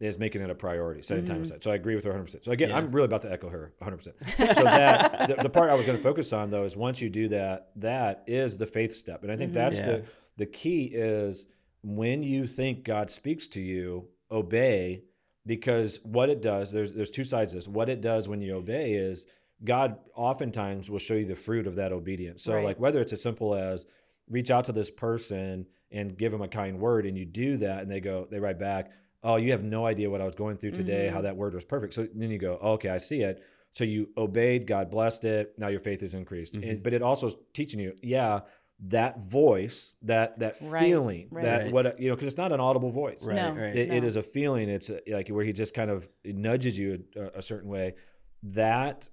is 0.02 0.18
making 0.18 0.42
it 0.42 0.50
a 0.50 0.54
priority, 0.54 1.00
setting 1.00 1.22
mm-hmm. 1.24 1.34
time 1.34 1.42
aside. 1.44 1.62
So 1.62 1.70
I 1.70 1.76
agree 1.76 1.94
with 1.94 2.04
her 2.04 2.12
100%. 2.12 2.44
So 2.44 2.50
again, 2.50 2.70
yeah. 2.70 2.76
I'm 2.76 2.90
really 2.90 3.04
about 3.04 3.22
to 3.22 3.32
echo 3.32 3.48
her 3.48 3.72
100%. 3.80 4.08
So 4.54 4.64
that 4.64 5.28
the, 5.28 5.42
the, 5.44 5.48
part 5.48 5.70
I 5.70 5.74
was 5.74 5.86
going 5.86 5.96
to 5.96 6.02
focus 6.02 6.32
on 6.32 6.50
though 6.50 6.64
is 6.64 6.76
once 6.76 7.00
you 7.00 7.08
do 7.08 7.28
that, 7.28 7.70
that 7.76 8.24
is 8.26 8.56
the 8.56 8.66
faith 8.66 8.96
step, 8.96 9.22
and 9.22 9.30
I 9.30 9.36
think 9.36 9.52
mm-hmm. 9.52 9.60
that's 9.60 9.78
yeah. 9.78 9.86
the 9.86 10.04
the 10.38 10.46
key 10.46 10.84
is 10.86 11.46
when 11.84 12.22
you 12.22 12.46
think 12.46 12.84
God 12.84 13.10
speaks 13.10 13.46
to 13.48 13.60
you, 13.60 14.08
obey 14.30 15.02
because 15.46 16.00
what 16.02 16.30
it 16.30 16.40
does 16.40 16.72
there's 16.72 16.94
there's 16.94 17.10
two 17.10 17.24
sides 17.24 17.52
to 17.52 17.58
this. 17.58 17.68
What 17.68 17.88
it 17.88 18.00
does 18.00 18.28
when 18.28 18.40
you 18.40 18.56
obey 18.56 18.94
is 18.94 19.26
God 19.62 19.98
oftentimes 20.14 20.90
will 20.90 20.98
show 20.98 21.14
you 21.14 21.26
the 21.26 21.36
fruit 21.36 21.66
of 21.66 21.76
that 21.76 21.92
obedience. 21.92 22.42
So 22.42 22.54
right. 22.54 22.64
like 22.64 22.80
whether 22.80 23.00
it's 23.00 23.12
as 23.12 23.22
simple 23.22 23.54
as 23.54 23.86
reach 24.28 24.50
out 24.50 24.64
to 24.64 24.72
this 24.72 24.90
person 24.90 25.66
and 25.90 26.16
give 26.16 26.32
them 26.32 26.42
a 26.42 26.48
kind 26.48 26.80
word 26.80 27.06
and 27.06 27.16
you 27.16 27.24
do 27.24 27.58
that 27.58 27.82
and 27.82 27.90
they 27.90 28.00
go 28.00 28.26
they 28.30 28.40
write 28.40 28.58
back 28.58 28.90
oh, 29.22 29.36
you 29.36 29.52
have 29.52 29.62
no 29.62 29.86
idea 29.86 30.10
what 30.10 30.20
I 30.20 30.24
was 30.24 30.34
going 30.34 30.56
through 30.56 30.72
today, 30.72 31.06
mm-hmm. 31.06 31.14
how 31.14 31.22
that 31.22 31.36
word 31.36 31.54
was 31.54 31.64
perfect. 31.64 31.94
So 31.94 32.08
then 32.14 32.30
you 32.30 32.38
go, 32.38 32.58
oh, 32.60 32.72
okay, 32.72 32.88
I 32.88 32.98
see 32.98 33.20
it. 33.20 33.42
So 33.72 33.84
you 33.84 34.08
obeyed, 34.16 34.66
God 34.66 34.90
blessed 34.90 35.24
it. 35.24 35.54
Now 35.56 35.68
your 35.68 35.80
faith 35.80 36.02
is 36.02 36.14
increased. 36.14 36.54
Mm-hmm. 36.54 36.68
And, 36.68 36.82
but 36.82 36.92
it 36.92 37.02
also 37.02 37.28
is 37.28 37.36
teaching 37.54 37.80
you, 37.80 37.94
yeah, 38.02 38.40
that 38.88 39.20
voice, 39.20 39.94
that 40.02 40.38
that 40.40 40.56
right. 40.62 40.80
feeling, 40.82 41.28
right. 41.30 41.44
that 41.44 41.62
right. 41.62 41.72
what 41.72 42.00
you 42.00 42.08
know, 42.08 42.16
because 42.16 42.28
it's 42.28 42.36
not 42.36 42.52
an 42.52 42.60
audible 42.60 42.90
voice. 42.90 43.24
Right. 43.24 43.36
No. 43.36 43.54
It, 43.56 43.88
no. 43.88 43.94
it 43.94 44.04
is 44.04 44.16
a 44.16 44.22
feeling. 44.22 44.68
It's 44.68 44.90
like 45.06 45.28
where 45.28 45.44
he 45.44 45.52
just 45.52 45.72
kind 45.72 45.90
of 45.90 46.08
nudges 46.24 46.76
you 46.76 47.04
a, 47.16 47.38
a 47.38 47.42
certain 47.42 47.70
way. 47.70 47.94
That 48.42 49.08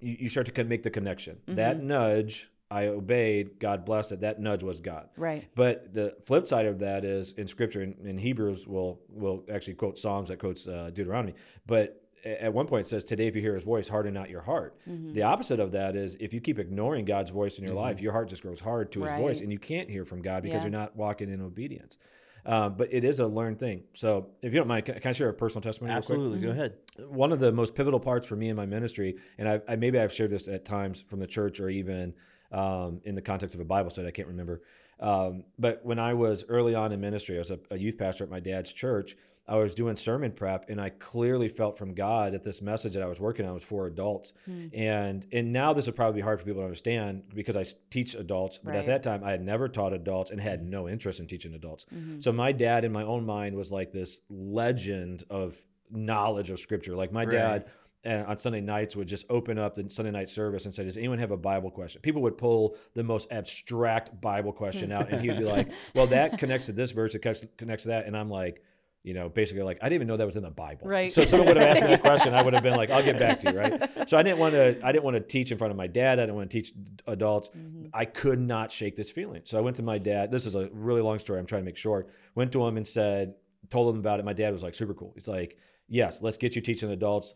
you, 0.00 0.16
you, 0.20 0.28
start 0.28 0.54
to 0.54 0.64
make 0.64 0.82
the 0.82 0.90
connection. 0.90 1.36
Mm-hmm. 1.36 1.54
That 1.54 1.82
nudge 1.82 2.49
I 2.70 2.86
obeyed, 2.86 3.58
God 3.58 3.84
blessed 3.84 4.12
it. 4.12 4.20
That 4.20 4.40
nudge 4.40 4.62
was 4.62 4.80
God. 4.80 5.08
Right. 5.16 5.48
But 5.56 5.92
the 5.92 6.14
flip 6.24 6.46
side 6.46 6.66
of 6.66 6.78
that 6.80 7.04
is 7.04 7.32
in 7.32 7.48
Scripture, 7.48 7.82
in, 7.82 7.96
in 8.04 8.16
Hebrews, 8.16 8.66
will 8.66 9.00
will 9.08 9.44
actually 9.52 9.74
quote 9.74 9.98
Psalms 9.98 10.28
that 10.28 10.38
quotes 10.38 10.68
uh, 10.68 10.90
Deuteronomy. 10.92 11.34
But 11.66 12.00
at 12.24 12.52
one 12.52 12.66
point 12.66 12.86
it 12.86 12.90
says, 12.90 13.02
"Today, 13.02 13.26
if 13.26 13.34
you 13.34 13.42
hear 13.42 13.54
His 13.54 13.64
voice, 13.64 13.88
harden 13.88 14.14
not 14.14 14.30
your 14.30 14.42
heart." 14.42 14.78
Mm-hmm. 14.88 15.14
The 15.14 15.22
opposite 15.22 15.58
of 15.58 15.72
that 15.72 15.96
is 15.96 16.16
if 16.20 16.32
you 16.32 16.40
keep 16.40 16.58
ignoring 16.58 17.04
God's 17.04 17.30
voice 17.30 17.58
in 17.58 17.64
your 17.64 17.74
mm-hmm. 17.74 17.82
life, 17.82 18.00
your 18.00 18.12
heart 18.12 18.28
just 18.28 18.42
grows 18.42 18.60
hard 18.60 18.92
to 18.92 19.00
His 19.00 19.10
right. 19.10 19.20
voice, 19.20 19.40
and 19.40 19.50
you 19.50 19.58
can't 19.58 19.90
hear 19.90 20.04
from 20.04 20.22
God 20.22 20.42
because 20.42 20.58
yeah. 20.58 20.62
you're 20.62 20.70
not 20.70 20.94
walking 20.94 21.30
in 21.30 21.40
obedience. 21.40 21.98
Um, 22.46 22.74
but 22.76 22.88
it 22.90 23.04
is 23.04 23.20
a 23.20 23.26
learned 23.26 23.58
thing. 23.58 23.82
So 23.92 24.28
if 24.40 24.54
you 24.54 24.58
don't 24.58 24.68
mind, 24.68 24.86
can, 24.86 24.98
can 24.98 25.10
I 25.10 25.12
share 25.12 25.28
a 25.28 25.34
personal 25.34 25.60
testimony? 25.60 25.92
Absolutely, 25.92 26.40
go 26.40 26.50
ahead. 26.50 26.74
One 27.08 27.32
of 27.32 27.40
the 27.40 27.52
most 27.52 27.74
pivotal 27.74 28.00
parts 28.00 28.26
for 28.26 28.36
me 28.36 28.48
in 28.48 28.56
my 28.56 28.64
ministry, 28.64 29.16
and 29.38 29.48
I, 29.48 29.60
I 29.68 29.76
maybe 29.76 29.98
I've 29.98 30.12
shared 30.12 30.30
this 30.30 30.48
at 30.48 30.64
times 30.64 31.04
from 31.06 31.18
the 31.18 31.26
church 31.26 31.60
or 31.60 31.68
even 31.68 32.14
um, 32.52 33.00
in 33.04 33.14
the 33.14 33.22
context 33.22 33.54
of 33.54 33.60
a 33.60 33.64
Bible 33.64 33.90
study. 33.90 34.08
I 34.08 34.12
can't 34.12 34.28
remember. 34.28 34.62
Um, 34.98 35.44
but 35.58 35.80
when 35.84 35.98
I 35.98 36.14
was 36.14 36.44
early 36.48 36.74
on 36.74 36.92
in 36.92 37.00
ministry, 37.00 37.36
I 37.36 37.38
was 37.38 37.50
a, 37.50 37.58
a, 37.70 37.78
youth 37.78 37.96
pastor 37.96 38.24
at 38.24 38.30
my 38.30 38.40
dad's 38.40 38.72
church. 38.72 39.16
I 39.48 39.56
was 39.56 39.74
doing 39.74 39.96
sermon 39.96 40.30
prep, 40.30 40.68
and 40.68 40.80
I 40.80 40.90
clearly 40.90 41.48
felt 41.48 41.76
from 41.76 41.94
God 41.94 42.34
that 42.34 42.44
this 42.44 42.62
message 42.62 42.92
that 42.92 43.02
I 43.02 43.06
was 43.06 43.18
working 43.18 43.46
on 43.46 43.54
was 43.54 43.64
for 43.64 43.86
adults. 43.86 44.32
Hmm. 44.44 44.66
And 44.72 45.26
and 45.32 45.52
now 45.52 45.72
this 45.72 45.86
would 45.86 45.96
probably 45.96 46.20
be 46.20 46.22
hard 46.22 46.38
for 46.38 46.44
people 46.44 46.60
to 46.60 46.66
understand 46.66 47.24
because 47.34 47.56
I 47.56 47.64
teach 47.90 48.14
adults, 48.14 48.58
but 48.58 48.72
right. 48.72 48.78
at 48.80 48.86
that 48.86 49.02
time 49.02 49.24
I 49.24 49.30
had 49.30 49.42
never 49.42 49.68
taught 49.68 49.92
adults 49.92 50.30
and 50.30 50.40
had 50.40 50.62
no 50.62 50.88
interest 50.88 51.18
in 51.18 51.26
teaching 51.26 51.54
adults. 51.54 51.86
Mm-hmm. 51.92 52.20
So 52.20 52.30
my 52.30 52.52
dad, 52.52 52.84
in 52.84 52.92
my 52.92 53.02
own 53.02 53.24
mind, 53.24 53.56
was 53.56 53.72
like 53.72 53.90
this 53.90 54.20
legend 54.28 55.24
of 55.30 55.56
knowledge 55.90 56.50
of 56.50 56.60
Scripture. 56.60 56.94
Like 56.94 57.10
my 57.10 57.24
right. 57.24 57.32
dad 57.32 57.66
and 58.04 58.26
on 58.26 58.38
Sunday 58.38 58.60
nights 58.60 58.96
would 58.96 59.08
just 59.08 59.26
open 59.28 59.58
up 59.58 59.74
the 59.74 59.88
Sunday 59.90 60.10
night 60.10 60.28
service 60.30 60.64
and 60.64 60.74
say, 60.74 60.84
"Does 60.84 60.96
anyone 60.96 61.18
have 61.18 61.30
a 61.30 61.36
Bible 61.36 61.70
question?" 61.70 62.00
People 62.00 62.22
would 62.22 62.38
pull 62.38 62.76
the 62.94 63.02
most 63.02 63.28
abstract 63.30 64.20
Bible 64.20 64.52
question 64.52 64.90
out, 64.92 65.10
and 65.10 65.20
he'd 65.20 65.38
be 65.38 65.44
like, 65.44 65.70
"Well, 65.94 66.06
that 66.08 66.38
connects 66.38 66.66
to 66.66 66.72
this 66.72 66.92
verse, 66.92 67.14
it 67.14 67.20
connects 67.20 67.82
to 67.82 67.88
that," 67.88 68.06
and 68.06 68.16
I'm 68.16 68.30
like, 68.30 68.62
you 69.02 69.14
know, 69.14 69.28
basically 69.28 69.62
like 69.62 69.78
I 69.80 69.86
didn't 69.86 69.94
even 69.94 70.08
know 70.08 70.16
that 70.18 70.26
was 70.26 70.36
in 70.36 70.42
the 70.42 70.50
Bible. 70.50 70.86
Right. 70.86 71.12
So 71.12 71.24
someone 71.24 71.48
would 71.48 71.56
have 71.56 71.68
asked 71.68 71.82
me 71.82 71.88
that 71.88 72.02
question, 72.02 72.34
I 72.34 72.42
would 72.42 72.52
have 72.52 72.62
been 72.62 72.76
like, 72.76 72.90
"I'll 72.90 73.02
get 73.02 73.18
back 73.18 73.40
to 73.40 73.52
you." 73.52 73.58
Right. 73.58 73.90
So 74.08 74.18
I 74.18 74.22
didn't 74.24 74.38
want 74.38 74.54
to. 74.54 74.80
I 74.82 74.90
didn't 74.92 75.04
want 75.04 75.14
to 75.16 75.20
teach 75.20 75.52
in 75.52 75.58
front 75.58 75.70
of 75.70 75.76
my 75.76 75.86
dad. 75.86 76.18
I 76.18 76.22
didn't 76.22 76.34
want 76.34 76.50
to 76.50 76.60
teach 76.60 76.72
adults. 77.06 77.48
Mm-hmm. 77.50 77.88
I 77.94 78.04
could 78.04 78.40
not 78.40 78.72
shake 78.72 78.96
this 78.96 79.10
feeling. 79.10 79.42
So 79.44 79.56
I 79.56 79.60
went 79.60 79.76
to 79.76 79.82
my 79.82 79.98
dad. 79.98 80.32
This 80.32 80.46
is 80.46 80.56
a 80.56 80.68
really 80.72 81.00
long 81.00 81.18
story. 81.20 81.38
I'm 81.38 81.46
trying 81.46 81.62
to 81.62 81.66
make 81.66 81.76
short. 81.76 82.08
Went 82.34 82.50
to 82.52 82.66
him 82.66 82.76
and 82.76 82.86
said, 82.86 83.34
told 83.68 83.94
him 83.94 84.00
about 84.00 84.18
it. 84.18 84.24
My 84.24 84.32
dad 84.32 84.52
was 84.52 84.64
like 84.64 84.74
super 84.74 84.94
cool. 84.94 85.12
He's 85.14 85.28
like, 85.28 85.58
"Yes, 85.88 86.22
let's 86.22 86.38
get 86.38 86.56
you 86.56 86.62
teaching 86.62 86.90
adults." 86.90 87.34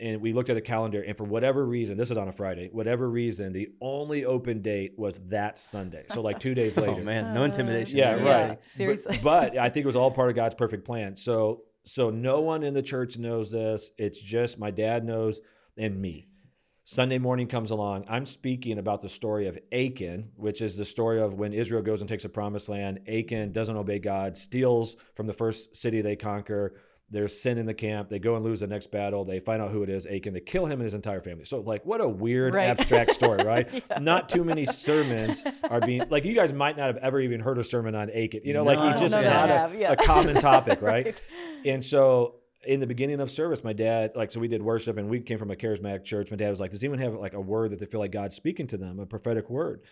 And 0.00 0.20
we 0.20 0.32
looked 0.32 0.50
at 0.50 0.56
a 0.56 0.60
calendar 0.60 1.02
and 1.02 1.16
for 1.16 1.24
whatever 1.24 1.64
reason 1.64 1.96
this 1.96 2.10
is 2.10 2.18
on 2.18 2.28
a 2.28 2.32
friday 2.32 2.68
whatever 2.72 3.08
reason 3.08 3.52
the 3.52 3.68
only 3.80 4.24
open 4.24 4.60
date 4.60 4.92
was 4.96 5.18
that 5.28 5.58
sunday. 5.58 6.04
So 6.08 6.20
like 6.20 6.38
two 6.38 6.54
days 6.54 6.76
oh, 6.78 6.82
later. 6.82 7.00
oh 7.00 7.04
man 7.04 7.34
no 7.34 7.44
intimidation 7.44 7.98
yeah 7.98 8.12
right. 8.12 8.22
Yeah, 8.22 8.54
seriously. 8.66 9.18
but, 9.22 9.52
but, 9.52 9.58
i 9.58 9.68
think 9.68 9.84
it 9.84 9.86
was 9.86 9.96
all 9.96 10.10
part 10.10 10.30
of 10.30 10.36
god's 10.36 10.54
perfect 10.54 10.84
plan. 10.84 11.16
So 11.16 11.62
so 11.84 12.10
no 12.10 12.40
one 12.40 12.62
in 12.62 12.74
the 12.74 12.82
church 12.82 13.16
knows 13.16 13.50
this. 13.50 13.90
It's 13.96 14.20
just 14.20 14.58
my 14.58 14.70
dad 14.70 15.02
knows 15.04 15.40
and 15.78 16.00
me. 16.00 16.28
Sunday 16.84 17.18
morning 17.18 17.46
comes 17.46 17.70
along. 17.70 18.04
I'm 18.08 18.26
speaking 18.26 18.78
about 18.78 19.00
the 19.00 19.08
story 19.08 19.46
of 19.46 19.58
achan 19.72 20.30
which 20.36 20.60
is 20.60 20.76
the 20.76 20.84
story 20.84 21.20
of 21.20 21.34
when 21.34 21.52
israel 21.52 21.82
goes 21.82 22.00
and 22.00 22.08
takes 22.08 22.24
a 22.24 22.28
promised 22.28 22.68
land. 22.68 23.00
Achan 23.08 23.52
doesn't 23.52 23.76
obey 23.76 23.98
god 23.98 24.36
steals 24.36 24.96
from 25.14 25.26
the 25.26 25.32
first 25.32 25.76
city 25.76 26.02
they 26.02 26.16
conquer 26.16 26.74
there's 27.10 27.40
sin 27.40 27.58
in 27.58 27.66
the 27.66 27.74
camp. 27.74 28.08
They 28.08 28.20
go 28.20 28.36
and 28.36 28.44
lose 28.44 28.60
the 28.60 28.68
next 28.68 28.92
battle. 28.92 29.24
They 29.24 29.40
find 29.40 29.60
out 29.60 29.70
who 29.72 29.82
it 29.82 29.90
is, 29.90 30.06
Achan. 30.06 30.32
They 30.32 30.40
kill 30.40 30.66
him 30.66 30.74
and 30.74 30.82
his 30.82 30.94
entire 30.94 31.20
family. 31.20 31.44
So, 31.44 31.60
like, 31.60 31.84
what 31.84 32.00
a 32.00 32.08
weird, 32.08 32.54
right. 32.54 32.68
abstract 32.68 33.12
story, 33.12 33.42
right? 33.42 33.68
yeah. 33.90 33.98
Not 33.98 34.28
too 34.28 34.44
many 34.44 34.64
sermons 34.64 35.42
are 35.64 35.80
being 35.80 36.04
like. 36.08 36.24
You 36.24 36.34
guys 36.34 36.52
might 36.52 36.76
not 36.76 36.86
have 36.86 36.98
ever 36.98 37.20
even 37.20 37.40
heard 37.40 37.58
a 37.58 37.64
sermon 37.64 37.96
on 37.96 38.10
Achan. 38.10 38.42
You 38.44 38.52
know, 38.52 38.62
no, 38.62 38.72
like 38.72 38.90
he's 38.90 39.00
just 39.00 39.12
not 39.12 39.24
a, 39.24 39.76
yeah. 39.76 39.92
a, 39.92 39.96
common 39.96 40.36
topic, 40.36 40.80
right? 40.82 41.06
right? 41.06 41.22
And 41.64 41.82
so, 41.82 42.36
in 42.64 42.78
the 42.78 42.86
beginning 42.86 43.20
of 43.20 43.30
service, 43.30 43.64
my 43.64 43.72
dad, 43.72 44.12
like, 44.14 44.30
so 44.30 44.38
we 44.38 44.46
did 44.46 44.62
worship, 44.62 44.96
and 44.96 45.08
we 45.08 45.20
came 45.20 45.38
from 45.38 45.50
a 45.50 45.56
charismatic 45.56 46.04
church. 46.04 46.30
My 46.30 46.36
dad 46.36 46.50
was 46.50 46.60
like, 46.60 46.70
"Does 46.70 46.84
anyone 46.84 47.00
have 47.00 47.14
like 47.14 47.34
a 47.34 47.40
word 47.40 47.72
that 47.72 47.80
they 47.80 47.86
feel 47.86 48.00
like 48.00 48.12
God's 48.12 48.36
speaking 48.36 48.68
to 48.68 48.76
them, 48.76 49.00
a 49.00 49.06
prophetic 49.06 49.50
word?" 49.50 49.82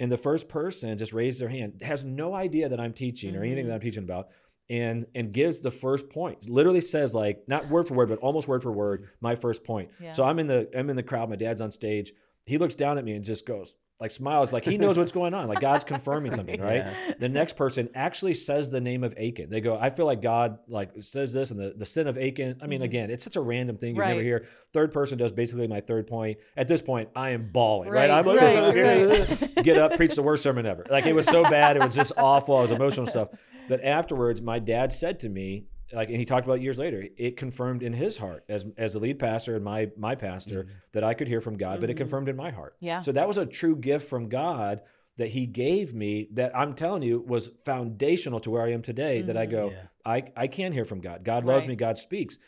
And 0.00 0.12
the 0.12 0.16
first 0.16 0.48
person 0.48 0.96
just 0.96 1.12
raised 1.12 1.40
their 1.40 1.48
hand, 1.48 1.82
has 1.82 2.04
no 2.04 2.32
idea 2.32 2.68
that 2.68 2.78
I'm 2.78 2.92
teaching 2.92 3.32
mm-hmm. 3.32 3.40
or 3.40 3.44
anything 3.44 3.66
that 3.66 3.74
I'm 3.74 3.80
teaching 3.80 4.04
about 4.04 4.28
and 4.70 5.06
and 5.14 5.32
gives 5.32 5.60
the 5.60 5.70
first 5.70 6.10
point. 6.10 6.48
Literally 6.48 6.80
says 6.80 7.14
like 7.14 7.44
not 7.48 7.68
word 7.68 7.88
for 7.88 7.94
word, 7.94 8.08
but 8.08 8.18
almost 8.18 8.48
word 8.48 8.62
for 8.62 8.72
word, 8.72 9.08
my 9.20 9.34
first 9.34 9.64
point. 9.64 9.90
Yeah. 10.00 10.12
So 10.12 10.24
I'm 10.24 10.38
in 10.38 10.46
the 10.46 10.68
I'm 10.76 10.90
in 10.90 10.96
the 10.96 11.02
crowd. 11.02 11.30
My 11.30 11.36
dad's 11.36 11.60
on 11.60 11.72
stage. 11.72 12.12
He 12.46 12.58
looks 12.58 12.74
down 12.74 12.98
at 12.98 13.04
me 13.04 13.12
and 13.12 13.24
just 13.24 13.46
goes, 13.46 13.74
like 14.00 14.12
smiles, 14.12 14.52
like 14.52 14.64
he 14.64 14.78
knows 14.78 14.96
what's 14.96 15.10
going 15.10 15.34
on, 15.34 15.48
like 15.48 15.60
God's 15.60 15.82
confirming 15.82 16.32
something, 16.32 16.60
right? 16.62 16.86
Yeah. 16.86 17.14
The 17.18 17.28
next 17.28 17.56
person 17.56 17.88
actually 17.96 18.34
says 18.34 18.70
the 18.70 18.80
name 18.80 19.02
of 19.02 19.12
Achan. 19.18 19.50
They 19.50 19.60
go, 19.60 19.76
I 19.76 19.90
feel 19.90 20.06
like 20.06 20.22
God 20.22 20.58
like 20.68 20.90
says 21.00 21.32
this 21.32 21.50
and 21.50 21.58
the, 21.58 21.74
the 21.76 21.84
sin 21.84 22.06
of 22.06 22.16
Achan. 22.16 22.60
I 22.62 22.68
mean, 22.68 22.78
mm-hmm. 22.78 22.84
again, 22.84 23.10
it's 23.10 23.24
such 23.24 23.34
a 23.34 23.40
random 23.40 23.76
thing 23.76 23.96
you 23.96 24.00
right. 24.00 24.10
never 24.10 24.22
hear. 24.22 24.46
Third 24.72 24.92
person 24.92 25.18
does 25.18 25.32
basically 25.32 25.66
my 25.66 25.80
third 25.80 26.06
point. 26.06 26.38
At 26.56 26.68
this 26.68 26.80
point, 26.80 27.08
I 27.16 27.30
am 27.30 27.50
bawling, 27.50 27.90
right? 27.90 28.08
right? 28.08 28.18
I'm 28.18 28.24
like, 28.24 28.40
right, 28.40 29.54
get 29.64 29.78
up, 29.78 29.96
preach 29.96 30.14
the 30.14 30.22
worst 30.22 30.44
sermon 30.44 30.64
ever. 30.64 30.86
Like 30.88 31.06
it 31.06 31.14
was 31.14 31.26
so 31.26 31.42
bad, 31.42 31.76
it 31.76 31.82
was 31.82 31.94
just 31.94 32.12
awful. 32.16 32.56
It 32.60 32.62
was 32.62 32.70
emotional 32.70 33.08
stuff. 33.08 33.30
But 33.68 33.84
afterwards, 33.84 34.40
my 34.42 34.58
dad 34.58 34.92
said 34.92 35.20
to 35.20 35.28
me, 35.28 35.66
like 35.92 36.08
and 36.08 36.18
he 36.18 36.24
talked 36.24 36.46
about 36.46 36.60
years 36.60 36.78
later 36.78 37.04
it 37.16 37.36
confirmed 37.36 37.82
in 37.82 37.92
his 37.92 38.16
heart 38.16 38.44
as 38.48 38.66
as 38.76 38.92
the 38.92 38.98
lead 38.98 39.18
pastor 39.18 39.56
and 39.56 39.64
my 39.64 39.88
my 39.96 40.14
pastor 40.14 40.64
mm-hmm. 40.64 40.72
that 40.92 41.04
i 41.04 41.14
could 41.14 41.28
hear 41.28 41.40
from 41.40 41.56
god 41.56 41.72
mm-hmm. 41.72 41.80
but 41.80 41.90
it 41.90 41.94
mm-hmm. 41.94 42.02
confirmed 42.02 42.28
in 42.28 42.36
my 42.36 42.50
heart 42.50 42.76
yeah 42.80 43.00
so 43.00 43.12
that 43.12 43.26
was 43.26 43.38
a 43.38 43.46
true 43.46 43.76
gift 43.76 44.08
from 44.08 44.28
god 44.28 44.80
that 45.16 45.28
he 45.28 45.46
gave 45.46 45.94
me 45.94 46.28
that 46.32 46.54
i'm 46.56 46.74
telling 46.74 47.02
you 47.02 47.24
was 47.26 47.50
foundational 47.64 48.40
to 48.40 48.50
where 48.50 48.62
i 48.62 48.72
am 48.72 48.82
today 48.82 49.18
mm-hmm. 49.18 49.28
that 49.28 49.36
i 49.36 49.46
mm-hmm. 49.46 49.56
go 49.56 49.70
yeah. 49.70 49.82
i 50.04 50.22
i 50.36 50.46
can 50.46 50.72
hear 50.72 50.84
from 50.84 51.00
god 51.00 51.24
god 51.24 51.44
loves 51.44 51.62
right. 51.62 51.70
me 51.70 51.76
god 51.76 51.96
speaks 51.96 52.38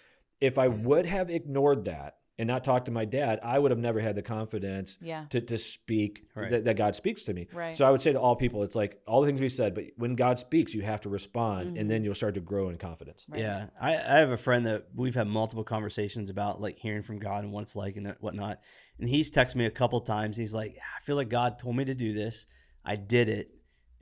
if 0.40 0.58
i 0.58 0.68
would 0.68 1.06
have 1.06 1.30
ignored 1.30 1.86
that 1.86 2.16
and 2.40 2.48
not 2.48 2.64
talk 2.64 2.86
to 2.86 2.90
my 2.90 3.04
dad, 3.04 3.38
I 3.42 3.58
would 3.58 3.70
have 3.70 3.78
never 3.78 4.00
had 4.00 4.14
the 4.14 4.22
confidence 4.22 4.96
yeah. 5.02 5.26
to, 5.28 5.42
to 5.42 5.58
speak 5.58 6.24
right. 6.34 6.50
that, 6.50 6.64
that, 6.64 6.76
God 6.78 6.94
speaks 6.94 7.24
to 7.24 7.34
me. 7.34 7.48
Right. 7.52 7.76
So 7.76 7.84
I 7.84 7.90
would 7.90 8.00
say 8.00 8.14
to 8.14 8.18
all 8.18 8.34
people, 8.34 8.62
it's 8.62 8.74
like 8.74 8.98
all 9.06 9.20
the 9.20 9.26
things 9.26 9.42
we 9.42 9.50
said, 9.50 9.74
but 9.74 9.84
when 9.96 10.14
God 10.14 10.38
speaks, 10.38 10.72
you 10.72 10.80
have 10.80 11.02
to 11.02 11.10
respond 11.10 11.68
mm-hmm. 11.68 11.76
and 11.76 11.90
then 11.90 12.02
you'll 12.02 12.14
start 12.14 12.32
to 12.34 12.40
grow 12.40 12.70
in 12.70 12.78
confidence. 12.78 13.26
Right. 13.28 13.42
Yeah. 13.42 13.66
I, 13.78 13.90
I 13.90 14.18
have 14.20 14.30
a 14.30 14.38
friend 14.38 14.64
that 14.66 14.86
we've 14.94 15.14
had 15.14 15.26
multiple 15.26 15.64
conversations 15.64 16.30
about 16.30 16.62
like 16.62 16.78
hearing 16.78 17.02
from 17.02 17.18
God 17.18 17.44
and 17.44 17.52
what 17.52 17.60
it's 17.60 17.76
like 17.76 17.98
and 17.98 18.16
whatnot. 18.20 18.60
And 18.98 19.06
he's 19.06 19.30
texted 19.30 19.56
me 19.56 19.66
a 19.66 19.70
couple 19.70 20.00
times. 20.00 20.38
He's 20.38 20.54
like, 20.54 20.78
I 20.78 21.04
feel 21.04 21.16
like 21.16 21.28
God 21.28 21.58
told 21.58 21.76
me 21.76 21.84
to 21.84 21.94
do 21.94 22.14
this. 22.14 22.46
I 22.86 22.96
did 22.96 23.28
it 23.28 23.50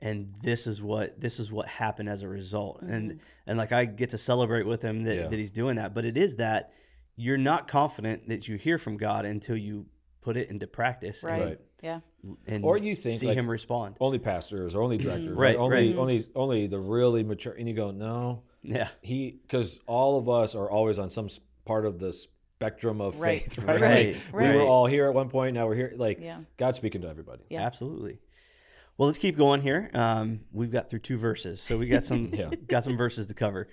and 0.01 0.33
this 0.41 0.65
is 0.65 0.81
what 0.81 1.19
this 1.19 1.41
is 1.41 1.51
what 1.51 1.67
happened 1.67 2.07
as 2.07 2.23
a 2.23 2.27
result 2.29 2.81
mm-hmm. 2.81 2.93
and 2.93 3.19
and 3.45 3.57
like 3.57 3.73
i 3.73 3.83
get 3.83 4.11
to 4.11 4.17
celebrate 4.17 4.65
with 4.65 4.81
him 4.81 5.03
that, 5.03 5.13
yeah. 5.13 5.27
that 5.27 5.37
he's 5.37 5.51
doing 5.51 5.75
that 5.75 5.93
but 5.93 6.05
it 6.05 6.15
is 6.15 6.37
that 6.37 6.71
you're 7.19 7.37
not 7.37 7.67
confident 7.67 8.29
that 8.29 8.47
you 8.47 8.55
hear 8.55 8.77
from 8.77 8.95
God 8.95 9.25
until 9.25 9.57
you 9.57 9.85
put 10.21 10.37
it 10.37 10.49
into 10.49 10.67
practice. 10.67 11.21
Right. 11.21 11.41
right. 11.41 11.59
Yeah. 11.83 11.99
And 12.47 12.63
or 12.63 12.77
you 12.77 12.95
think 12.95 13.19
see 13.19 13.27
like 13.27 13.37
him 13.37 13.49
respond. 13.49 13.95
Only 13.99 14.19
pastors 14.19 14.73
or 14.73 14.81
only 14.81 14.97
directors. 14.97 15.27
right, 15.27 15.35
right. 15.35 15.55
Only 15.57 15.89
right. 15.89 15.97
only 15.97 16.27
only 16.33 16.67
the 16.67 16.79
really 16.79 17.23
mature 17.23 17.53
and 17.53 17.67
you 17.67 17.75
go, 17.75 17.91
no. 17.91 18.43
Yeah. 18.61 18.87
He 19.01 19.31
because 19.31 19.79
all 19.85 20.17
of 20.17 20.29
us 20.29 20.55
are 20.55 20.69
always 20.69 20.97
on 20.97 21.09
some 21.09 21.27
part 21.65 21.85
of 21.85 21.99
the 21.99 22.13
spectrum 22.13 23.01
of 23.01 23.19
right. 23.19 23.41
faith, 23.41 23.57
right? 23.65 23.81
Right. 23.81 24.15
right. 24.31 24.53
We 24.53 24.57
were 24.57 24.65
all 24.65 24.85
here 24.85 25.07
at 25.07 25.13
one 25.13 25.29
point, 25.29 25.55
now 25.55 25.67
we're 25.67 25.75
here. 25.75 25.93
Like 25.95 26.19
yeah. 26.21 26.39
God's 26.55 26.77
speaking 26.77 27.01
to 27.01 27.09
everybody. 27.09 27.43
Yeah. 27.49 27.65
Absolutely. 27.65 28.19
Well, 28.97 29.07
let's 29.07 29.17
keep 29.17 29.37
going 29.37 29.61
here. 29.61 29.89
Um, 29.93 30.41
we've 30.51 30.71
got 30.71 30.89
through 30.89 30.99
two 30.99 31.17
verses, 31.17 31.61
so 31.61 31.77
we 31.77 31.87
got 31.87 32.05
some 32.05 32.29
yeah. 32.33 32.49
got 32.67 32.85
some 32.85 32.97
verses 32.97 33.27
to 33.27 33.33
cover. 33.33 33.67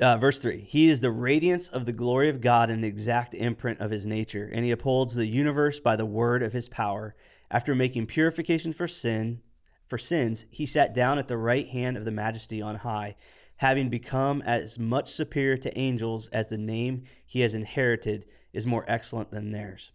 Uh, 0.00 0.16
verse 0.16 0.38
3 0.38 0.60
He 0.62 0.88
is 0.88 1.00
the 1.00 1.10
radiance 1.10 1.68
of 1.68 1.84
the 1.84 1.92
glory 1.92 2.28
of 2.28 2.40
God 2.40 2.70
and 2.70 2.82
the 2.82 2.88
exact 2.88 3.34
imprint 3.34 3.80
of 3.80 3.90
his 3.90 4.06
nature, 4.06 4.48
and 4.52 4.64
he 4.64 4.70
upholds 4.70 5.14
the 5.14 5.26
universe 5.26 5.80
by 5.80 5.96
the 5.96 6.06
word 6.06 6.42
of 6.42 6.52
his 6.52 6.68
power. 6.68 7.14
After 7.50 7.74
making 7.74 8.06
purification 8.06 8.72
for 8.72 8.86
sin, 8.86 9.40
for 9.86 9.98
sins, 9.98 10.44
he 10.50 10.66
sat 10.66 10.94
down 10.94 11.18
at 11.18 11.28
the 11.28 11.38
right 11.38 11.66
hand 11.68 11.96
of 11.96 12.04
the 12.04 12.10
majesty 12.10 12.60
on 12.60 12.76
high, 12.76 13.16
having 13.56 13.88
become 13.88 14.42
as 14.42 14.78
much 14.78 15.10
superior 15.10 15.56
to 15.56 15.78
angels 15.78 16.28
as 16.28 16.48
the 16.48 16.58
name 16.58 17.04
he 17.26 17.40
has 17.40 17.54
inherited 17.54 18.26
is 18.52 18.66
more 18.66 18.84
excellent 18.86 19.30
than 19.30 19.50
theirs. 19.50 19.92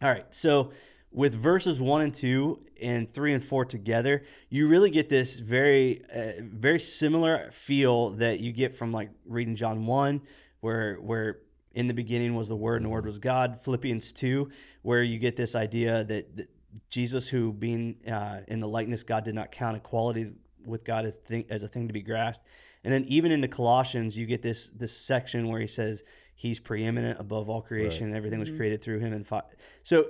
All 0.00 0.08
right, 0.08 0.26
so 0.30 0.70
with 1.10 1.34
verses 1.34 1.80
one 1.80 2.02
and 2.02 2.14
two 2.14 2.60
and 2.80 3.10
three 3.10 3.32
and 3.32 3.42
four 3.42 3.64
together, 3.64 4.22
you 4.50 4.68
really 4.68 4.90
get 4.90 5.08
this 5.08 5.38
very, 5.38 6.02
uh, 6.14 6.32
very 6.40 6.78
similar 6.78 7.50
feel 7.50 8.10
that 8.10 8.40
you 8.40 8.52
get 8.52 8.76
from 8.76 8.92
like 8.92 9.10
reading 9.26 9.56
John 9.56 9.86
one, 9.86 10.20
where 10.60 10.96
where 10.96 11.38
in 11.72 11.86
the 11.86 11.94
beginning 11.94 12.34
was 12.34 12.48
the 12.48 12.56
Word 12.56 12.76
and 12.76 12.84
the 12.84 12.90
Word 12.90 13.06
was 13.06 13.18
God. 13.18 13.60
Philippians 13.62 14.12
two, 14.12 14.50
where 14.82 15.02
you 15.02 15.18
get 15.18 15.36
this 15.36 15.54
idea 15.54 16.04
that, 16.04 16.36
that 16.36 16.50
Jesus, 16.90 17.28
who 17.28 17.52
being 17.52 17.96
uh, 18.06 18.40
in 18.48 18.60
the 18.60 18.68
likeness 18.68 19.02
God, 19.02 19.24
did 19.24 19.34
not 19.34 19.50
count 19.50 19.76
equality 19.76 20.32
with 20.66 20.84
God 20.84 21.06
as, 21.06 21.16
thing, 21.16 21.46
as 21.48 21.62
a 21.62 21.68
thing 21.68 21.86
to 21.86 21.92
be 21.92 22.02
grasped. 22.02 22.46
And 22.84 22.92
then 22.92 23.04
even 23.08 23.32
into 23.32 23.48
Colossians, 23.48 24.16
you 24.16 24.26
get 24.26 24.42
this 24.42 24.68
this 24.68 24.96
section 24.96 25.48
where 25.48 25.60
he 25.60 25.66
says 25.66 26.04
he's 26.34 26.60
preeminent 26.60 27.18
above 27.18 27.48
all 27.48 27.62
creation, 27.62 28.10
right. 28.10 28.16
everything 28.16 28.38
was 28.38 28.48
mm-hmm. 28.48 28.58
created 28.58 28.82
through 28.82 29.00
him. 29.00 29.12
And 29.12 29.26
fi- 29.26 29.42
so 29.82 30.06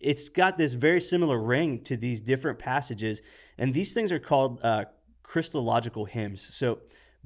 it's 0.00 0.28
got 0.28 0.58
this 0.58 0.74
very 0.74 1.00
similar 1.00 1.38
ring 1.38 1.82
to 1.84 1.96
these 1.96 2.20
different 2.20 2.58
passages, 2.58 3.22
and 3.58 3.72
these 3.72 3.92
things 3.92 4.12
are 4.12 4.18
called 4.18 4.60
uh, 4.62 4.84
Christological 5.22 6.04
hymns. 6.04 6.54
So, 6.54 6.80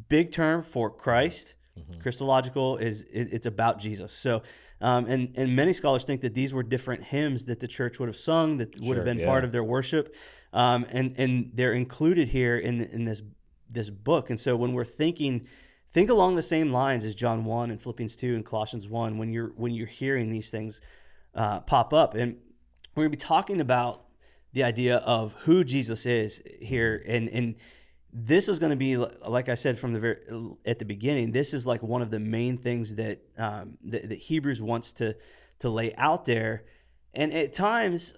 big 0.09 0.33
term 0.33 0.63
for 0.63 0.91
Christ. 0.91 1.55
Mm-hmm. 1.79 2.01
Christological 2.01 2.77
is 2.79 3.03
it, 3.03 3.29
it's 3.33 3.47
about 3.47 3.79
Jesus. 3.79 4.13
So, 4.13 4.43
um, 4.81 5.07
and 5.07 5.33
and 5.37 5.55
many 5.55 5.73
scholars 5.73 6.05
think 6.05 6.21
that 6.23 6.35
these 6.35 6.53
were 6.53 6.63
different 6.63 7.05
hymns 7.05 7.45
that 7.47 7.61
the 7.61 7.69
church 7.69 7.99
would 7.99 8.09
have 8.09 8.17
sung 8.17 8.59
that 8.59 8.75
would 8.77 8.87
sure, 8.87 8.95
have 8.97 9.05
been 9.05 9.21
yeah. 9.21 9.27
part 9.27 9.45
of 9.45 9.53
their 9.53 9.65
worship, 9.65 10.15
um, 10.53 10.87
and 10.91 11.15
and 11.17 11.53
they're 11.55 11.73
included 11.73 12.29
here 12.29 12.59
in 12.59 12.83
in 12.83 13.05
this 13.05 13.23
this 13.69 13.91
book. 13.91 14.31
And 14.31 14.39
so 14.39 14.57
when 14.57 14.73
we're 14.73 14.85
thinking, 14.85 15.47
think 15.93 16.11
along 16.11 16.37
the 16.37 16.43
same 16.43 16.73
lines 16.73 17.05
as 17.05 17.15
John 17.15 17.45
one 17.45 17.71
and 17.71 17.81
Philippians 17.81 18.17
two 18.17 18.35
and 18.35 18.45
Colossians 18.45 18.89
one 18.89 19.19
when 19.19 19.33
you're 19.33 19.53
when 19.57 19.73
you're 19.73 19.87
hearing 19.87 20.31
these 20.31 20.51
things 20.51 20.81
uh, 21.35 21.61
pop 21.61 21.93
up 21.93 22.15
and 22.15 22.37
we're 23.01 23.07
going 23.07 23.13
to 23.13 23.25
be 23.25 23.29
talking 23.29 23.61
about 23.61 24.05
the 24.53 24.63
idea 24.63 24.97
of 24.97 25.33
who 25.41 25.65
Jesus 25.65 26.05
is 26.05 26.43
here, 26.61 27.03
and 27.07 27.29
and 27.31 27.55
this 28.13 28.49
is 28.49 28.59
going 28.59 28.71
to 28.71 28.77
be 28.77 28.97
like 28.97 29.49
I 29.49 29.55
said 29.55 29.79
from 29.79 29.95
the 29.95 30.01
very 30.01 30.17
at 30.67 30.79
the 30.79 30.85
beginning. 30.85 31.33
This 31.33 31.55
is 31.55 31.67
like 31.67 31.83
one 31.83 32.03
of 32.03 32.11
the 32.11 32.19
main 32.19 32.59
things 32.59 32.95
that 32.97 33.21
um, 33.39 33.79
that, 33.85 34.09
that, 34.11 34.19
Hebrews 34.19 34.61
wants 34.61 34.93
to 34.95 35.17
to 35.61 35.71
lay 35.71 35.95
out 35.95 36.25
there, 36.25 36.65
and 37.15 37.33
at 37.33 37.53
times. 37.53 38.15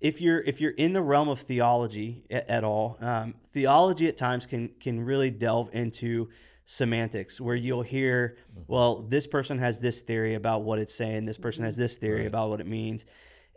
if 0.00 0.18
you're 0.18 0.40
if 0.40 0.62
you're 0.62 0.70
in 0.70 0.94
the 0.94 1.02
realm 1.02 1.28
of 1.28 1.40
theology 1.40 2.24
at, 2.30 2.48
at 2.48 2.64
all, 2.64 2.96
um, 3.02 3.34
theology 3.52 4.08
at 4.08 4.16
times 4.16 4.46
can 4.46 4.70
can 4.80 5.04
really 5.04 5.30
delve 5.30 5.68
into 5.74 6.30
semantics 6.64 7.40
where 7.40 7.54
you'll 7.54 7.82
hear, 7.82 8.36
mm-hmm. 8.52 8.62
well, 8.66 9.02
this 9.02 9.26
person 9.26 9.58
has 9.58 9.78
this 9.78 10.00
theory 10.00 10.34
about 10.36 10.62
what 10.62 10.78
it's 10.78 10.94
saying, 10.94 11.26
this 11.26 11.36
person 11.36 11.64
has 11.64 11.76
this 11.76 11.98
theory 11.98 12.20
right. 12.20 12.28
about 12.28 12.48
what 12.48 12.60
it 12.60 12.66
means, 12.66 13.04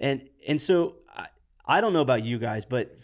and 0.03 0.29
and 0.47 0.59
so 0.59 0.97
I, 1.13 1.27
I 1.65 1.81
don't 1.81 1.93
know 1.93 2.01
about 2.01 2.23
you 2.23 2.37
guys, 2.37 2.65
but 2.65 2.95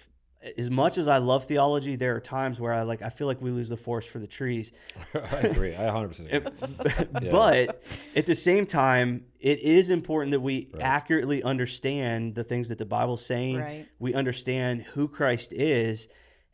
as 0.58 0.72
much 0.72 0.98
as 0.98 1.08
I 1.08 1.18
love 1.18 1.46
theology, 1.46 1.98
there 1.98 2.16
are 2.16 2.22
times 2.22 2.62
where 2.62 2.74
I 2.74 2.84
like 2.84 3.02
I 3.02 3.10
feel 3.10 3.28
like 3.28 3.42
we 3.42 3.52
lose 3.52 3.70
the 3.70 3.78
forest 3.78 4.10
for 4.10 4.20
the 4.20 4.28
trees. 4.28 4.72
I 5.14 5.38
agree. 5.38 5.76
I 5.76 5.88
100% 5.88 6.34
agree. 6.34 7.30
But 7.32 7.84
at 8.16 8.26
the 8.26 8.36
same 8.36 8.66
time, 8.66 9.26
it 9.40 9.60
is 9.60 9.90
important 9.90 10.32
that 10.32 10.40
we 10.40 10.70
right. 10.74 10.82
accurately 10.82 11.44
understand 11.44 12.36
the 12.36 12.44
things 12.44 12.70
that 12.70 12.78
the 12.78 12.86
Bible's 12.86 13.26
saying. 13.26 13.58
Right. 13.58 13.88
We 14.00 14.14
understand 14.14 14.84
who 14.84 15.08
Christ 15.08 15.54
is 15.54 16.08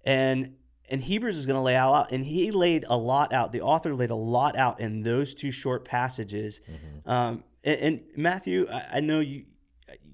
and 0.03 0.55
and 0.89 1.01
Hebrews 1.01 1.37
is 1.37 1.47
going 1.47 1.57
to 1.57 1.63
lay 1.63 1.75
out 1.75 2.11
and 2.11 2.23
he 2.23 2.51
laid 2.51 2.85
a 2.87 2.95
lot 2.95 3.33
out. 3.33 3.51
The 3.51 3.61
author 3.61 3.95
laid 3.95 4.11
a 4.11 4.15
lot 4.15 4.55
out 4.55 4.79
in 4.79 5.01
those 5.01 5.33
two 5.33 5.51
short 5.51 5.83
passages. 5.83 6.61
Mm-hmm. 6.69 7.09
Um, 7.09 7.43
and, 7.63 7.79
and, 7.79 8.03
Matthew, 8.15 8.67
I, 8.71 8.97
I 8.97 8.99
know 8.99 9.19
you 9.19 9.45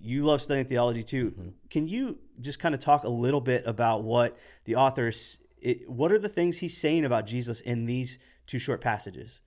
you 0.01 0.23
love 0.23 0.41
studying 0.41 0.65
theology 0.65 1.03
too. 1.03 1.31
Mm-hmm. 1.31 1.49
Can 1.69 1.87
you 1.87 2.17
just 2.39 2.59
kind 2.59 2.73
of 2.73 2.81
talk 2.81 3.03
a 3.03 3.09
little 3.09 3.41
bit 3.41 3.63
about 3.65 4.03
what 4.03 4.37
the 4.65 4.75
author 4.75 5.09
is? 5.09 5.37
It, 5.61 5.89
what 5.89 6.11
are 6.11 6.19
the 6.19 6.29
things 6.29 6.57
he's 6.57 6.77
saying 6.77 7.05
about 7.05 7.27
Jesus 7.27 7.61
in 7.61 7.85
these 7.85 8.17
two 8.47 8.59
short 8.59 8.81
passages? 8.81 9.41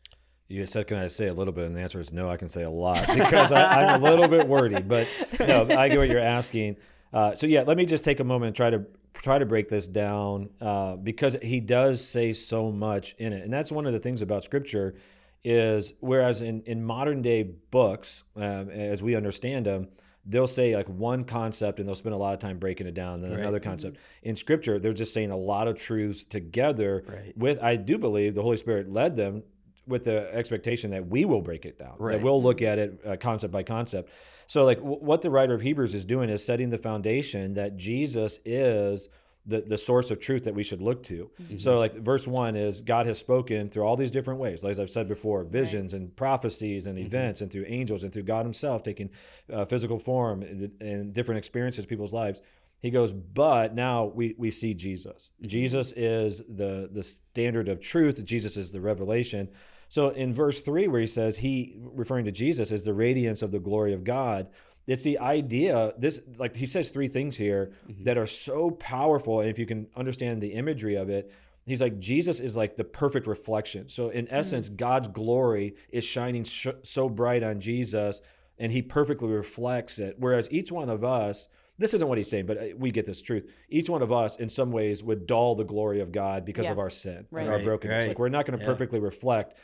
You 0.48 0.66
said, 0.66 0.86
"Can 0.86 0.98
I 0.98 1.08
say 1.08 1.26
a 1.26 1.32
little 1.32 1.52
bit?" 1.52 1.66
And 1.66 1.74
the 1.74 1.80
answer 1.80 1.98
is 1.98 2.12
no. 2.12 2.28
I 2.28 2.36
can 2.36 2.48
say 2.48 2.62
a 2.62 2.70
lot 2.70 3.06
because 3.14 3.50
I, 3.50 3.94
am 3.94 4.02
a 4.02 4.10
little 4.10 4.28
bit 4.28 4.46
wordy, 4.46 4.80
but 4.80 5.08
no, 5.40 5.62
I 5.64 5.88
get 5.88 5.98
what 5.98 6.08
you're 6.08 6.20
asking. 6.20 6.76
Uh, 7.12 7.34
so 7.34 7.46
yeah, 7.46 7.62
let 7.62 7.76
me 7.76 7.86
just 7.86 8.04
take 8.04 8.20
a 8.20 8.24
moment 8.24 8.48
and 8.48 8.56
try 8.56 8.70
to 8.70 8.84
try 9.14 9.38
to 9.38 9.46
break 9.46 9.68
this 9.68 9.86
down 9.86 10.50
uh, 10.60 10.96
because 10.96 11.36
he 11.42 11.60
does 11.60 12.06
say 12.06 12.32
so 12.32 12.70
much 12.70 13.14
in 13.18 13.32
it, 13.32 13.42
and 13.42 13.52
that's 13.52 13.72
one 13.72 13.86
of 13.86 13.92
the 13.92 13.98
things 13.98 14.20
about 14.22 14.44
Scripture 14.44 14.94
is 15.42 15.92
whereas 16.00 16.40
in 16.40 16.62
in 16.62 16.84
modern 16.84 17.22
day 17.22 17.42
books, 17.42 18.24
um, 18.36 18.68
as 18.70 19.02
we 19.02 19.16
understand 19.16 19.66
them 19.66 19.88
they'll 20.26 20.46
say 20.46 20.74
like 20.74 20.88
one 20.88 21.24
concept 21.24 21.78
and 21.78 21.88
they'll 21.88 21.94
spend 21.94 22.14
a 22.14 22.18
lot 22.18 22.34
of 22.34 22.40
time 22.40 22.58
breaking 22.58 22.86
it 22.86 22.94
down, 22.94 23.20
then 23.20 23.30
right. 23.30 23.40
another 23.40 23.60
concept. 23.60 23.96
Mm-hmm. 23.96 24.28
In 24.30 24.36
scripture, 24.36 24.78
they're 24.78 24.92
just 24.92 25.12
saying 25.12 25.30
a 25.30 25.36
lot 25.36 25.68
of 25.68 25.78
truths 25.78 26.24
together 26.24 27.04
right. 27.06 27.36
with 27.36 27.58
I 27.62 27.76
do 27.76 27.98
believe 27.98 28.34
the 28.34 28.42
Holy 28.42 28.56
Spirit 28.56 28.90
led 28.90 29.16
them 29.16 29.42
with 29.86 30.04
the 30.04 30.34
expectation 30.34 30.90
that 30.92 31.06
we 31.06 31.24
will 31.24 31.42
break 31.42 31.66
it 31.66 31.78
down, 31.78 31.96
right. 31.98 32.12
that 32.12 32.24
we'll 32.24 32.42
look 32.42 32.62
at 32.62 32.78
it 32.78 33.00
uh, 33.06 33.16
concept 33.16 33.52
by 33.52 33.62
concept. 33.62 34.10
So 34.46 34.64
like 34.64 34.78
w- 34.78 34.98
what 34.98 35.20
the 35.20 35.30
writer 35.30 35.54
of 35.54 35.60
Hebrews 35.60 35.94
is 35.94 36.04
doing 36.04 36.30
is 36.30 36.44
setting 36.44 36.70
the 36.70 36.78
foundation 36.78 37.54
that 37.54 37.76
Jesus 37.76 38.40
is 38.44 39.08
the, 39.46 39.60
the 39.60 39.76
source 39.76 40.10
of 40.10 40.20
truth 40.20 40.44
that 40.44 40.54
we 40.54 40.62
should 40.62 40.80
look 40.80 41.02
to. 41.04 41.30
Mm-hmm. 41.40 41.58
So, 41.58 41.78
like 41.78 41.94
verse 41.94 42.26
one 42.26 42.56
is 42.56 42.82
God 42.82 43.06
has 43.06 43.18
spoken 43.18 43.68
through 43.68 43.84
all 43.84 43.96
these 43.96 44.10
different 44.10 44.40
ways, 44.40 44.64
like 44.64 44.72
as 44.72 44.80
I've 44.80 44.90
said 44.90 45.08
before, 45.08 45.44
visions 45.44 45.92
right. 45.92 46.02
and 46.02 46.16
prophecies 46.16 46.86
and 46.86 46.96
mm-hmm. 46.96 47.06
events, 47.06 47.40
and 47.40 47.50
through 47.50 47.66
angels 47.68 48.04
and 48.04 48.12
through 48.12 48.22
God 48.22 48.44
Himself 48.44 48.82
taking 48.82 49.10
uh, 49.52 49.64
physical 49.66 49.98
form 49.98 50.42
and, 50.42 50.70
and 50.80 51.12
different 51.12 51.38
experiences 51.38 51.84
in 51.84 51.88
people's 51.88 52.12
lives. 52.12 52.40
He 52.80 52.90
goes, 52.90 53.14
but 53.14 53.74
now 53.74 54.04
we, 54.04 54.34
we 54.36 54.50
see 54.50 54.74
Jesus. 54.74 55.30
Mm-hmm. 55.38 55.48
Jesus 55.48 55.92
is 55.96 56.38
the 56.48 56.88
the 56.92 57.02
standard 57.02 57.68
of 57.68 57.80
truth. 57.80 58.24
Jesus 58.24 58.56
is 58.56 58.72
the 58.72 58.80
revelation. 58.80 59.48
So 59.88 60.08
in 60.08 60.32
verse 60.32 60.60
three, 60.60 60.88
where 60.88 61.00
he 61.00 61.06
says 61.06 61.38
he 61.38 61.76
referring 61.78 62.24
to 62.24 62.32
Jesus 62.32 62.72
is 62.72 62.84
the 62.84 62.94
radiance 62.94 63.42
of 63.42 63.52
the 63.52 63.60
glory 63.60 63.92
of 63.92 64.04
God 64.04 64.48
it's 64.86 65.02
the 65.02 65.18
idea 65.18 65.92
this 65.98 66.20
like 66.38 66.54
he 66.54 66.66
says 66.66 66.88
three 66.88 67.08
things 67.08 67.36
here 67.36 67.72
mm-hmm. 67.88 68.04
that 68.04 68.18
are 68.18 68.26
so 68.26 68.70
powerful 68.72 69.40
and 69.40 69.48
if 69.48 69.58
you 69.58 69.66
can 69.66 69.86
understand 69.96 70.40
the 70.40 70.52
imagery 70.52 70.94
of 70.94 71.08
it 71.08 71.32
he's 71.66 71.80
like 71.80 71.98
jesus 71.98 72.40
is 72.40 72.56
like 72.56 72.76
the 72.76 72.84
perfect 72.84 73.26
reflection 73.26 73.88
so 73.88 74.08
in 74.10 74.26
mm-hmm. 74.26 74.34
essence 74.34 74.66
mm-hmm. 74.66 74.76
god's 74.76 75.08
glory 75.08 75.74
is 75.90 76.04
shining 76.04 76.44
sh- 76.44 76.68
so 76.82 77.08
bright 77.08 77.42
on 77.42 77.60
jesus 77.60 78.20
and 78.58 78.70
he 78.70 78.82
perfectly 78.82 79.28
reflects 79.28 79.98
it 79.98 80.16
whereas 80.18 80.48
each 80.50 80.70
one 80.70 80.88
of 80.88 81.04
us 81.04 81.48
this 81.78 81.92
isn't 81.94 82.06
what 82.06 82.18
he's 82.18 82.30
saying, 82.30 82.46
but 82.46 82.56
uh, 82.56 82.66
we 82.78 82.90
get 82.90 83.04
this 83.04 83.20
truth. 83.20 83.50
Each 83.68 83.90
one 83.90 84.02
of 84.02 84.12
us, 84.12 84.36
in 84.36 84.48
some 84.48 84.70
ways, 84.70 85.02
would 85.02 85.26
dull 85.26 85.56
the 85.56 85.64
glory 85.64 86.00
of 86.00 86.12
God 86.12 86.44
because 86.44 86.66
yeah. 86.66 86.72
of 86.72 86.78
our 86.78 86.90
sin 86.90 87.26
right. 87.30 87.42
and 87.42 87.52
our 87.52 87.58
brokenness. 87.58 88.04
Right. 88.04 88.08
Like 88.08 88.18
we're 88.18 88.28
not 88.28 88.46
going 88.46 88.58
to 88.58 88.64
yeah. 88.64 88.70
perfectly 88.70 89.00
reflect 89.00 89.58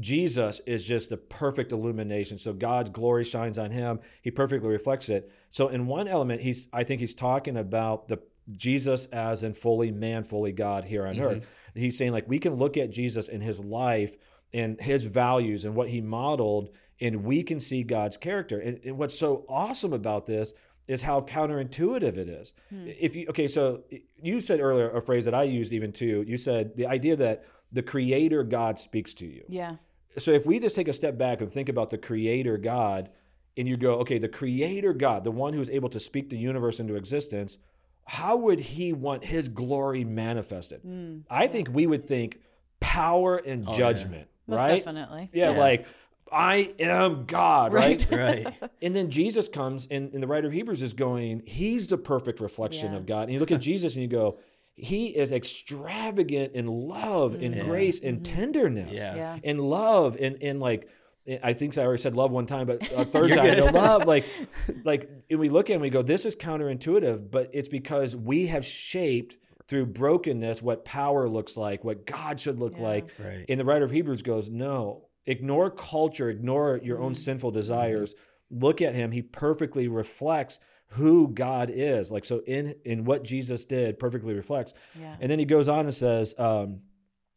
Jesus 0.00 0.60
is 0.66 0.86
just 0.86 1.10
the 1.10 1.16
perfect 1.16 1.72
illumination. 1.72 2.38
So 2.38 2.52
God's 2.52 2.90
glory 2.90 3.24
shines 3.24 3.58
on 3.58 3.70
him. 3.70 4.00
He 4.22 4.30
perfectly 4.30 4.68
reflects 4.68 5.08
it. 5.08 5.30
So 5.50 5.68
in 5.68 5.86
one 5.86 6.08
element, 6.08 6.40
he's 6.40 6.68
I 6.72 6.84
think 6.84 7.00
he's 7.00 7.14
talking 7.14 7.56
about 7.56 8.08
the 8.08 8.20
Jesus 8.50 9.06
as 9.06 9.44
in 9.44 9.54
fully 9.54 9.90
man, 9.90 10.24
fully 10.24 10.52
God 10.52 10.84
here 10.84 11.06
on 11.06 11.14
mm-hmm. 11.14 11.24
earth. 11.24 11.46
He's 11.74 11.96
saying 11.96 12.12
like 12.12 12.28
we 12.28 12.38
can 12.38 12.54
look 12.54 12.76
at 12.76 12.90
Jesus 12.90 13.28
in 13.28 13.40
his 13.40 13.60
life 13.60 14.16
and 14.52 14.80
his 14.80 15.04
values 15.04 15.64
and 15.64 15.74
what 15.74 15.88
he 15.88 16.00
modeled, 16.00 16.70
and 17.00 17.24
we 17.24 17.42
can 17.42 17.60
see 17.60 17.82
God's 17.82 18.16
character. 18.16 18.58
And, 18.58 18.80
and 18.84 18.98
what's 18.98 19.18
so 19.18 19.44
awesome 19.48 19.92
about 19.92 20.26
this 20.26 20.52
is 20.88 21.02
how 21.02 21.20
counterintuitive 21.20 22.16
it 22.16 22.28
is. 22.28 22.54
Hmm. 22.70 22.86
If 22.86 23.16
you 23.16 23.26
okay, 23.28 23.46
so 23.46 23.82
you 24.20 24.40
said 24.40 24.60
earlier 24.60 24.90
a 24.90 25.00
phrase 25.00 25.24
that 25.26 25.34
I 25.34 25.44
used 25.44 25.72
even 25.72 25.92
too. 25.92 26.24
You 26.26 26.36
said 26.36 26.76
the 26.76 26.86
idea 26.86 27.16
that 27.16 27.44
the 27.72 27.82
creator 27.82 28.44
God 28.44 28.78
speaks 28.78 29.14
to 29.14 29.26
you. 29.26 29.44
Yeah. 29.48 29.76
So 30.18 30.32
if 30.32 30.44
we 30.44 30.58
just 30.58 30.76
take 30.76 30.88
a 30.88 30.92
step 30.92 31.16
back 31.16 31.40
and 31.40 31.50
think 31.50 31.68
about 31.68 31.88
the 31.88 31.98
creator 31.98 32.58
God 32.58 33.10
and 33.56 33.66
you 33.66 33.76
go, 33.76 33.94
okay, 34.00 34.18
the 34.18 34.28
creator 34.28 34.92
God, 34.92 35.24
the 35.24 35.30
one 35.30 35.52
who 35.52 35.60
is 35.60 35.70
able 35.70 35.88
to 35.90 36.00
speak 36.00 36.28
the 36.28 36.36
universe 36.36 36.80
into 36.80 36.94
existence, 36.96 37.58
how 38.04 38.36
would 38.36 38.60
he 38.60 38.92
want 38.92 39.24
his 39.24 39.48
glory 39.48 40.04
manifested? 40.04 40.82
Mm. 40.82 41.22
I 41.30 41.46
think 41.46 41.68
we 41.70 41.86
would 41.86 42.04
think 42.04 42.40
power 42.80 43.36
and 43.36 43.64
oh, 43.66 43.72
judgment, 43.72 44.28
yeah. 44.46 44.56
right? 44.56 44.84
definitely. 44.84 45.30
Yeah, 45.32 45.52
yeah, 45.52 45.58
like 45.58 45.86
I 46.30 46.74
am 46.78 47.24
God, 47.26 47.72
right? 47.72 48.04
Right. 48.10 48.44
right. 48.44 48.70
and 48.82 48.96
then 48.96 49.10
Jesus 49.10 49.48
comes, 49.48 49.86
and, 49.90 50.12
and, 50.14 50.22
the 50.22 50.26
writer 50.26 50.46
of 50.46 50.52
Hebrews 50.52 50.82
is 50.82 50.94
going, 50.94 51.42
He's 51.46 51.88
the 51.88 51.98
perfect 51.98 52.40
reflection 52.40 52.92
yeah. 52.92 52.98
of 52.98 53.06
God. 53.06 53.24
And 53.24 53.32
you 53.32 53.38
look 53.38 53.50
at 53.50 53.60
Jesus 53.60 53.94
and 53.94 54.02
you 54.02 54.08
go, 54.08 54.38
he 54.82 55.06
is 55.06 55.30
extravagant 55.30 56.54
in 56.54 56.66
love 56.66 57.34
and 57.34 57.54
yeah. 57.54 57.62
grace 57.62 58.00
and 58.00 58.18
mm-hmm. 58.18 58.34
tenderness 58.34 59.00
yeah. 59.00 59.14
yeah. 59.14 59.38
and 59.44 59.60
love 59.60 60.16
and 60.20 60.42
and 60.42 60.58
like 60.58 60.88
I 61.40 61.52
think 61.52 61.78
I 61.78 61.82
already 61.82 62.02
said 62.02 62.16
love 62.16 62.32
one 62.32 62.46
time, 62.46 62.66
but 62.66 62.82
a 62.90 63.04
third 63.04 63.32
time, 63.32 63.56
the 63.56 63.70
love, 63.70 64.06
like, 64.06 64.24
like, 64.82 65.08
and 65.30 65.38
we 65.38 65.50
look 65.50 65.70
at 65.70 65.74
it 65.74 65.74
and 65.74 65.82
we 65.82 65.88
go, 65.88 66.02
this 66.02 66.26
is 66.26 66.34
counterintuitive, 66.34 67.30
but 67.30 67.50
it's 67.52 67.68
because 67.68 68.16
we 68.16 68.48
have 68.48 68.64
shaped 68.64 69.36
through 69.68 69.86
brokenness 69.86 70.60
what 70.60 70.84
power 70.84 71.28
looks 71.28 71.56
like, 71.56 71.84
what 71.84 72.06
God 72.06 72.40
should 72.40 72.58
look 72.58 72.76
yeah. 72.76 72.82
like. 72.82 73.14
Right. 73.20 73.44
And 73.48 73.60
the 73.60 73.64
writer 73.64 73.84
of 73.84 73.92
Hebrews 73.92 74.22
goes, 74.22 74.50
no, 74.50 75.04
ignore 75.24 75.70
culture, 75.70 76.28
ignore 76.28 76.80
your 76.82 76.96
mm-hmm. 76.96 77.04
own 77.04 77.14
sinful 77.14 77.52
desires. 77.52 78.14
Mm-hmm. 78.14 78.64
Look 78.64 78.82
at 78.82 78.96
him. 78.96 79.12
He 79.12 79.22
perfectly 79.22 79.86
reflects 79.86 80.58
who 80.92 81.28
God 81.28 81.70
is. 81.72 82.10
Like 82.10 82.24
so 82.24 82.42
in 82.46 82.74
in 82.84 83.04
what 83.04 83.24
Jesus 83.24 83.64
did 83.64 83.98
perfectly 83.98 84.34
reflects. 84.34 84.74
Yeah. 84.98 85.16
And 85.20 85.30
then 85.30 85.38
he 85.38 85.44
goes 85.44 85.68
on 85.68 85.86
and 85.86 85.94
says, 85.94 86.34
um, 86.38 86.80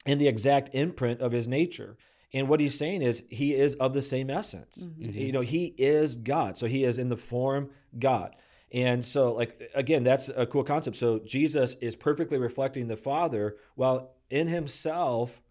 in 0.06 0.18
the 0.18 0.28
exact 0.28 0.70
imprint 0.74 1.22
of 1.22 1.32
his 1.32 1.48
nature. 1.48 1.98
And 2.34 2.50
what 2.50 2.60
he's 2.60 2.78
saying 2.78 3.02
is 3.02 3.24
he 3.30 3.56
is 3.56 3.76
of 3.76 3.94
the 3.94 4.02
same 4.02 4.30
essence. 4.30 4.84
Mm-hmm. 4.84 5.18
You 5.18 5.32
know, 5.32 5.42
he 5.42 5.74
is 5.78 6.18
God. 6.18 6.58
So 6.58 6.68
he 6.68 6.84
is 6.84 6.98
in 6.98 7.10
the 7.10 7.18
form 7.18 7.70
God. 7.98 8.36
And 8.72 9.06
so, 9.06 9.34
like, 9.34 9.72
again, 9.74 10.04
that's 10.04 10.30
a 10.36 10.46
cool 10.46 10.64
concept. 10.64 10.98
So 10.98 11.20
Jesus 11.20 11.76
is 11.76 11.96
perfectly 11.96 12.38
reflecting 12.38 12.88
the 12.88 12.98
Father 12.98 13.56
while 13.76 14.12
in 14.30 14.48
himself 14.48 15.42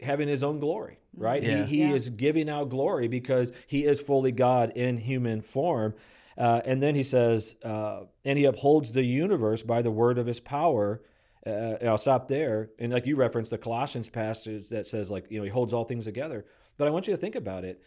having 0.00 0.28
his 0.28 0.42
own 0.42 0.58
glory, 0.58 0.98
right? 1.14 1.42
Yeah. 1.42 1.64
He, 1.64 1.76
he 1.76 1.88
yeah. 1.88 1.94
is 1.94 2.08
giving 2.08 2.48
out 2.48 2.68
glory 2.68 3.06
because 3.06 3.52
he 3.66 3.84
is 3.84 4.00
fully 4.00 4.32
God 4.32 4.72
in 4.74 4.96
human 4.96 5.40
form. 5.40 5.94
Uh, 6.38 6.62
and 6.64 6.80
then 6.80 6.94
he 6.94 7.02
says, 7.02 7.56
uh, 7.64 8.02
and 8.24 8.38
he 8.38 8.44
upholds 8.44 8.92
the 8.92 9.02
universe 9.02 9.62
by 9.62 9.82
the 9.82 9.90
word 9.90 10.18
of 10.18 10.26
his 10.26 10.38
power. 10.38 11.02
Uh, 11.44 11.74
I'll 11.82 11.98
stop 11.98 12.28
there. 12.28 12.70
And 12.78 12.92
like 12.92 13.06
you 13.06 13.16
referenced 13.16 13.50
the 13.50 13.58
Colossians 13.58 14.08
passage 14.08 14.68
that 14.68 14.86
says, 14.86 15.10
like, 15.10 15.30
you 15.30 15.38
know, 15.38 15.44
he 15.44 15.50
holds 15.50 15.74
all 15.74 15.84
things 15.84 16.04
together. 16.04 16.46
But 16.76 16.86
I 16.86 16.90
want 16.90 17.08
you 17.08 17.12
to 17.14 17.20
think 17.20 17.34
about 17.34 17.64
it. 17.64 17.82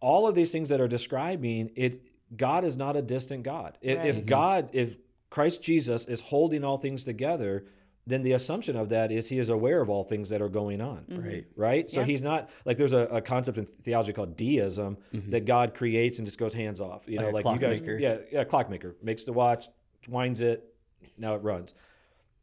All 0.00 0.26
of 0.26 0.34
these 0.34 0.50
things 0.50 0.68
that 0.70 0.80
are 0.80 0.88
describing 0.88 1.70
it, 1.76 2.02
God 2.36 2.64
is 2.64 2.76
not 2.76 2.96
a 2.96 3.02
distant 3.02 3.44
God. 3.44 3.78
Right. 3.84 4.04
If 4.04 4.26
God, 4.26 4.70
if 4.72 4.96
Christ 5.30 5.62
Jesus 5.62 6.04
is 6.06 6.20
holding 6.20 6.64
all 6.64 6.78
things 6.78 7.04
together, 7.04 7.66
then 8.06 8.22
the 8.22 8.32
assumption 8.32 8.76
of 8.76 8.88
that 8.88 9.12
is 9.12 9.28
he 9.28 9.38
is 9.38 9.48
aware 9.48 9.80
of 9.80 9.88
all 9.88 10.02
things 10.02 10.30
that 10.30 10.42
are 10.42 10.48
going 10.48 10.80
on. 10.80 11.04
Mm-hmm. 11.08 11.22
Right. 11.22 11.46
Right. 11.54 11.90
So 11.90 12.00
yeah. 12.00 12.06
he's 12.06 12.22
not 12.22 12.50
like 12.64 12.76
there's 12.76 12.92
a, 12.92 13.06
a, 13.06 13.20
concept 13.20 13.58
in 13.58 13.66
theology 13.66 14.12
called 14.12 14.36
deism 14.36 14.98
mm-hmm. 15.14 15.30
that 15.30 15.44
God 15.44 15.74
creates 15.74 16.18
and 16.18 16.26
just 16.26 16.38
goes 16.38 16.52
hands 16.52 16.80
off. 16.80 17.02
You 17.06 17.18
like 17.18 17.26
know, 17.26 17.32
like 17.32 17.44
you 17.44 17.58
guys, 17.60 17.80
maker. 17.80 17.98
yeah, 17.98 18.16
yeah, 18.32 18.44
clockmaker 18.44 18.96
makes 19.02 19.24
the 19.24 19.32
watch, 19.32 19.68
winds 20.08 20.40
it, 20.40 20.74
now 21.16 21.34
it 21.36 21.42
runs. 21.42 21.74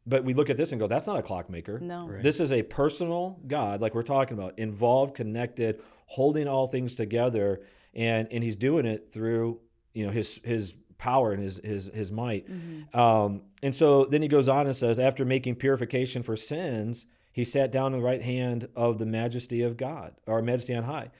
But 0.06 0.24
we 0.24 0.32
look 0.32 0.48
at 0.48 0.56
this 0.56 0.72
and 0.72 0.80
go, 0.80 0.86
that's 0.86 1.06
not 1.06 1.18
a 1.18 1.22
clockmaker. 1.22 1.78
No. 1.78 2.08
Right. 2.08 2.22
This 2.22 2.40
is 2.40 2.52
a 2.52 2.62
personal 2.62 3.38
God, 3.46 3.82
like 3.82 3.94
we're 3.94 4.02
talking 4.02 4.38
about, 4.38 4.58
involved, 4.58 5.14
connected, 5.14 5.82
holding 6.06 6.48
all 6.48 6.68
things 6.68 6.94
together, 6.94 7.60
and 7.94 8.28
and 8.32 8.42
he's 8.42 8.56
doing 8.56 8.86
it 8.86 9.12
through 9.12 9.60
you 9.92 10.06
know 10.06 10.12
his 10.12 10.40
his 10.42 10.74
power 11.00 11.32
and 11.32 11.42
his 11.42 11.60
his 11.64 11.90
his 11.92 12.12
might. 12.12 12.48
Mm-hmm. 12.48 12.98
Um, 12.98 13.42
and 13.62 13.74
so 13.74 14.04
then 14.04 14.22
he 14.22 14.28
goes 14.28 14.48
on 14.48 14.66
and 14.66 14.76
says, 14.76 15.00
after 15.00 15.24
making 15.24 15.56
purification 15.56 16.22
for 16.22 16.36
sins, 16.36 17.06
he 17.32 17.44
sat 17.44 17.72
down 17.72 17.92
in 17.94 18.00
the 18.00 18.04
right 18.04 18.22
hand 18.22 18.68
of 18.76 18.98
the 18.98 19.06
majesty 19.06 19.62
of 19.62 19.76
God, 19.76 20.14
or 20.26 20.42
majesty 20.42 20.74
on 20.74 20.84
high. 20.84 21.10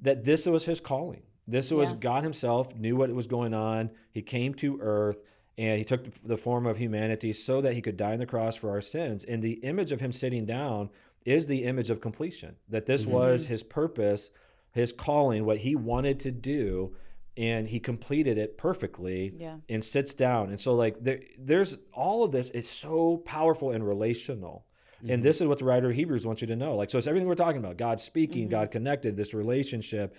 That 0.00 0.24
this 0.24 0.46
was 0.46 0.66
his 0.66 0.80
calling. 0.80 1.22
This 1.48 1.70
was 1.70 1.92
yeah. 1.92 1.98
God 1.98 2.22
Himself 2.22 2.74
knew 2.76 2.96
what 2.96 3.10
was 3.10 3.26
going 3.26 3.54
on. 3.54 3.90
He 4.10 4.22
came 4.22 4.54
to 4.54 4.78
earth 4.80 5.22
and 5.58 5.78
he 5.78 5.84
took 5.84 6.04
the 6.22 6.36
form 6.36 6.66
of 6.66 6.76
humanity 6.76 7.32
so 7.32 7.60
that 7.62 7.72
he 7.72 7.80
could 7.80 7.96
die 7.96 8.12
on 8.12 8.18
the 8.18 8.26
cross 8.26 8.56
for 8.56 8.70
our 8.70 8.80
sins. 8.80 9.24
And 9.24 9.42
the 9.42 9.54
image 9.62 9.92
of 9.92 10.00
him 10.00 10.12
sitting 10.12 10.44
down 10.44 10.90
is 11.24 11.46
the 11.46 11.64
image 11.64 11.88
of 11.88 12.00
completion. 12.00 12.56
That 12.68 12.86
this 12.86 13.02
mm-hmm. 13.02 13.12
was 13.12 13.46
his 13.46 13.62
purpose, 13.62 14.30
his 14.72 14.92
calling, 14.92 15.44
what 15.44 15.58
he 15.58 15.74
wanted 15.74 16.20
to 16.20 16.30
do 16.30 16.94
and 17.36 17.68
he 17.68 17.78
completed 17.78 18.38
it 18.38 18.56
perfectly 18.56 19.32
yeah. 19.36 19.56
and 19.68 19.84
sits 19.84 20.14
down 20.14 20.50
and 20.50 20.60
so 20.60 20.74
like 20.74 20.96
there, 21.02 21.20
there's 21.38 21.76
all 21.92 22.24
of 22.24 22.32
this 22.32 22.50
is 22.50 22.68
so 22.68 23.18
powerful 23.24 23.70
and 23.70 23.86
relational 23.86 24.66
mm-hmm. 24.98 25.10
and 25.10 25.22
this 25.22 25.40
is 25.40 25.46
what 25.46 25.58
the 25.58 25.64
writer 25.64 25.90
of 25.90 25.96
hebrews 25.96 26.26
wants 26.26 26.40
you 26.40 26.46
to 26.46 26.56
know 26.56 26.76
like 26.76 26.90
so 26.90 26.98
it's 26.98 27.06
everything 27.06 27.28
we're 27.28 27.34
talking 27.34 27.60
about 27.60 27.76
god 27.76 28.00
speaking 28.00 28.44
mm-hmm. 28.44 28.52
god 28.52 28.70
connected 28.70 29.16
this 29.16 29.34
relationship 29.34 30.14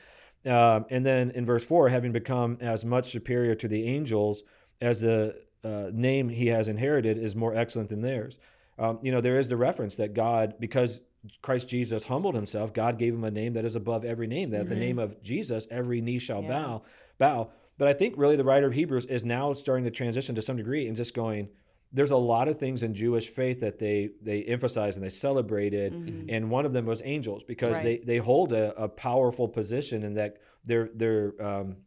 um, 0.45 0.85
and 0.89 1.05
then 1.05 1.31
in 1.31 1.45
verse 1.45 1.65
4 1.65 1.89
having 1.89 2.11
become 2.11 2.57
as 2.61 2.85
much 2.85 3.09
superior 3.09 3.55
to 3.55 3.67
the 3.67 3.87
angels 3.87 4.43
as 4.79 5.01
the 5.01 5.35
uh, 5.63 5.89
name 5.91 6.29
he 6.29 6.47
has 6.47 6.67
inherited 6.67 7.17
is 7.17 7.35
more 7.35 7.55
excellent 7.55 7.89
than 7.89 8.01
theirs 8.01 8.37
um, 8.77 8.99
you 9.01 9.11
know 9.11 9.21
there 9.21 9.39
is 9.39 9.49
the 9.49 9.57
reference 9.57 9.95
that 9.95 10.13
god 10.13 10.53
because 10.59 11.01
Christ 11.41 11.67
Jesus 11.67 12.05
humbled 12.05 12.35
himself, 12.35 12.73
God 12.73 12.97
gave 12.97 13.13
him 13.13 13.25
a 13.25 13.31
name 13.31 13.53
that 13.53 13.65
is 13.65 13.75
above 13.75 14.05
every 14.05 14.27
name, 14.27 14.51
that 14.51 14.61
mm-hmm. 14.61 14.69
the 14.69 14.75
name 14.75 14.99
of 14.99 15.21
Jesus, 15.21 15.67
every 15.69 15.99
knee 15.99 16.19
shall 16.19 16.41
yeah. 16.41 16.47
bow 16.47 16.83
bow. 17.17 17.49
But 17.77 17.87
I 17.87 17.93
think 17.93 18.15
really 18.17 18.35
the 18.35 18.43
writer 18.43 18.67
of 18.67 18.73
Hebrews 18.73 19.05
is 19.05 19.23
now 19.23 19.53
starting 19.53 19.85
to 19.85 19.91
transition 19.91 20.35
to 20.35 20.41
some 20.41 20.57
degree 20.57 20.87
and 20.87 20.95
just 20.95 21.13
going, 21.13 21.49
there's 21.93 22.11
a 22.11 22.17
lot 22.17 22.47
of 22.47 22.59
things 22.59 22.83
in 22.83 22.93
Jewish 22.93 23.29
faith 23.29 23.61
that 23.61 23.79
they 23.79 24.09
they 24.21 24.43
emphasized 24.43 24.97
and 24.97 25.05
they 25.05 25.09
celebrated, 25.09 25.93
mm-hmm. 25.93 26.29
and 26.29 26.49
one 26.49 26.65
of 26.65 26.73
them 26.73 26.85
was 26.85 27.01
angels 27.05 27.43
because 27.43 27.75
right. 27.75 27.83
they 27.83 27.97
they 27.97 28.17
hold 28.17 28.51
a, 28.51 28.75
a, 28.75 28.89
powerful 28.89 29.47
position 29.47 30.03
in 30.03 30.15
that 30.15 30.37
they're 30.65 30.89
they're 30.93 31.33
um, 31.41 31.77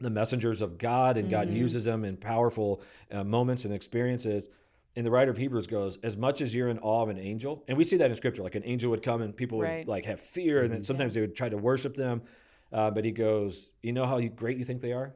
the 0.00 0.10
messengers 0.10 0.62
of 0.62 0.78
God 0.78 1.16
and 1.16 1.26
mm-hmm. 1.26 1.48
God 1.48 1.50
uses 1.50 1.84
them 1.84 2.04
in 2.04 2.16
powerful 2.16 2.82
uh, 3.10 3.24
moments 3.24 3.64
and 3.64 3.72
experiences. 3.72 4.48
And 4.96 5.04
the 5.04 5.10
writer 5.10 5.30
of 5.30 5.36
Hebrews 5.36 5.66
goes, 5.66 5.98
as 6.02 6.16
much 6.16 6.40
as 6.40 6.54
you're 6.54 6.70
in 6.70 6.78
awe 6.78 7.02
of 7.02 7.10
an 7.10 7.18
angel, 7.18 7.62
and 7.68 7.76
we 7.76 7.84
see 7.84 7.98
that 7.98 8.10
in 8.10 8.16
Scripture, 8.16 8.42
like 8.42 8.54
an 8.54 8.64
angel 8.64 8.90
would 8.90 9.02
come 9.02 9.20
and 9.20 9.36
people 9.36 9.60
right. 9.60 9.78
would 9.78 9.88
like 9.88 10.06
have 10.06 10.20
fear, 10.20 10.56
mm-hmm. 10.56 10.64
and 10.64 10.72
then 10.72 10.84
sometimes 10.84 11.14
yeah. 11.14 11.20
they 11.20 11.26
would 11.26 11.36
try 11.36 11.48
to 11.48 11.58
worship 11.58 11.94
them. 11.94 12.22
Uh, 12.72 12.90
but 12.90 13.04
he 13.04 13.10
goes, 13.12 13.70
You 13.82 13.92
know 13.92 14.06
how 14.06 14.20
great 14.20 14.58
you 14.58 14.64
think 14.64 14.80
they 14.80 14.92
are? 14.92 15.14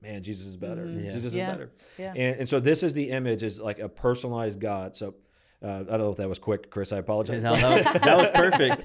man, 0.00 0.20
Jesus 0.20 0.48
is 0.48 0.56
better. 0.56 0.84
Mhm. 0.84 1.04
Yeah. 1.04 1.12
Jesus 1.12 1.32
Yeah. 1.32 1.44
is 1.48 1.52
better. 1.52 1.72
Yeah. 1.96 2.12
And, 2.16 2.40
and 2.40 2.48
so 2.48 2.58
this 2.58 2.82
is 2.82 2.92
the 2.92 3.10
image 3.10 3.44
is 3.44 3.60
like 3.60 3.78
a 3.78 3.88
personalized 3.88 4.58
God. 4.58 4.96
So 4.96 5.14
uh, 5.64 5.68
I 5.68 5.82
don't 5.84 5.98
know 6.00 6.10
if 6.10 6.16
that 6.16 6.28
was 6.28 6.40
quick, 6.40 6.70
Chris. 6.70 6.92
I 6.92 6.96
apologize. 6.98 7.40
No, 7.44 7.54
that, 7.54 8.02
that 8.02 8.18
was 8.18 8.28
perfect. 8.30 8.84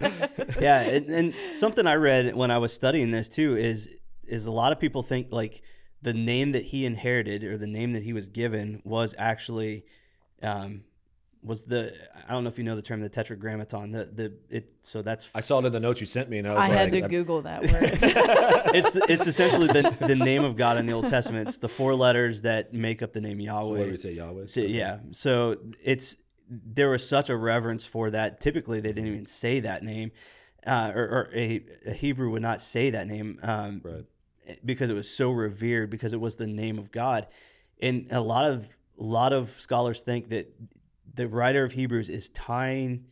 Yeah, 0.61 0.79
and, 0.81 1.05
and 1.09 1.33
something 1.51 1.87
I 1.87 1.95
read 1.95 2.35
when 2.35 2.51
I 2.51 2.59
was 2.59 2.71
studying 2.71 3.09
this 3.09 3.27
too 3.29 3.57
is 3.57 3.89
is 4.27 4.45
a 4.45 4.51
lot 4.51 4.71
of 4.71 4.79
people 4.79 5.01
think 5.01 5.31
like 5.31 5.63
the 6.03 6.13
name 6.13 6.51
that 6.51 6.65
he 6.65 6.85
inherited 6.85 7.43
or 7.43 7.57
the 7.57 7.65
name 7.67 7.93
that 7.93 8.03
he 8.03 8.13
was 8.13 8.27
given 8.29 8.81
was 8.85 9.15
actually 9.17 9.85
um, 10.43 10.83
was 11.43 11.63
the 11.63 11.93
I 12.27 12.33
don't 12.33 12.43
know 12.43 12.49
if 12.49 12.57
you 12.57 12.63
know 12.63 12.75
the 12.75 12.81
term 12.81 12.99
the 12.99 13.09
tetragrammaton 13.09 13.91
the 13.91 14.05
the 14.05 14.33
it 14.49 14.73
so 14.81 15.01
that's 15.01 15.29
I 15.35 15.39
saw 15.39 15.59
it 15.59 15.65
in 15.65 15.71
the 15.71 15.79
notes 15.79 16.01
you 16.01 16.07
sent 16.07 16.29
me, 16.29 16.39
and 16.39 16.47
I 16.47 16.51
was 16.53 16.59
I 16.59 16.67
like, 16.67 16.77
had 16.77 16.91
to 16.93 17.03
I- 17.05 17.07
Google 17.07 17.41
that 17.43 17.61
word. 17.61 17.71
it's 18.75 18.91
the, 18.91 19.05
it's 19.07 19.27
essentially 19.27 19.67
the 19.67 19.95
the 19.99 20.15
name 20.15 20.43
of 20.43 20.55
God 20.57 20.77
in 20.77 20.85
the 20.87 20.93
Old 20.93 21.07
Testament. 21.07 21.47
It's 21.47 21.57
the 21.59 21.69
four 21.69 21.95
letters 21.95 22.41
that 22.41 22.73
make 22.73 23.01
up 23.01 23.13
the 23.13 23.21
name 23.21 23.39
so 23.39 23.43
Yahweh. 23.45 23.77
what 23.79 23.85
do 23.85 23.91
we 23.91 23.97
say, 23.97 24.11
Yahweh? 24.13 24.45
So, 24.47 24.61
yeah. 24.61 24.99
So 25.11 25.57
it's 25.83 26.17
there 26.49 26.89
was 26.89 27.07
such 27.07 27.29
a 27.29 27.35
reverence 27.37 27.85
for 27.85 28.09
that. 28.11 28.39
Typically, 28.39 28.79
they 28.79 28.93
didn't 28.93 29.07
even 29.07 29.25
say 29.25 29.59
that 29.61 29.83
name, 29.83 30.11
uh, 30.65 30.91
or, 30.95 31.01
or 31.03 31.29
a, 31.35 31.63
a 31.85 31.93
Hebrew 31.93 32.31
would 32.31 32.41
not 32.41 32.61
say 32.61 32.89
that 32.89 33.05
name 33.07 33.39
um, 33.43 33.81
Right. 33.83 34.05
because 34.65 34.89
it 34.89 34.93
was 34.93 35.09
so 35.09 35.31
revered 35.31 35.89
because 35.89 36.13
it 36.13 36.19
was 36.21 36.35
the 36.37 36.47
name 36.47 36.79
of 36.79 36.91
God. 36.91 37.27
And 37.81 38.07
a 38.11 38.21
lot 38.21 38.49
of 38.49 38.65
a 38.99 39.03
lot 39.03 39.31
of 39.33 39.51
scholars 39.59 40.01
think 40.01 40.29
that 40.29 40.51
the 41.17 41.27
writer 41.27 41.63
of 41.63 41.73
Hebrews 41.73 42.09
is 42.09 42.29
tying 42.29 43.05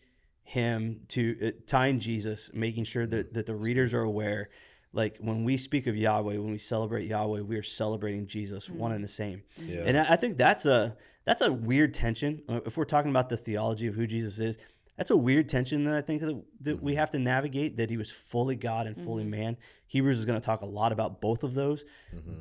him 0.44 1.02
to 1.10 1.48
uh, 1.48 1.52
tying 1.68 2.00
Jesus, 2.00 2.52
making 2.54 2.86
sure 2.86 3.06
that 3.08 3.34
that 3.34 3.46
the 3.46 3.56
readers 3.56 3.94
are 3.94 4.04
aware. 4.04 4.50
Like 4.94 5.18
when 5.20 5.44
we 5.44 5.58
speak 5.58 5.88
of 5.88 5.98
Yahweh, 5.98 6.38
when 6.38 6.52
we 6.52 6.58
celebrate 6.58 7.06
Yahweh, 7.08 7.42
we 7.42 7.58
are 7.58 7.64
celebrating 7.64 8.28
Jesus, 8.28 8.70
one 8.70 8.94
and 8.94 9.04
the 9.04 9.10
same. 9.10 9.44
Yeah. 9.58 9.82
And 9.86 9.98
I 9.98 10.16
think 10.16 10.38
that's 10.38 10.66
a 10.66 10.96
that's 11.26 11.42
a 11.42 11.52
weird 11.52 11.94
tension. 11.94 12.42
Uh, 12.48 12.62
If 12.66 12.78
we're 12.78 12.86
talking 12.86 13.12
about 13.12 13.28
the 13.28 13.36
theology 13.36 13.88
of 13.88 13.96
who 13.96 14.08
Jesus 14.08 14.40
is, 14.40 14.58
that's 14.96 15.10
a 15.10 15.18
weird 15.18 15.50
tension 15.50 15.84
that 15.84 15.96
I 15.96 16.02
think 16.02 16.22
that, 16.22 16.42
that 16.62 16.82
we 16.82 16.96
have 16.96 17.12
to 17.12 17.20
navigate. 17.20 17.76
That 17.76 17.90
he 17.90 17.98
was 17.98 18.10
fully 18.12 18.56
God 18.56 18.88
and 18.88 18.96
fully 19.04 19.26
man. 19.26 19.58
Hebrews 19.88 20.18
is 20.18 20.26
going 20.26 20.40
to 20.40 20.46
talk 20.46 20.62
a 20.62 20.66
lot 20.66 20.94
about 20.94 21.20
both 21.20 21.44
of 21.44 21.54
those, 21.56 21.84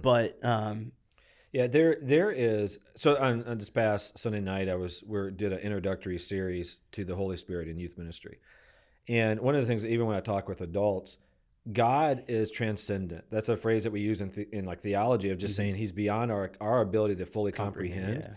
but 0.02 0.38
um, 0.44 0.92
Yeah, 1.54 1.68
there 1.68 1.98
there 2.02 2.32
is. 2.32 2.80
So 2.96 3.16
on, 3.16 3.44
on 3.44 3.58
this 3.58 3.70
past 3.70 4.18
Sunday 4.18 4.40
night, 4.40 4.68
I 4.68 4.74
was 4.74 5.04
we 5.06 5.30
did 5.30 5.52
an 5.52 5.60
introductory 5.60 6.18
series 6.18 6.80
to 6.90 7.04
the 7.04 7.14
Holy 7.14 7.36
Spirit 7.36 7.68
in 7.68 7.78
youth 7.78 7.96
ministry, 7.96 8.40
and 9.08 9.38
one 9.38 9.54
of 9.54 9.60
the 9.60 9.66
things, 9.68 9.86
even 9.86 10.06
when 10.06 10.16
I 10.16 10.20
talk 10.20 10.48
with 10.48 10.60
adults, 10.62 11.16
God 11.72 12.24
is 12.26 12.50
transcendent. 12.50 13.26
That's 13.30 13.48
a 13.48 13.56
phrase 13.56 13.84
that 13.84 13.92
we 13.92 14.00
use 14.00 14.20
in 14.20 14.30
the, 14.30 14.48
in 14.52 14.64
like 14.64 14.80
theology 14.80 15.30
of 15.30 15.38
just 15.38 15.52
mm-hmm. 15.52 15.62
saying 15.62 15.74
He's 15.76 15.92
beyond 15.92 16.32
our 16.32 16.50
our 16.60 16.80
ability 16.80 17.14
to 17.16 17.26
fully 17.26 17.52
comprehend. 17.52 18.24
yeah. 18.24 18.30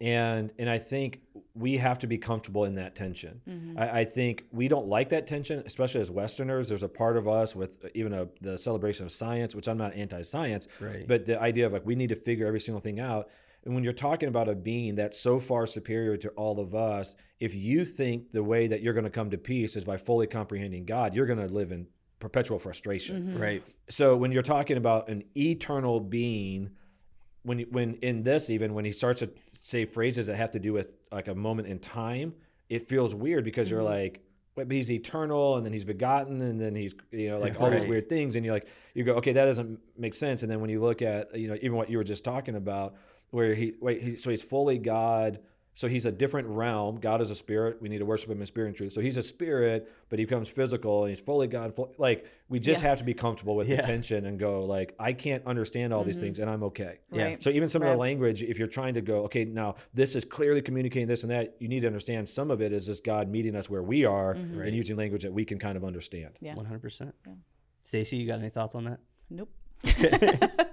And 0.00 0.52
and 0.58 0.68
I 0.68 0.78
think 0.78 1.20
we 1.54 1.78
have 1.78 1.98
to 2.00 2.06
be 2.06 2.18
comfortable 2.18 2.64
in 2.64 2.74
that 2.74 2.94
tension. 2.94 3.40
Mm-hmm. 3.48 3.78
I, 3.78 4.00
I 4.00 4.04
think 4.04 4.44
we 4.52 4.68
don't 4.68 4.88
like 4.88 5.08
that 5.08 5.26
tension, 5.26 5.62
especially 5.64 6.02
as 6.02 6.10
Westerners. 6.10 6.68
There's 6.68 6.82
a 6.82 6.88
part 6.88 7.16
of 7.16 7.26
us 7.26 7.56
with 7.56 7.84
even 7.94 8.12
a, 8.12 8.28
the 8.42 8.58
celebration 8.58 9.06
of 9.06 9.12
science, 9.12 9.54
which 9.54 9.66
I'm 9.68 9.78
not 9.78 9.94
anti-science, 9.94 10.68
Right. 10.80 11.08
but 11.08 11.24
the 11.24 11.40
idea 11.40 11.64
of 11.64 11.72
like 11.72 11.86
we 11.86 11.94
need 11.94 12.10
to 12.10 12.16
figure 12.16 12.46
every 12.46 12.60
single 12.60 12.80
thing 12.82 13.00
out. 13.00 13.30
And 13.64 13.74
when 13.74 13.82
you're 13.84 13.94
talking 13.94 14.28
about 14.28 14.48
a 14.48 14.54
being 14.54 14.94
that's 14.96 15.18
so 15.18 15.40
far 15.40 15.66
superior 15.66 16.16
to 16.18 16.28
all 16.30 16.60
of 16.60 16.74
us, 16.74 17.16
if 17.40 17.54
you 17.54 17.84
think 17.86 18.32
the 18.32 18.42
way 18.44 18.66
that 18.68 18.82
you're 18.82 18.94
going 18.94 19.04
to 19.04 19.10
come 19.10 19.30
to 19.30 19.38
peace 19.38 19.76
is 19.76 19.84
by 19.84 19.96
fully 19.96 20.26
comprehending 20.26 20.84
God, 20.84 21.14
you're 21.14 21.26
going 21.26 21.40
to 21.40 21.52
live 21.52 21.72
in 21.72 21.86
perpetual 22.20 22.58
frustration. 22.58 23.38
right, 23.38 23.62
So 23.88 24.16
when 24.16 24.30
you're 24.30 24.42
talking 24.42 24.76
about 24.76 25.08
an 25.08 25.24
eternal 25.36 26.00
being, 26.00 26.70
when 27.42 27.60
when 27.70 27.94
in 28.02 28.22
this 28.24 28.50
even 28.50 28.74
when 28.74 28.84
he 28.84 28.92
starts 28.92 29.20
to 29.20 29.30
say 29.66 29.84
phrases 29.84 30.28
that 30.28 30.36
have 30.36 30.52
to 30.52 30.60
do 30.60 30.72
with 30.72 30.92
like 31.10 31.26
a 31.26 31.34
moment 31.34 31.66
in 31.66 31.80
time, 31.80 32.32
it 32.68 32.88
feels 32.88 33.16
weird 33.16 33.44
because 33.44 33.68
you're 33.68 33.80
mm-hmm. 33.80 33.88
like, 33.88 34.20
but 34.54 34.70
he's 34.70 34.92
eternal 34.92 35.56
and 35.56 35.66
then 35.66 35.72
he's 35.72 35.84
begotten 35.84 36.40
and 36.40 36.60
then 36.60 36.72
he's 36.76 36.94
you 37.10 37.30
know 37.30 37.40
like 37.40 37.60
all 37.60 37.68
these 37.68 37.84
weird 37.84 38.08
things. 38.08 38.36
And 38.36 38.44
you're 38.44 38.54
like 38.54 38.68
you 38.94 39.02
go 39.02 39.14
okay 39.14 39.32
that 39.32 39.44
doesn't 39.44 39.80
make 39.98 40.14
sense. 40.14 40.42
And 40.42 40.50
then 40.50 40.60
when 40.60 40.70
you 40.70 40.80
look 40.80 41.02
at 41.02 41.36
you 41.36 41.48
know 41.48 41.56
even 41.60 41.76
what 41.76 41.90
you 41.90 41.98
were 41.98 42.04
just 42.04 42.22
talking 42.22 42.54
about 42.54 42.94
where 43.30 43.54
he 43.54 43.74
wait 43.80 44.00
he, 44.02 44.14
so 44.14 44.30
he's 44.30 44.42
fully 44.42 44.78
God. 44.78 45.40
So 45.76 45.88
he's 45.88 46.06
a 46.06 46.10
different 46.10 46.48
realm. 46.48 46.96
God 47.00 47.20
is 47.20 47.28
a 47.28 47.34
spirit. 47.34 47.82
We 47.82 47.90
need 47.90 47.98
to 47.98 48.06
worship 48.06 48.30
him 48.30 48.40
in 48.40 48.46
spirit 48.46 48.68
and 48.68 48.76
truth. 48.76 48.94
So 48.94 49.02
he's 49.02 49.18
a 49.18 49.22
spirit, 49.22 49.92
but 50.08 50.18
he 50.18 50.24
becomes 50.24 50.48
physical 50.48 51.04
and 51.04 51.10
he's 51.10 51.20
fully 51.20 51.48
God. 51.48 51.76
Full, 51.76 51.92
like 51.98 52.24
we 52.48 52.58
just 52.58 52.82
Yeah. 52.82 52.88
have 52.88 52.98
to 52.98 53.04
be 53.04 53.12
comfortable 53.12 53.54
with 53.54 53.68
the 53.68 53.76
tension 53.76 54.24
and 54.24 54.38
go 54.38 54.64
like, 54.64 54.94
I 54.98 55.12
can't 55.12 55.44
understand 55.44 55.92
all 55.92 56.02
these 56.02 56.16
mm-hmm. 56.16 56.24
things 56.24 56.38
and 56.38 56.48
I'm 56.48 56.62
okay. 56.62 57.00
Yeah. 57.12 57.24
Right. 57.24 57.42
So 57.42 57.50
even 57.50 57.68
some 57.68 57.82
of 57.82 57.88
the 57.88 57.96
language, 57.96 58.42
if 58.42 58.58
you're 58.58 58.68
trying 58.68 58.94
to 58.94 59.02
go, 59.02 59.24
okay, 59.24 59.44
now 59.44 59.74
this 59.92 60.16
is 60.16 60.24
clearly 60.24 60.62
communicating 60.62 61.08
this 61.08 61.24
and 61.24 61.30
that, 61.30 61.56
you 61.58 61.68
need 61.68 61.80
to 61.80 61.88
understand 61.88 62.26
some 62.26 62.50
of 62.50 62.62
it 62.62 62.72
is 62.72 62.86
just 62.86 63.04
God 63.04 63.28
meeting 63.28 63.54
us 63.54 63.68
where 63.68 63.82
we 63.82 64.06
are 64.06 64.34
mm-hmm. 64.34 64.58
Right. 64.58 64.68
and 64.68 64.76
using 64.76 64.96
language 64.96 65.24
that 65.24 65.32
we 65.34 65.44
can 65.44 65.58
kind 65.58 65.76
of 65.76 65.84
understand. 65.84 66.38
Yeah. 66.40 66.54
one 66.54 66.64
hundred 66.64 66.80
percent. 66.80 67.14
Yeah. 67.26 67.34
Stacy, 67.84 68.16
you 68.16 68.26
got 68.26 68.38
any 68.38 68.48
thoughts 68.48 68.74
on 68.74 68.84
that? 68.84 69.00
Nope. 69.28 69.50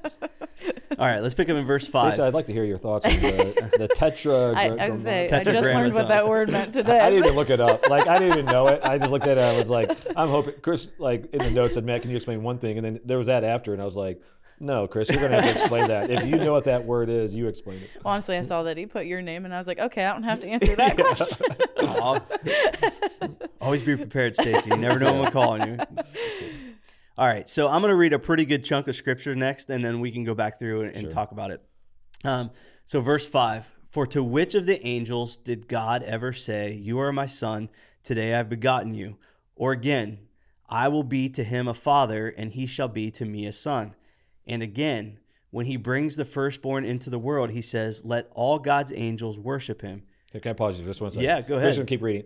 All 1.00 1.06
right, 1.06 1.22
let's 1.22 1.34
pick 1.34 1.50
up 1.50 1.56
in 1.58 1.66
verse 1.66 1.88
five. 1.88 2.14
Stacy, 2.14 2.24
I'd 2.28 2.34
like 2.34 2.46
to 2.48 2.54
hear 2.54 2.64
your 2.64 2.78
thoughts 2.78 3.06
on 3.06 3.12
the, 3.14 3.72
the 3.78 3.88
tetra. 3.90 4.56
I, 4.56 4.70
I 4.70 4.90
was 4.90 5.02
say 5.02 5.30
I 5.30 5.44
just 5.44 5.62
learned 5.62 5.94
what 5.94 6.08
that 6.08 6.28
word 6.28 6.52
meant 6.52 6.74
today. 6.74 7.00
I 7.00 7.10
didn't 7.10 7.26
even 7.26 7.36
look 7.36 7.50
it 7.50 7.60
up. 7.60 7.88
Like 7.94 8.08
I 8.08 8.18
didn't 8.18 8.40
even 8.40 8.46
know 8.46 8.68
it. 8.68 8.82
I 8.84 8.98
just 8.98 9.12
looked 9.12 9.28
at 9.28 9.38
it. 9.38 9.42
I 9.42 9.58
was 9.58 9.70
like, 9.70 9.92
I'm 10.16 10.30
hoping 10.30 10.56
Chris, 10.62 10.90
like 10.98 11.32
in 11.34 11.40
the 11.40 11.52
notes, 11.52 11.76
said, 11.76 11.86
Matt, 11.86 12.02
can 12.02 12.10
you 12.10 12.16
explain 12.16 12.42
one 12.42 12.58
thing? 12.58 12.78
And 12.78 12.86
then 12.86 13.00
there 13.06 13.18
was 13.18 13.28
that 13.28 13.44
after, 13.44 13.74
and 13.74 13.82
I 13.82 13.86
was 13.86 13.96
like, 13.96 14.22
No, 14.60 14.88
Chris, 14.88 15.10
you're 15.10 15.22
gonna 15.22 15.42
have 15.42 15.54
to 15.54 15.60
explain 15.62 15.88
that. 15.90 16.10
If 16.10 16.26
you 16.26 16.38
know 16.38 16.52
what 16.54 16.64
that 16.64 16.86
word 16.86 17.10
is, 17.10 17.36
you 17.36 17.48
explain 17.48 17.78
it. 17.78 17.90
Well, 18.04 18.14
Honestly, 18.14 18.38
I 18.38 18.42
saw 18.42 18.64
that 18.64 18.78
he 18.78 18.86
put 18.86 19.06
your 19.06 19.22
name, 19.22 19.46
and 19.46 19.54
I 19.54 19.58
was 19.58 19.68
like, 19.68 19.80
okay, 19.80 20.06
I 20.06 20.14
don't 20.14 20.24
have 20.24 20.40
to 20.40 20.48
answer 20.48 20.76
that 20.76 20.96
question. 20.98 21.48
Always 23.62 23.82
be 23.82 23.96
prepared, 23.96 24.36
Stacy. 24.36 24.70
You 24.70 24.78
never 24.78 25.00
know 25.00 25.14
when 25.14 25.22
we're 25.24 25.32
calling 25.32 25.68
you. 25.68 25.78
All 27.18 27.28
right, 27.28 27.48
so 27.48 27.68
I'm 27.68 27.82
going 27.82 27.92
to 27.92 27.96
read 27.96 28.14
a 28.14 28.20
pretty 28.20 28.44
good 28.46 28.64
chunk 28.64 28.88
of 28.88 28.96
scripture 28.96 29.36
next, 29.36 29.70
and 29.70 29.86
then 29.86 30.00
we 30.00 30.12
can 30.12 30.24
go 30.24 30.34
back 30.34 30.58
through 30.58 30.82
and, 30.82 30.92
and 30.94 31.02
Sure. 31.02 31.12
talk 31.12 31.32
about 31.32 31.52
it. 31.52 31.62
Um, 32.24 32.50
so, 32.86 33.02
verse 33.02 33.28
5 33.28 33.72
For 33.92 34.08
to 34.08 34.24
which 34.24 34.56
of 34.56 34.66
the 34.66 34.84
angels 34.86 35.38
did 35.38 35.68
God 35.68 36.02
ever 36.04 36.34
say, 36.34 36.72
You 36.74 37.00
are 37.00 37.12
my 37.12 37.28
son, 37.28 37.70
today 38.04 38.34
I've 38.34 38.50
begotten 38.50 38.96
you? 38.96 39.18
Or 39.56 39.72
again, 39.74 40.28
I 40.68 40.88
will 40.88 41.04
be 41.04 41.30
to 41.30 41.44
him 41.44 41.68
a 41.68 41.74
father, 41.76 42.30
and 42.30 42.52
he 42.52 42.66
shall 42.66 42.88
be 42.88 43.12
to 43.12 43.26
me 43.26 43.46
a 43.46 43.54
son. 43.54 43.94
And 44.48 44.64
again, 44.64 45.20
when 45.52 45.68
he 45.68 45.78
brings 45.78 46.16
the 46.16 46.26
firstborn 46.26 46.84
into 46.84 47.12
the 47.12 47.20
world, 47.20 47.52
he 47.52 47.62
says, 47.62 48.04
Let 48.04 48.28
all 48.34 48.58
God's 48.58 48.92
angels 48.96 49.38
worship 49.38 49.84
him. 49.84 50.02
Okay, 50.32 50.40
can 50.40 50.50
I 50.50 50.54
pause 50.54 50.80
you 50.80 50.84
for 50.84 50.90
just 50.90 51.02
one 51.02 51.12
second? 51.12 51.26
Yeah, 51.26 51.42
go 51.42 51.58
ahead. 51.58 51.76
just 51.76 51.86
keep 51.88 52.02
reading. 52.02 52.24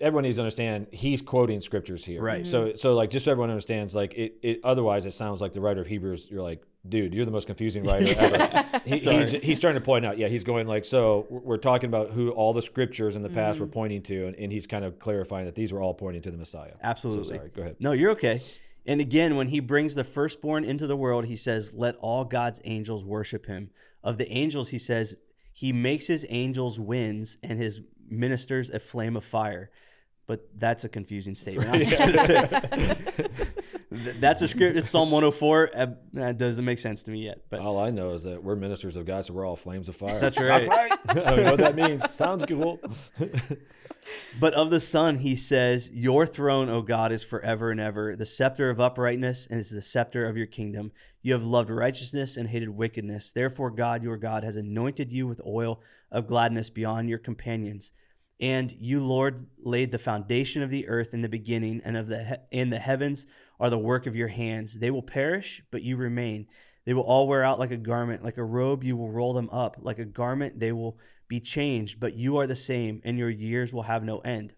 Everyone 0.00 0.22
needs 0.22 0.36
to 0.36 0.42
understand 0.42 0.86
he's 0.92 1.20
quoting 1.20 1.60
scriptures 1.60 2.04
here, 2.04 2.22
Right. 2.22 2.46
So, 2.46 2.74
so 2.76 2.94
like, 2.94 3.10
just 3.10 3.24
so 3.24 3.32
everyone 3.32 3.50
understands, 3.50 3.96
like, 3.96 4.14
it, 4.14 4.36
it. 4.42 4.60
Otherwise, 4.62 5.06
it 5.06 5.12
sounds 5.12 5.40
like 5.40 5.52
the 5.52 5.60
writer 5.60 5.80
of 5.80 5.88
Hebrews. 5.88 6.28
You're 6.30 6.42
like, 6.42 6.62
dude, 6.88 7.12
you're 7.12 7.24
the 7.24 7.32
most 7.32 7.46
confusing 7.46 7.84
writer 7.84 8.14
ever. 8.18 8.64
He, 8.86 8.98
he's 8.98 9.32
he's 9.32 9.58
trying 9.58 9.74
to 9.74 9.80
point 9.80 10.06
out. 10.06 10.16
Yeah, 10.16 10.28
he's 10.28 10.44
going 10.44 10.68
like, 10.68 10.84
so 10.84 11.26
we're 11.28 11.56
talking 11.56 11.88
about 11.88 12.10
who 12.12 12.30
all 12.30 12.52
the 12.52 12.62
scriptures 12.62 13.16
in 13.16 13.22
the 13.22 13.28
past 13.28 13.56
mm-hmm. 13.56 13.64
were 13.64 13.72
pointing 13.72 14.02
to, 14.02 14.26
and, 14.28 14.36
and 14.36 14.52
he's 14.52 14.68
kind 14.68 14.84
of 14.84 15.00
clarifying 15.00 15.46
that 15.46 15.56
these 15.56 15.72
were 15.72 15.82
all 15.82 15.92
pointing 15.92 16.22
to 16.22 16.30
the 16.30 16.36
Messiah. 16.36 16.74
Absolutely. 16.80 17.24
So 17.24 17.34
sorry. 17.34 17.50
Go 17.50 17.62
ahead. 17.62 17.76
No, 17.80 17.90
you're 17.90 18.12
okay. 18.12 18.42
And 18.86 19.00
again, 19.00 19.34
when 19.34 19.48
he 19.48 19.58
brings 19.58 19.96
the 19.96 20.04
firstborn 20.04 20.64
into 20.64 20.86
the 20.86 20.96
world, 20.96 21.24
he 21.24 21.34
says, 21.34 21.74
Let 21.74 21.96
all 21.96 22.24
God's 22.24 22.60
angels 22.64 23.04
worship 23.04 23.46
him. 23.46 23.70
Of 24.04 24.18
the 24.18 24.30
angels, 24.30 24.68
he 24.68 24.78
says, 24.78 25.16
He 25.56 25.72
makes 25.72 26.06
his 26.06 26.26
angels 26.28 26.78
winds 26.78 27.38
and 27.42 27.58
his 27.58 27.80
ministers 28.10 28.68
a 28.68 28.78
flame 28.78 29.16
of 29.16 29.24
fire. 29.24 29.70
But 30.26 30.48
that's 30.56 30.84
a 30.84 30.88
confusing 30.88 31.34
statement. 31.36 31.70
I'm 31.70 31.80
just 31.84 31.98
gonna 31.98 32.18
say. 32.18 33.26
That's 34.18 34.42
a 34.42 34.48
script. 34.48 34.76
It's 34.76 34.90
Psalm 34.90 35.10
104. 35.10 35.70
Uh, 35.74 35.86
That 36.14 36.36
doesn't 36.36 36.64
make 36.64 36.78
sense 36.80 37.04
to 37.04 37.10
me 37.12 37.24
yet. 37.24 37.42
But 37.48 37.60
All 37.60 37.78
I 37.78 37.90
know 37.90 38.12
is 38.12 38.24
that 38.24 38.42
we're 38.42 38.56
ministers 38.56 38.96
of 38.96 39.06
God, 39.06 39.24
so 39.24 39.32
we're 39.32 39.46
all 39.46 39.56
flames 39.56 39.88
of 39.88 39.96
fire. 39.96 40.20
That's 40.20 40.38
right. 40.40 40.68
I 41.08 41.14
don't 41.14 41.36
know 41.36 41.50
what 41.52 41.58
that 41.58 41.76
means. 41.76 42.10
Sounds 42.10 42.44
cool. 42.44 42.80
But 44.38 44.54
of 44.54 44.70
the 44.70 44.78
Son, 44.78 45.16
he 45.18 45.34
says, 45.34 45.90
Your 45.92 46.26
throne, 46.26 46.68
O 46.68 46.80
God, 46.80 47.10
is 47.10 47.24
forever 47.24 47.72
and 47.72 47.80
ever. 47.80 48.14
The 48.14 48.26
scepter 48.26 48.70
of 48.70 48.80
uprightness 48.80 49.48
and 49.50 49.58
is 49.58 49.70
the 49.70 49.82
scepter 49.82 50.26
of 50.28 50.36
your 50.36 50.46
kingdom. 50.46 50.92
You 51.22 51.32
have 51.32 51.42
loved 51.42 51.70
righteousness 51.70 52.36
and 52.36 52.48
hated 52.48 52.68
wickedness. 52.68 53.32
Therefore, 53.32 53.70
God, 53.70 54.04
your 54.04 54.16
God, 54.16 54.44
has 54.44 54.54
anointed 54.54 55.10
you 55.10 55.26
with 55.26 55.40
oil 55.44 55.80
of 56.12 56.28
gladness 56.28 56.70
beyond 56.70 57.08
your 57.08 57.18
companions. 57.18 57.90
And 58.38 58.70
you, 58.72 59.00
Lord, 59.00 59.46
laid 59.58 59.92
the 59.92 59.98
foundation 59.98 60.62
of 60.62 60.70
the 60.70 60.88
earth 60.88 61.14
in 61.14 61.22
the 61.22 61.28
beginning, 61.28 61.80
and 61.84 61.96
of 61.96 62.08
the 62.08 62.40
he- 62.50 62.64
the 62.64 62.78
heavens 62.78 63.26
are 63.58 63.70
the 63.70 63.78
work 63.78 64.06
of 64.06 64.16
your 64.16 64.28
hands. 64.28 64.78
They 64.78 64.90
will 64.90 65.02
perish, 65.02 65.62
but 65.70 65.82
you 65.82 65.96
remain. 65.96 66.46
They 66.84 66.92
will 66.92 67.02
all 67.02 67.26
wear 67.26 67.42
out 67.42 67.58
like 67.58 67.70
a 67.70 67.76
garment, 67.76 68.22
like 68.22 68.36
a 68.36 68.44
robe. 68.44 68.84
You 68.84 68.96
will 68.96 69.10
roll 69.10 69.32
them 69.32 69.48
up 69.50 69.78
like 69.80 69.98
a 69.98 70.04
garment. 70.04 70.60
They 70.60 70.72
will 70.72 70.98
be 71.28 71.40
changed, 71.40 71.98
but 71.98 72.14
you 72.14 72.36
are 72.36 72.46
the 72.46 72.54
same, 72.54 73.00
and 73.04 73.18
your 73.18 73.30
years 73.30 73.72
will 73.72 73.82
have 73.82 74.04
no 74.04 74.18
end. 74.18 74.54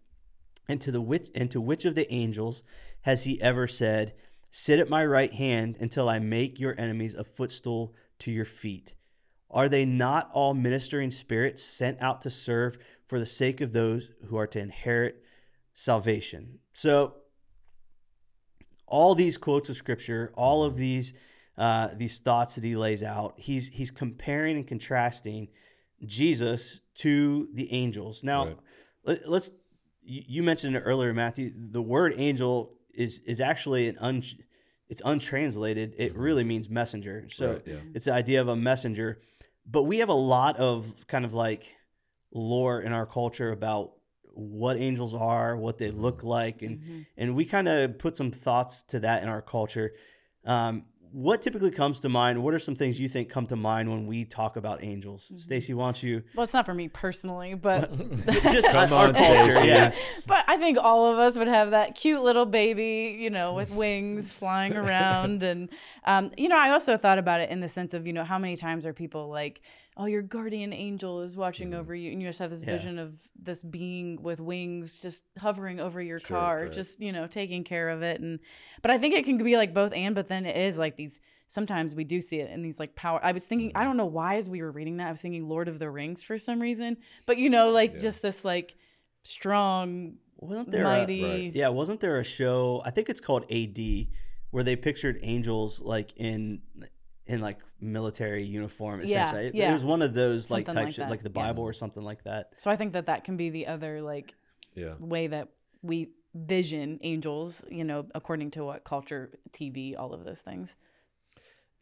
And 0.68 0.80
to 0.82 0.92
the 0.92 1.00
which 1.00 1.30
and 1.34 1.50
to 1.52 1.60
which 1.60 1.84
of 1.84 1.94
the 1.94 2.12
angels 2.12 2.62
has 3.02 3.24
he 3.24 3.40
ever 3.40 3.66
said, 3.66 4.14
Sit 4.50 4.78
at 4.78 4.90
my 4.90 5.04
right 5.04 5.32
hand 5.32 5.76
until 5.80 6.08
I 6.08 6.18
make 6.18 6.58
your 6.58 6.78
enemies 6.78 7.14
a 7.14 7.24
footstool 7.24 7.94
to 8.20 8.32
your 8.32 8.44
feet. 8.44 8.94
Are 9.50 9.68
they 9.68 9.86
not 9.86 10.30
all 10.32 10.52
ministering 10.52 11.10
spirits 11.10 11.62
sent 11.62 12.02
out 12.02 12.22
to 12.22 12.30
serve 12.30 12.78
for 13.08 13.18
the 13.18 13.26
sake 13.26 13.60
of 13.60 13.72
those 13.72 14.10
who 14.28 14.36
are 14.36 14.46
to 14.46 14.60
inherit 14.60 15.22
salvation? 15.74 16.60
So, 16.72 17.14
all 18.86 19.14
these 19.14 19.36
quotes 19.36 19.68
of 19.68 19.76
scripture, 19.76 20.32
all 20.34 20.64
of 20.64 20.76
these 20.76 21.12
uh, 21.56 21.88
these 21.96 22.18
thoughts 22.18 22.54
that 22.54 22.62
he 22.62 22.76
lays 22.76 23.02
out, 23.02 23.34
he's 23.36 23.68
he's 23.68 23.90
comparing 23.90 24.56
and 24.56 24.66
contrasting 24.66 25.48
Jesus 26.04 26.82
to 26.96 27.48
the 27.52 27.72
angels. 27.72 28.22
Now, 28.22 28.56
right. 29.04 29.26
let, 29.26 29.42
us 29.42 29.50
you 30.02 30.42
mentioned 30.42 30.76
it 30.76 30.80
earlier, 30.80 31.12
Matthew. 31.12 31.52
The 31.54 31.82
word 31.82 32.14
angel 32.16 32.74
is 32.94 33.18
is 33.26 33.40
actually 33.40 33.88
an 33.88 33.98
un, 34.00 34.22
it's 34.88 35.02
untranslated. 35.04 35.94
It 35.98 36.12
mm-hmm. 36.12 36.20
really 36.20 36.44
means 36.44 36.68
messenger. 36.68 37.28
So 37.30 37.52
right, 37.54 37.62
yeah. 37.66 37.76
it's 37.94 38.06
the 38.06 38.12
idea 38.12 38.40
of 38.40 38.48
a 38.48 38.56
messenger. 38.56 39.20
But 39.66 39.82
we 39.82 39.98
have 39.98 40.08
a 40.08 40.14
lot 40.14 40.56
of 40.56 40.94
kind 41.08 41.24
of 41.24 41.34
like 41.34 41.76
lore 42.32 42.80
in 42.80 42.92
our 42.92 43.06
culture 43.06 43.52
about 43.52 43.92
what 44.34 44.76
angels 44.76 45.14
are, 45.14 45.56
what 45.56 45.78
they 45.78 45.90
look 45.90 46.22
like, 46.22 46.62
and 46.62 46.78
mm-hmm. 46.80 47.00
and 47.16 47.34
we 47.34 47.44
kind 47.44 47.68
of 47.68 47.98
put 47.98 48.16
some 48.16 48.30
thoughts 48.30 48.82
to 48.84 49.00
that 49.00 49.22
in 49.22 49.28
our 49.28 49.42
culture. 49.42 49.92
Um, 50.44 50.84
what 51.12 51.42
typically 51.42 51.70
comes 51.70 52.00
to 52.00 52.08
mind? 52.08 52.42
What 52.42 52.54
are 52.54 52.58
some 52.58 52.74
things 52.74 53.00
you 53.00 53.08
think 53.08 53.30
come 53.30 53.46
to 53.46 53.56
mind 53.56 53.90
when 53.90 54.06
we 54.06 54.24
talk 54.24 54.56
about 54.56 54.84
angels? 54.84 55.26
Mm-hmm. 55.26 55.38
Stacy, 55.38 55.74
why 55.74 55.86
don't 55.86 56.02
you? 56.02 56.22
Well, 56.34 56.44
it's 56.44 56.52
not 56.52 56.66
for 56.66 56.74
me 56.74 56.88
personally, 56.88 57.54
but 57.54 57.90
just 58.26 58.68
come 58.68 58.92
on, 58.92 59.14
culture, 59.14 59.64
yeah. 59.64 59.94
But 60.26 60.44
I 60.46 60.56
think 60.56 60.78
all 60.80 61.10
of 61.10 61.18
us 61.18 61.36
would 61.36 61.48
have 61.48 61.70
that 61.70 61.94
cute 61.94 62.22
little 62.22 62.46
baby, 62.46 63.16
you 63.18 63.30
know, 63.30 63.54
with 63.54 63.70
wings 63.70 64.30
flying 64.38 64.76
around, 64.76 65.42
and 65.42 65.70
um, 66.04 66.30
you 66.36 66.48
know, 66.48 66.58
I 66.58 66.70
also 66.70 66.96
thought 66.96 67.18
about 67.18 67.40
it 67.40 67.50
in 67.50 67.60
the 67.60 67.68
sense 67.68 67.94
of, 67.94 68.06
you 68.06 68.12
know, 68.12 68.24
how 68.24 68.38
many 68.38 68.56
times 68.56 68.86
are 68.86 68.92
people 68.92 69.28
like, 69.28 69.62
oh, 69.98 70.06
your 70.06 70.22
guardian 70.22 70.72
angel 70.72 71.20
is 71.22 71.36
watching 71.36 71.72
mm. 71.72 71.78
over 71.78 71.94
you, 71.94 72.12
and 72.12 72.22
you 72.22 72.28
just 72.28 72.38
have 72.38 72.50
this 72.50 72.62
yeah. 72.62 72.70
vision 72.70 72.98
of 72.98 73.14
this 73.36 73.62
being 73.62 74.22
with 74.22 74.40
wings 74.40 74.96
just 74.96 75.24
hovering 75.36 75.80
over 75.80 76.00
your 76.00 76.20
sure, 76.20 76.36
car, 76.36 76.62
right. 76.62 76.72
just 76.72 77.00
you 77.00 77.12
know 77.12 77.26
taking 77.26 77.64
care 77.64 77.90
of 77.90 78.02
it. 78.02 78.20
And 78.20 78.38
but 78.80 78.90
I 78.90 78.98
think 78.98 79.14
it 79.14 79.24
can 79.24 79.36
be 79.38 79.56
like 79.56 79.74
both 79.74 79.92
and, 79.92 80.14
but 80.14 80.28
then 80.28 80.46
it 80.46 80.56
is 80.56 80.78
like 80.78 80.96
these. 80.96 81.20
Sometimes 81.50 81.94
we 81.94 82.04
do 82.04 82.20
see 82.20 82.40
it 82.40 82.50
in 82.50 82.60
these 82.60 82.78
like 82.78 82.94
power. 82.94 83.20
I 83.22 83.32
was 83.32 83.46
thinking, 83.46 83.72
I 83.74 83.82
mm. 83.82 83.84
don't 83.84 83.96
know 83.96 84.06
why 84.06 84.36
as 84.36 84.48
we 84.48 84.62
were 84.62 84.70
reading 84.70 84.98
that, 84.98 85.08
I 85.08 85.10
was 85.10 85.20
thinking 85.20 85.48
Lord 85.48 85.66
of 85.66 85.78
the 85.78 85.90
Rings 85.90 86.22
for 86.22 86.38
some 86.38 86.60
reason, 86.60 86.98
but 87.26 87.38
you 87.38 87.50
know, 87.50 87.70
like 87.70 87.94
yeah. 87.94 87.98
just 87.98 88.22
this 88.22 88.44
like 88.44 88.76
strong, 89.22 90.14
wasn't 90.36 90.70
there 90.70 90.84
mighty. 90.84 91.24
A, 91.24 91.28
right. 91.28 91.54
Yeah, 91.54 91.68
wasn't 91.68 92.00
there 92.00 92.20
a 92.20 92.24
show? 92.24 92.82
I 92.84 92.90
think 92.90 93.08
it's 93.08 93.20
called 93.20 93.50
AD, 93.50 93.78
where 94.50 94.62
they 94.62 94.76
pictured 94.76 95.18
angels 95.22 95.80
like 95.80 96.12
in 96.16 96.60
in 97.28 97.40
like 97.40 97.58
military 97.80 98.42
uniform 98.44 99.02
essentially. 99.02 99.44
Yeah, 99.46 99.50
yeah. 99.54 99.70
It 99.70 99.72
was 99.74 99.84
one 99.84 100.02
of 100.02 100.14
those 100.14 100.50
like 100.50 100.66
something 100.66 100.86
types 100.86 100.98
like, 100.98 101.10
like 101.10 101.22
the 101.22 101.30
Bible 101.30 101.62
yeah. 101.62 101.70
or 101.70 101.72
something 101.72 102.02
like 102.02 102.24
that. 102.24 102.52
So 102.56 102.70
I 102.70 102.76
think 102.76 102.94
that 102.94 103.06
that 103.06 103.24
can 103.24 103.36
be 103.36 103.50
the 103.50 103.66
other 103.66 104.00
like 104.00 104.34
yeah. 104.74 104.94
way 104.98 105.26
that 105.28 105.48
we 105.82 106.08
vision 106.34 106.98
angels, 107.02 107.62
you 107.70 107.84
know, 107.84 108.06
according 108.14 108.50
to 108.52 108.64
what 108.64 108.84
culture, 108.84 109.38
TV, 109.52 109.94
all 109.98 110.12
of 110.12 110.24
those 110.24 110.40
things. 110.40 110.76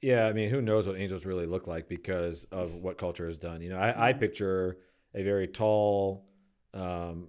Yeah, 0.02 0.26
I 0.26 0.32
mean, 0.32 0.50
who 0.50 0.60
knows 0.60 0.86
what 0.86 0.98
angels 0.98 1.24
really 1.24 1.46
look 1.46 1.66
like 1.66 1.88
because 1.88 2.44
of 2.52 2.74
what 2.74 2.98
culture 2.98 3.26
has 3.26 3.38
done. 3.38 3.62
You 3.62 3.70
know, 3.70 3.78
I, 3.78 4.10
I 4.10 4.12
picture 4.12 4.78
a 5.14 5.22
very 5.22 5.48
tall 5.48 6.26
um, 6.74 7.28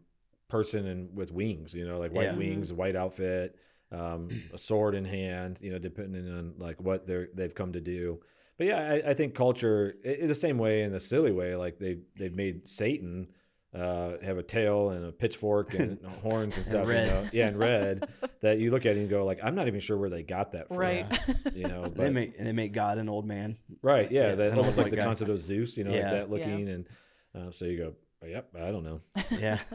person 0.49 0.85
and 0.85 1.15
with 1.15 1.31
wings. 1.31 1.73
You 1.73 1.87
know, 1.87 1.97
like 1.99 2.11
white 2.11 2.35
wings, 2.35 2.69
mm-hmm. 2.69 2.77
white 2.77 2.95
outfit, 2.95 3.55
um, 3.91 4.29
a 4.53 4.57
sword 4.57 4.95
in 4.95 5.05
hand. 5.05 5.59
You 5.61 5.71
know, 5.71 5.79
depending 5.79 6.27
on 6.31 6.53
like 6.57 6.81
what 6.81 7.07
they're 7.07 7.29
they've 7.33 7.55
come 7.55 7.73
to 7.73 7.81
do. 7.81 8.19
But 8.57 8.67
yeah, 8.67 8.79
I, 8.79 9.09
I 9.09 9.13
think 9.13 9.35
culture 9.35 9.95
the 10.03 10.33
same 10.33 10.57
way 10.57 10.81
in 10.81 10.91
the 10.91 10.99
silly 10.99 11.31
way, 11.31 11.55
like 11.55 11.77
they 11.79 11.97
they've 12.17 12.33
made 12.33 12.67
Satan 12.67 13.27
uh, 13.75 14.13
have 14.23 14.37
a 14.37 14.43
tail 14.43 14.91
and 14.91 15.05
a 15.05 15.11
pitchfork 15.11 15.73
and 15.73 15.99
horns 16.23 16.57
and 16.57 16.65
stuff. 16.65 16.87
and 16.87 17.07
you 17.07 17.13
know? 17.13 17.29
Yeah, 17.31 17.47
and 17.47 17.59
red. 17.59 18.09
that 18.41 18.59
you 18.59 18.71
look 18.71 18.85
at 18.85 18.95
and 18.95 19.09
go 19.09 19.25
like, 19.25 19.39
I'm 19.43 19.55
not 19.55 19.67
even 19.67 19.79
sure 19.79 19.97
where 19.97 20.09
they 20.09 20.23
got 20.23 20.53
that 20.53 20.69
from. 20.69 20.77
Right. 20.77 21.05
You 21.53 21.67
know, 21.67 21.81
but, 21.95 21.97
they 21.97 22.09
make 22.09 22.37
they 22.37 22.51
make 22.51 22.73
God 22.73 22.97
an 22.97 23.09
old 23.09 23.25
man. 23.25 23.57
Right. 23.81 24.11
Yeah. 24.11 24.29
yeah 24.29 24.35
that 24.35 24.57
almost 24.57 24.77
like 24.77 24.89
the 24.89 24.97
guy. 24.97 25.03
concept 25.03 25.29
of 25.29 25.39
Zeus. 25.39 25.77
You 25.77 25.83
know, 25.83 25.93
yeah. 25.93 26.03
like 26.03 26.11
that 26.11 26.29
looking, 26.29 26.67
yeah. 26.67 26.73
and 26.73 26.87
uh, 27.35 27.51
so 27.51 27.65
you 27.65 27.77
go, 27.77 27.93
Yep, 28.25 28.49
I 28.55 28.71
don't 28.71 28.83
know. 28.83 29.01
yeah. 29.31 29.59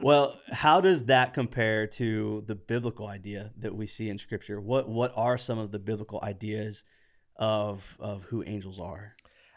Well, 0.00 0.38
how 0.50 0.82
does 0.82 1.04
that 1.04 1.32
compare 1.32 1.86
to 1.86 2.44
the 2.46 2.54
biblical 2.54 3.06
idea 3.06 3.52
that 3.56 3.74
we 3.74 3.86
see 3.86 4.10
in 4.10 4.18
Scripture? 4.18 4.60
What 4.60 4.86
What 4.86 5.14
are 5.16 5.38
some 5.38 5.58
of 5.58 5.70
the 5.70 5.78
biblical 5.78 6.20
ideas 6.22 6.84
of 7.36 7.96
of 7.98 8.24
who 8.24 8.44
angels 8.46 8.78
are? 8.78 9.16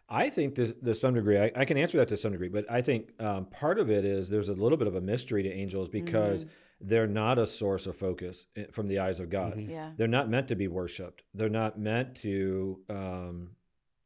I 0.10 0.30
think 0.30 0.56
to, 0.56 0.72
to 0.72 0.96
some 0.96 1.16
degree, 1.16 1.38
I, 1.38 1.52
I, 1.54 1.66
can 1.66 1.78
answer 1.78 1.98
that 1.98 2.08
to 2.10 2.18
some 2.18 2.32
degree, 2.32 2.48
but 2.48 2.66
I 2.72 2.82
think 2.82 3.10
um, 3.20 3.46
part 3.46 3.78
of 3.78 3.90
it 3.90 4.06
is 4.06 4.30
there's 4.30 4.48
a 4.48 4.54
little 4.54 4.78
bit 4.78 4.88
of 4.88 4.96
a 4.96 5.02
mystery 5.02 5.44
to 5.44 5.52
angels 5.52 5.90
because 5.90 6.46
mm-hmm. 6.46 6.88
they're 6.88 7.08
not 7.08 7.38
a 7.38 7.46
source 7.46 7.88
of 7.88 7.98
focus 7.98 8.48
eh, 8.56 8.66
from 8.72 8.88
the 8.88 9.00
eyes 9.00 9.20
of 9.20 9.30
God. 9.30 9.58
Mm-hmm. 9.58 9.70
Yeah. 9.70 9.92
They're 9.98 10.08
not 10.08 10.30
meant 10.30 10.48
to 10.48 10.56
be 10.56 10.70
worshipped. 10.70 11.24
They're 11.34 11.50
not 11.50 11.78
meant 11.78 12.16
to, 12.22 12.80
um, 12.90 13.50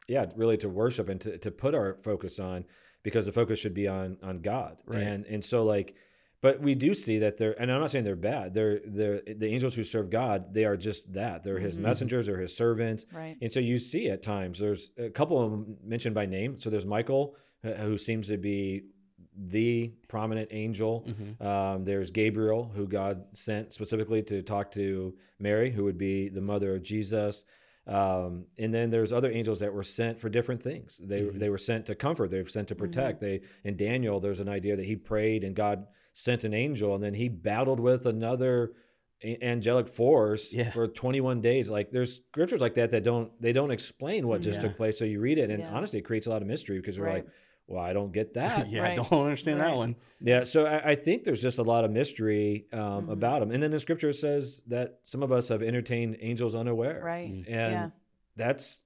yeah, 0.07 0.25
really 0.35 0.57
to 0.57 0.69
worship 0.69 1.07
and 1.07 1.21
to, 1.21 1.37
to 1.37 1.51
put 1.51 1.75
our 1.75 1.99
focus 2.01 2.39
on 2.39 2.65
because 3.03 3.25
the 3.25 3.31
focus 3.31 3.59
should 3.59 3.73
be 3.73 3.87
on 3.87 4.17
on 4.23 4.41
God. 4.41 4.77
Right. 4.85 5.01
And 5.01 5.25
and 5.25 5.43
so 5.43 5.63
like 5.63 5.95
but 6.41 6.59
we 6.59 6.73
do 6.73 6.93
see 6.95 7.19
that 7.19 7.37
they're 7.37 7.59
and 7.61 7.71
I'm 7.71 7.79
not 7.79 7.91
saying 7.91 8.03
they're 8.03 8.15
bad. 8.15 8.53
They're 8.53 8.79
they're 8.85 9.21
the 9.21 9.47
angels 9.47 9.75
who 9.75 9.83
serve 9.83 10.09
God, 10.09 10.53
they 10.53 10.65
are 10.65 10.75
just 10.75 11.13
that. 11.13 11.43
They're 11.43 11.59
his 11.59 11.75
mm-hmm. 11.75 11.83
messengers 11.83 12.27
or 12.27 12.39
his 12.39 12.55
servants. 12.55 13.05
Right. 13.13 13.37
And 13.41 13.51
so 13.51 13.59
you 13.59 13.77
see 13.77 14.09
at 14.09 14.23
times 14.23 14.59
there's 14.59 14.91
a 14.97 15.09
couple 15.09 15.41
of 15.41 15.51
them 15.51 15.77
mentioned 15.83 16.15
by 16.15 16.25
name. 16.25 16.59
So 16.59 16.69
there's 16.69 16.85
Michael 16.85 17.35
uh, 17.63 17.73
who 17.73 17.97
seems 17.97 18.27
to 18.27 18.37
be 18.37 18.85
the 19.37 19.93
prominent 20.07 20.49
angel. 20.51 21.07
Mm-hmm. 21.07 21.45
Um, 21.45 21.85
there's 21.85 22.11
Gabriel, 22.11 22.71
who 22.75 22.87
God 22.87 23.23
sent 23.33 23.71
specifically 23.73 24.23
to 24.23 24.41
talk 24.41 24.71
to 24.71 25.13
Mary, 25.39 25.71
who 25.71 25.83
would 25.83 25.97
be 25.97 26.29
the 26.29 26.41
mother 26.41 26.75
of 26.75 26.83
Jesus. 26.83 27.43
Um, 27.87 28.45
and 28.57 28.73
then 28.73 28.91
there's 28.91 29.11
other 29.11 29.31
angels 29.31 29.59
that 29.61 29.73
were 29.73 29.83
sent 29.83 30.19
for 30.19 30.29
different 30.29 30.61
things. 30.61 31.01
They 31.03 31.21
mm-hmm. 31.21 31.39
they 31.39 31.49
were 31.49 31.57
sent 31.57 31.87
to 31.87 31.95
comfort. 31.95 32.29
They 32.29 32.41
were 32.41 32.47
sent 32.47 32.67
to 32.69 32.75
protect. 32.75 33.21
Mm-hmm. 33.21 33.25
They 33.25 33.69
in 33.69 33.77
Daniel, 33.77 34.19
there's 34.19 34.39
an 34.39 34.49
idea 34.49 34.75
that 34.75 34.85
he 34.85 34.95
prayed 34.95 35.43
and 35.43 35.55
God 35.55 35.87
sent 36.13 36.43
an 36.43 36.53
angel, 36.53 36.93
and 36.93 37.03
then 37.03 37.13
he 37.13 37.29
battled 37.29 37.79
with 37.79 38.05
another 38.05 38.73
angelic 39.23 39.87
force 39.87 40.51
yeah. 40.51 40.69
for 40.71 40.87
21 40.87 41.41
days 41.41 41.69
like 41.69 41.91
there's 41.91 42.21
scriptures 42.31 42.59
like 42.59 42.73
that 42.73 42.89
that 42.89 43.03
don't 43.03 43.31
they 43.39 43.53
don't 43.53 43.69
explain 43.69 44.27
what 44.27 44.41
just 44.41 44.59
yeah. 44.59 44.67
took 44.67 44.77
place 44.77 44.97
so 44.97 45.05
you 45.05 45.19
read 45.19 45.37
it 45.37 45.51
and 45.51 45.59
yeah. 45.59 45.71
honestly 45.71 45.99
it 45.99 46.01
creates 46.01 46.25
a 46.25 46.29
lot 46.31 46.41
of 46.41 46.47
mystery 46.47 46.77
because 46.79 46.97
we're 46.97 47.05
right. 47.05 47.13
like 47.13 47.27
well 47.71 47.83
i 47.83 47.93
don't 47.93 48.11
get 48.11 48.33
that 48.35 48.69
yeah 48.69 48.81
right. 48.81 48.91
i 48.91 48.95
don't 48.95 49.11
understand 49.11 49.59
right. 49.59 49.67
that 49.67 49.75
one 49.75 49.95
yeah 50.19 50.43
so 50.43 50.65
I, 50.65 50.91
I, 50.91 50.95
think 50.95 51.23
there's 51.23 51.41
just 51.41 51.57
a 51.57 51.63
lot 51.63 51.83
of 51.83 51.91
mystery 51.91 52.65
um, 52.73 52.79
mm-hmm. 52.79 53.11
about 53.11 53.39
them 53.39 53.51
and 53.51 53.61
then 53.61 53.71
the 53.71 53.79
scripture 53.79 54.09
it 54.09 54.15
says 54.15 54.61
that 54.67 54.99
some 55.05 55.23
of 55.23 55.31
us 55.31 55.49
have 55.49 55.61
entertained 55.61 56.17
angels 56.21 56.55
unaware 56.55 57.01
right 57.03 57.45
and 57.47 57.91
that's 58.35 58.81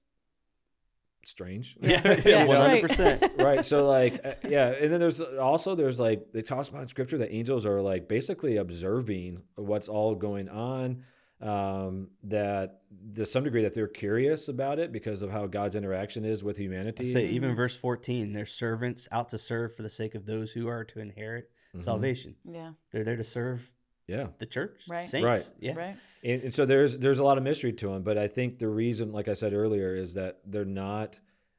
strange. 1.26 1.76
Yeah, 1.86 2.44
one 2.44 2.60
hundred 2.60 2.82
percent. 2.82 3.32
Right. 3.38 3.64
So 3.64 3.86
like, 3.86 4.24
uh, 4.24 4.34
yeah, 4.48 4.68
and 4.68 4.92
then 4.92 5.00
there's 5.00 5.20
also 5.20 5.74
there's 5.74 6.00
like 6.00 6.30
they 6.30 6.42
talk 6.42 6.68
about 6.68 6.82
in 6.82 6.88
scripture 6.88 7.18
that 7.18 7.32
angels 7.32 7.66
are 7.66 7.80
like 7.80 8.08
basically 8.08 8.56
observing 8.56 9.42
what's 9.56 9.88
all 9.88 10.14
going 10.14 10.48
on. 10.48 11.04
Um, 11.38 12.08
that 12.24 12.80
to 13.14 13.26
some 13.26 13.44
degree 13.44 13.62
that 13.62 13.74
they're 13.74 13.86
curious 13.86 14.48
about 14.48 14.78
it 14.78 14.90
because 14.90 15.20
of 15.20 15.30
how 15.30 15.46
God's 15.46 15.74
interaction 15.74 16.24
is 16.24 16.42
with 16.42 16.56
humanity. 16.56 17.10
I 17.10 17.12
say 17.12 17.26
even 17.26 17.54
verse 17.54 17.76
fourteen, 17.76 18.32
they're 18.32 18.46
servants 18.46 19.06
out 19.12 19.28
to 19.30 19.38
serve 19.38 19.76
for 19.76 19.82
the 19.82 19.90
sake 19.90 20.14
of 20.14 20.24
those 20.24 20.52
who 20.52 20.66
are 20.68 20.82
to 20.84 21.00
inherit 21.00 21.50
mm-hmm. 21.74 21.80
salvation. 21.80 22.36
Yeah, 22.44 22.72
they're 22.90 23.04
there 23.04 23.16
to 23.16 23.24
serve 23.24 23.70
yeah 24.06 24.26
the 24.38 24.46
church 24.46 24.82
right 24.88 25.08
saints. 25.08 25.24
right 25.24 25.50
yeah 25.58 25.74
right 25.74 25.96
and, 26.22 26.42
and, 26.42 26.54
so 26.54 26.64
there's 26.64 26.96
there's 26.98 27.18
a 27.18 27.24
lot 27.24 27.38
of 27.38 27.44
mystery 27.44 27.72
to 27.72 27.88
them 27.88 28.02
but 28.02 28.16
i 28.16 28.28
think 28.28 28.58
the 28.58 28.68
reason 28.68 29.12
like 29.12 29.28
i 29.28 29.34
said 29.34 29.52
earlier 29.52 29.94
is 29.94 30.14
that 30.14 30.38
they're 30.46 30.64
not 30.64 31.18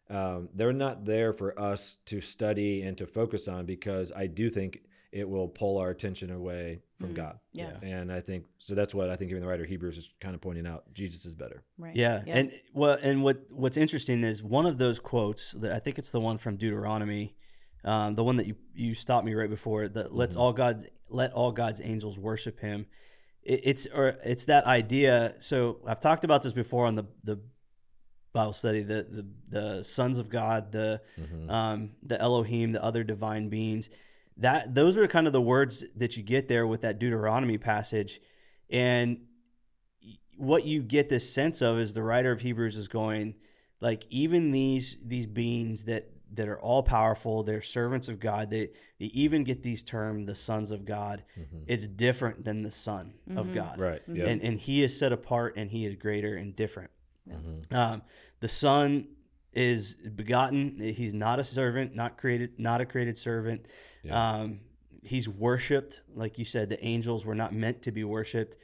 um, 0.10 0.48
they're 0.54 0.72
not 0.72 1.04
there 1.04 1.34
for 1.34 1.60
us 1.60 1.98
to 2.06 2.22
study 2.22 2.82
and 2.82 2.98
to 2.98 3.06
focus 3.06 3.50
on 3.50 3.66
because 3.66 4.14
i 4.16 4.26
do 4.26 4.50
think 4.50 4.82
it 5.18 5.28
will 5.28 5.48
pull 5.48 5.78
our 5.78 5.90
attention 5.90 6.32
away 6.32 6.80
from 7.00 7.10
mm, 7.10 7.16
god 7.16 7.40
yeah. 7.54 7.72
and 7.82 8.12
i 8.12 8.22
think 8.22 8.46
so 8.60 8.76
that's 8.76 8.94
what 8.94 9.10
i 9.10 9.16
think 9.16 9.32
even 9.32 9.42
the 9.42 9.48
writer 9.48 9.64
of 9.64 9.70
hebrews 9.70 9.98
is 9.98 10.10
kind 10.22 10.36
of 10.36 10.42
pointing 10.42 10.68
out 10.68 10.84
jesus 10.94 11.26
is 11.26 11.34
better 11.34 11.64
right 11.78 11.96
yeah, 11.96 12.22
yeah. 12.26 12.38
and 12.38 12.52
well 12.74 12.98
and 13.02 13.24
what 13.24 13.42
what's 13.52 13.78
interesting 13.78 14.24
is 14.24 14.44
one 14.44 14.66
of 14.66 14.78
those 14.78 15.00
quotes 15.00 15.52
that 15.52 15.72
i 15.74 15.80
think 15.80 15.98
it's 15.98 16.12
the 16.12 16.20
one 16.20 16.38
from 16.38 16.56
deuteronomy 16.56 17.36
um, 17.84 18.16
the 18.16 18.24
one 18.24 18.36
that 18.36 18.48
you 18.48 18.56
you 18.74 18.94
stopped 18.94 19.26
me 19.26 19.34
right 19.34 19.50
before 19.50 19.88
that 19.88 20.14
lets 20.14 20.36
mm-hmm. 20.36 20.42
all 20.42 20.54
God's 20.54 20.88
let 21.10 21.32
all 21.32 21.52
God's 21.52 21.82
angels 21.82 22.20
worship 22.20 22.60
Him. 22.60 22.86
It, 23.44 23.62
it's 23.64 23.88
or 23.88 24.18
it's 24.26 24.46
that 24.46 24.66
idea. 24.66 25.36
So 25.40 25.80
I've 25.88 26.02
talked 26.02 26.24
about 26.24 26.44
this 26.44 26.54
before 26.54 26.86
on 26.86 26.96
the 26.96 27.06
the 27.24 27.40
Bible 28.34 28.54
study. 28.54 28.82
The 28.82 29.08
the 29.10 29.28
the 29.50 29.84
sons 29.84 30.18
of 30.18 30.30
God, 30.30 30.72
the 30.72 31.02
mm-hmm. 31.18 31.50
um, 31.50 31.92
the 32.04 32.20
Elohim, 32.20 32.74
the 32.74 32.84
other 32.84 33.04
divine 33.04 33.48
beings. 33.48 33.90
That 34.38 34.76
those 34.76 34.98
are 34.98 35.08
kind 35.08 35.28
of 35.28 35.34
the 35.34 35.42
words 35.42 35.84
that 35.96 36.16
you 36.18 36.24
get 36.24 36.48
there 36.48 36.68
with 36.68 36.82
that 36.82 37.00
Deuteronomy 37.00 37.58
passage, 37.58 38.22
and 38.70 39.22
what 40.38 40.66
you 40.66 40.84
get 40.84 41.10
this 41.10 41.34
sense 41.34 41.62
of 41.62 41.80
is 41.80 41.94
the 41.94 42.04
writer 42.04 42.32
of 42.32 42.42
Hebrews 42.42 42.78
is 42.78 42.88
going 42.88 43.36
like 43.82 44.06
even 44.10 44.52
these 44.52 44.98
these 45.04 45.26
beings 45.26 45.84
that 45.86 46.10
that 46.34 46.48
are 46.48 46.60
all 46.60 46.84
powerful 46.84 47.44
they're 47.44 47.62
servants 47.62 48.08
of 48.08 48.20
god 48.20 48.50
they, 48.50 48.70
they 49.00 49.06
even 49.06 49.44
get 49.44 49.64
these 49.64 49.82
termed 49.82 50.28
the 50.28 50.36
sons 50.36 50.72
of 50.72 50.86
god 50.86 51.24
mm-hmm. 51.40 51.60
it's 51.68 51.88
different 51.88 52.44
than 52.44 52.64
the 52.64 52.72
son 52.72 53.14
mm-hmm. 53.30 53.38
of 53.38 53.54
god 53.54 53.80
right 53.80 54.02
mm-hmm. 54.10 54.26
and, 54.26 54.42
and 54.42 54.60
he 54.60 54.84
is 54.84 54.98
set 54.98 55.14
apart 55.14 55.56
and 55.56 55.72
he 55.72 55.86
is 55.86 55.96
greater 55.96 56.36
and 56.36 56.56
different 56.56 56.92
mm-hmm. 57.30 57.76
um, 57.76 58.02
the 58.42 58.48
son 58.50 59.08
is 59.58 59.96
begotten 60.16 60.80
he's 60.96 61.14
not 61.14 61.40
a 61.40 61.44
servant 61.44 61.96
not 61.96 62.18
created 62.18 62.60
not 62.60 62.80
a 62.80 62.86
created 62.86 63.18
servant 63.18 63.66
yeah. 64.04 64.36
um, 64.36 64.60
he's 65.04 65.28
worshipped 65.28 66.02
like 66.14 66.38
you 66.38 66.46
said 66.46 66.70
the 66.70 66.84
angels 66.86 67.26
were 67.26 67.36
not 67.36 67.54
meant 67.54 67.82
to 67.82 67.92
be 67.92 68.04
worshipped 68.04 68.56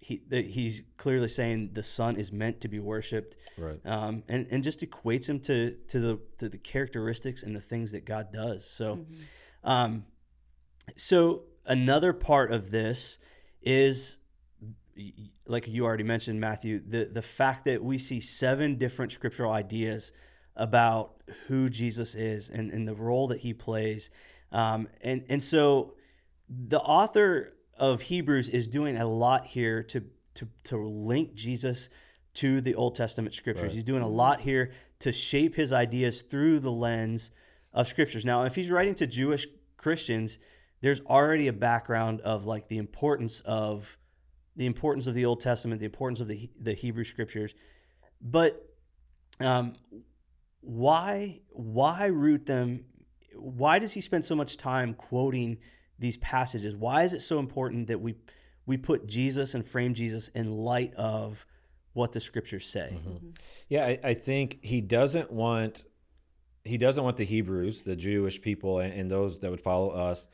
he 0.00 0.22
the, 0.28 0.42
he's 0.42 0.84
clearly 0.96 1.28
saying 1.28 1.70
the 1.72 1.82
son 1.82 2.16
is 2.16 2.30
meant 2.30 2.60
to 2.60 2.68
be 2.68 2.78
worshipped, 2.78 3.36
right? 3.56 3.80
Um, 3.84 4.22
and 4.28 4.46
and 4.50 4.62
just 4.62 4.80
equates 4.80 5.28
him 5.28 5.40
to 5.40 5.76
to 5.88 6.00
the 6.00 6.20
to 6.38 6.48
the 6.48 6.58
characteristics 6.58 7.42
and 7.42 7.54
the 7.54 7.60
things 7.60 7.92
that 7.92 8.04
God 8.04 8.32
does. 8.32 8.68
So, 8.68 8.96
mm-hmm. 8.96 9.68
um, 9.68 10.06
so 10.96 11.42
another 11.66 12.12
part 12.12 12.52
of 12.52 12.70
this 12.70 13.18
is 13.60 14.18
like 15.46 15.68
you 15.68 15.84
already 15.84 16.04
mentioned, 16.04 16.40
Matthew, 16.40 16.80
the 16.86 17.04
the 17.04 17.22
fact 17.22 17.64
that 17.64 17.82
we 17.82 17.98
see 17.98 18.20
seven 18.20 18.76
different 18.76 19.12
scriptural 19.12 19.52
ideas 19.52 20.12
about 20.56 21.22
who 21.46 21.68
Jesus 21.68 22.14
is 22.14 22.48
and, 22.48 22.70
and 22.70 22.86
the 22.86 22.94
role 22.94 23.28
that 23.28 23.40
he 23.40 23.54
plays, 23.54 24.10
um, 24.52 24.88
and 25.00 25.24
and 25.28 25.42
so 25.42 25.94
the 26.48 26.80
author 26.80 27.54
of 27.76 28.02
Hebrews 28.02 28.48
is 28.48 28.68
doing 28.68 28.96
a 28.96 29.06
lot 29.06 29.46
here 29.46 29.82
to 29.84 30.04
to 30.34 30.48
to 30.64 30.76
link 30.76 31.34
Jesus 31.34 31.88
to 32.34 32.60
the 32.60 32.74
Old 32.74 32.94
Testament 32.94 33.34
scriptures. 33.34 33.64
Right. 33.64 33.72
He's 33.72 33.84
doing 33.84 34.02
a 34.02 34.08
lot 34.08 34.40
here 34.40 34.72
to 35.00 35.12
shape 35.12 35.54
his 35.54 35.72
ideas 35.72 36.22
through 36.22 36.60
the 36.60 36.70
lens 36.70 37.30
of 37.72 37.88
scriptures. 37.88 38.24
Now, 38.24 38.44
if 38.44 38.54
he's 38.54 38.70
writing 38.70 38.94
to 38.96 39.06
Jewish 39.06 39.46
Christians, 39.76 40.38
there's 40.80 41.00
already 41.02 41.48
a 41.48 41.52
background 41.52 42.20
of 42.20 42.44
like 42.44 42.68
the 42.68 42.78
importance 42.78 43.40
of 43.40 43.98
the 44.58 44.66
importance 44.66 45.06
of 45.06 45.14
the 45.14 45.24
Old 45.24 45.40
Testament, 45.40 45.78
the 45.78 45.86
importance 45.86 46.20
of 46.20 46.28
the 46.28 46.50
the 46.60 46.74
Hebrew 46.74 47.04
scriptures. 47.04 47.54
But 48.20 48.68
um, 49.40 49.74
why 50.60 51.40
why 51.50 52.06
root 52.06 52.44
them? 52.44 52.84
Why 53.34 53.78
does 53.78 53.92
he 53.92 54.00
spend 54.00 54.24
so 54.24 54.34
much 54.34 54.56
time 54.56 54.94
quoting 54.94 55.58
these 55.98 56.16
passages? 56.16 56.76
Why 56.76 57.04
is 57.04 57.12
it 57.12 57.22
so 57.22 57.38
important 57.38 57.86
that 57.86 58.00
we 58.00 58.16
we 58.66 58.76
put 58.76 59.06
Jesus 59.06 59.54
and 59.54 59.64
frame 59.64 59.94
Jesus 59.94 60.28
in 60.34 60.50
light 60.50 60.92
of 60.96 61.46
what 61.92 62.12
the 62.12 62.20
scriptures 62.20 62.66
say? 62.66 62.94
Mm-hmm. 62.94 63.08
mm-hmm. 63.08 63.28
Yeah, 63.68 63.84
I, 63.84 64.00
I, 64.02 64.14
think 64.14 64.58
he 64.62 64.80
doesn't 64.80 65.30
want 65.30 65.84
he 66.64 66.78
doesn't 66.78 67.04
want 67.04 67.16
the 67.16 67.24
Hebrews, 67.24 67.82
the 67.82 67.94
Jewish 67.94 68.40
people, 68.40 68.80
and, 68.80 68.92
and 68.92 69.10
those 69.10 69.38
that 69.38 69.50
would 69.52 69.60
follow 69.60 69.90
us 69.90 70.26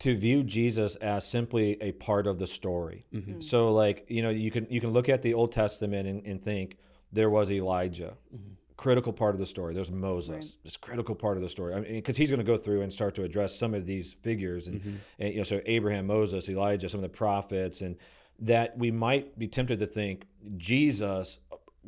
to 0.00 0.16
view 0.16 0.42
Jesus 0.42 0.96
as 0.96 1.26
simply 1.26 1.80
a 1.80 1.92
part 1.92 2.26
of 2.26 2.38
the 2.38 2.46
story. 2.46 3.04
Mm-hmm. 3.14 3.40
So, 3.40 3.72
like 3.72 4.06
you 4.08 4.22
know, 4.22 4.30
you 4.30 4.50
can 4.50 4.66
you 4.70 4.80
can 4.80 4.90
look 4.90 5.08
at 5.08 5.22
the 5.22 5.34
Old 5.34 5.52
Testament 5.52 6.08
and, 6.08 6.26
and 6.26 6.42
think 6.42 6.76
there 7.12 7.30
was 7.30 7.50
Elijah. 7.50 8.14
Mm-hmm 8.34 8.54
critical 8.80 9.12
part 9.12 9.34
of 9.34 9.38
the 9.38 9.44
story. 9.44 9.74
There's 9.74 9.92
Moses, 9.92 10.30
right. 10.30 10.56
this 10.64 10.78
critical 10.78 11.14
part 11.14 11.36
of 11.36 11.42
the 11.42 11.50
story. 11.50 11.74
I 11.74 11.80
mean, 11.80 11.94
because 11.96 12.16
he's 12.16 12.30
going 12.30 12.40
to 12.40 12.44
go 12.44 12.56
through 12.56 12.80
and 12.80 12.90
start 12.90 13.14
to 13.16 13.24
address 13.24 13.54
some 13.54 13.74
of 13.74 13.84
these 13.84 14.14
figures, 14.22 14.68
and, 14.68 14.80
mm-hmm. 14.80 14.96
and, 15.18 15.32
you 15.32 15.36
know, 15.36 15.44
so 15.44 15.60
Abraham, 15.66 16.06
Moses, 16.06 16.48
Elijah, 16.48 16.88
some 16.88 17.00
of 17.00 17.02
the 17.02 17.14
prophets, 17.14 17.82
and 17.82 17.96
that 18.38 18.78
we 18.78 18.90
might 18.90 19.38
be 19.38 19.48
tempted 19.48 19.80
to 19.80 19.86
think 19.86 20.24
Jesus, 20.56 21.40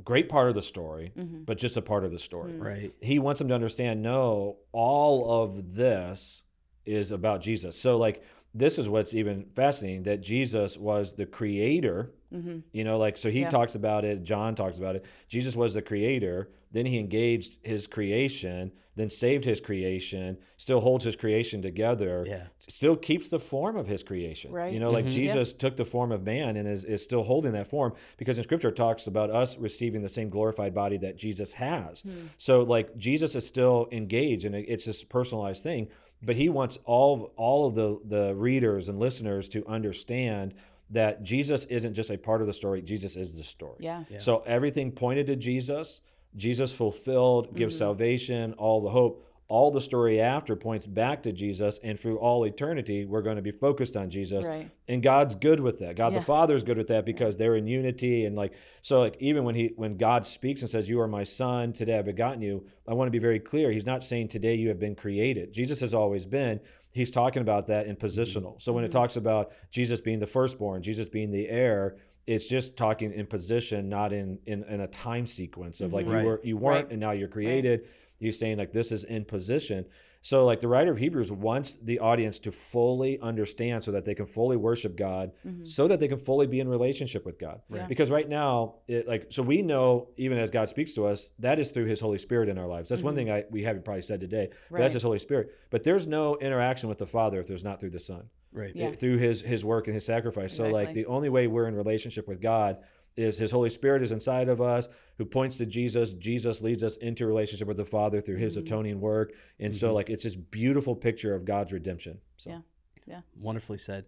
great 0.05 0.29
part 0.29 0.49
of 0.49 0.55
the 0.55 0.63
story, 0.63 1.13
mm-hmm. 1.17 1.45
but 1.45 1.57
just 1.57 1.79
a 1.79 1.83
part 1.83 2.05
of 2.05 2.13
the 2.13 2.19
story. 2.19 2.53
Mm-hmm. 2.53 2.63
Right. 2.63 2.93
He 3.01 3.19
wants 3.19 3.39
them 3.39 3.49
to 3.49 3.55
understand. 3.55 4.03
No, 4.03 4.59
all 4.73 5.43
of 5.43 5.75
this 5.75 6.45
is 6.85 7.11
about 7.11 7.41
Jesus. 7.41 7.79
So 7.79 7.97
like 7.97 8.23
this 8.55 8.79
is 8.79 8.89
what's 8.89 9.15
even 9.15 9.47
fascinating 9.55 10.03
that 10.03 10.21
Jesus 10.21 10.77
was 10.77 11.15
the 11.15 11.27
creator. 11.27 12.11
Mm-hmm. 12.33 12.59
You 12.73 12.85
know, 12.85 12.99
like 12.99 13.17
so 13.17 13.31
he 13.31 13.41
yeah. 13.41 13.51
talks 13.51 13.75
about 13.75 14.05
it. 14.05 14.25
John 14.25 14.55
talks 14.55 14.79
about 14.79 14.97
it. 14.97 15.05
Jesus 15.29 15.57
was 15.57 15.75
the 15.75 15.83
creator 15.83 16.49
then 16.73 16.87
he 16.87 16.99
engaged 16.99 17.59
his 17.63 17.87
creation, 17.87 18.73
then 18.97 19.11
saved 19.11 19.45
his 19.45 19.61
creation, 19.61 20.39
still 20.57 20.81
holds 20.81 21.05
his 21.05 21.17
creation 21.17 21.61
together, 21.63 22.25
yeah. 22.27 22.47
still 22.67 22.97
keeps 22.97 23.29
the 23.29 23.39
form 23.39 23.77
of 23.77 23.87
his 23.87 24.03
creation. 24.03 24.51
Right. 24.53 24.73
You 24.73 24.81
know, 24.81 24.91
like 24.91 25.05
mm-hmm. 25.05 25.15
Jesus 25.15 25.53
took 25.53 25.77
the 25.77 25.85
form 25.85 26.13
of 26.13 26.23
man 26.23 26.57
and 26.57 26.67
is, 26.67 26.85
is 26.85 27.05
still 27.05 27.23
holding 27.23 27.53
that 27.53 27.69
form 27.69 27.93
because 28.17 28.39
in 28.39 28.45
scripture 28.45 28.69
it 28.69 28.77
talks 28.77 29.07
about 29.07 29.31
us 29.31 29.59
receiving 29.59 30.03
the 30.03 30.09
same 30.09 30.31
glorified 30.31 30.75
body 30.75 30.97
that 30.99 31.17
Jesus 31.17 31.53
has. 31.53 32.01
Hmm. 32.01 32.27
So 32.39 32.63
like 32.63 32.97
Jesus 32.97 33.37
is 33.37 33.47
still 33.47 33.89
engaged 33.93 34.47
and 34.47 34.55
it's 34.55 34.87
this 34.87 35.05
personalized 35.05 35.63
thing, 35.63 35.89
but 36.23 36.37
he 36.37 36.49
wants 36.49 36.79
all 36.85 37.33
all 37.37 37.67
of 37.67 37.75
the 37.75 37.99
the 38.05 38.35
readers 38.35 38.89
and 38.89 38.99
listeners 38.99 39.49
to 39.49 39.67
understand 39.67 40.55
that 40.91 41.23
Jesus 41.23 41.65
isn't 41.67 41.95
just 41.95 42.11
a 42.11 42.19
part 42.19 42.43
of 42.43 42.47
the 42.47 42.53
story, 42.53 42.83
Jesus 42.83 43.17
is 43.17 43.37
the 43.37 43.45
story. 43.45 43.77
Yeah. 43.81 44.05
yeah. 44.11 44.19
So 44.19 44.43
everything 44.47 44.93
pointed 44.93 45.27
to 45.29 45.37
Jesus 45.37 46.03
Jesus 46.37 46.73
fulfilled, 46.73 47.55
gives 47.55 47.75
mm-hmm. 47.75 47.81
salvation, 47.81 48.53
all 48.55 48.81
the 48.81 48.91
hope. 48.91 49.27
All 49.53 49.71
the 49.71 49.83
story 49.83 50.19
after 50.19 50.57
points 50.57 50.87
back 50.87 51.23
to 51.25 51.33
Jesus, 51.33 51.79
and 51.85 52.01
through 52.01 52.17
all 52.17 52.45
eternity, 52.45 53.05
we're 53.05 53.21
going 53.21 53.37
to 53.37 53.43
be 53.43 53.51
focused 53.51 53.99
on 53.99 54.09
Jesus. 54.09 54.47
Right. 54.47 54.71
And 54.89 55.03
God's 55.03 55.35
good 55.35 55.61
with 55.61 55.79
that. 55.81 55.95
God 55.95 56.15
yeah. 56.15 56.21
the 56.21 56.25
Father 56.25 56.55
is 56.55 56.65
good 56.65 56.79
with 56.79 56.87
that 56.87 57.05
because 57.05 57.37
they're 57.37 57.57
in 57.57 57.67
unity. 57.67 58.25
And 58.25 58.35
like 58.35 58.55
so, 58.81 59.01
like 59.01 59.19
even 59.21 59.45
when 59.45 59.55
he 59.55 59.73
when 59.77 59.99
God 59.99 60.25
speaks 60.25 60.63
and 60.63 60.71
says, 60.71 60.89
"You 60.89 61.01
are 61.03 61.07
my 61.07 61.25
son; 61.25 61.75
today 61.75 61.99
I've 61.99 62.07
begotten 62.07 62.41
you," 62.41 62.65
I 62.89 62.95
want 62.95 63.09
to 63.09 63.13
be 63.13 63.19
very 63.19 63.39
clear. 63.39 63.71
He's 63.71 63.85
not 63.85 64.03
saying 64.03 64.29
today 64.29 64.55
you 64.55 64.69
have 64.69 64.81
been 64.81 64.95
created. 64.95 65.53
Jesus 65.53 65.81
has 65.81 65.93
always 65.93 66.25
been. 66.25 66.59
He's 66.91 67.11
talking 67.11 67.43
about 67.43 67.67
that 67.67 67.87
in 67.87 67.97
positional. 67.97 68.61
So 68.61 68.73
when 68.73 68.85
mm-hmm. 68.85 68.89
it 68.89 68.93
talks 68.93 69.17
about 69.17 69.53
Jesus 69.71 70.01
being 70.01 70.19
the 70.19 70.27
firstborn, 70.27 70.83
Jesus 70.83 71.07
being 71.07 71.31
the 71.31 71.47
heir, 71.47 71.97
it's 72.27 72.47
just 72.47 72.77
talking 72.77 73.13
in 73.13 73.27
position, 73.27 73.89
not 73.89 74.13
in 74.13 74.39
in, 74.47 74.65
in 74.65 74.81
a 74.81 74.87
time 74.87 75.27
sequence 75.27 75.81
of 75.81 75.93
like 75.93 76.07
mm-hmm. 76.07 76.21
you 76.21 76.27
were 76.27 76.41
you 76.45 76.57
weren't 76.57 76.85
right. 76.85 76.93
and 76.93 77.01
now 77.01 77.11
you're 77.11 77.29
created. 77.29 77.81
Right. 77.81 77.89
You're 78.23 78.33
saying 78.33 78.59
like 78.59 78.73
this 78.73 78.93
is 78.93 79.05
in 79.05 79.25
position. 79.25 79.87
So 80.25 80.45
like 80.45 80.61
the 80.61 80.69
writer 80.69 80.93
of 80.93 80.99
Hebrews 80.99 81.33
wants 81.33 81.77
the 81.83 81.99
audience 81.99 82.39
to 82.41 82.53
fully 82.53 83.19
understand 83.21 83.83
so 83.83 83.91
that 83.91 84.05
they 84.05 84.15
can 84.15 84.27
fully 84.27 84.57
worship 84.57 84.97
God, 84.97 85.33
mm-hmm. 85.45 85.65
so 85.65 85.89
that 85.89 85.99
they 85.99 86.07
can 86.07 86.19
fully 86.19 86.47
be 86.47 86.61
in 86.61 86.69
relationship 86.69 87.27
with 87.27 87.41
God. 87.41 87.61
Right. 87.69 87.89
Because 87.89 88.09
right 88.09 88.29
now, 88.29 88.77
it, 88.87 89.09
like 89.09 89.27
so 89.31 89.43
we 89.43 89.63
know 89.63 90.09
even 90.17 90.39
as 90.39 90.51
God 90.53 90.69
speaks 90.69 90.93
to 90.95 91.07
us, 91.07 91.31
that 91.41 91.59
is 91.59 91.71
through 91.71 91.87
His 91.87 92.01
Holy 92.01 92.19
Spirit 92.19 92.49
in 92.49 92.57
our 92.57 92.69
lives. 92.69 92.89
That's 92.89 93.01
mm-hmm. 93.01 93.07
one 93.07 93.15
thing 93.17 93.31
I 93.33 93.45
we 93.51 93.65
haven't 93.65 93.85
probably 93.85 94.03
said 94.03 94.21
today. 94.21 94.51
That's 94.71 94.95
His 94.95 95.03
Holy 95.03 95.19
Spirit. 95.19 95.51
But 95.71 95.83
there's 95.83 96.07
no 96.07 96.37
interaction 96.37 96.89
with 96.89 96.99
the 96.99 97.07
Father 97.07 97.41
if 97.41 97.49
there's 97.49 97.65
not 97.65 97.81
through 97.81 97.91
the 97.91 98.01
Son 98.01 98.29
right 98.53 98.73
yeah. 98.75 98.91
through 98.93 99.17
his 99.17 99.41
his 99.41 99.65
work 99.65 99.87
and 99.87 99.95
his 99.95 100.05
sacrifice 100.05 100.53
exactly. 100.53 100.71
so 100.71 100.75
like 100.75 100.93
the 100.93 101.07
only 101.07 101.29
way 101.29 101.47
we're 101.47 101.67
in 101.67 101.75
relationship 101.75 102.29
with 102.29 102.41
god 102.41 102.79
is 103.17 103.39
his 103.39 103.51
holy 103.51 103.71
spirit 103.71 104.03
is 104.03 104.13
inside 104.13 104.49
of 104.49 104.61
us 104.61 104.89
who 105.19 105.25
points 105.25 105.59
to 105.59 105.67
jesus. 105.67 106.13
Jesus 106.13 106.61
leads 106.63 106.83
us 106.83 106.97
into 106.97 107.27
relationship 107.27 107.69
with 107.69 107.77
the 107.77 107.85
father 107.85 108.21
through 108.21 108.37
his 108.37 108.57
mm-hmm. 108.57 108.67
atoning 108.67 109.01
work. 109.01 109.33
And 109.59 109.73
mm-hmm. 109.73 109.79
so 109.79 109.95
like 109.95 110.11
it's 110.11 110.25
this 110.25 110.37
beautiful 110.37 110.97
picture 110.97 111.35
of 111.35 111.45
god's 111.45 111.73
redemption 111.73 112.19
so. 112.37 112.51
Yeah. 112.51 112.59
Yeah. 113.07 113.21
Wonderfully 113.37 113.79
said. 113.79 114.07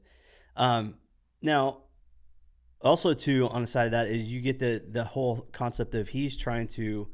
Um, 0.56 0.94
now 1.42 1.78
also 2.80 3.14
too 3.14 3.48
on 3.50 3.62
the 3.62 3.66
side 3.66 3.86
of 3.86 3.92
that 3.92 4.08
is 4.08 4.24
you 4.32 4.40
get 4.40 4.58
the 4.58 4.82
the 4.88 5.04
whole 5.04 5.48
concept 5.52 5.94
of 5.94 6.08
he's 6.08 6.36
trying 6.36 6.68
to 6.68 7.08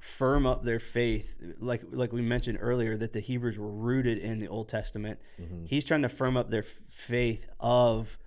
firm 0.00 0.46
up 0.46 0.64
their 0.64 0.78
faith. 0.78 1.36
Like 1.58 1.82
like 1.90 2.12
we 2.12 2.22
mentioned 2.22 2.58
earlier 2.60 2.96
that 2.96 3.12
the 3.12 3.20
Hebrews 3.20 3.58
were 3.58 3.70
rooted 3.70 4.18
in 4.18 4.38
the 4.40 4.48
Old 4.48 4.68
Testament. 4.68 5.18
Mm-hmm. 5.40 5.64
he's 5.66 5.84
trying 5.84 6.02
to 6.02 6.08
firm 6.08 6.36
up 6.36 6.50
their 6.50 6.64
faith 6.90 7.46
of 7.60 8.18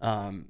um, 0.00 0.46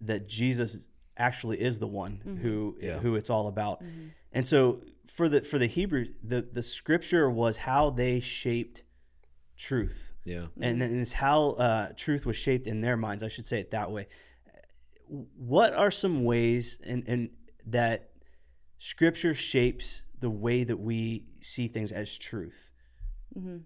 that 0.00 0.28
Jesus 0.28 0.86
actually 1.16 1.60
is 1.60 1.78
the 1.78 1.86
one 1.86 2.20
mm-hmm. 2.26 2.36
who 2.36 2.76
yeah. 2.80 2.98
who 2.98 3.14
it's 3.14 3.30
all 3.30 3.48
about 3.48 3.82
mm-hmm. 3.82 4.08
and 4.32 4.46
so 4.46 4.80
for 5.06 5.28
the 5.28 5.42
for 5.42 5.58
the 5.58 5.66
Hebrews 5.66 6.08
the 6.22 6.42
the 6.42 6.62
scripture 6.62 7.30
was 7.30 7.56
how 7.56 7.90
they 7.90 8.20
shaped 8.20 8.82
truth 9.56 10.12
yeah 10.24 10.46
and, 10.60 10.82
and 10.82 11.00
it's 11.00 11.12
how 11.12 11.50
uh, 11.52 11.88
truth 11.96 12.26
was 12.26 12.36
shaped 12.36 12.66
in 12.66 12.80
their 12.80 12.96
minds 12.96 13.22
I 13.22 13.28
should 13.28 13.46
say 13.46 13.60
it 13.60 13.70
that 13.70 13.90
way 13.90 14.08
what 15.08 15.72
are 15.74 15.90
some 15.90 16.24
ways 16.24 16.78
and 16.84 17.04
and 17.06 17.30
that 17.66 18.10
scripture 18.78 19.34
shapes 19.34 20.04
the 20.20 20.30
way 20.30 20.64
that 20.64 20.78
we 20.78 21.24
see 21.40 21.68
things 21.68 21.92
as 21.92 22.16
truth? 22.16 22.72
Mm-hmm. 23.38 23.58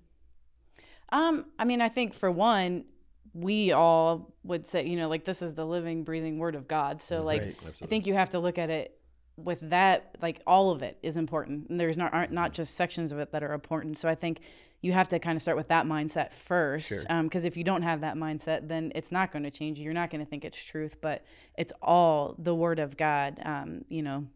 Um, 1.12 1.46
I 1.58 1.64
mean, 1.64 1.80
I 1.80 1.88
think 1.88 2.14
for 2.14 2.30
one, 2.30 2.84
we 3.32 3.72
all 3.72 4.34
would 4.44 4.66
say, 4.66 4.86
you 4.86 4.96
know, 4.96 5.08
like 5.08 5.24
this 5.24 5.42
is 5.42 5.54
the 5.54 5.64
living, 5.64 6.04
breathing 6.04 6.38
word 6.38 6.54
of 6.54 6.66
God. 6.66 7.00
So, 7.00 7.22
like, 7.22 7.42
right. 7.42 7.56
I 7.82 7.86
think 7.86 8.06
you 8.06 8.14
have 8.14 8.30
to 8.30 8.38
look 8.38 8.58
at 8.58 8.70
it 8.70 8.98
with 9.36 9.60
that. 9.70 10.16
Like, 10.20 10.40
all 10.46 10.70
of 10.70 10.82
it 10.82 10.98
is 11.02 11.16
important, 11.16 11.68
and 11.70 11.78
there's 11.78 11.96
not 11.96 12.12
aren't 12.12 12.32
not 12.32 12.52
just 12.52 12.74
sections 12.74 13.12
of 13.12 13.18
it 13.18 13.32
that 13.32 13.42
are 13.42 13.52
important. 13.52 13.98
So, 13.98 14.08
I 14.08 14.14
think 14.14 14.40
you 14.82 14.92
have 14.92 15.08
to 15.10 15.18
kind 15.18 15.36
of 15.36 15.42
start 15.42 15.56
with 15.56 15.68
that 15.68 15.86
mindset 15.86 16.32
first 16.32 16.88
because 16.88 17.02
sure. 17.04 17.12
um, 17.12 17.30
if 17.32 17.56
you 17.56 17.64
don't 17.64 17.82
have 17.82 18.00
that 18.00 18.16
mindset 18.16 18.68
then 18.68 18.90
it's 18.94 19.12
not 19.12 19.30
going 19.32 19.42
to 19.42 19.50
change 19.50 19.78
you 19.78 19.84
you're 19.84 19.94
not 19.94 20.10
going 20.10 20.24
to 20.24 20.28
think 20.28 20.44
it's 20.44 20.62
truth 20.62 20.96
but 21.00 21.24
it's 21.58 21.72
all 21.82 22.34
the 22.38 22.54
word 22.54 22.78
of 22.78 22.96
god 22.96 23.38
um, 23.44 23.84
you 23.88 24.02
know 24.02 24.26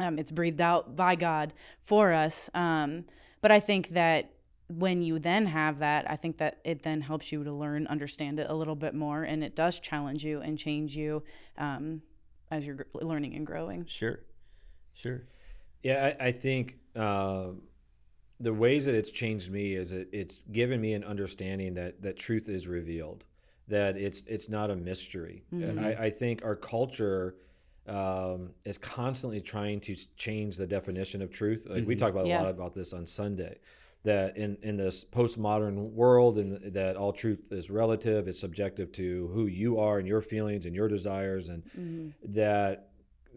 um, 0.00 0.18
it's 0.18 0.30
breathed 0.30 0.60
out 0.60 0.96
by 0.96 1.14
god 1.14 1.52
for 1.80 2.12
us 2.12 2.50
um, 2.54 3.04
but 3.40 3.50
i 3.50 3.60
think 3.60 3.88
that 3.90 4.30
when 4.68 5.02
you 5.02 5.18
then 5.18 5.46
have 5.46 5.78
that 5.78 6.08
i 6.10 6.16
think 6.16 6.38
that 6.38 6.58
it 6.64 6.82
then 6.82 7.00
helps 7.00 7.32
you 7.32 7.42
to 7.42 7.52
learn 7.52 7.86
understand 7.86 8.38
it 8.38 8.46
a 8.50 8.54
little 8.54 8.76
bit 8.76 8.94
more 8.94 9.22
and 9.22 9.42
it 9.42 9.56
does 9.56 9.80
challenge 9.80 10.24
you 10.24 10.40
and 10.40 10.58
change 10.58 10.94
you 10.94 11.22
um, 11.56 12.02
as 12.50 12.66
you're 12.66 12.86
learning 12.94 13.34
and 13.34 13.46
growing 13.46 13.84
sure 13.86 14.20
sure 14.92 15.22
yeah 15.82 16.14
i, 16.20 16.26
I 16.26 16.32
think 16.32 16.76
uh, 16.94 17.48
the 18.40 18.52
ways 18.52 18.86
that 18.86 18.94
it's 18.94 19.10
changed 19.10 19.50
me 19.50 19.74
is 19.74 19.92
it, 19.92 20.08
it's 20.12 20.44
given 20.44 20.80
me 20.80 20.92
an 20.94 21.04
understanding 21.04 21.74
that 21.74 22.00
that 22.02 22.16
truth 22.16 22.48
is 22.48 22.66
revealed, 22.66 23.24
that 23.68 23.96
it's 23.96 24.22
it's 24.26 24.48
not 24.48 24.70
a 24.70 24.76
mystery. 24.76 25.44
Mm-hmm. 25.52 25.78
I, 25.78 26.04
I, 26.04 26.10
think 26.10 26.44
our 26.44 26.54
culture 26.54 27.34
um, 27.88 28.50
is 28.64 28.78
constantly 28.78 29.40
trying 29.40 29.80
to 29.80 29.96
change 30.16 30.56
the 30.56 30.66
definition 30.66 31.20
of 31.20 31.30
truth. 31.30 31.66
Like 31.68 31.80
mm-hmm. 31.80 31.88
we 31.88 31.96
talk 31.96 32.10
about 32.10 32.26
yeah. 32.26 32.40
a 32.40 32.42
lot 32.42 32.50
about 32.50 32.74
this 32.74 32.92
on 32.92 33.06
Sunday. 33.06 33.58
That 34.04 34.36
in, 34.36 34.56
in 34.62 34.76
this 34.76 35.04
postmodern 35.04 35.90
world, 35.90 36.38
and 36.38 36.72
that 36.72 36.96
all 36.96 37.12
truth 37.12 37.48
is 37.50 37.68
relative, 37.68 38.28
it's 38.28 38.40
subjective 38.40 38.92
to 38.92 39.28
who 39.34 39.46
you 39.46 39.78
are 39.78 39.98
and 39.98 40.06
your 40.06 40.22
feelings 40.22 40.66
and 40.66 40.74
your 40.74 40.88
desires, 40.88 41.48
and 41.48 41.64
mm-hmm. 41.64 42.08
that 42.34 42.87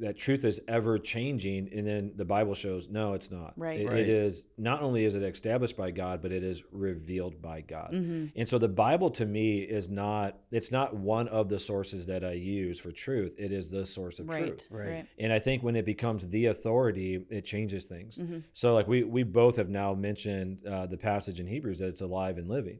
that 0.01 0.17
truth 0.17 0.43
is 0.43 0.59
ever 0.67 0.97
changing 0.97 1.69
and 1.73 1.87
then 1.87 2.11
the 2.15 2.25
bible 2.25 2.53
shows 2.53 2.89
no 2.89 3.13
it's 3.13 3.31
not 3.31 3.53
right. 3.55 3.79
It, 3.79 3.87
right. 3.87 3.97
it 3.99 4.09
is 4.09 4.43
not 4.57 4.81
only 4.81 5.05
is 5.05 5.15
it 5.15 5.23
established 5.23 5.77
by 5.77 5.91
god 5.91 6.21
but 6.21 6.31
it 6.31 6.43
is 6.43 6.63
revealed 6.71 7.41
by 7.41 7.61
god 7.61 7.91
mm-hmm. 7.93 8.25
and 8.35 8.49
so 8.49 8.57
the 8.57 8.67
bible 8.67 9.11
to 9.11 9.25
me 9.25 9.59
is 9.59 9.89
not 9.89 10.37
it's 10.51 10.71
not 10.71 10.95
one 10.95 11.27
of 11.29 11.49
the 11.49 11.59
sources 11.59 12.07
that 12.07 12.25
i 12.25 12.33
use 12.33 12.79
for 12.79 12.91
truth 12.91 13.33
it 13.37 13.51
is 13.51 13.69
the 13.69 13.85
source 13.85 14.19
of 14.19 14.27
right. 14.27 14.47
truth 14.47 14.67
right 14.71 15.07
and 15.19 15.31
i 15.31 15.39
think 15.39 15.63
when 15.63 15.75
it 15.75 15.85
becomes 15.85 16.27
the 16.27 16.47
authority 16.47 17.25
it 17.29 17.45
changes 17.45 17.85
things 17.85 18.17
mm-hmm. 18.17 18.39
so 18.53 18.73
like 18.73 18.87
we 18.87 19.03
we 19.03 19.23
both 19.23 19.55
have 19.55 19.69
now 19.69 19.93
mentioned 19.93 20.65
uh, 20.65 20.85
the 20.87 20.97
passage 20.97 21.39
in 21.39 21.47
hebrews 21.47 21.79
that 21.79 21.87
it's 21.87 22.01
alive 22.01 22.37
and 22.37 22.49
living 22.49 22.79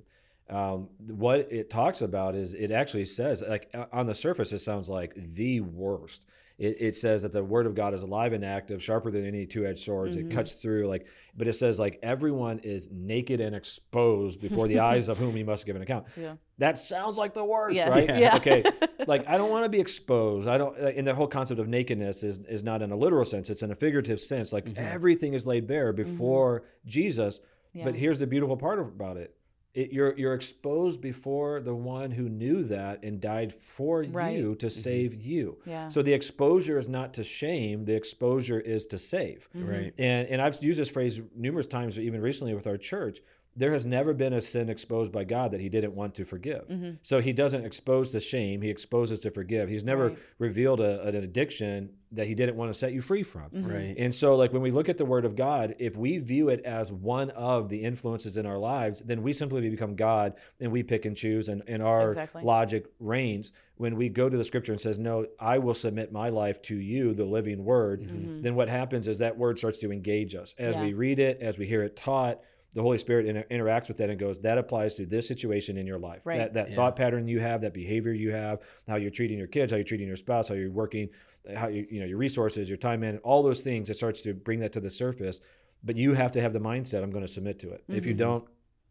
um, 0.49 0.89
what 1.07 1.47
it 1.49 1.69
talks 1.69 2.01
about 2.01 2.35
is 2.35 2.53
it 2.53 2.71
actually 2.71 3.05
says 3.05 3.41
like 3.47 3.73
on 3.93 4.05
the 4.05 4.15
surface 4.15 4.51
it 4.51 4.59
sounds 4.59 4.89
like 4.89 5.13
the 5.15 5.61
worst 5.61 6.25
it, 6.61 6.77
it, 6.79 6.95
says 6.95 7.23
that 7.23 7.31
the 7.31 7.43
word 7.43 7.65
of 7.65 7.73
God 7.73 7.95
is 7.95 8.03
alive 8.03 8.33
and 8.33 8.45
active, 8.45 8.83
sharper 8.83 9.09
than 9.09 9.25
any 9.25 9.47
two-edged 9.47 9.83
swords. 9.83 10.15
Mm-hmm. 10.15 10.29
It 10.29 10.33
cuts 10.35 10.53
through 10.53 10.87
like, 10.87 11.07
but 11.35 11.47
it 11.47 11.53
says 11.53 11.79
like 11.79 11.97
everyone 12.03 12.59
is 12.59 12.87
naked 12.91 13.41
and 13.41 13.55
exposed 13.55 14.39
before 14.39 14.67
the 14.67 14.79
eyes 14.79 15.09
of 15.09 15.17
whom 15.17 15.35
he 15.35 15.43
must 15.43 15.65
give 15.65 15.75
an 15.75 15.81
account. 15.81 16.05
Yeah. 16.21 16.35
That 16.59 16.77
sounds 16.77 17.17
like 17.17 17.33
the 17.33 17.43
worst, 17.43 17.75
yes. 17.75 17.89
right? 17.89 18.07
Yeah. 18.19 18.35
Okay. 18.35 18.63
like 19.07 19.27
I 19.27 19.37
don't 19.37 19.49
want 19.49 19.65
to 19.65 19.69
be 19.69 19.79
exposed. 19.79 20.47
I 20.47 20.59
don't. 20.59 20.77
And 20.77 21.07
the 21.07 21.15
whole 21.15 21.25
concept 21.25 21.59
of 21.59 21.67
nakedness 21.67 22.21
is 22.21 22.37
is 22.47 22.61
not 22.61 22.83
in 22.83 22.91
a 22.91 22.95
literal 22.95 23.25
sense. 23.25 23.49
It's 23.49 23.63
in 23.63 23.71
a 23.71 23.75
figurative 23.75 24.19
sense. 24.19 24.53
Like 24.53 24.65
mm-hmm. 24.65 24.77
everything 24.77 25.33
is 25.33 25.47
laid 25.47 25.65
bare 25.65 25.93
before 25.93 26.59
mm-hmm. 26.59 26.89
Jesus. 26.89 27.39
Yeah. 27.73 27.85
But 27.85 27.95
here's 27.95 28.19
the 28.19 28.27
beautiful 28.27 28.57
part 28.57 28.77
about 28.79 29.17
it 29.17 29.33
it, 29.73 29.91
you're 29.93 30.17
you're 30.17 30.33
exposed 30.33 31.01
before 31.01 31.61
the 31.61 31.73
one 31.73 32.11
who 32.11 32.27
knew 32.27 32.63
that 32.65 33.03
and 33.03 33.21
died 33.21 33.53
for 33.53 34.03
right. 34.03 34.35
you 34.35 34.55
to 34.55 34.65
mm-hmm. 34.67 34.79
save 34.79 35.15
you. 35.15 35.57
Yeah. 35.65 35.89
So 35.89 36.01
the 36.01 36.13
exposure 36.13 36.77
is 36.77 36.89
not 36.89 37.13
to 37.15 37.23
shame; 37.23 37.85
the 37.85 37.95
exposure 37.95 38.59
is 38.59 38.85
to 38.87 38.97
save. 38.97 39.47
Mm-hmm. 39.55 39.69
Right. 39.69 39.93
And 39.97 40.27
and 40.27 40.41
I've 40.41 40.61
used 40.61 40.79
this 40.79 40.89
phrase 40.89 41.21
numerous 41.35 41.67
times, 41.67 41.97
even 41.97 42.21
recently 42.21 42.53
with 42.53 42.67
our 42.67 42.77
church 42.77 43.21
there 43.55 43.73
has 43.73 43.85
never 43.85 44.13
been 44.13 44.33
a 44.33 44.41
sin 44.41 44.69
exposed 44.69 45.11
by 45.11 45.25
God 45.25 45.51
that 45.51 45.59
he 45.59 45.67
didn't 45.67 45.93
want 45.93 46.15
to 46.15 46.25
forgive. 46.25 46.67
Mm-hmm. 46.67 46.91
So 47.01 47.19
he 47.19 47.33
doesn't 47.33 47.65
expose 47.65 48.13
the 48.13 48.19
shame, 48.19 48.61
he 48.61 48.69
exposes 48.69 49.19
to 49.21 49.31
forgive. 49.31 49.67
He's 49.67 49.83
never 49.83 50.09
right. 50.09 50.17
revealed 50.39 50.79
a, 50.79 51.01
an 51.03 51.15
addiction 51.15 51.89
that 52.13 52.27
he 52.27 52.35
didn't 52.35 52.55
want 52.55 52.71
to 52.71 52.77
set 52.77 52.93
you 52.93 53.01
free 53.01 53.23
from. 53.23 53.49
Mm-hmm. 53.49 53.71
Right. 53.71 53.95
And 53.97 54.13
so 54.13 54.35
like 54.35 54.53
when 54.53 54.61
we 54.61 54.71
look 54.71 54.89
at 54.89 54.97
the 54.97 55.05
word 55.05 55.25
of 55.25 55.35
God, 55.35 55.75
if 55.79 55.97
we 55.97 56.17
view 56.17 56.49
it 56.49 56.61
as 56.65 56.91
one 56.91 57.29
of 57.31 57.69
the 57.69 57.83
influences 57.83 58.37
in 58.37 58.45
our 58.45 58.57
lives, 58.57 59.01
then 59.01 59.21
we 59.21 59.33
simply 59.33 59.69
become 59.69 59.95
God 59.95 60.33
and 60.59 60.71
we 60.71 60.83
pick 60.83 61.05
and 61.05 61.15
choose 61.15 61.49
and, 61.49 61.61
and 61.67 61.81
our 61.81 62.09
exactly. 62.09 62.43
logic 62.43 62.85
reigns. 62.99 63.51
When 63.75 63.95
we 63.95 64.09
go 64.09 64.29
to 64.29 64.37
the 64.37 64.43
scripture 64.43 64.73
and 64.73 64.79
says, 64.79 64.99
No, 64.99 65.25
I 65.39 65.57
will 65.57 65.73
submit 65.73 66.11
my 66.11 66.29
life 66.29 66.61
to 66.63 66.75
you, 66.75 67.13
the 67.13 67.25
living 67.25 67.63
word, 67.63 68.01
mm-hmm. 68.01 68.41
then 68.41 68.55
what 68.55 68.69
happens 68.69 69.07
is 69.07 69.19
that 69.19 69.37
word 69.37 69.57
starts 69.57 69.79
to 69.79 69.91
engage 69.91 70.35
us. 70.35 70.53
As 70.57 70.75
yeah. 70.75 70.83
we 70.83 70.93
read 70.93 71.19
it, 71.19 71.39
as 71.41 71.57
we 71.57 71.65
hear 71.65 71.83
it 71.83 71.95
taught, 71.95 72.41
the 72.73 72.81
Holy 72.81 72.97
Spirit 72.97 73.25
inter- 73.25 73.45
interacts 73.51 73.87
with 73.87 73.97
that 73.97 74.09
and 74.09 74.19
goes, 74.19 74.39
that 74.41 74.57
applies 74.57 74.95
to 74.95 75.05
this 75.05 75.27
situation 75.27 75.77
in 75.77 75.85
your 75.85 75.99
life. 75.99 76.21
Right. 76.23 76.37
That, 76.37 76.53
that 76.53 76.69
yeah. 76.69 76.75
thought 76.75 76.95
pattern 76.95 77.27
you 77.27 77.39
have, 77.39 77.61
that 77.61 77.73
behavior 77.73 78.13
you 78.13 78.31
have, 78.31 78.59
how 78.87 78.95
you're 78.95 79.11
treating 79.11 79.37
your 79.37 79.47
kids, 79.47 79.71
how 79.71 79.77
you're 79.77 79.83
treating 79.83 80.07
your 80.07 80.15
spouse, 80.15 80.47
how 80.47 80.55
you're 80.55 80.71
working, 80.71 81.09
how 81.55 81.67
you, 81.67 81.85
you 81.89 81.99
know, 81.99 82.05
your 82.05 82.17
resources, 82.17 82.69
your 82.69 82.77
time 82.77 83.03
in, 83.03 83.17
all 83.19 83.43
those 83.43 83.61
things. 83.61 83.89
It 83.89 83.97
starts 83.97 84.21
to 84.21 84.33
bring 84.33 84.59
that 84.61 84.71
to 84.73 84.79
the 84.79 84.89
surface. 84.89 85.39
But 85.83 85.97
you 85.97 86.13
have 86.13 86.31
to 86.31 86.41
have 86.41 86.53
the 86.53 86.59
mindset, 86.59 87.03
I'm 87.03 87.11
going 87.11 87.25
to 87.25 87.31
submit 87.31 87.59
to 87.59 87.71
it. 87.71 87.81
Mm-hmm. 87.83 87.95
If 87.95 88.05
you 88.05 88.13
mm-hmm. 88.13 88.19
don't, 88.19 88.45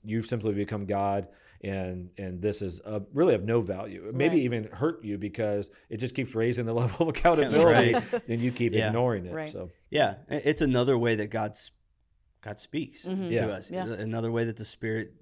you 0.05 0.23
simply 0.23 0.53
become 0.53 0.87
God 0.87 1.29
and 1.63 2.11
and 2.17 2.41
this 2.41 2.63
is 2.63 2.81
a, 2.85 3.03
really 3.13 3.35
of 3.35 3.45
no 3.45 3.61
value 3.61 4.11
maybe 4.15 4.37
right. 4.37 4.45
even 4.45 4.65
hurt 4.73 5.05
you 5.05 5.19
because 5.19 5.71
it 5.91 5.99
just 5.99 6.15
keeps 6.15 6.35
raising 6.35 6.65
the 6.65 6.73
level 6.75 7.09
of 7.09 7.17
accountability 7.17 7.93
right. 7.93 8.23
and 8.29 8.41
you 8.41 8.51
keep 8.51 8.73
yeah. 8.73 8.87
ignoring 8.87 9.27
it 9.27 9.35
right. 9.35 9.51
so 9.51 9.71
yeah 9.91 10.15
it's 10.29 10.63
another 10.63 10.97
way 10.97 11.15
that 11.15 11.29
god's 11.29 11.71
God 12.43 12.59
speaks 12.59 13.05
mm-hmm. 13.05 13.31
to 13.31 13.53
us. 13.53 13.71
Yeah. 13.71 13.85
Another 13.85 14.31
way 14.33 14.45
that 14.45 14.57
the 14.57 14.65
Spirit 14.65 15.13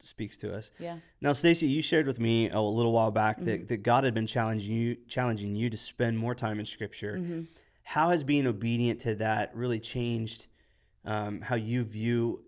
speaks 0.00 0.36
to 0.38 0.54
us. 0.54 0.72
Yeah. 0.78 0.96
Now, 1.20 1.32
Stacy, 1.32 1.66
you 1.66 1.82
shared 1.82 2.06
with 2.06 2.18
me 2.18 2.50
a 2.50 2.60
little 2.60 2.92
while 2.92 3.10
back 3.10 3.36
mm-hmm. 3.36 3.46
that, 3.46 3.68
that 3.68 3.82
God 3.82 4.04
had 4.04 4.14
been 4.14 4.26
challenging 4.26 4.74
you, 4.74 4.96
challenging 5.08 5.54
you 5.54 5.70
to 5.70 5.76
spend 5.76 6.18
more 6.18 6.34
time 6.34 6.58
in 6.58 6.66
Scripture. 6.66 7.18
Mm-hmm. 7.18 7.42
How 7.84 8.10
has 8.10 8.24
being 8.24 8.46
obedient 8.46 9.00
to 9.00 9.14
that 9.16 9.54
really 9.54 9.80
changed 9.80 10.46
um, 11.04 11.40
how 11.40 11.56
you 11.56 11.82
view? 11.84 12.42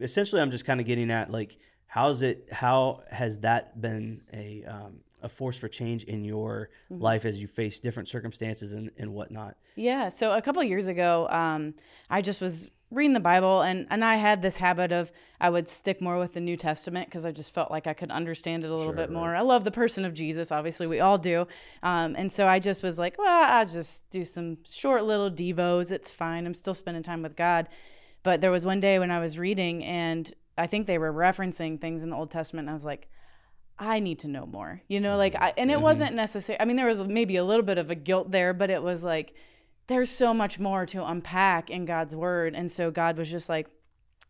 Essentially, 0.00 0.40
I'm 0.40 0.50
just 0.50 0.64
kind 0.64 0.80
of 0.80 0.86
getting 0.86 1.10
at 1.10 1.30
like, 1.30 1.58
how's 1.86 2.22
it? 2.22 2.48
How 2.52 3.02
has 3.10 3.40
that 3.40 3.80
been 3.80 4.22
a 4.32 4.64
um, 4.64 5.00
a 5.22 5.28
force 5.28 5.56
for 5.56 5.66
change 5.66 6.04
in 6.04 6.24
your 6.24 6.70
mm-hmm. 6.90 7.02
life 7.02 7.24
as 7.24 7.40
you 7.40 7.48
face 7.48 7.80
different 7.80 8.08
circumstances 8.08 8.74
and, 8.74 8.90
and 8.98 9.12
whatnot? 9.12 9.56
Yeah. 9.74 10.08
So 10.08 10.32
a 10.32 10.42
couple 10.42 10.62
years 10.62 10.86
ago, 10.86 11.26
um, 11.30 11.74
I 12.08 12.22
just 12.22 12.40
was 12.40 12.68
reading 12.90 13.14
the 13.14 13.20
Bible 13.20 13.62
and 13.62 13.86
and 13.90 14.04
I 14.04 14.16
had 14.16 14.42
this 14.42 14.58
habit 14.58 14.92
of 14.92 15.10
I 15.40 15.50
would 15.50 15.68
stick 15.68 16.00
more 16.00 16.18
with 16.18 16.34
the 16.34 16.40
New 16.40 16.56
Testament 16.56 17.08
because 17.08 17.26
I 17.26 17.32
just 17.32 17.52
felt 17.52 17.70
like 17.70 17.86
I 17.86 17.94
could 17.94 18.10
understand 18.10 18.64
it 18.64 18.68
a 18.68 18.70
little 18.70 18.86
sure, 18.86 18.94
bit 18.94 19.10
more. 19.10 19.30
Right. 19.30 19.38
I 19.38 19.42
love 19.42 19.64
the 19.64 19.70
person 19.70 20.04
of 20.04 20.14
Jesus, 20.14 20.52
obviously 20.52 20.86
we 20.86 21.00
all 21.00 21.18
do, 21.18 21.48
um, 21.82 22.14
and 22.16 22.30
so 22.30 22.46
I 22.46 22.60
just 22.60 22.82
was 22.82 22.98
like, 22.98 23.18
well, 23.18 23.44
I'll 23.44 23.66
just 23.66 24.08
do 24.10 24.24
some 24.24 24.58
short 24.64 25.04
little 25.04 25.30
devos. 25.30 25.90
It's 25.90 26.10
fine. 26.10 26.46
I'm 26.46 26.54
still 26.54 26.74
spending 26.74 27.02
time 27.02 27.22
with 27.22 27.36
God. 27.36 27.68
But 28.22 28.40
there 28.40 28.50
was 28.50 28.64
one 28.64 28.80
day 28.80 28.98
when 28.98 29.10
I 29.10 29.20
was 29.20 29.38
reading 29.38 29.84
and 29.84 30.32
I 30.58 30.66
think 30.66 30.86
they 30.86 30.98
were 30.98 31.12
referencing 31.12 31.80
things 31.80 32.02
in 32.02 32.10
the 32.10 32.16
Old 32.16 32.30
Testament, 32.30 32.66
and 32.66 32.70
I 32.70 32.74
was 32.74 32.84
like. 32.84 33.08
I 33.78 34.00
need 34.00 34.20
to 34.20 34.28
know 34.28 34.46
more, 34.46 34.80
you 34.88 35.00
know, 35.00 35.18
like, 35.18 35.34
I, 35.34 35.52
and 35.58 35.70
it 35.70 35.74
mm-hmm. 35.74 35.82
wasn't 35.82 36.14
necessary. 36.14 36.58
I 36.58 36.64
mean, 36.64 36.76
there 36.76 36.86
was 36.86 37.02
maybe 37.02 37.36
a 37.36 37.44
little 37.44 37.62
bit 37.62 37.76
of 37.76 37.90
a 37.90 37.94
guilt 37.94 38.30
there, 38.30 38.54
but 38.54 38.70
it 38.70 38.82
was 38.82 39.04
like, 39.04 39.34
there's 39.86 40.10
so 40.10 40.34
much 40.34 40.58
more 40.58 40.86
to 40.86 41.04
unpack 41.04 41.70
in 41.70 41.84
God's 41.84 42.16
word. 42.16 42.54
And 42.54 42.70
so 42.70 42.90
God 42.90 43.16
was 43.16 43.30
just 43.30 43.48
like, 43.48 43.68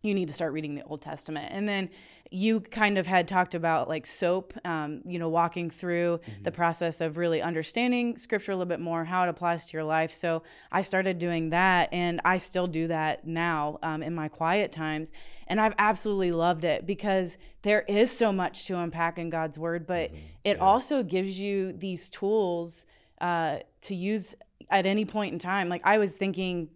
you 0.03 0.15
need 0.15 0.29
to 0.29 0.35
start 0.35 0.53
reading 0.53 0.75
the 0.75 0.85
Old 0.85 1.03
Testament. 1.03 1.49
And 1.53 1.69
then 1.69 1.91
you 2.31 2.61
kind 2.61 2.99
of 2.99 3.07
had 3.07 3.29
talked 3.29 3.55
about 3.55 3.89
like 3.89 4.05
soap, 4.05 4.53
um, 4.65 5.01
you 5.05 5.19
know, 5.19 5.29
walking 5.29 5.71
through 5.71 6.19
mm-hmm. 6.19 6.43
the 6.43 6.53
process 6.53 7.01
of 7.01 7.17
really 7.17 7.41
understanding 7.41 8.17
scripture 8.17 8.53
a 8.53 8.57
little 8.57 8.69
bit 8.69 8.81
more, 8.81 9.05
how 9.05 9.25
it 9.25 9.29
applies 9.29 9.65
to 9.67 9.73
your 9.75 9.85
life. 9.85 10.11
So 10.11 10.43
I 10.73 10.83
started 10.83 11.19
doing 11.19 11.51
that, 11.51 11.89
and 11.93 12.21
I 12.25 12.39
still 12.39 12.67
do 12.67 12.89
that 12.89 13.27
now 13.27 13.79
um, 13.83 14.03
in 14.03 14.15
my 14.15 14.29
quiet 14.29 14.73
times. 14.73 15.11
And 15.47 15.61
I've 15.61 15.75
absolutely 15.79 16.33
loved 16.33 16.65
it 16.65 16.85
because 16.87 17.39
there 17.63 17.83
is 17.83 18.11
so 18.11 18.33
much 18.33 18.67
to 18.67 18.79
unpack 18.79 19.19
in 19.19 19.31
God's 19.31 19.59
word, 19.59 19.87
but 19.87 20.11
mm-hmm. 20.11 20.19
it 20.45 20.57
yeah. 20.57 20.63
also 20.65 21.03
gives 21.03 21.39
you 21.39 21.73
these 21.73 22.11
tools 22.11 22.87
uh, 23.21 23.59
to 23.83 23.95
use 23.95 24.35
at 24.71 24.87
any 24.87 25.05
point 25.05 25.33
in 25.33 25.39
time. 25.39 25.69
Like 25.69 25.83
I 25.85 25.99
was 25.99 26.13
thinking 26.13 26.69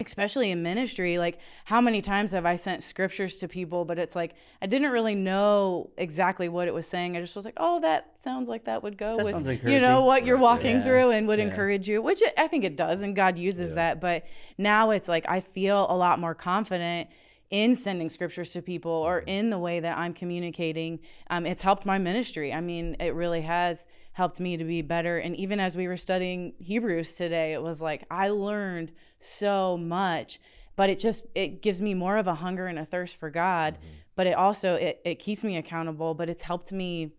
especially 0.00 0.50
in 0.50 0.62
ministry 0.62 1.18
like 1.18 1.38
how 1.66 1.80
many 1.80 2.02
times 2.02 2.32
have 2.32 2.44
i 2.44 2.56
sent 2.56 2.82
scriptures 2.82 3.38
to 3.38 3.46
people 3.46 3.84
but 3.84 3.96
it's 3.96 4.16
like 4.16 4.34
i 4.60 4.66
didn't 4.66 4.90
really 4.90 5.14
know 5.14 5.88
exactly 5.96 6.48
what 6.48 6.66
it 6.66 6.74
was 6.74 6.86
saying 6.86 7.16
i 7.16 7.20
just 7.20 7.36
was 7.36 7.44
like 7.44 7.54
oh 7.58 7.80
that 7.80 8.10
sounds 8.20 8.48
like 8.48 8.64
that 8.64 8.82
would 8.82 8.98
go 8.98 9.16
that 9.16 9.24
with 9.24 9.64
you 9.64 9.78
know 9.78 10.02
what 10.02 10.26
you're 10.26 10.36
walking 10.36 10.76
yeah. 10.76 10.82
through 10.82 11.10
and 11.10 11.28
would 11.28 11.38
yeah. 11.38 11.44
encourage 11.44 11.88
you 11.88 12.02
which 12.02 12.22
i 12.36 12.48
think 12.48 12.64
it 12.64 12.76
does 12.76 13.02
and 13.02 13.14
god 13.14 13.38
uses 13.38 13.68
yeah. 13.70 13.74
that 13.76 14.00
but 14.00 14.24
now 14.58 14.90
it's 14.90 15.08
like 15.08 15.24
i 15.28 15.38
feel 15.38 15.86
a 15.88 15.96
lot 15.96 16.18
more 16.18 16.34
confident 16.34 17.08
in 17.50 17.72
sending 17.74 18.08
scriptures 18.08 18.50
to 18.50 18.60
people 18.60 18.90
or 18.90 19.20
mm-hmm. 19.20 19.28
in 19.28 19.50
the 19.50 19.58
way 19.58 19.78
that 19.78 19.96
i'm 19.96 20.12
communicating 20.12 20.98
um, 21.30 21.46
it's 21.46 21.62
helped 21.62 21.86
my 21.86 21.98
ministry 21.98 22.52
i 22.52 22.60
mean 22.60 22.96
it 22.98 23.14
really 23.14 23.42
has 23.42 23.86
helped 24.14 24.40
me 24.40 24.56
to 24.56 24.64
be 24.64 24.82
better. 24.82 25.18
And 25.18 25.36
even 25.36 25.60
as 25.60 25.76
we 25.76 25.86
were 25.86 25.96
studying 25.96 26.54
Hebrews 26.58 27.14
today, 27.14 27.52
it 27.52 27.62
was 27.62 27.80
like 27.82 28.04
I 28.10 28.28
learned 28.28 28.90
so 29.18 29.76
much, 29.76 30.40
but 30.74 30.90
it 30.90 30.98
just 30.98 31.26
it 31.34 31.62
gives 31.62 31.80
me 31.80 31.94
more 31.94 32.16
of 32.16 32.26
a 32.26 32.34
hunger 32.34 32.66
and 32.66 32.78
a 32.78 32.84
thirst 32.84 33.16
for 33.16 33.30
God. 33.30 33.74
Mm-hmm. 33.74 33.94
but 34.16 34.26
it 34.26 34.34
also 34.34 34.74
it, 34.74 35.00
it 35.04 35.18
keeps 35.18 35.42
me 35.42 35.56
accountable 35.56 36.14
but 36.14 36.28
it's 36.28 36.42
helped 36.42 36.72
me 36.72 37.12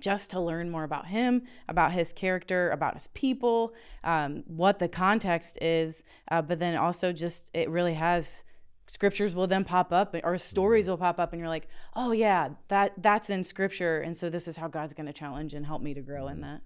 just 0.00 0.30
to 0.30 0.40
learn 0.40 0.70
more 0.70 0.84
about 0.84 1.06
him, 1.06 1.42
about 1.68 1.92
his 1.92 2.12
character, 2.12 2.70
about 2.70 2.94
his 2.94 3.08
people, 3.08 3.74
um, 4.04 4.42
what 4.46 4.78
the 4.78 4.88
context 4.88 5.58
is. 5.62 6.02
Uh, 6.30 6.42
but 6.42 6.58
then 6.58 6.76
also, 6.76 7.12
just 7.12 7.50
it 7.54 7.70
really 7.70 7.94
has 7.94 8.44
scriptures 8.86 9.34
will 9.34 9.46
then 9.46 9.64
pop 9.64 9.92
up 9.92 10.14
or 10.24 10.38
stories 10.38 10.84
mm-hmm. 10.84 10.92
will 10.92 10.98
pop 10.98 11.18
up 11.18 11.32
and 11.32 11.40
you're 11.40 11.48
like 11.48 11.68
oh 11.94 12.12
yeah 12.12 12.50
that 12.68 12.92
that's 12.98 13.30
in 13.30 13.42
scripture 13.42 14.00
and 14.00 14.16
so 14.16 14.30
this 14.30 14.46
is 14.46 14.56
how 14.56 14.68
god's 14.68 14.94
going 14.94 15.06
to 15.06 15.12
challenge 15.12 15.54
and 15.54 15.66
help 15.66 15.82
me 15.82 15.94
to 15.94 16.00
grow 16.00 16.28
in 16.28 16.34
mm-hmm. 16.34 16.42
that 16.42 16.60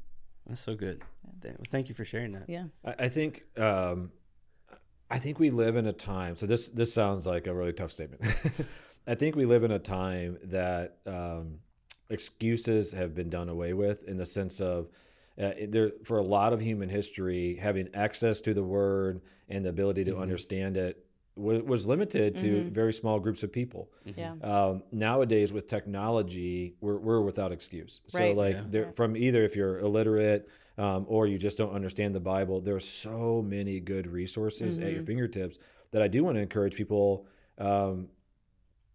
that's 0.47 0.61
so 0.61 0.75
good 0.75 1.03
yeah. 1.45 1.53
thank 1.69 1.89
you 1.89 1.95
for 1.95 2.05
sharing 2.05 2.33
that 2.33 2.45
yeah 2.49 2.65
i, 2.85 3.05
I 3.05 3.09
think 3.09 3.45
um, 3.59 4.11
i 5.11 5.19
think 5.19 5.39
we 5.39 5.51
live 5.51 5.77
in 5.77 5.87
a 5.87 5.93
time 5.93 6.37
so 6.37 6.47
this 6.47 6.69
this 6.69 6.93
sounds 6.93 7.27
like 7.27 7.47
a 7.47 7.55
really 7.55 7.73
tough 7.73 7.93
statement 7.93 8.23
i 9.07 9.15
think 9.15 9.35
we 9.35 9.47
live 9.47 9.65
in 9.65 9.71
a 9.71 9.79
time 9.79 10.39
that 10.45 10.99
um, 11.07 11.61
excuses 12.11 12.93
have 12.93 13.15
been 13.15 13.31
done 13.31 13.49
away 13.49 13.73
with 13.73 14.03
in 14.05 14.19
the 14.19 14.27
sense 14.27 14.61
of 14.61 14.89
uh, 15.41 15.53
there 15.69 15.93
for 16.05 16.19
a 16.19 16.23
lot 16.23 16.53
of 16.53 16.61
human 16.61 16.91
history 16.91 17.55
having 17.55 17.89
access 17.95 18.43
to 18.43 18.53
the 18.53 18.63
word 18.63 19.23
and 19.49 19.65
the 19.65 19.71
ability 19.71 20.05
to 20.05 20.13
mm-hmm. 20.13 20.23
understand 20.23 20.77
it 20.77 21.07
was, 21.41 21.63
was 21.63 21.87
limited 21.87 22.39
to 22.39 22.47
mm-hmm. 22.47 22.69
very 22.71 22.93
small 22.93 23.19
groups 23.19 23.43
of 23.43 23.53
people. 23.53 23.91
Mm-hmm. 24.07 24.21
Yeah. 24.21 24.35
Um, 24.43 24.83
nowadays, 24.93 25.53
with 25.53 25.67
technology, 25.67 26.75
we're, 26.81 26.99
we're 26.99 27.21
without 27.21 27.53
excuse. 27.53 28.03
So, 28.07 28.19
right. 28.19 28.37
like, 28.37 28.57
yeah. 28.71 28.91
from 28.95 29.17
either 29.17 29.45
if 29.45 29.57
you're 29.57 29.79
illiterate 29.79 30.49
um, 30.79 31.07
or 31.09 31.27
you 31.27 31.39
just 31.39 31.59
don't 31.59 31.73
understand 31.73 32.15
the 32.15 32.21
Bible, 32.21 32.61
there 32.61 32.77
are 32.77 32.81
so 32.81 33.43
many 33.47 33.81
good 33.81 34.07
resources 34.07 34.75
mm-hmm. 34.75 34.87
at 34.87 34.93
your 34.93 35.01
mm-hmm. 35.01 35.07
fingertips 35.07 35.59
that 35.93 36.03
I 36.03 36.09
do 36.09 36.23
want 36.23 36.37
to 36.37 36.41
encourage 36.41 36.75
people 36.75 37.27
um, 37.59 38.09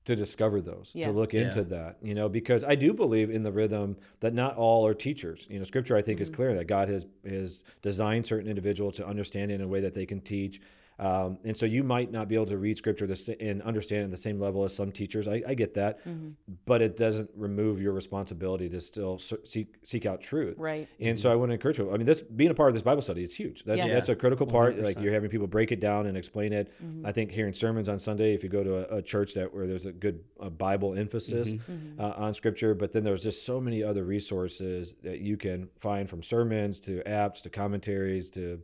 to 0.05 0.15
discover 0.15 0.61
those, 0.61 0.91
yeah. 0.93 1.07
to 1.07 1.11
look 1.11 1.33
into 1.33 1.63
that, 1.63 1.97
you 2.01 2.13
know, 2.13 2.29
because 2.29 2.63
I 2.63 2.75
do 2.75 2.93
believe 2.93 3.31
in 3.31 3.41
the 3.41 3.51
rhythm 3.51 3.97
that 4.19 4.33
not 4.33 4.55
all 4.55 4.85
are 4.85 4.93
teachers. 4.93 5.47
You 5.49 5.57
know, 5.57 5.65
scripture 5.65 5.97
I 5.97 6.01
think 6.01 6.17
mm-hmm. 6.17 6.23
is 6.23 6.29
clear 6.29 6.55
that 6.55 6.65
God 6.65 6.89
has 6.89 7.07
has 7.27 7.63
designed 7.81 8.27
certain 8.27 8.47
individuals 8.47 8.95
to 8.97 9.07
understand 9.07 9.51
in 9.51 9.61
a 9.61 9.67
way 9.67 9.81
that 9.81 9.93
they 9.93 10.05
can 10.05 10.21
teach. 10.21 10.61
Um, 10.97 11.39
and 11.43 11.55
so 11.57 11.65
you 11.65 11.83
might 11.83 12.11
not 12.11 12.29
be 12.29 12.35
able 12.35 12.45
to 12.47 12.57
read 12.57 12.77
scripture 12.77 13.05
this, 13.05 13.27
and 13.27 13.61
understand 13.63 14.01
it 14.01 14.05
at 14.05 14.11
the 14.11 14.17
same 14.17 14.39
level 14.39 14.63
as 14.63 14.73
some 14.73 14.91
teachers. 14.91 15.27
I, 15.27 15.43
I 15.45 15.53
get 15.53 15.73
that, 15.73 15.99
mm-hmm. 16.05 16.29
but 16.65 16.81
it 16.81 16.95
doesn't 16.95 17.29
remove 17.35 17.81
your 17.81 17.91
responsibility 17.91 18.69
to 18.69 18.79
still 18.79 19.19
seek 19.19 19.75
seek 19.83 20.05
out 20.05 20.21
truth. 20.21 20.55
Right. 20.57 20.87
And 20.99 21.17
mm-hmm. 21.17 21.21
so 21.21 21.31
I 21.31 21.35
want 21.35 21.49
to 21.49 21.53
encourage 21.53 21.77
people. 21.77 21.93
I 21.93 21.97
mean, 21.97 22.05
this 22.05 22.21
being 22.21 22.51
a 22.51 22.53
part 22.53 22.69
of 22.69 22.75
this 22.75 22.83
Bible 22.83 23.01
study 23.01 23.23
is 23.23 23.35
huge. 23.35 23.63
That's 23.65 23.79
yeah. 23.79 23.93
that's 23.93 24.09
a 24.09 24.15
critical 24.15 24.47
part. 24.47 24.77
100%. 24.77 24.83
Like 24.83 24.99
you're 25.01 25.13
having 25.13 25.29
people 25.29 25.47
break 25.47 25.73
it 25.73 25.81
down 25.81 26.05
and 26.07 26.17
explain 26.17 26.53
it. 26.53 26.71
Mm-hmm. 26.81 27.05
I 27.05 27.11
think 27.11 27.31
hearing 27.31 27.53
sermons 27.53 27.89
on 27.89 27.99
Sunday, 27.99 28.33
if 28.33 28.43
you 28.43 28.49
go 28.49 28.63
to 28.63 28.93
a, 28.93 28.97
a 28.97 29.01
church 29.01 29.33
that 29.33 29.53
where 29.53 29.67
there's 29.67 29.85
a 29.85 29.91
good 29.91 30.23
a 30.39 30.49
Bible 30.49 30.97
emphasis 30.97 31.49
mm-hmm. 31.49 31.71
Mm-hmm. 31.71 32.01
uh, 32.01 32.25
on 32.25 32.33
scripture, 32.33 32.73
but 32.73 32.93
then 32.93 33.03
there's 33.03 33.23
just 33.23 33.45
so 33.45 33.59
many 33.59 33.83
other 33.83 34.05
resources 34.05 34.95
that 35.03 35.19
you 35.19 35.35
can 35.35 35.67
find 35.77 36.09
from 36.09 36.23
sermons 36.23 36.79
to 36.81 37.03
apps 37.03 37.41
to 37.41 37.49
commentaries 37.49 38.29
to 38.31 38.61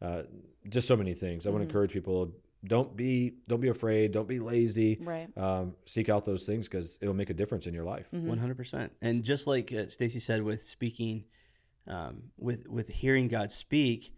uh, 0.00 0.22
just 0.68 0.88
so 0.88 0.96
many 0.96 1.14
things. 1.14 1.46
I 1.46 1.50
want 1.50 1.62
to 1.62 1.64
mm-hmm. 1.64 1.70
encourage 1.70 1.92
people 1.92 2.32
don't 2.66 2.96
be 2.96 3.34
don't 3.48 3.60
be 3.60 3.68
afraid 3.68 4.12
don't 4.12 4.28
be 4.28 4.38
lazy 4.38 4.98
right 5.02 5.28
um, 5.36 5.74
seek 5.84 6.08
out 6.08 6.24
those 6.24 6.44
things 6.44 6.68
because 6.68 6.98
it'll 7.00 7.14
make 7.14 7.30
a 7.30 7.34
difference 7.34 7.66
in 7.66 7.74
your 7.74 7.84
life 7.84 8.08
mm-hmm. 8.14 8.32
100% 8.32 8.90
and 9.02 9.22
just 9.22 9.46
like 9.46 9.72
uh, 9.72 9.86
stacy 9.88 10.20
said 10.20 10.42
with 10.42 10.62
speaking 10.62 11.24
um, 11.86 12.22
with 12.38 12.66
with 12.68 12.88
hearing 12.88 13.28
god 13.28 13.50
speak 13.50 14.14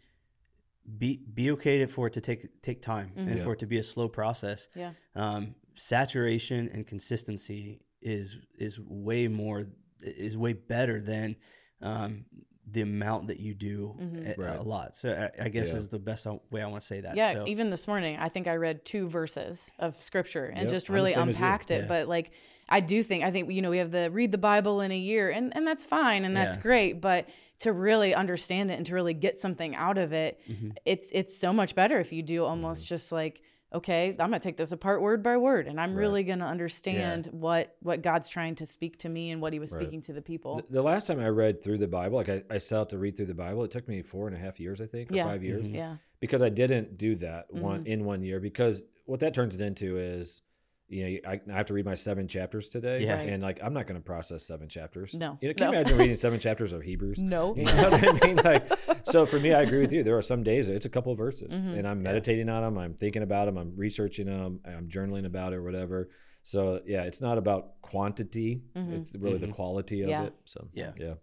be 0.98 1.20
be 1.35 1.51
okay 1.51 1.85
for 1.86 2.06
it 2.06 2.12
to 2.12 2.20
take 2.20 2.62
take 2.62 2.82
time 2.82 3.10
mm-hmm. 3.16 3.28
and 3.28 3.39
yeah. 3.39 3.44
for 3.44 3.55
it 3.55 3.59
to 3.59 3.66
be 3.66 3.78
a 3.78 3.85
slow 3.85 4.09
process 4.09 4.68
yeah 4.74 4.93
um, 5.14 5.55
saturation 5.74 6.70
and 6.73 6.86
consistency 6.86 7.81
is 8.01 8.39
is 8.59 8.78
way 8.81 9.27
more 9.27 9.66
is 10.01 10.36
way 10.36 10.52
better 10.52 11.01
than 11.01 11.35
um, 11.82 12.24
the 12.70 12.80
amount 12.80 13.28
that 13.28 13.38
you 13.38 13.55
do 13.55 13.94
mm-hmm. 14.01 14.26
a, 14.26 14.34
right. 14.44 14.59
a, 14.59 14.62
lot. 14.62 14.97
So 14.97 15.30
I, 15.38 15.44
I 15.44 15.48
guess 15.48 15.72
yeah. 15.72 15.78
is 15.78 15.88
the 15.88 15.98
best 15.98 16.26
way 16.51 16.62
I 16.62 16.66
want 16.66 16.80
to 16.80 16.86
say 16.86 17.01
that. 17.01 17.16
Yeah. 17.16 17.34
So. 17.34 17.44
Even 17.47 17.70
this 17.70 17.86
morning, 17.86 18.16
I 18.18 18.28
think 18.28 18.48
I 18.48 18.56
read 18.56 18.84
two 18.84 19.09
verses 19.09 19.70
of 19.78 20.01
scripture 20.01 20.47
and 20.47 20.62
yep. 20.62 20.70
just 20.70 20.88
really 20.88 21.12
unpacked 21.12 21.70
it. 21.70 21.82
Yeah. 21.82 21.88
But 21.88 22.09
like, 22.09 22.32
I 22.68 22.80
do 22.80 23.02
think, 23.02 23.22
I 23.22 23.30
think, 23.30 23.51
you 23.52 23.62
know, 23.62 23.70
we 23.70 23.78
have 23.78 23.93
the 23.93 24.10
read 24.10 24.32
the 24.32 24.38
Bible 24.38 24.80
in 24.80 24.90
a 24.90 24.98
year 24.98 25.30
and, 25.30 25.56
and 25.56 25.64
that's 25.64 25.84
fine 25.84 26.24
and 26.24 26.36
that's 26.36 26.56
yeah. 26.56 26.62
great. 26.62 27.01
But 27.01 27.28
to 27.60 27.72
really 27.72 28.14
understand 28.14 28.72
it 28.72 28.74
and 28.74 28.86
to 28.86 28.94
really 28.94 29.14
get 29.14 29.38
something 29.38 29.76
out 29.76 29.97
of 29.97 30.12
it, 30.12 30.40
mm-hmm. 30.51 30.70
it's, 30.84 31.12
it's 31.12 31.36
so 31.36 31.52
much 31.52 31.76
better 31.76 32.01
if 32.01 32.12
you 32.12 32.22
do 32.22 32.44
almost 32.44 32.84
mm-hmm. 32.84 32.88
just 32.88 33.12
like, 33.12 33.43
okay 33.74 34.10
i'm 34.10 34.30
going 34.30 34.32
to 34.32 34.38
take 34.40 34.56
this 34.56 34.72
apart 34.72 35.02
word 35.02 35.22
by 35.22 35.36
word 35.36 35.66
and 35.66 35.80
i'm 35.80 35.90
right. 35.90 36.01
really 36.01 36.22
going 36.22 36.38
to 36.38 36.44
understand 36.44 37.26
yeah. 37.26 37.32
what 37.32 37.76
what 37.80 38.02
god's 38.02 38.28
trying 38.28 38.55
to 38.55 38.64
speak 38.64 38.98
to 38.98 39.09
me 39.09 39.30
and 39.30 39.40
what 39.43 39.52
he 39.52 39.59
was 39.59 39.72
right. 39.72 39.82
speaking 39.82 40.01
to 40.01 40.12
the 40.12 40.22
people 40.22 40.56
the, 40.56 40.64
the, 40.70 40.82
last 40.82 41.06
time 41.06 41.20
i 41.20 41.28
read 41.28 41.62
through 41.62 41.78
the 41.78 41.88
bible 41.88 42.16
like 42.16 42.28
i, 42.28 42.43
I 42.51 42.59
set 42.59 42.78
out 42.78 42.88
to 42.90 42.98
read 42.98 43.16
through 43.16 43.26
the 43.26 43.34
bible 43.34 43.64
it 43.64 43.70
took 43.70 43.88
me 43.88 44.02
four 44.02 44.28
and 44.28 44.36
a 44.36 44.38
half 44.38 44.60
years 44.60 44.80
i 44.80 44.86
think 44.86 45.10
or 45.10 45.16
yeah. 45.16 45.24
five 45.24 45.43
years 45.43 45.64
mm-hmm. 45.64 45.74
yeah 45.74 45.97
because 46.20 46.43
i 46.43 46.48
didn't 46.48 46.97
do 46.97 47.16
that 47.16 47.51
mm-hmm. 47.51 47.60
one 47.60 47.86
in 47.86 48.05
one 48.05 48.22
year 48.22 48.40
because 48.40 48.82
what 49.05 49.20
that 49.20 49.34
turns 49.34 49.55
it 49.55 49.60
into 49.60 49.98
is 49.98 50.43
you 50.89 51.05
know, 51.05 51.31
I, 51.31 51.41
I 51.53 51.57
have 51.57 51.67
to 51.67 51.75
read 51.75 51.85
my 51.85 51.95
seven 51.95 52.29
chapters 52.29 52.69
today. 52.69 53.05
Yeah. 53.05 53.19
And 53.19 53.43
like, 53.43 53.59
I'm 53.63 53.75
not 53.75 53.87
going 53.87 54.01
to 54.01 54.05
process 54.05 54.47
seven 54.47 54.69
chapters. 54.69 55.15
No. 55.15 55.37
You 55.41 55.49
know, 55.49 55.55
can 55.55 55.67
no. 55.67 55.73
you 55.73 55.79
imagine 55.79 55.99
reading 55.99 56.17
seven 56.17 56.39
chapters 56.39 56.73
of 56.73 56.83
Hebrews? 56.83 57.19
No. 57.19 57.57
You 57.57 57.65
know 57.65 57.91
what 57.91 58.23
I 58.23 58.27
mean? 58.27 58.37
Like, 58.37 58.69
so 59.05 59.27
for 59.27 59.41
me, 59.41 59.53
I 59.53 59.63
agree 59.63 59.81
with 59.81 59.93
you. 59.93 60.05
There 60.05 60.17
are 60.17 60.23
some 60.23 60.43
days 60.43 60.69
it's 60.69 60.87
a 60.87 60.89
couple 60.89 61.13
of 61.13 61.19
verses 61.19 61.55
mm-hmm. 61.55 61.75
and 61.75 61.89
I'm 61.89 62.03
meditating 62.03 62.47
yeah. 62.47 62.55
on 62.55 62.63
them. 62.63 62.79
I'm 62.79 62.95
thinking 62.95 63.23
about 63.23 63.47
them. 63.47 63.57
I'm 63.57 63.75
researching 63.77 64.27
them. 64.27 64.61
I'm 64.65 64.89
journaling 64.89 65.27
about 65.27 65.53
it 65.53 65.57
or 65.57 65.63
whatever. 65.63 66.09
So 66.45 66.81
yeah, 66.87 67.03
it's 67.03 67.21
not 67.21 67.39
about 67.39 67.81
quantity. 67.83 68.63
Mm-hmm. 68.77 68.93
It's 68.95 69.15
really 69.15 69.39
mm-hmm. 69.39 69.47
the 69.47 69.53
quality 69.53 70.03
of 70.03 70.11
yeah. 70.11 70.23
it. 70.25 70.35
So 70.45 70.69
yeah. 70.73 70.93
Yeah. 70.99 71.15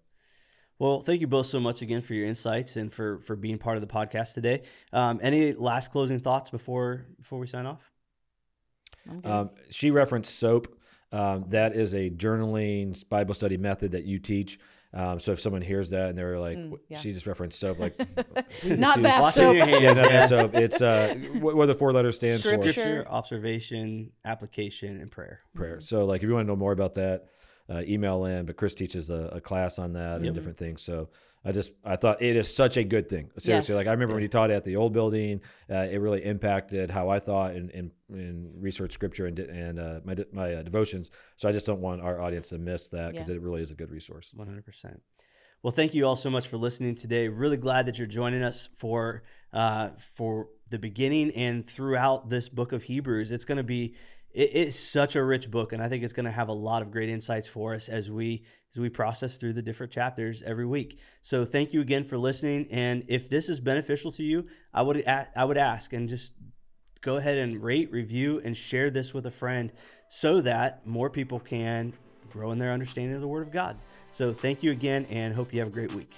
Well, 0.79 0.99
thank 0.99 1.21
you 1.21 1.27
both 1.27 1.45
so 1.45 1.61
much 1.61 1.81
again 1.81 2.01
for 2.01 2.13
your 2.13 2.27
insights 2.27 2.75
and 2.75 2.91
for 2.91 3.19
for 3.19 3.37
being 3.37 3.57
part 3.57 3.77
of 3.77 3.81
the 3.81 3.87
podcast 3.87 4.33
today. 4.33 4.63
Um, 4.91 5.19
any 5.23 5.53
last 5.53 5.91
closing 5.93 6.19
thoughts 6.19 6.49
before 6.49 7.05
before 7.17 7.39
we 7.39 7.47
sign 7.47 7.65
off? 7.65 7.92
Um, 9.23 9.49
she 9.69 9.91
referenced 9.91 10.37
SOAP. 10.37 10.75
Um, 11.11 11.45
that 11.49 11.75
is 11.75 11.93
a 11.93 12.09
journaling 12.09 13.07
Bible 13.07 13.35
study 13.35 13.57
method 13.57 13.91
that 13.91 14.03
you 14.03 14.17
teach. 14.17 14.59
Um, 14.95 15.19
so 15.19 15.31
if 15.31 15.39
someone 15.39 15.61
hears 15.61 15.89
that 15.89 16.09
and 16.09 16.17
they're 16.17 16.39
like, 16.39 16.57
mm, 16.57 16.77
yeah. 16.87 16.99
she 16.99 17.13
just 17.13 17.25
referenced 17.25 17.59
soap, 17.59 17.79
like 17.79 17.97
not 18.63 19.01
bath 19.01 19.33
soap. 19.33 19.55
yeah, 19.55 19.93
not 19.93 20.09
bath 20.09 20.29
soap. 20.29 20.53
It's 20.53 20.81
uh, 20.81 21.15
what, 21.39 21.55
what 21.55 21.65
the 21.65 21.73
four 21.73 21.91
letters 21.93 22.17
stand 22.17 22.41
Scripture, 22.41 22.67
for: 22.67 22.71
Scripture, 22.71 23.07
observation, 23.07 24.11
application, 24.23 25.01
and 25.01 25.09
prayer. 25.09 25.41
Prayer. 25.55 25.77
Mm-hmm. 25.77 25.81
So 25.81 26.05
like, 26.05 26.21
if 26.21 26.29
you 26.29 26.35
want 26.35 26.45
to 26.45 26.47
know 26.47 26.55
more 26.55 26.71
about 26.71 26.93
that, 26.95 27.25
uh, 27.69 27.81
email 27.81 28.25
in. 28.25 28.45
But 28.45 28.55
Chris 28.55 28.75
teaches 28.75 29.09
a, 29.09 29.31
a 29.33 29.41
class 29.41 29.79
on 29.79 29.93
that 29.93 30.19
yep. 30.19 30.27
and 30.27 30.35
different 30.35 30.57
things. 30.57 30.81
So 30.81 31.09
I 31.45 31.51
just 31.51 31.73
I 31.83 31.97
thought 31.97 32.21
it 32.21 32.35
is 32.35 32.53
such 32.53 32.77
a 32.77 32.83
good 32.83 33.09
thing. 33.09 33.29
Seriously, 33.37 33.73
yes. 33.73 33.77
like 33.77 33.87
I 33.87 33.91
remember 33.91 34.13
yeah. 34.13 34.15
when 34.15 34.23
you 34.23 34.29
taught 34.29 34.49
it 34.49 34.53
at 34.53 34.63
the 34.63 34.77
old 34.77 34.93
building, 34.93 35.41
uh, 35.69 35.87
it 35.91 35.97
really 35.97 36.23
impacted 36.23 36.89
how 36.89 37.09
I 37.09 37.19
thought 37.19 37.51
and 37.51 37.69
in, 37.71 37.91
in, 38.09 38.19
in, 38.19 38.51
research 38.55 38.93
scripture 38.93 39.25
and 39.25 39.39
and 39.39 39.79
uh, 39.79 39.99
my 40.05 40.15
my 40.31 40.53
uh, 40.53 40.61
devotions. 40.63 41.11
So 41.35 41.49
I 41.49 41.51
just 41.51 41.65
don't 41.65 41.81
want 41.81 42.01
our 42.01 42.21
audience 42.21 42.49
to 42.49 42.57
miss 42.57 42.87
that 42.89 43.11
because 43.11 43.29
yeah. 43.29 43.35
it 43.35 43.41
really 43.41 43.61
is 43.61 43.71
a 43.71 43.75
good 43.75 43.91
resource. 43.91 44.31
One 44.33 44.47
hundred 44.47 44.65
percent. 44.65 45.01
Well, 45.63 45.71
thank 45.71 45.93
you 45.93 46.05
all 46.05 46.17
so 46.17 46.29
much 46.29 46.47
for 46.47 46.57
listening 46.57 46.95
today. 46.95 47.29
Really 47.29 47.57
glad 47.57 47.85
that 47.85 47.97
you're 47.97 48.07
joining 48.07 48.43
us 48.43 48.69
for 48.77 49.23
uh, 49.51 49.89
for 50.15 50.47
the 50.69 50.79
beginning 50.79 51.31
and 51.31 51.69
throughout 51.69 52.29
this 52.29 52.47
book 52.49 52.71
of 52.71 52.83
Hebrews. 52.83 53.31
It's 53.31 53.45
going 53.45 53.57
to 53.57 53.63
be 53.63 53.95
it 54.33 54.51
is 54.51 54.77
such 54.77 55.15
a 55.15 55.23
rich 55.23 55.51
book, 55.51 55.73
and 55.73 55.81
I 55.81 55.89
think 55.89 56.03
it's 56.03 56.13
going 56.13 56.25
to 56.25 56.31
have 56.31 56.47
a 56.47 56.53
lot 56.53 56.81
of 56.81 56.91
great 56.91 57.09
insights 57.09 57.47
for 57.47 57.75
us 57.75 57.87
as 57.87 58.09
we 58.09 58.43
as 58.73 58.79
we 58.79 58.89
process 58.89 59.37
through 59.37 59.53
the 59.53 59.61
different 59.61 59.91
chapters 59.91 60.41
every 60.43 60.65
week. 60.65 60.99
So 61.21 61.45
thank 61.45 61.73
you 61.73 61.81
again 61.81 62.03
for 62.03 62.17
listening. 62.17 62.67
And 62.71 63.03
if 63.07 63.29
this 63.29 63.49
is 63.49 63.59
beneficial 63.59 64.11
to 64.13 64.23
you, 64.23 64.47
I 64.73 64.81
would 64.81 65.05
I 65.07 65.45
would 65.45 65.57
ask 65.57 65.93
and 65.93 66.09
just 66.09 66.33
go 67.01 67.17
ahead 67.17 67.37
and 67.37 67.61
rate, 67.61 67.91
review, 67.91 68.41
and 68.43 68.55
share 68.55 68.89
this 68.89 69.13
with 69.13 69.25
a 69.25 69.31
friend 69.31 69.71
so 70.09 70.41
that 70.41 70.87
more 70.87 71.09
people 71.09 71.39
can 71.39 71.93
grow 72.31 72.51
in 72.51 72.57
their 72.57 72.71
understanding 72.71 73.15
of 73.15 73.21
the 73.21 73.27
Word 73.27 73.45
of 73.45 73.51
God. 73.51 73.77
So 74.11 74.33
thank 74.33 74.63
you 74.63 74.71
again, 74.71 75.05
and 75.09 75.33
hope 75.33 75.53
you 75.53 75.59
have 75.59 75.67
a 75.67 75.71
great 75.71 75.93
week. 75.93 76.13